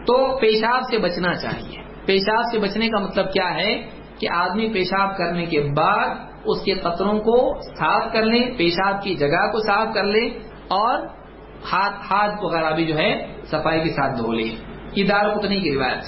تو 0.06 0.38
پیشاب 0.38 0.82
سے 0.90 0.98
بچنا 0.98 1.34
چاہیے۔ 1.34 1.76
پیشاب 2.06 2.44
سے 2.52 2.58
بچنے 2.58 2.88
کا 2.88 2.98
مطلب 2.98 3.32
کیا 3.32 3.54
ہے؟ 3.54 4.04
کہ 4.18 4.28
آدمی 4.30 4.68
پیشاب 4.68 5.16
کرنے 5.16 5.46
کے 5.46 5.66
بعد 5.76 6.08
اس 6.44 6.64
کے 6.64 6.74
قطروں 6.74 7.18
کو 7.18 7.60
صاف 7.62 8.12
کر 8.12 8.22
لیں 8.22 8.50
پیشاب 8.58 9.02
کی 9.02 9.14
جگہ 9.14 9.50
کو 9.52 9.58
صاف 9.58 9.94
کر 9.94 10.04
لیں 10.04 10.28
اور 10.68 11.06
ہاتھ 11.72 12.12
ہاتھ 12.12 12.44
وغیرہ 12.44 12.74
بھی 12.74 12.86
جو 12.86 12.98
ہے 12.98 13.26
صفائی 13.44 13.80
کے 13.80 13.88
ساتھ 13.88 14.18
دھو 14.18 14.32
لیں 14.32 14.56
یہ 14.96 15.04
دار 15.04 15.38
پتنی 15.38 15.60
کی 15.60 15.74
روایت 15.74 15.98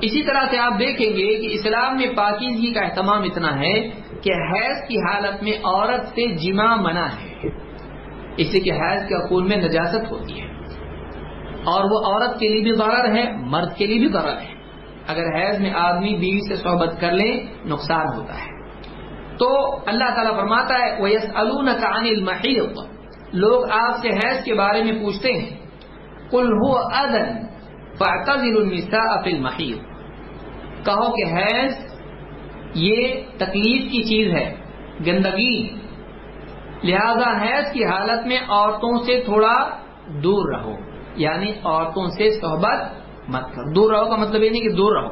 اسی 0.00 0.22
طرح 0.22 0.40
سے 0.50 0.58
آپ 0.58 0.72
دیکھیں 0.78 1.16
گے 1.16 1.40
کہ 1.40 1.54
اسلام 1.54 1.96
میں 1.96 2.06
پاکیزگی 2.16 2.72
کا 2.72 2.80
اہتمام 2.80 3.22
اتنا 3.22 3.60
ہے 3.60 4.01
کہ 4.22 4.30
حیض 4.30 4.88
کی 4.88 4.96
حالت 4.96 5.42
میں 5.42 5.52
عورت 5.52 6.06
سے 6.06 6.36
جمع 6.36 6.76
منع 6.76 7.06
ہے۔ 7.06 7.48
اس 8.36 8.52
سے 8.52 8.60
کہ 8.60 8.72
حیض 8.72 9.08
کے 9.08 9.28
خون 9.28 9.48
میں 9.48 9.56
نجاست 9.56 10.12
ہوتی 10.12 10.40
ہے۔ 10.40 10.46
اور 11.64 11.84
وہ 11.84 12.12
عورت 12.12 12.40
کے 12.40 12.48
لیے 12.48 12.62
بھی 12.62 12.72
ضرر 12.72 13.16
ہے، 13.16 13.32
مرد 13.36 13.74
کے 13.76 13.86
لیے 13.86 13.98
بھی 13.98 14.08
ضرر 14.08 14.40
ہے۔ 14.40 14.52
اگر 15.06 15.34
حیض 15.36 15.60
میں 15.60 15.72
آدمی 15.74 16.16
بیوی 16.16 16.48
سے 16.48 16.56
صحبت 16.56 17.00
کر 17.00 17.12
لے، 17.12 17.44
نقصان 17.64 18.06
ہوتا 18.16 18.34
ہے۔ 18.34 18.52
تو 19.38 19.76
اللہ 19.86 20.14
تعالیٰ 20.14 20.36
فرماتا 20.36 20.74
ہے 20.74 21.02
وہ 21.02 21.10
یس 21.10 21.26
المحیط 21.34 22.78
لوگ 23.32 23.70
آپ 23.70 23.96
سے 23.96 24.08
حیض 24.08 24.44
کے 24.44 24.54
بارے 24.54 24.84
میں 24.84 25.02
پوچھتے 25.02 25.32
ہیں۔ 25.32 25.50
کل 26.30 26.52
ہو 26.52 26.76
ادن 26.76 27.46
فاطل 27.98 28.56
النساء 28.56 29.22
فی 29.22 29.32
المحیط 29.32 29.78
کہو 30.86 31.16
کہ 31.16 31.34
حیض 31.34 31.91
یہ 32.74 33.08
تکلیف 33.38 33.92
کی 33.92 34.02
چیز 34.02 34.34
ہے، 34.34 34.54
گندگی۔ 35.06 35.68
لہذا 36.82 37.42
حیض 37.42 37.72
کی 37.72 37.84
حالت 37.84 38.26
میں 38.26 38.38
عورتوں 38.48 38.98
سے 38.98 39.22
تھوڑا 39.24 39.68
دور 40.06 40.58
رہو 40.58 40.72
یعنی 41.16 41.52
عورتوں 41.64 42.06
سے 42.06 42.30
صحبت 42.40 42.80
مت 43.28 43.54
کرو۔ 43.54 43.72
دور 43.72 43.92
رہو 43.92 44.04
کا 44.04 44.16
مطلب 44.16 44.42
یہ 44.42 44.50
نہیں 44.50 44.62
کہ 44.62 44.70
دور 44.70 44.96
رہو 44.96 45.08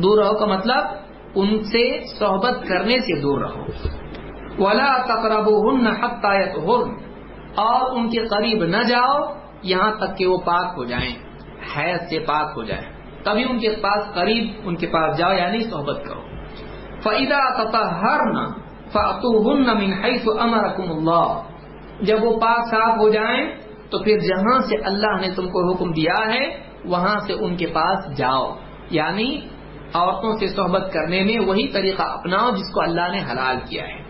دور 0.00 0.24
رہو 0.24 0.38
کا 0.38 0.46
مطلب 0.46 0.84
ان 1.34 1.62
سے 1.62 2.06
صحبت 2.18 2.68
کرنے 2.68 2.98
سے 2.98 3.20
دور 3.20 3.40
رہو۔ 3.40 3.64
ولا 4.58 5.02
تقرب 5.02 5.70
ہن 5.70 5.86
حقایت 5.86 6.56
اور 7.54 7.96
ان 7.96 8.10
کے 8.10 8.26
قریب 8.26 8.64
نہ 8.64 8.82
جاؤ، 8.88 9.32
یہاں 9.62 9.92
تک 9.92 10.18
کہ 10.18 10.26
وہ 10.26 10.38
پاک 10.38 10.74
ہو 10.76 10.84
جائیں، 10.84 11.14
حیض 11.76 12.08
سے 12.08 12.18
پاک 12.18 12.52
ہو 12.56 12.62
جائیں۔ 12.62 12.84
تبھی 13.24 13.44
ان 13.44 13.58
کے 13.58 13.70
پاس 13.70 14.14
قریب، 14.14 14.52
ان 14.64 14.76
کے 14.76 14.86
پاس 14.86 15.18
جاؤ 15.18 15.32
یعنی 15.32 15.60
صحبت 15.60 16.02
کرو۔ 16.04 16.27
فعدا 17.02 17.62
ہر 18.00 18.32
نہ 18.32 19.72
من 19.72 19.92
حیث 19.92 20.22
امرکم 20.40 20.92
اللہ 20.92 21.42
جب 22.00 22.24
وہ 22.24 22.40
پاک 22.40 22.70
صاف 22.70 22.98
ہو 22.98 23.08
جائیں، 23.08 23.54
تو 23.90 23.98
پھر 23.98 24.18
جہاں 24.18 24.58
سے 24.58 24.76
اللہ 24.84 25.20
نے 25.20 25.34
تم 25.34 25.48
کو 25.48 25.72
حکم 25.72 25.92
دیا 25.92 26.34
ہے، 26.34 26.60
وہاں 26.84 27.18
سے 27.26 27.32
ان 27.32 27.56
کے 27.56 27.66
پاس 27.66 28.18
جاؤ۔ 28.18 28.54
یعنی 28.90 29.40
عورتوں 29.94 30.36
سے 30.36 30.46
صحبت 30.46 30.90
کرنے 30.92 31.24
میں 31.24 31.46
وہی 31.46 31.68
طریقہ 31.68 32.02
اپناؤ 32.02 32.50
جس 32.50 32.72
کو 32.74 32.80
اللہ 32.80 33.08
نے 33.12 33.18
حلال 33.32 33.56
کیا 33.68 33.84
ہے۔ 33.84 34.02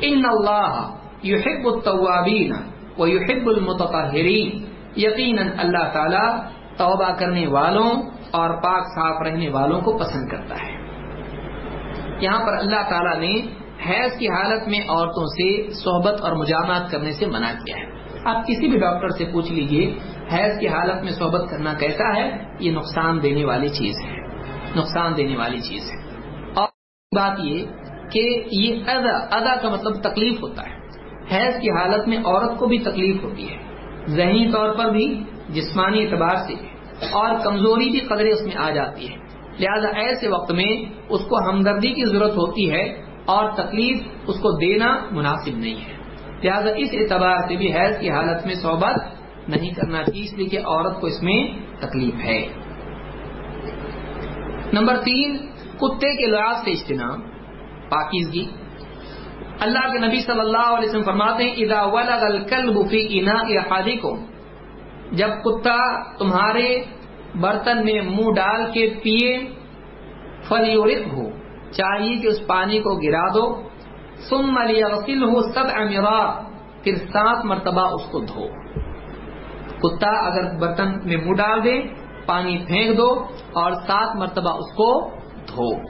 ان 0.00 0.22
اللہ 0.24 0.90
یحب 1.22 1.66
التوابین 1.66 2.52
و 2.98 3.06
یحب 3.06 3.48
المتطہرین 3.48 4.64
یقیناً 4.96 5.48
اللہ 5.58 5.92
تعالی 5.92 6.48
توبہ 6.76 7.10
کرنے 7.18 7.46
والوں 7.46 7.90
اور 8.30 8.50
پاک 8.50 8.82
صاف 8.82 9.22
رہنے 9.22 9.48
والوں 9.48 9.80
کو 9.80 9.98
پسند 9.98 10.28
کرتا 10.28 10.54
ہے۔ 10.54 10.83
یہاں 12.20 12.46
پر 12.46 12.52
اللہ 12.52 12.88
تعالیٰ 12.90 13.18
نے 13.18 13.34
حیض 13.90 14.18
کی 14.18 14.28
حالت 14.28 14.68
میں 14.68 14.78
عورتوں 14.78 15.26
سے 15.26 15.70
صحبت 15.70 16.20
اور 16.20 16.32
مجامات 16.32 16.90
کرنے 16.90 17.12
سے 17.12 17.26
منع 17.26 17.52
کیا 17.66 17.76
ہے۔ 17.76 17.86
آپ 18.24 18.46
کسی 18.46 18.68
بھی 18.68 18.78
ڈاکٹر 18.78 19.08
سے 19.08 19.24
پوچھ 19.32 19.52
لیجیے، 19.52 19.98
حیض 20.32 20.58
کی 20.58 20.68
حالت 20.68 21.02
میں 21.02 21.12
صحبت 21.12 21.50
کرنا 21.50 21.74
کیسا 21.74 22.16
ہے؟ 22.16 22.30
یہ 22.60 22.72
نقصان 22.72 23.22
دینے 23.22 23.44
والی 23.44 23.68
چیز 23.68 23.94
ہے۔ 24.06 24.16
نقصان 24.76 25.16
دینے 25.16 25.36
والی 25.36 25.60
چیز 25.60 25.90
ہے۔ 25.90 25.96
اور 26.54 26.68
بات 27.16 27.38
یہ 27.38 27.66
کہ 28.12 28.44
یہ 28.52 28.82
ادا 28.86 29.36
ادا 29.36 29.56
کا 29.56 29.68
مطلب 29.68 29.92
تکلیف 29.94 30.42
ہوتا 30.42 30.62
ہے۔ 30.62 30.74
حیض 31.32 31.60
کی 31.60 31.70
حالت 31.70 32.08
میں 32.08 32.18
عورت 32.18 32.58
کو 32.58 32.66
بھی 32.66 32.78
تکلیف 32.78 33.24
ہوتی 33.24 33.48
ہے۔ 33.48 33.56
ذہنی 34.06 34.52
طور 34.52 34.74
پر 34.74 34.90
بھی، 34.90 35.24
جسمانی 35.48 36.06
اعتبار 36.06 36.34
سے، 36.34 36.52
اور 37.10 37.34
کمزوری 37.44 37.90
بھی 37.90 38.00
قدرے 38.00 38.28
اس 38.28 38.42
میں 38.42 38.56
آ 38.56 38.70
جاتی 38.70 39.08
ہے 39.08 39.23
لہذا 39.58 39.88
ایسے 39.88 40.28
وقت 40.28 40.52
میں 40.52 40.84
اس 41.08 41.20
کو 41.28 41.48
ہمدردی 41.48 41.94
کی 41.94 42.04
ضرورت 42.04 42.30
ہوتی 42.30 42.70
ہے 42.70 42.82
اور 43.24 43.50
تکلیف 43.50 44.02
اس 44.26 44.36
کو 44.36 44.50
دینا 44.58 44.98
مناسب 45.10 45.56
نہیں 45.56 45.74
ہے۔ 45.74 45.94
لہذا 46.44 46.70
اس 46.76 46.88
اعتبار 46.92 47.36
سے 47.48 47.56
بھی 47.56 47.72
حیض 47.72 48.00
کی 48.00 48.10
حالت 48.10 48.46
میں 48.46 48.54
صحبت 48.54 48.96
نہیں 49.48 49.70
کرنا 49.70 50.02
چاہیے، 50.02 50.24
اس 50.24 50.32
لیے 50.32 50.46
کہ 50.46 50.58
عورت 50.58 51.00
کو 51.00 51.06
اس 51.06 51.22
میں 51.22 51.48
تکلیف 51.80 52.14
ہے۔ 52.24 52.46
نمبر 54.72 54.96
تین، 54.96 55.36
کتے 55.76 56.16
کے 56.16 56.26
لحاظ 56.26 56.64
سے 56.64 56.70
اجتناب، 56.70 57.18
پاکیزگی۔ 57.90 58.46
اللہ 59.60 59.92
کے 59.92 59.98
نبی 59.98 60.20
صلی 60.20 60.40
اللہ 60.40 60.66
علیہ 60.66 60.88
وسلم 60.88 61.02
فرماتے 61.02 61.44
ہیں 61.44 61.52
ادا 61.52 61.84
ولغ 61.84 62.24
الکلب 62.24 62.90
فی 62.90 63.20
انا 63.20 63.34
احادیکم 63.34 64.24
جب 65.12 65.28
کتا 65.44 66.02
تمہارے 66.18 66.80
برتن 67.40 67.84
میں 67.84 68.00
منہ 68.00 68.32
ڈال 68.34 68.72
کے 68.72 68.94
پیے 69.02 69.38
فلیورت 70.48 71.12
ہو 71.12 71.30
چاہیے 71.72 72.16
کہ 72.16 72.26
اس 72.26 72.46
پانی 72.46 72.78
کو 72.78 72.94
گرا 72.94 73.28
دو۔ 73.34 73.62
سم 74.28 74.58
علی 74.58 74.84
وکیل 74.84 75.24
ہو 75.24 75.52
سب 75.52 75.64
امرات 75.74 76.44
پھر 76.84 76.94
سات 76.94 77.44
مرتبہ 77.44 77.94
اس 77.94 78.02
کو 78.10 78.18
دھو۔ 78.18 78.46
کتا 79.78 80.10
اگر 80.10 80.58
برتن 80.58 80.92
میں 81.04 81.16
منہ 81.16 81.34
ڈال 81.34 81.64
دے، 81.64 81.82
پانی 82.26 82.58
پھینک 82.58 82.98
دو 82.98 83.10
اور 83.52 83.72
سات 83.72 84.16
مرتبہ 84.16 84.50
اس 84.50 84.76
کو 84.76 85.10
دھو۔ 85.48 85.80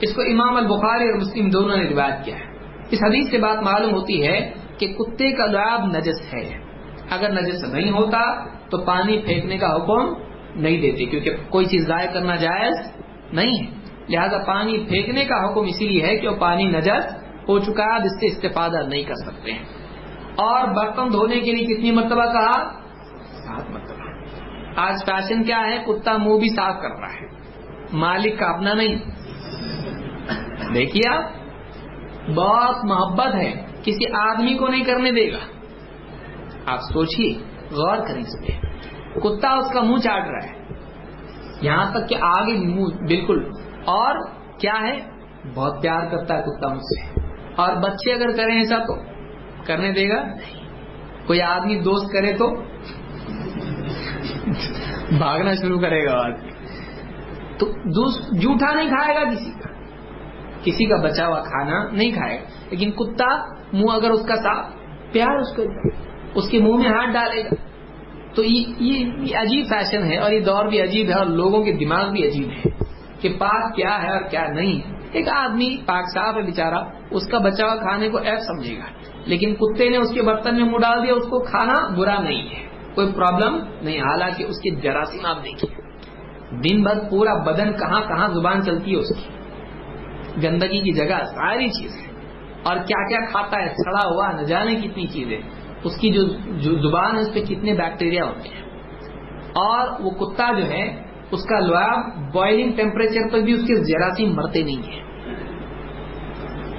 اس 0.00 0.14
کو 0.14 0.22
امام 0.22 0.56
البخاری 0.56 1.08
اور 1.08 1.16
مسلم 1.16 1.48
دونوں 1.48 1.76
نے 1.76 1.84
روایت 1.88 2.24
کیا 2.24 2.36
ہے۔ 2.36 2.44
اس 2.90 2.98
حدیث 3.02 3.30
سے 3.30 3.38
بات 3.38 3.62
معلوم 3.62 3.92
ہوتی 3.92 4.26
ہے 4.26 4.52
کہ 4.78 4.92
کتے 4.92 5.32
کا 5.32 5.46
لعاب 5.46 5.84
نجس 5.84 6.34
ہے۔ 6.34 6.58
اگر 7.10 7.42
نجس 7.42 7.64
نہیں 7.64 7.90
ہوتا 7.90 8.44
تو 8.70 8.78
پانی 8.78 9.18
پھینکنے 9.18 9.58
کا 9.58 9.76
حکم 9.76 10.27
نہیں 10.54 10.80
دیتے 10.80 11.04
کیونکہ 11.04 11.30
کوئی 11.48 11.66
چیز 11.66 11.86
ضائع 11.86 12.10
کرنا 12.10 12.34
جائز 12.34 12.74
نہیں 13.32 13.66
ہے۔ 13.66 13.78
لہذا 14.08 14.38
پانی 14.38 14.84
پھینکنے 14.88 15.24
کا 15.24 15.44
حکم 15.44 15.60
اسی 15.60 15.88
لیے 15.88 16.06
ہے 16.06 16.16
کہ 16.16 16.28
وہ 16.28 16.36
پانی 16.36 16.64
نجس 16.64 17.16
ہو 17.48 17.58
چکا 17.58 17.84
ہے، 17.84 18.04
جس 18.04 18.20
سے 18.20 18.26
استفادہ 18.26 18.86
نہیں 18.88 19.02
کر 19.02 19.14
سکتے 19.14 19.52
ہیں۔ 19.52 19.64
اور 20.36 20.68
برتن 20.68 21.12
دھونے 21.12 21.40
کے 21.40 21.52
لیے 21.52 21.74
کتنی 21.74 21.90
مرتبہ 21.90 22.24
کہا؟ 22.32 22.70
سات 23.22 23.70
مرتبہ۔ 23.70 23.98
آج 24.76 24.94
فیشن 25.06 25.44
کیا 25.44 25.60
ہے؟ 25.66 25.84
کتا 25.86 26.16
منہ 26.16 26.38
بھی 26.38 26.54
صاف 26.56 26.82
کر 26.82 26.90
رہا 26.90 27.12
ہے۔ 27.12 27.28
مالک 27.92 28.38
کا 28.38 28.46
اپنا 28.46 28.74
نہیں۔ 28.74 28.96
دیکھیے 30.74 31.08
آپ، 31.08 31.24
بہت 32.34 32.84
محبت 32.84 33.34
ہے، 33.34 33.66
کسی 33.84 34.16
آدمی 34.16 34.54
کو 34.54 34.68
نہیں 34.68 34.84
کرنے 34.84 35.10
دے 35.12 35.32
گا۔ 35.32 35.38
آپ 36.66 36.78
سوچیے 36.80 37.34
غور 37.70 37.96
کریں 37.96 38.22
اس 38.22 38.46
پہ۔ 38.46 38.67
کتا 39.20 39.54
اس 39.54 39.72
کا 39.72 39.80
منہ 39.80 39.96
چاٹ 39.96 40.28
رہا 40.28 40.46
ہے۔ 40.46 40.58
یہاں 41.60 41.92
تک 41.92 42.08
کہ 42.08 42.16
آگے 42.20 42.52
منہ، 42.52 42.84
بالکل۔ 42.84 43.50
اور 43.84 44.30
کیا 44.58 44.74
ہے؟ 44.82 44.96
بہت 45.54 45.82
پیار 45.82 46.06
کرتا 46.10 46.38
ہے 46.38 46.42
کتا 46.42 46.68
مجھ 46.68 46.82
سے۔ 46.82 47.20
اور 47.56 47.76
بچے 47.76 48.12
اگر 48.12 48.36
کریں 48.36 48.56
ایسا 48.56 48.76
تو 48.78 48.96
کرنے 49.66 49.92
دے 49.92 50.08
گا؟ 50.08 50.22
کوئی 51.26 51.42
آدمی 51.42 51.80
دوست 51.80 52.12
کرے 52.12 52.32
تو؟ 52.32 52.54
بھاگنا 55.18 55.54
شروع 55.54 55.80
کرے 55.80 56.06
گا 56.06 56.24
آدمی۔ 56.24 56.50
تو 57.58 57.66
جھوٹا 58.40 58.74
نہیں 58.74 58.88
کھائے 58.88 59.14
گا 59.14 59.34
کسی 59.34 59.50
کا۔ 59.50 59.68
کسی 60.64 60.86
کا 60.86 60.96
بچا 60.96 61.26
ہوا 61.26 61.40
کھانا 61.40 61.88
نہیں 61.88 62.10
کھائے 62.10 62.38
گا۔ 62.38 62.44
لیکن 62.70 62.90
کتا 62.90 63.54
منہ 63.72 63.92
اگر 63.92 64.10
اس 64.10 64.26
کا 64.26 64.36
صاف 64.36 64.66
پیار 65.12 65.38
اس 65.38 65.56
کو 65.56 65.62
اس 66.34 66.48
کے 66.50 66.58
منہ 66.58 66.76
میں 66.76 66.88
ہاتھ 66.88 67.10
ڈالے 67.12 67.44
گا۔ 67.44 67.67
تو 68.38 68.44
یہ 68.44 69.36
عجیب 69.36 69.66
فیشن 69.68 70.12
ہے 70.12 70.16
اور 70.16 70.32
یہ 70.32 70.40
دور 70.40 70.64
بھی 70.64 70.80
عجیب 70.82 71.08
ہے 71.08 71.14
اور 71.14 71.26
لوگوں 71.26 71.64
کے 71.64 71.72
دماغ 71.72 72.10
بھی 72.10 72.26
عجیب 72.26 72.48
ہے 72.50 72.84
کہ 73.20 73.36
پاک 73.38 73.74
کیا 73.74 74.02
ہے 74.02 74.12
اور 74.12 74.22
کیا 74.30 74.46
نہیں 74.46 74.80
ایک 75.12 75.28
آدمی 75.28 75.76
پاک 75.86 76.04
صاف 76.14 76.36
ہے 76.36 76.42
بےچارا 76.42 76.78
اس 77.10 77.26
کا 77.26 77.38
بچا 77.38 77.66
ہوا 77.66 77.76
کھانے 77.76 78.08
کو 78.08 78.18
ایپ 78.18 78.38
سمجھے 78.38 78.78
گا، 78.78 78.84
لیکن 79.26 79.54
کتے 79.54 79.88
نے 79.88 79.96
اس 79.96 80.10
کے 80.14 80.22
برتن 80.22 80.56
میں 80.56 80.64
منہ 80.64 80.78
ڈال 80.78 81.06
دیا، 81.06 81.14
اس 81.14 81.24
کو 81.24 81.38
کھانا 81.38 81.94
برا 81.96 82.20
نہیں 82.20 82.50
ہے، 82.50 82.68
کوئی 82.94 83.12
پرابلم 83.12 83.58
نہیں۔ 83.82 84.00
حالانکہ 84.00 84.42
اس 84.42 84.56
کے 84.56 84.70
جراثیم 84.80 85.26
آپ 85.26 85.44
دیکھیے۔ 85.44 85.88
دن 86.60 86.82
بھر 86.82 87.10
پورا 87.10 87.34
بدن 87.34 87.72
کہاں 87.72 88.00
کہاں 88.00 88.28
زبان 88.28 88.62
چلتی 88.62 88.92
ہے 88.92 88.96
اس 88.96 89.08
کی۔ 89.08 89.30
گندگی 90.42 90.80
کی 90.80 90.92
جگہ 90.92 91.24
ساری 91.24 91.68
چیز 91.68 91.90
ہے۔ 91.96 92.12
اور 92.62 92.76
کیا 92.76 93.08
کیا 93.08 93.30
کھاتا 93.30 93.62
ہے، 93.62 93.66
سڑا 93.66 94.14
ہوا، 94.14 94.32
نہ 94.32 94.42
جانے 94.42 94.74
کتنی 94.74 95.06
چیزیں۔ 95.06 95.57
اس 95.84 96.00
کی 96.00 96.10
جو 96.10 96.88
زبان 96.88 97.16
ہے، 97.16 97.20
اس 97.20 97.34
پہ 97.34 97.44
کتنے 97.44 97.74
بیکٹیریا 97.74 98.24
ہوتے 98.24 98.48
ہیں۔ 98.48 98.62
اور 99.48 100.00
وہ 100.00 100.10
کتا 100.10 100.52
جو 100.58 100.66
ہے، 100.66 101.02
اس 101.30 101.44
کا 101.44 101.60
لواب 101.60 102.32
بوائلنگ 102.32 102.72
ٹیمپریچر 102.72 103.32
پر 103.32 103.38
بھی 103.40 103.52
اس 103.52 103.60
کے 103.60 103.84
جراثیم 103.84 104.34
مرتے 104.34 104.62
نہیں 104.62 104.92
ہیں۔ 104.92 105.02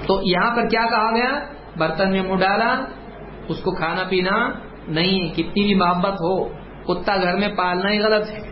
تو 0.08 0.20
یہاں 0.24 0.56
پر 0.56 0.68
کیا 0.68 0.86
کہا 0.90 1.16
گیا؟ 1.16 1.40
برتن 1.78 2.12
میں 2.12 2.22
منہ 2.22 2.40
ڈالا، 2.40 2.86
اس 3.48 3.58
کو 3.58 3.72
کھانا 3.72 4.04
پینا 4.10 4.50
نہیں 4.88 5.34
کتنی 5.34 5.64
بھی 5.64 5.76
محبت 5.76 6.14
ہو، 6.14 6.48
کتا 6.84 7.16
گھر 7.16 7.38
میں 7.38 7.56
پالنا 7.58 7.92
ہی 7.92 8.00
غلط 8.00 8.30
ہے۔ 8.30 8.50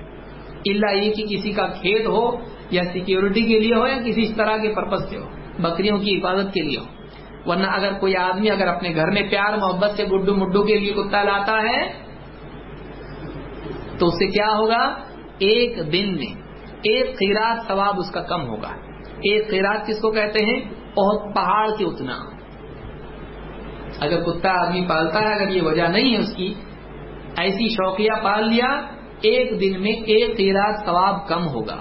اللہ 0.66 0.96
یہ 0.96 1.14
کہ 1.14 1.26
کسی 1.26 1.52
کا 1.52 1.68
کھیت 1.68 2.08
ہو 2.08 2.32
یا 2.72 2.84
سیکیورٹی 2.94 3.42
کے 3.42 3.60
لیے 3.60 3.76
ہو 3.76 3.88
یا 3.88 3.98
کسی 4.06 4.22
اس 4.22 4.36
طرح 4.36 4.58
کے 4.58 4.74
پرپز 4.76 5.10
سے 5.10 5.18
ہو، 5.18 5.30
بکریوں 5.60 5.98
کی 5.98 6.18
حفاظت 6.18 6.54
کے 6.54 6.62
لیے 6.62 6.80
ہو۔ 6.80 6.97
ورنہ 7.48 7.68
اگر 7.68 7.94
کوئی 7.94 8.16
آدمی 8.16 8.50
اگر 8.50 8.68
اپنے 8.68 8.96
گھر 8.96 9.12
میں 9.12 9.22
پیار 9.30 9.58
محبت 9.58 9.92
سے 9.92 10.04
گڈو 10.04 10.36
مڈو 10.36 10.64
کے 10.64 10.80
لیے 10.80 10.94
کتا 10.94 11.24
لاتا 11.24 11.62
ہے، 11.62 11.94
تو 14.00 14.08
اس 14.08 14.14
سے 14.14 14.28
کیا 14.28 14.48
ہوگا؟ 14.48 14.96
ایک 15.38 15.94
دن 15.94 16.16
میں، 16.16 16.42
ایک 16.72 17.10
خیرات 17.10 17.68
ثواب 17.68 18.00
اس 18.00 18.12
کا 18.12 18.22
کم 18.22 18.48
ہوگا۔ 18.48 18.70
ایک 19.08 19.50
خیرات 19.50 19.88
کس 19.88 20.02
کو 20.02 20.12
کہتے 20.12 20.46
ہیں؟ 20.46 20.60
بہت 20.96 21.36
پہاڑ 21.36 21.68
کے 21.78 21.86
اتنا۔ 21.86 22.18
اگر 24.00 24.24
کتا 24.24 24.52
آدمی 24.52 24.86
پالتا 24.90 25.22
ہے، 25.22 25.34
اگر 25.34 25.50
یہ 25.50 25.62
وجہ 25.62 25.84
نہیں 25.84 26.14
ہے 26.14 26.18
اس 26.18 26.36
کی، 26.36 26.54
ایسی 27.38 27.70
شوقیہ 27.70 28.24
پال 28.24 28.50
لیا، 28.50 28.82
ایک 29.22 29.62
دن 29.62 29.82
میں 29.82 29.92
ایک 29.92 30.38
خیرات 30.38 30.86
ثواب 30.86 31.28
کم 31.28 31.48
ہوگا۔ 31.48 31.78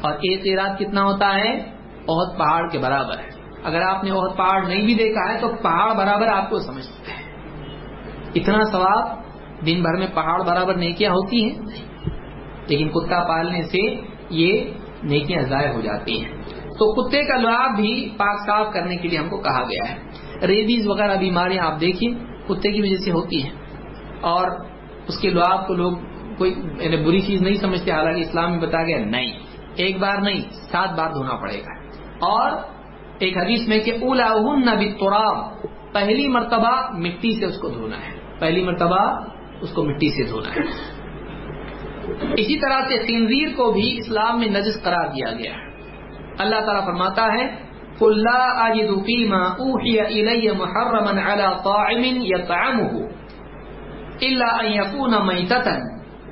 اور 0.00 0.12
ایک 0.12 0.42
خیرات 0.42 0.78
کتنا 0.78 1.04
ہوتا 1.04 1.34
ہے؟ 1.34 1.58
بہت 2.06 2.38
پہاڑ 2.38 2.68
کے 2.68 2.78
برابر 2.78 3.18
ہے۔ 3.18 3.29
اگر 3.64 3.82
آپ 3.82 4.04
نے 4.04 4.12
بہت 4.12 4.36
پہاڑ 4.36 4.66
نہیں 4.66 4.84
بھی 4.84 4.94
دیکھا 4.94 5.34
ہے 5.34 5.40
تو 5.40 5.48
پہاڑ 5.62 5.94
برابر 5.94 6.26
آپ 6.26 6.50
کو 6.50 6.58
سمجھتے 6.58 7.12
ہیں۔ 7.12 7.32
اتنا 8.34 8.64
ثواب 8.72 9.08
دن 9.66 9.82
بھر 9.82 9.96
میں 9.96 10.06
پہاڑ 10.14 10.42
برابر 10.42 10.74
نیکیاں 10.74 11.10
ہوتی 11.10 11.44
ہیں۔ 11.44 11.58
لیکن 12.68 12.88
کتا 12.88 13.28
پالنے 13.28 13.62
سے 13.62 14.00
یہ 14.30 14.64
نیکیاں 15.02 15.42
ضائع 15.42 15.72
ہو 15.72 15.80
جاتی 15.80 16.24
ہیں۔ 16.24 16.32
تو 16.68 17.08
کتے 17.08 17.22
کا 17.22 17.36
لعاب 17.36 17.76
بھی 17.76 18.08
پاک 18.16 18.38
صاف 18.46 18.72
کرنے 18.72 18.96
کے 18.96 19.08
لیے 19.08 19.18
ہم 19.18 19.28
کو 19.28 19.36
کہا 19.36 19.62
گیا 19.62 19.90
ہے۔ 19.90 19.96
ریبیز 20.46 20.86
وغیرہ 20.86 21.16
بیماریاں 21.16 21.64
آپ 21.64 21.80
دیکھیے 21.80 22.10
کتے 22.48 22.72
کی 22.72 22.82
وجہ 22.82 22.96
سے 22.96 23.10
ہوتی 23.10 23.42
ہیں۔ 23.42 23.52
اور 24.20 24.50
اس 25.08 25.18
کے 25.18 25.30
لعاب 25.30 25.66
کو 25.66 25.74
لوگ 25.74 25.92
کوئی 26.38 26.54
یعنی 26.80 26.96
بری 26.96 27.20
چیز 27.20 27.42
نہیں 27.42 27.54
سمجھتے، 27.54 27.92
حالانکہ 27.92 28.20
اسلام 28.20 28.50
میں 28.50 28.60
بتا 28.60 28.82
گیا 28.82 28.98
نہیں۔ 29.04 29.38
ایک 29.74 29.98
بار 29.98 30.16
نہیں، 30.16 30.40
سات 30.50 30.98
بار 30.98 31.10
دھونا 31.10 31.34
پڑے 31.34 31.58
گا۔ 31.58 31.72
اور 32.26 32.52
ایک 33.20 33.36
حدیث 33.36 33.68
میں 33.68 33.78
کہ 33.78 33.90
اولا 33.90 34.28
نبی 34.74 34.92
تراب 34.92 35.44
پہلی 35.92 36.28
مرتبہ 36.28 36.90
مٹی 36.92 37.40
سے 37.40 37.46
اس 37.46 37.58
کو 37.58 37.68
دھونا 37.68 37.96
ہے۔ 37.96 38.38
پہلی 38.40 38.64
مرتبہ 38.64 39.20
اس 39.60 39.72
کو 39.72 39.84
مٹی 39.84 40.08
سے 40.08 40.24
دھونا 40.24 40.50
ہے۔ 40.50 40.60
اسی 42.32 42.60
طرح 42.60 42.80
سے 42.80 42.98
خنزیر 42.98 43.48
کو 43.56 43.72
بھی 43.72 43.98
اسلام 43.98 44.38
میں 44.40 44.48
نجس 44.48 44.82
قرار 44.82 45.06
دیا 45.06 45.32
گیا 45.32 45.52
ہے۔ 45.52 45.70
اللہ 46.38 46.56
تعالیٰ 46.60 46.84
فرماتا 46.84 47.26
ہے 47.26 47.70
لا 48.00 48.56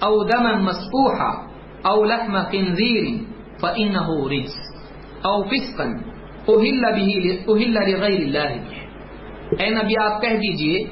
او 0.02 0.24
دما 0.24 0.58
مسفوحا 0.58 1.30
او 1.88 2.04
لحم 2.04 2.42
خنزير 2.42 3.04
فانه 3.60 4.28
رجس 4.30 4.54
او 5.24 5.42
فسقا 5.42 6.17
اے 9.60 9.70
نبی، 9.70 9.92
آپ 10.02 10.22
کہہ 10.22 10.28
دیجیے 10.28 10.84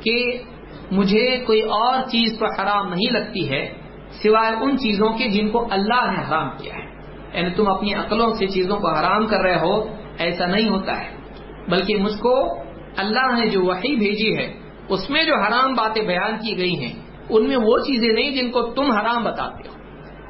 کہ 0.00 0.42
مجھے 0.90 1.36
کوئی 1.46 1.60
اور 1.60 2.08
چیز 2.08 2.38
تو 2.38 2.46
حرام 2.46 2.92
نہیں 2.92 3.12
لگتی 3.12 3.50
ہے 3.50 3.72
سوائے 4.10 4.52
ان 4.60 4.78
چیزوں 4.78 5.08
کے 5.08 5.28
جن 5.28 5.48
کو 5.48 5.68
اللہ 5.70 6.10
نے 6.10 6.28
حرام 6.28 6.48
کیا 6.62 6.74
ہے۔ 6.74 6.90
یعنی 7.34 7.54
تم 7.54 7.68
اپنی 7.68 7.94
عقلوں 7.94 8.34
سے 8.34 8.46
چیزوں 8.46 8.76
کو 8.76 8.94
حرام 8.94 9.26
کر 9.26 9.40
رہے 9.40 9.58
ہو، 9.60 9.94
ایسا 10.18 10.46
نہیں 10.46 10.68
ہوتا 10.68 11.00
ہے۔ 11.00 11.10
بلکہ 11.68 11.96
مجھ 11.96 12.18
کو 12.18 12.58
اللہ 12.96 13.40
نے 13.40 13.46
جو 13.46 13.64
وحی 13.64 13.96
بھیجی 13.96 14.38
ہے، 14.38 14.52
اس 14.88 15.10
میں 15.10 15.22
جو 15.22 15.34
حرام 15.34 15.74
باتیں 15.74 16.02
بیان 16.02 16.36
کی 16.42 16.58
گئی 16.58 16.84
ہیں، 16.84 16.92
ان 17.30 17.48
میں 17.48 17.56
وہ 17.56 17.78
چیزیں 17.78 18.12
نہیں 18.12 18.30
جن 18.30 18.50
کو 18.50 18.62
تم 18.62 18.90
حرام 18.90 19.24
بتاتے 19.24 19.68
ہو۔ 19.68 19.74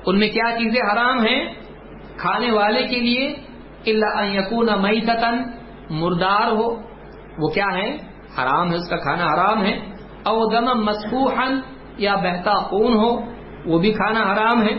ان 0.06 0.18
میں 0.18 0.28
کیا 0.28 0.50
چیزیں 0.58 0.92
حرام 0.92 1.20
ہیں؟ 1.20 1.54
کھانے 2.16 2.50
والے 2.50 2.86
کے 2.86 2.96
لیے 2.96 3.34
اللہ 3.86 4.36
یقون 4.36 4.68
مئی 4.82 5.00
مردار 5.90 6.52
ہو۔ 6.52 6.74
وہ 7.38 7.48
کیا 7.48 7.66
ہے؟ 7.74 7.96
حرام 8.38 8.70
ہے، 8.70 8.76
اس 8.76 8.88
کا 8.88 8.96
کھانا 8.96 9.26
حرام 9.26 9.64
ہے۔ 9.64 9.78
او 10.22 10.50
دم 10.50 10.84
مسفوحن 10.84 11.60
یا 11.98 12.14
بہتا 12.14 12.54
خون 12.54 12.94
ہو، 12.94 13.20
وہ 13.66 13.78
بھی 13.78 13.92
کھانا 13.92 14.32
حرام 14.32 14.62
ہے۔ 14.62 14.74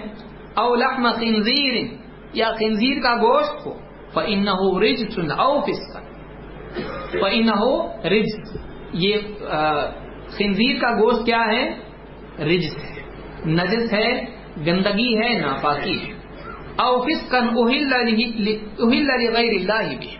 او 0.55 0.75
لحم 0.75 1.11
خنزیر 1.11 1.83
یا 2.33 2.51
خنزیر 2.59 3.01
کا 3.03 3.15
گوشت 3.15 3.65
ہو۔ 3.65 3.73
فن 4.13 4.47
ہو 4.47 4.79
رج 4.79 5.11
سن 5.15 5.31
او 5.39 5.61
فن 7.11 7.49
ہو 7.49 7.87
رج 7.87 8.57
یہ 8.93 9.17
خنزیر 10.29 10.81
کا 10.81 10.91
گوشت 10.91 11.25
کیا 11.25 11.39
ہے؟ 11.39 11.79
رج 12.39 12.65
ہے۔ 12.65 13.01
نجس 13.45 13.93
ہے، 13.93 14.25
گندگی 14.67 15.17
ہے، 15.17 15.39
ناپاکی 15.39 15.99
ہے۔ 16.01 16.20
او 16.81 17.01
فسکن 17.01 17.47
غیر 19.29 19.69
اللہ 19.69 19.99
بھی 19.99 20.15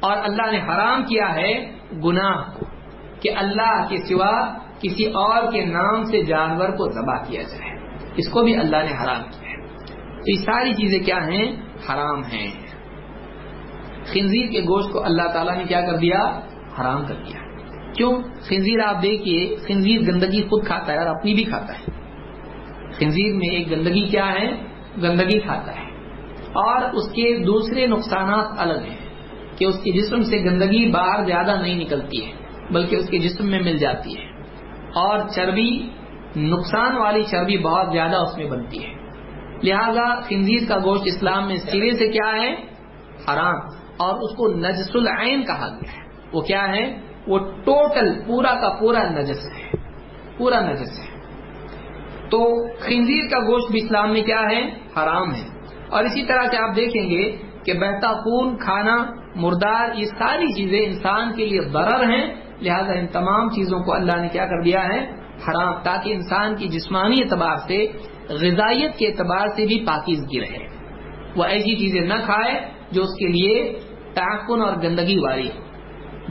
اور 0.00 0.16
اللہ 0.22 0.50
نے 0.50 0.58
حرام 0.58 1.04
کیا 1.04 1.34
ہے 1.34 1.72
گناہ 2.04 2.58
کو، 2.58 2.66
کہ 3.20 3.30
اللہ 3.36 3.86
کے 3.88 3.96
سوا 3.96 4.58
کسی 4.82 5.04
اور 5.04 5.52
کے 5.52 5.64
نام 5.64 6.04
سے 6.04 6.22
جانور 6.22 6.68
کو 6.68 6.90
ذبح 6.90 7.24
کیا 7.28 7.42
جائے۔ 7.42 7.70
اس 8.16 8.28
کو 8.28 8.42
بھی 8.42 8.56
اللہ 8.56 8.76
نے 8.76 9.04
حرام 9.04 9.22
کیا 9.22 9.50
ہے۔ 9.50 9.66
تو 9.96 10.30
یہ 10.30 10.36
ساری 10.36 10.72
چیزیں 10.72 10.98
کیا 10.98 11.16
ہیں؟ 11.16 11.52
حرام 11.90 12.24
ہیں۔ 12.24 12.50
خنزیر 14.06 14.46
کے 14.50 14.60
گوشت 14.60 14.92
کو 14.92 15.04
اللہ 15.04 15.22
تعالیٰ 15.32 15.56
نے 15.56 15.64
کیا 15.64 15.80
کر 15.80 15.96
دیا؟ 15.96 16.40
حرام 16.80 17.06
کر 17.06 17.14
دیا۔ 17.14 17.40
کیوں؟ 17.92 18.22
خنزیر 18.40 18.80
آپ 18.84 19.02
دیکھیے، 19.02 19.56
خنزیر 19.56 20.00
گندگی 20.00 20.42
خود 20.42 20.66
کھاتا 20.66 20.92
ہے 20.92 20.98
اور 20.98 21.16
اپنی 21.16 21.34
بھی 21.34 21.44
کھاتا 21.44 21.78
ہے۔ 21.78 21.84
خنزیر 22.92 23.34
میں 23.34 23.48
ایک 23.48 23.70
گندگی 23.70 24.06
کیا 24.06 24.32
ہے؟ 24.32 24.69
گندگی 24.96 25.40
کھاتا 25.40 25.76
ہے۔ 25.76 25.90
اور 26.40 26.80
اس 26.92 27.08
کے 27.08 27.44
دوسرے 27.44 27.86
نقصانات 27.86 28.46
الگ 28.58 28.82
ہیں 28.82 28.98
کہ 29.58 29.64
اس 29.64 29.74
کے 29.74 29.92
جسم 29.92 30.22
سے 30.22 30.38
گندگی 30.38 30.90
باہر 30.90 31.24
زیادہ 31.24 31.62
نہیں 31.62 31.74
نکلتی 31.74 32.26
ہے، 32.26 32.32
بلکہ 32.70 32.96
اس 32.96 33.08
کے 33.08 33.18
جسم 33.18 33.50
میں 33.50 33.60
مل 33.60 33.76
جاتی 33.76 34.18
ہے۔ 34.18 34.24
اور 34.94 35.18
چربی، 35.28 35.88
نقصان 36.36 36.96
والی 36.96 37.22
چربی 37.22 37.58
بہت 37.58 37.86
زیادہ 37.92 38.16
اس 38.16 38.36
میں 38.36 38.46
بنتی 38.46 38.84
ہے۔ 38.84 39.00
لہذا 39.62 40.20
خنزیر 40.20 40.68
کا 40.68 40.78
گوشت 40.84 41.02
اسلام 41.04 41.46
میں 41.46 41.56
سرے 41.56 41.90
سے 41.90 42.08
کیا 42.08 42.42
ہے؟ 42.42 42.54
حرام۔ 43.28 43.54
اور 43.96 44.14
اس 44.14 44.36
کو 44.36 44.48
نجس 44.48 44.90
العین 44.94 45.46
کہا 45.46 45.68
گیا 45.68 45.92
ہے۔ 45.92 46.08
وہ 46.32 46.40
کیا 46.40 46.68
ہے؟ 46.68 47.00
وہ 47.26 47.38
ٹوٹل 47.38 48.22
پورا 48.26 48.54
کا 48.54 48.68
پورا 48.80 49.10
نجس 49.10 49.38
ہے۔ 49.38 49.70
پورا 50.38 50.60
نجس 50.60 51.00
ہے۔ 51.00 51.09
تو 52.30 52.68
خنزیر 52.78 53.28
کا 53.30 53.38
گوشت 53.38 53.72
بھی 53.72 53.84
اسلام 53.84 54.12
میں 54.12 54.22
کیا 54.22 54.40
ہے؟ 54.40 54.68
حرام 54.68 55.34
ہے۔ 55.34 55.46
اور 55.90 56.04
اسی 56.04 56.26
طرح 56.26 56.42
سے 56.50 56.56
آپ 56.56 56.76
دیکھیں 56.76 57.10
گے 57.10 57.36
کہ 57.64 57.72
بہتا 57.72 58.12
خون، 58.12 58.56
کھانا، 58.56 58.96
مردار، 59.34 59.94
یہ 59.94 60.04
ساری 60.04 60.46
چیزیں 60.46 60.86
انسان 60.86 61.32
کے 61.32 61.46
لیے 61.46 61.60
ضرر 61.60 62.12
ہیں۔ 62.12 62.34
لہذا 62.60 62.92
ان 62.92 63.06
تمام 63.06 63.48
چیزوں 63.48 63.80
کو 63.80 63.92
اللہ 63.92 64.16
نے 64.16 64.28
کیا 64.28 64.46
کر 64.46 64.62
دیا 64.62 64.84
ہے؟ 64.84 64.98
حرام۔ 65.14 65.82
تاکہ 65.82 66.12
انسان 66.12 66.56
کی 66.56 66.68
جسمانی 66.68 67.16
اعتبار 67.22 67.56
سے، 67.56 67.86
غذائیت 68.28 68.96
کے 68.98 69.06
اعتبار 69.06 69.46
سے 69.46 69.66
بھی 69.66 69.84
پاکیزگی 69.86 70.40
رہے 70.40 70.66
وہ 71.36 71.44
ایسی 71.44 71.76
چیزیں 71.76 72.00
نہ 72.00 72.14
کھائے 72.24 72.60
جو 72.90 73.02
اس 73.02 73.08
کے 73.08 73.28
لیے 73.28 73.78
تعقن 74.14 74.62
اور 74.62 74.76
گندگی 74.82 75.18
والی، 75.18 75.50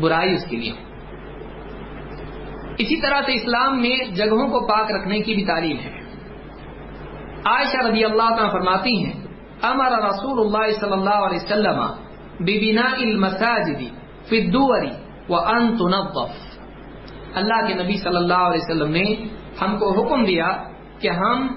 برائی 0.01 0.34
اس 0.34 0.45
کے 0.49 0.57
لیے 0.57 0.71
اسی 2.80 3.01
طرح 3.01 3.22
سے 3.22 3.34
اسلام 3.34 3.81
میں 3.81 4.15
جگہوں 4.15 4.47
کو 4.47 4.68
پاک 4.68 4.91
رکھنے 4.91 5.19
کی 5.19 5.35
بھی 5.35 5.45
تعلیم 5.45 5.77
ہے۔ 5.77 5.99
عائشہ 7.45 7.85
رضی 7.85 8.06
اللہ 8.06 8.30
تعالیٰ 8.30 8.51
فرماتی 8.51 9.06
ہیں، 9.06 9.14
امر 9.61 9.91
رسول 9.91 10.39
اللہ 10.39 10.72
صلی 10.72 10.91
اللہ 10.91 11.10
علیہ 11.10 11.38
وسلم 11.43 11.80
ببنا 12.39 12.95
المساجد 12.95 13.81
فی 14.30 14.41
الدوری 14.41 14.89
وان 15.30 15.77
تنظف۔ 15.77 16.60
اللہ 17.35 17.68
کے 17.68 17.73
نبی 17.73 17.97
صلی 17.97 18.15
اللہ 18.15 18.34
علیہ 18.34 18.60
وسلم 18.64 18.91
نے 18.91 19.15
ہم 19.61 19.80
کو 19.80 20.01
حکم 20.01 20.26
دیا 20.26 20.64
کہ 20.99 21.07
ہم 21.07 21.47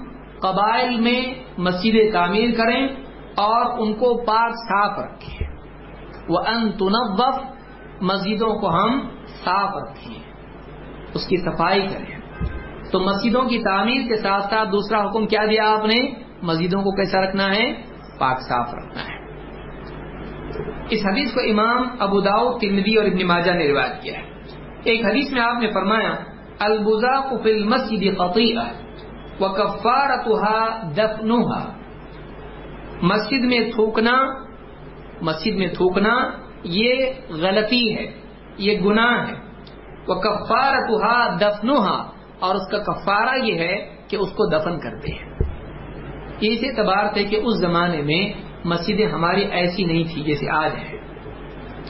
قبائل 0.41 0.99
میں 0.99 1.33
مسجدیں 1.57 2.11
تعمیر 2.11 2.49
کریں 2.57 2.87
اور 3.35 3.79
ان 3.79 3.93
کو 3.93 4.17
پاک 4.17 4.49
صاف 4.49 4.99
رکھیں۔ 4.99 5.47
وہ 6.29 6.39
ان 6.39 6.71
تنظف، 6.71 7.39
مسجدوں 8.01 8.59
کو 8.59 8.69
ہم 8.69 9.01
صاف 9.25 9.75
رکھیں۔ 9.75 10.22
اس 11.13 11.27
کی 11.27 11.37
صفائی 11.37 11.87
کریں۔ 11.87 12.19
تو 12.91 12.99
مسجدوں 12.99 13.41
کی 13.41 13.59
تعمیر 13.63 14.07
کے 14.07 14.21
ساتھ 14.21 14.43
ساتھ 14.43 14.69
دوسرا 14.69 15.09
حکم 15.09 15.27
کیا 15.27 15.45
دیا 15.45 15.71
آپ 15.71 15.85
نے؟ 15.85 16.11
مسجدوں 16.41 16.81
کو 16.81 16.91
کیسا 16.91 17.21
رکھنا 17.21 17.55
ہے؟ 17.55 17.73
پاک 18.19 18.39
صاف 18.49 18.73
رکھنا 18.73 19.01
ہے۔ 19.03 19.13
اس 20.89 21.05
حدیث 21.05 21.33
کو 21.33 21.39
امام 21.39 21.87
ابو 21.99 22.21
داؤ 22.21 22.57
ترمدی 22.57 22.95
اور 22.95 23.05
ابن 23.05 23.27
ماجہ 23.27 23.51
نے 23.51 23.67
روایت 23.67 24.01
کیا 24.01 24.13
ہے۔ 24.13 24.23
ایک 24.83 25.05
حدیث 25.05 25.31
میں 25.31 25.41
آپ 25.41 25.61
نے 25.61 25.67
فرمایا 25.73 26.13
البزا 26.59 27.35
فل 27.43 27.63
مسجد 27.63 28.17
فقیہ 28.17 28.59
و 29.39 29.49
کفارتها 29.53 30.89
دفنها 30.97 31.69
مسجد 33.01 33.45
میں 33.45 33.71
تھوکنا، 33.71 34.23
مسجد 35.21 35.55
میں 35.55 35.67
تھوکنا، 35.67 36.29
یہ 36.63 36.95
غلطی 37.29 37.97
ہے، 37.97 38.11
یہ 38.57 38.79
گناہ 38.79 39.27
ہے۔ 39.27 39.42
وہ 40.07 40.15
کفارتها 40.15 41.37
دفنها 41.41 42.11
اور 42.39 42.55
اس 42.55 42.71
کا 42.71 42.77
کفارہ 42.77 43.45
یہ 43.45 43.59
ہے 43.59 43.95
کہ 44.07 44.15
اس 44.15 44.29
کو 44.29 44.57
دفن 44.57 44.79
کرتے 44.79 45.11
ہیں۔ 45.11 45.33
اس 46.39 46.59
اعتبار 46.63 47.05
سے 47.13 47.23
کہ 47.23 47.35
اس 47.35 47.59
زمانے 47.59 48.01
میں 48.01 48.33
مسجدیں 48.65 49.07
ہماری 49.07 49.41
ایسی 49.41 49.83
نہیں 49.83 50.03
تھی 50.03 50.23
جیسے 50.23 50.49
آج 50.49 50.71
ہے 50.75 50.97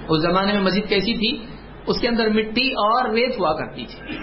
اس 0.09 0.21
زمانے 0.21 0.53
میں 0.53 0.61
مسجد 0.61 0.89
کیسی 0.89 1.17
تھی؟ 1.17 1.45
اس 1.87 2.01
کے 2.01 2.07
اندر 2.07 2.29
مٹی 2.29 2.71
اور 2.71 3.09
ریت 3.09 3.39
ہوا 3.39 3.53
کرتی 3.53 3.85
تھی۔ 3.85 4.17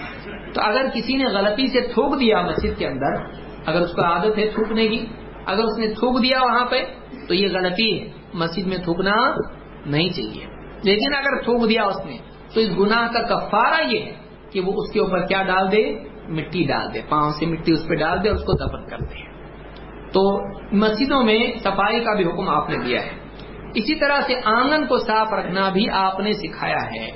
تو 0.55 0.61
اگر 0.65 0.87
کسی 0.95 1.17
نے 1.17 1.25
غلطی 1.25 1.67
سے 1.67 1.81
تھوک 1.81 2.21
دیا 2.21 2.41
مسجد 2.41 2.79
کے 2.79 2.87
اندر، 2.87 3.25
اگر 3.67 3.81
اس 3.81 3.93
کو 3.93 4.03
عادت 4.03 4.39
ہے 4.39 4.49
تھوکنے 4.49 4.89
کی، 4.89 5.07
اگر 5.47 5.65
اس 5.65 5.79
نے 5.79 5.89
تھوک 5.89 6.23
دیا 6.23 6.43
وہاں 6.43 6.67
پہ، 6.67 6.83
تو 7.29 7.35
یہ 7.35 7.49
غلطی 7.53 8.01
ہے۔ 8.01 8.11
مسجد 8.35 8.67
میں 8.67 8.79
تھوکنا 8.79 9.35
نہیں 9.87 10.11
چاہیے۔ 10.11 10.47
لیکن 10.83 11.15
اگر 11.15 11.43
تھوک 11.43 11.69
دیا 11.69 11.85
اس 11.85 12.07
نے 12.07 12.19
تو 12.55 12.60
اس 12.60 12.68
گناہ 12.78 13.12
کا 13.12 13.22
کفارہ 13.22 13.86
یہ 13.86 14.05
ہے 14.05 14.12
کہ 14.52 14.60
وہ 14.60 14.72
اس 14.77 14.93
کے 14.93 15.01
اوپر 15.01 15.27
کیا 15.27 15.43
ڈال 15.43 15.72
دے؟ 15.72 15.98
مٹی 16.28 16.64
ڈال 16.64 16.94
دے۔ 16.94 17.01
پاؤں 17.09 17.31
سے 17.31 17.47
مٹی 17.47 17.72
اس 17.72 17.89
پہ 17.89 17.94
ڈال 17.94 18.24
دے 18.24 18.28
اور 18.28 18.36
اس 18.36 18.44
کو 18.44 18.52
دفن 18.52 18.90
کر 18.90 18.98
دے۔ 18.98 19.31
تو 20.12 20.39
مسجدوں 20.77 21.22
میں 21.22 21.52
صفائی 21.59 22.01
کا 22.05 22.14
بھی 22.14 22.24
حکم 22.24 22.48
آپ 22.48 22.70
نے 22.70 22.77
دیا 22.77 23.02
ہے۔ 23.02 23.10
اسی 23.74 23.94
طرح 23.94 24.20
سے 24.27 24.35
آنگن 24.44 24.86
کو 24.86 24.98
صاف 24.98 25.32
رکھنا 25.32 25.68
بھی 25.68 25.90
آپ 25.90 26.20
نے 26.20 26.32
سکھایا 26.32 26.82
ہے۔ 26.82 27.10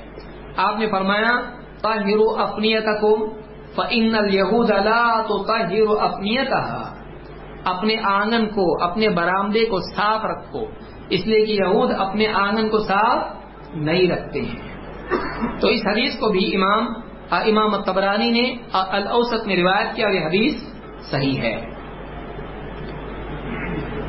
آپ 0.57 0.79
نے 0.79 0.87
فرمایا 0.87 1.41
تاہرو 1.81 2.35
اپنیت 2.35 2.85
کو 3.01 3.29
فن 3.75 4.15
الہود 4.15 4.71
اللہ 4.71 5.21
تو 5.27 5.43
تاہر 5.43 6.01
اپنیت 6.01 6.53
اپنے 7.65 7.95
آنگن 8.03 8.45
کو، 8.45 8.83
اپنے 8.83 9.09
برامدے 9.09 9.65
کو 9.65 9.79
صاف 9.95 10.25
رکھو۔ 10.25 10.65
اس 11.09 11.27
لیے 11.27 11.45
کہ 11.45 11.51
یہود 11.51 11.91
اپنے 11.97 12.27
آنگن 12.27 12.69
کو 12.69 12.77
صاف 12.77 13.23
نہیں 13.73 14.11
رکھتے 14.11 14.41
ہیں۔ 14.41 14.74
تو 15.61 15.67
اس 15.67 15.81
حدیث 15.87 16.13
کو 16.13 16.29
بھی 16.29 16.55
امام 16.55 16.87
امام 17.29 17.81
تبرانی 17.81 18.31
نے 18.31 18.55
الاوسط 18.73 19.47
میں 19.47 19.55
روایت 19.55 19.95
کیا 19.95 20.07
یہ 20.09 20.25
حدیث 20.25 20.53
صحیح 21.01 21.41
ہے۔ 21.41 21.61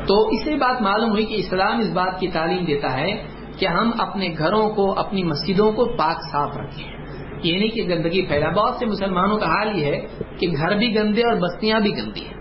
تو 0.07 0.27
اس 0.27 0.43
سے 0.43 0.55
بات 0.55 0.81
معلوم 0.81 1.09
ہوئی 1.09 1.25
کہ 1.25 1.33
اسلام 1.33 1.79
اس 1.79 1.89
بات 1.93 2.19
کی 2.19 2.27
تعلیم 2.27 2.65
دیتا 2.65 2.97
ہے 2.97 3.27
کہ 3.59 3.65
ہم 3.65 3.91
اپنے 3.99 4.29
گھروں 4.37 4.69
کو، 4.69 4.99
اپنی 4.99 5.23
مسجدوں 5.23 5.71
کو 5.71 5.85
پاک 5.85 6.17
صاف 6.31 6.57
رکھیں۔ 6.57 6.97
یہ 7.43 7.59
نہیں 7.59 7.69
کہ 7.69 7.83
گندگی 7.83 8.25
پھیلا۔ 8.25 8.49
بہت 8.49 8.75
سے 8.75 8.85
مسلمانوں 8.85 9.37
کا 9.37 9.45
حال 9.45 9.77
یہ 9.77 9.85
ہے 9.85 10.05
کہ 10.39 10.47
گھر 10.57 10.77
بھی 10.77 10.95
گندے 10.95 11.21
اور 11.21 11.35
بستیاں 11.35 11.79
بھی 11.79 11.91
گندی 11.97 12.21
ہیں۔ 12.21 12.37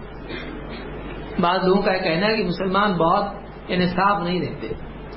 بعض 1.41 1.65
لوگوں 1.65 1.83
کا 1.83 1.97
کہنا 1.97 2.27
ہے 2.27 2.37
کہ 2.37 2.45
مسلمان 2.45 2.93
بہت 2.93 3.25
یعنی 3.69 3.87
صاف 3.87 4.23
نہیں 4.23 4.41
رہتے۔ 4.41 4.69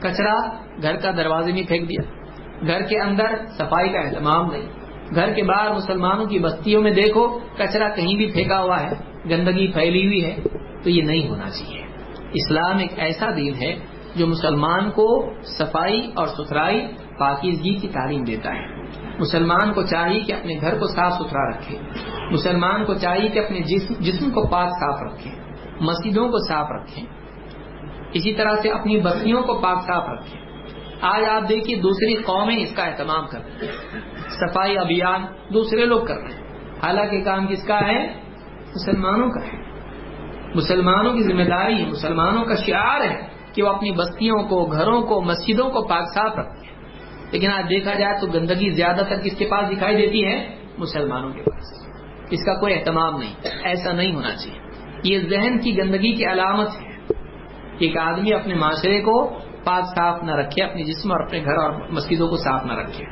کچرا 0.01 0.35
گھر 0.81 0.95
کا 0.95 1.11
دروازے 1.11 1.51
میں 1.51 1.63
پھینک 1.67 1.89
دیا۔ 1.89 2.18
گھر 2.67 2.81
کے 2.81 2.99
اندر 2.99 3.45
صفائی 3.45 3.89
کا 3.89 3.99
اہتمام 3.99 4.51
نہیں۔ 4.51 4.79
گھر 5.15 5.33
کے 5.33 5.43
باہر 5.43 5.73
مسلمانوں 5.73 6.25
کی 6.25 6.39
بستیوں 6.39 6.81
میں 6.81 6.91
دیکھو، 6.91 7.39
کچرا 7.57 7.89
کہیں 7.89 8.15
بھی 8.15 8.31
پھینکا 8.31 8.59
ہوا 8.59 8.83
ہے، 8.83 8.89
گندگی 9.29 9.71
پھیلی 9.71 10.07
ہوئی 10.07 10.25
ہے، 10.25 10.37
تو 10.83 10.89
یہ 10.89 11.01
نہیں 11.03 11.29
ہونا 11.29 11.49
چاہیے۔ 11.49 11.85
اسلام 12.31 12.77
ایک 12.77 12.99
ایسا 12.99 13.29
دین 13.35 13.53
ہے 13.55 13.75
جو 14.15 14.27
مسلمان 14.27 14.91
کو 14.91 15.33
صفائی 15.43 16.11
اور 16.15 16.27
ستھرائی، 16.27 16.87
پاکیزگی 17.19 17.75
کی 17.75 17.87
تعلیم 17.87 18.23
دیتا 18.23 18.53
ہے۔ 18.53 18.67
مسلمان 19.19 19.73
کو 19.73 19.83
چاہیے 19.83 20.19
کہ 20.19 20.33
اپنے 20.33 20.53
گھر 20.61 20.79
کو 20.79 20.87
صاف 20.87 21.13
ستھرا 21.13 21.49
رکھے۔ 21.49 21.77
مسلمان 22.31 22.85
کو 22.85 22.93
چاہیے 22.93 23.27
کہ 23.27 23.39
اپنے 23.39 23.59
جسم 23.59 23.93
جسم 23.99 24.31
کو 24.31 24.47
پاک 24.47 24.69
صاف 24.69 25.01
رکھے، 25.01 25.31
مسجدوں 25.79 26.29
کو 26.29 26.47
صاف 26.47 26.67
رکھیں 26.71 27.05
اسی 28.13 28.33
طرح 28.33 28.53
سے 28.61 28.69
اپنی 28.69 28.99
بستیوں 28.99 29.41
کو 29.41 29.59
پاک 29.61 29.81
صاف 29.87 30.09
رکھیں 30.09 30.48
آج 31.01 31.25
آپ 31.29 31.49
دیکھیے 31.49 31.75
دوسری 31.75 32.15
قومیں 32.15 32.57
اس 32.57 32.75
کا 32.75 32.83
اہتمام 32.83 33.27
کر 33.27 33.39
رہی 33.39 33.67
ہیں۔ 33.67 33.99
صفائی 34.29 34.77
ابھیان 34.77 35.21
دوسرے 35.53 35.85
لوگ 35.85 36.05
کر 36.05 36.17
رہے 36.17 36.35
ہیں۔ 36.35 36.47
حالانکہ 36.83 37.23
کام 37.23 37.47
کس 37.47 37.67
کا 37.67 37.79
ہے؟ 37.79 38.13
مسلمانوں 38.75 39.29
کا 39.29 39.45
ہے۔ 39.45 39.59
مسلمانوں 40.55 41.13
کی 41.13 41.23
ذمہ 41.23 41.43
داری 41.43 41.81
ہے، 41.81 41.85
مسلمانوں 41.85 42.43
کا 42.43 42.55
شعار 42.55 43.01
ہے 43.01 43.27
کہ 43.53 43.63
وہ 43.63 43.69
اپنی 43.69 43.91
بستیوں 43.91 44.43
کو، 44.43 44.65
گھروں 44.65 45.01
کو، 45.01 45.21
مسجدوں 45.21 45.69
کو 45.69 45.87
پاک 45.87 46.05
صاف 46.13 46.39
رکھتے 46.39 46.67
ہیں۔ 46.67 46.75
لیکن 47.31 47.51
آج 47.51 47.69
دیکھا 47.69 47.93
جائے 47.93 48.13
تو 48.21 48.27
گندگی 48.27 48.69
زیادہ 48.69 49.01
تر 49.09 49.21
کس 49.21 49.37
کے 49.37 49.45
پاس 49.45 49.77
دکھائی 49.77 49.97
دیتی 49.97 50.25
ہے؟ 50.25 50.55
مسلمانوں 50.77 51.33
کے 51.33 51.41
پاس۔ 51.41 51.87
اس 52.31 52.45
کا 52.45 52.59
کوئی 52.59 52.73
اہتمام 52.73 53.17
نہیں۔ 53.17 53.33
ایسا 53.63 53.91
نہیں 53.91 54.15
ہونا 54.15 54.35
چاہیے۔ 54.35 54.59
یہ 55.03 55.19
ذہن 55.29 55.59
کی 55.59 55.77
گندگی 55.77 56.13
کی 56.13 56.25
علامت 56.25 56.67
ہے۔ 56.67 56.89
ایک 57.79 57.97
آدمی 57.97 58.33
اپنے 58.33 58.55
معاشرے 58.55 59.01
کو 59.01 59.39
پاک 59.69 59.85
صاف 59.85 60.23
نہ 60.23 60.31
رکھے 60.31 60.63
اپنے 60.63 60.83
جسم 60.83 61.11
اور 61.11 61.19
اپنے 61.19 61.39
گھر 61.45 61.57
اور 61.57 61.71
مسجدوں 61.89 62.27
کو 62.27 62.37
صاف 62.37 62.65
نہ 62.65 62.73
رکھے۔ 62.73 63.05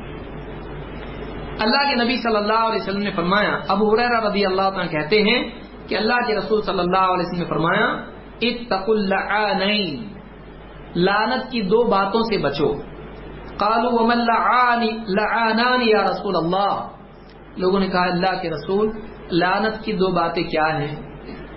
اللہ 1.58 1.82
کے 1.88 2.04
نبی 2.04 2.16
صلی 2.16 2.36
اللہ 2.36 2.62
علیہ 2.68 2.82
وسلم 2.82 3.02
نے 3.02 3.10
فرمایا، 3.10 3.58
ابو 3.68 3.94
حریرہ 3.94 4.20
رضی 4.20 4.46
اللہ 4.46 4.70
تعالیٰ 4.70 4.90
کہتے 4.90 5.22
ہیں 5.22 5.50
کہ 5.88 5.94
اللہ 5.94 6.26
کے 6.26 6.34
رسول 6.34 6.62
صلی 6.62 6.78
اللہ 6.78 7.08
علیہ 7.14 7.26
وسلم 7.26 7.42
نے 7.42 7.48
فرمایا 7.48 7.86
اتق 8.40 8.88
اللعانین، 8.88 10.08
لعنت 10.96 11.50
کی 11.50 11.62
دو 11.62 11.84
باتوں 11.84 12.20
سے 12.20 12.38
بچو۔ 12.38 12.72
قالوا 13.56 14.02
ومن 14.02 14.18
لعانان 15.08 15.82
یا 15.82 16.04
رسول 16.04 16.36
اللہ؟ 16.36 16.88
لوگوں 17.56 17.80
نے 17.80 17.88
کہا، 17.88 18.02
اللہ 18.02 18.42
کے 18.42 18.50
رسول، 18.50 18.90
لعنت 19.32 19.84
کی 19.84 19.92
دو 19.92 20.08
باتیں 20.14 20.42
کیا 20.42 20.78
ہیں؟ 20.78 20.94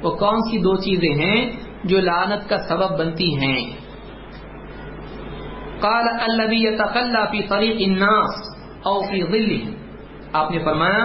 وہ 0.04 0.12
کون 0.12 0.40
سی 0.40 0.58
دو 0.58 0.76
چیزیں 0.76 1.26
ہیں 1.26 1.52
جو 1.84 2.00
لعنت 2.00 2.50
کا 2.50 2.58
سبب 2.58 3.00
بنتی 3.00 3.36
ہیں؟ 3.36 3.81
قال 5.82 6.08
الذي 6.30 6.64
يتخلى 6.64 7.24
في 7.32 7.42
طريق 7.42 7.80
الناس 7.88 8.34
او 8.86 8.96
في 9.10 9.24
ظلهم۔ 9.24 9.74
آپ 10.34 10.52
نے 10.52 10.60
فرمایا، 10.60 11.04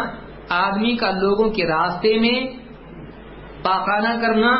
آدمی 0.48 0.96
کا 0.96 1.10
لوگوں 1.10 1.50
کے 1.50 1.66
راستے 1.66 2.18
میں 2.18 2.38
پاخانہ 3.62 4.12
کرنا، 4.20 4.52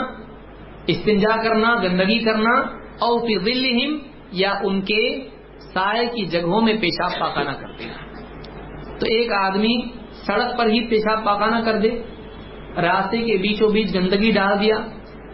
استنجا 0.87 1.37
کرنا، 1.43 1.75
گندگی 1.83 2.19
کرنا 2.25 2.55
او 3.05 3.19
فی 3.27 3.39
ظلہم 3.39 3.97
یا 4.33 4.53
ان 4.63 4.81
کے 4.81 5.03
سائے 5.75 6.07
کی 6.07 6.25
جگہوں 6.27 6.61
میں 6.61 6.75
پیشاب 6.81 7.19
پاخانہ 7.21 7.51
کرتے 7.51 7.85
ہیں 7.85 9.01
تو 9.01 9.07
ایک 9.07 9.33
آدمی 9.33 9.75
سڑک 10.27 10.57
پر 10.59 10.67
ہی 10.67 10.81
پیشاب 10.89 11.25
پاخانہ 11.25 11.65
کر 11.65 11.79
دے، 11.81 11.91
راستے 12.83 13.19
کے 13.23 13.37
بیچوں 13.37 13.69
بیچ 13.73 13.95
گندگی 13.95 14.31
ڈال 14.33 14.61
دیا، 14.61 14.77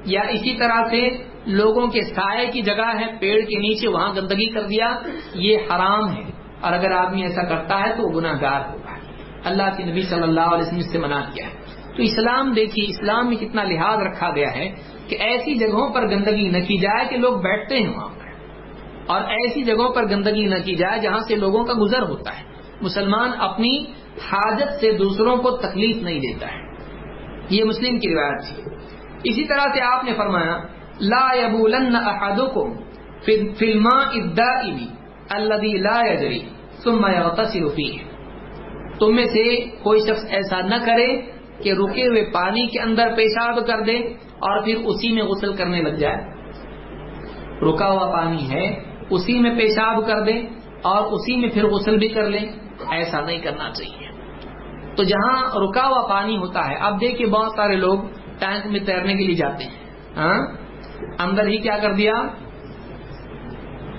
یا 0.04 0.20
اسی 0.20 0.56
طرح 0.58 0.84
سے 0.90 1.00
لوگوں 1.46 1.86
کے 1.86 2.00
سائے 2.02 2.46
کی 2.46 2.62
جگہ 2.62 3.00
ہے، 3.00 3.06
پیڑ 3.20 3.38
کے 3.38 3.58
نیچے 3.58 3.88
وہاں 3.88 4.14
گندگی 4.14 4.50
کر 4.50 4.62
دیا، 4.62 4.98
یہ 5.34 5.56
حرام 5.56 6.12
ہے۔ 6.12 6.42
اور 6.60 6.72
اگر 6.72 6.92
آدمی 6.92 7.22
ایسا 7.22 7.42
کرتا 7.42 7.80
ہے 7.80 7.96
تو 7.96 8.02
وہ 8.02 8.20
گناہ 8.20 8.34
گار 8.42 8.60
ہوگا۔ 8.60 8.92
اللہ 9.44 9.62
کے 9.76 9.84
نبی 9.84 10.02
صلی 10.02 10.22
اللہ 10.22 10.40
علیہ 10.40 10.66
وسلم 10.66 10.92
سے 10.92 10.98
منع 10.98 11.20
کیا 11.34 11.46
ہے۔ 11.46 11.52
تو 11.96 12.02
اسلام 12.02 12.52
دیکھیے، 12.52 12.86
اسلام 12.88 13.28
میں 13.28 13.36
کتنا 13.36 13.64
لحاظ 13.64 13.98
رکھا 13.98 14.30
گیا 14.30 14.54
ہے 14.54 14.74
کہ 15.08 15.16
ایسی 15.20 15.54
جگہوں 15.54 15.88
پر 15.88 16.08
گندگی 16.08 16.48
نہ 16.48 16.58
کی 16.58 16.78
جائے 16.78 17.08
کہ 17.08 17.16
لوگ 17.16 17.38
بیٹھتے 17.38 17.76
ہیں 17.76 17.94
وہاں 17.94 18.08
پر۔ 18.08 18.22
اور 19.06 19.20
ایسی 19.20 19.62
جگہوں 19.62 19.92
پر 19.92 20.04
گندگی 20.04 20.46
نہ 20.46 20.54
کی 20.54 20.74
جائے 20.74 21.00
جہاں 21.00 21.20
سے 21.28 21.36
لوگوں 21.36 21.64
کا 21.64 21.72
گزر 21.80 22.02
ہوتا 22.02 22.38
ہے۔ 22.38 22.44
مسلمان 22.80 23.30
اپنی 23.38 23.84
حاجت 24.32 24.72
سے 24.80 24.92
دوسروں 24.92 25.36
کو 25.36 25.56
تکلیف 25.56 25.96
نہیں 25.96 26.18
دیتا 26.18 26.46
ہے۔ 26.46 26.58
یہ 27.50 27.64
مسلم 27.64 27.98
کی 27.98 28.14
روایت 28.14 28.54
تھی۔ 28.54 28.62
اسی 29.24 29.44
طرح 29.44 29.64
سے 29.74 29.80
آپ 29.80 30.04
نے 30.04 30.14
فرمایا 30.14 30.56
لا 31.02 31.28
يبولن 31.34 31.96
احدكم 31.96 32.74
في 33.54 33.72
الماء 33.72 34.12
الدائم 34.14 34.76
الذي 35.30 35.72
لا 35.72 36.00
يجري، 36.12 36.38
ثم 36.84 37.06
يغتسل 37.06 37.68
فيه. 37.68 38.02
تم 38.98 39.14
میں 39.14 39.26
سے 39.26 39.66
کوئی 39.82 40.00
شخص 40.00 40.24
ایسا 40.28 40.60
نہ 40.60 40.74
کرے 40.84 41.20
کہ 41.62 41.72
رکے 41.72 42.06
ہوئے 42.06 42.30
پانی 42.32 42.66
کے 42.66 42.80
اندر 42.80 43.14
پیشاب 43.16 43.66
کر 43.66 43.80
دے 43.80 43.98
اور 44.16 44.64
پھر 44.64 44.76
اسی 44.76 45.12
میں 45.12 45.22
غسل 45.22 45.56
کرنے 45.56 45.82
لگ 45.82 45.96
جائے۔ 45.96 46.16
رکا 47.62 47.90
ہوا 47.90 48.12
پانی 48.12 48.50
ہے، 48.50 48.82
اسی 49.10 49.38
میں 49.38 49.50
پیشاب 49.50 50.06
کر 50.06 50.20
دے 50.20 50.32
اور 50.82 51.12
اسی 51.12 51.36
میں 51.36 51.48
پھر 51.48 51.66
غسل 51.66 51.98
بھی 51.98 52.08
کر 52.08 52.24
لے 52.24 52.38
ایسا 52.90 53.20
نہیں 53.20 53.38
کرنا 53.38 53.70
چاہیے۔ 53.70 54.08
تو 54.96 55.02
جہاں 55.02 55.42
رکا 55.42 55.88
ہوا 55.88 56.06
پانی 56.06 56.36
ہوتا 56.36 56.70
ہے، 56.70 56.74
اب 56.74 57.00
دیکھیے 57.00 57.26
بہت 57.26 57.52
سارے 57.56 57.76
لوگ 57.76 57.98
ٹینک 58.38 58.66
میں 58.66 58.80
تیرنے 58.80 59.14
کے 59.14 59.24
لیے 59.24 59.34
جاتے 59.34 59.64
ہیں۔ 59.64 59.84
ہاں؟ 60.16 60.61
اندر 61.18 61.46
ہی 61.46 61.58
کیا 61.58 61.78
کر 61.78 61.92
دیا؟ 61.92 62.12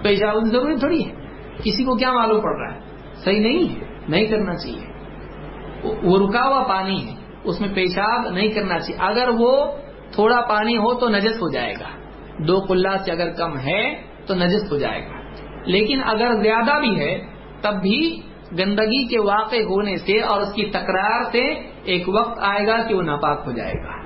پیشاب 0.04 0.44
ضروری 0.46 0.76
تھوڑی 0.76 1.06
ہے۔ 1.06 1.14
کسی 1.64 1.84
کو 1.84 1.96
کیا 1.96 2.14
معلوم 2.14 2.42
پڑ 2.42 2.58
رہا 2.58 2.76
ہے؟ 2.76 2.80
صحیح 3.16 3.40
نہیں 3.40 3.76
ہے، 3.76 3.86
نہیں 4.08 4.26
کرنا 4.26 4.56
چاہیے۔ 4.56 4.94
وہ 6.04 6.30
رکا 6.30 6.48
ہوا 6.48 6.64
پانی 6.64 7.08
ہے، 7.08 7.16
اس 7.44 7.62
میں 7.62 7.70
پیشاب 7.76 8.30
نہیں 8.30 8.50
کرنا 8.50 8.80
چاہیے۔ 8.80 8.98
اگر 9.00 9.30
وہ 9.38 9.66
تھوڑا 10.12 10.42
پانی 10.42 10.78
ہو 10.78 10.94
تو 10.94 11.10
نجس 11.10 11.36
ہو 11.36 11.50
جائے 11.50 11.74
گا۔ 11.74 11.98
دو 12.38 12.62
کلا 12.62 12.98
سے 12.98 13.12
اگر 13.12 13.32
کم 13.32 13.60
ہے 13.60 14.02
تو 14.28 14.36
نجس 14.36 14.72
ہو 14.72 14.78
جائے 14.78 15.02
گا۔ 15.02 15.18
لیکن 15.66 16.00
اگر 16.06 16.34
زیادہ 16.44 16.80
بھی 16.80 17.00
ہے، 17.00 17.26
تب 17.62 17.74
بھی 17.82 18.22
گندگی 18.60 19.08
کے 19.08 19.20
واقع 19.20 19.56
ہونے 19.56 19.98
سے 19.98 20.22
اور 20.22 20.42
اس 20.42 20.54
کی 20.54 20.66
تکرار 20.66 21.24
سے 21.32 21.42
ایک 21.84 22.10
وقت 22.10 22.40
آئے 22.42 22.68
گا 22.68 22.78
کہ 22.88 22.96
وہ 22.96 23.02
ناپاک 23.02 23.42
ہو 23.46 23.52
جائے 23.52 23.74
گا۔ 23.74 24.03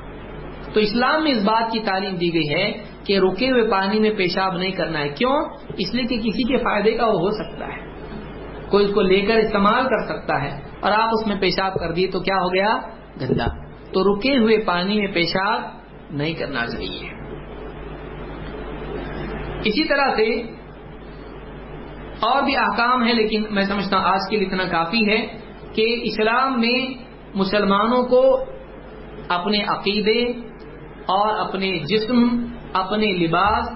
تو 0.78 0.82
اسلام 0.82 1.24
میں 1.24 1.32
اس 1.32 1.44
بات 1.44 1.72
کی 1.72 1.80
تعلیم 1.80 2.16
دی 2.16 2.34
گئی 2.34 2.54
ہے 2.54 2.72
کہ 3.04 3.20
رکے 3.20 3.50
ہوئے 3.50 3.72
پانی 3.72 4.00
میں 4.00 4.10
پیشاب 4.18 4.58
نہیں 4.58 4.72
کرنا 4.72 5.00
ہے۔ 5.00 5.10
کیوں؟ 5.10 5.44
اس 5.78 5.94
لیے 5.94 6.06
کہ 6.06 6.18
کسی 6.18 6.44
کے 6.44 6.58
فائدے 6.58 6.92
کا 6.92 7.06
وہ 7.06 7.20
ہو 7.20 7.32
سکتا 7.32 7.66
ہے۔ 7.66 7.86
کوئی 8.70 8.86
اس 8.86 8.94
کو 8.94 9.02
لے 9.02 9.22
کر 9.22 9.36
استعمال 9.36 9.84
کر 9.84 10.06
سکتا 10.06 10.42
ہے 10.42 10.60
اور 10.80 10.92
آپ 10.92 11.10
اس 11.12 11.28
میں 11.28 11.36
پیشاب 11.36 11.74
کر 11.74 11.92
دیے 11.92 12.08
تو 12.08 12.20
کیا 12.20 12.36
ہو 12.36 12.54
گیا؟ 12.54 12.78
گندا۔ 13.22 13.46
تو 13.94 14.16
رکے 14.16 14.38
ہوئے 14.38 14.58
پانی 14.58 15.00
میں 15.00 15.08
پیشاب 15.08 15.62
نہیں 16.10 16.34
کرنا 16.34 16.68
چاہیے۔ 16.68 17.10
اسی 19.60 19.88
طرح 19.88 20.16
سے 20.16 20.42
اور 22.20 22.44
بھی 22.44 22.58
احکام 22.58 23.08
ہے 23.08 23.14
لیکن 23.14 23.44
میں 23.52 23.64
سمجھتا 23.64 23.98
ہوں 23.98 24.06
آج 24.06 24.20
کے 24.30 24.38
لیے 24.38 24.48
اتنا 24.48 24.64
کافی 24.64 25.10
ہے 25.10 25.28
کہ 25.74 26.00
اسلام 26.04 26.60
میں 26.60 27.04
مسلمانوں 27.34 28.04
کو 28.04 28.46
اپنے 29.30 29.64
عقیدے 29.64 30.48
اور 31.08 31.40
اپنے 31.40 31.80
جسم، 31.80 32.46
اپنے 32.74 33.08
لباس، 33.08 33.68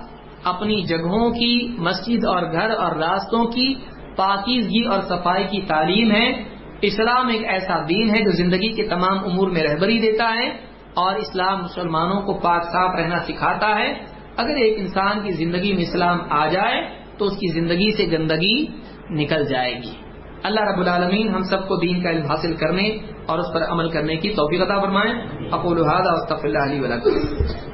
اپنی 0.44 0.82
جگہوں 0.82 1.30
کی، 1.30 1.76
مسجد 1.78 2.26
اور 2.26 2.52
گھر 2.52 2.70
اور 2.70 2.96
راستوں 2.96 3.46
کی 3.46 3.74
پاکیزگی 4.18 4.84
اور 4.84 5.02
صفائی 5.02 5.44
کی 5.44 5.62
تعلیم 5.62 6.12
ہے۔ 6.12 6.44
اسلام 6.82 7.28
ایک 7.28 7.42
ایسا 7.46 7.86
دین 7.90 8.10
ہے 8.10 8.24
جو 8.24 8.32
زندگی 8.32 8.72
کے 8.72 8.84
تمام 8.84 9.18
امور 9.20 9.48
میں 9.48 9.62
رہبری 9.62 10.00
دیتا 10.00 10.34
ہے 10.34 10.50
اور 10.94 11.16
اسلام 11.16 11.64
مسلمانوں 11.64 12.22
کو 12.22 12.34
پاک 12.34 12.64
صاف 12.64 12.96
رہنا 12.96 13.20
سکھاتا 13.20 13.76
ہے۔ 13.76 13.94
اگر 14.38 14.56
ایک 14.56 14.80
انسان 14.80 15.20
کی 15.24 15.32
زندگی 15.32 15.74
میں 15.74 15.84
اسلام 15.84 16.20
آ 16.30 16.48
جائے 16.48 16.90
تو 17.18 17.26
اس 17.26 17.38
کی 17.38 17.48
زندگی 17.48 17.92
سے 17.92 18.18
گندگی 18.18 18.66
نکل 19.10 19.46
جائے 19.46 19.74
گی۔ 19.74 19.94
اللہ 20.44 20.60
رب 20.60 20.80
العالمین 20.80 21.30
ہم 21.30 21.42
سب 21.44 21.68
کو 21.68 21.76
دین 21.76 22.04
کا 22.04 22.10
علم 22.10 22.26
حاصل 22.26 22.56
کرنے 22.56 22.98
اور 23.26 23.40
اس 23.40 23.54
پر 23.54 23.64
عمل 23.64 23.90
کرنے 23.90 24.16
کی 24.16 24.34
توفیق 24.34 24.62
عطا 24.62 24.80
فرمائیں 24.80 25.14
اقول 25.52 25.78
هذا 25.80 26.12
واستغفر 26.12 26.48
الله 26.48 26.66
لي 26.66 26.80
ولكم. 26.80 27.71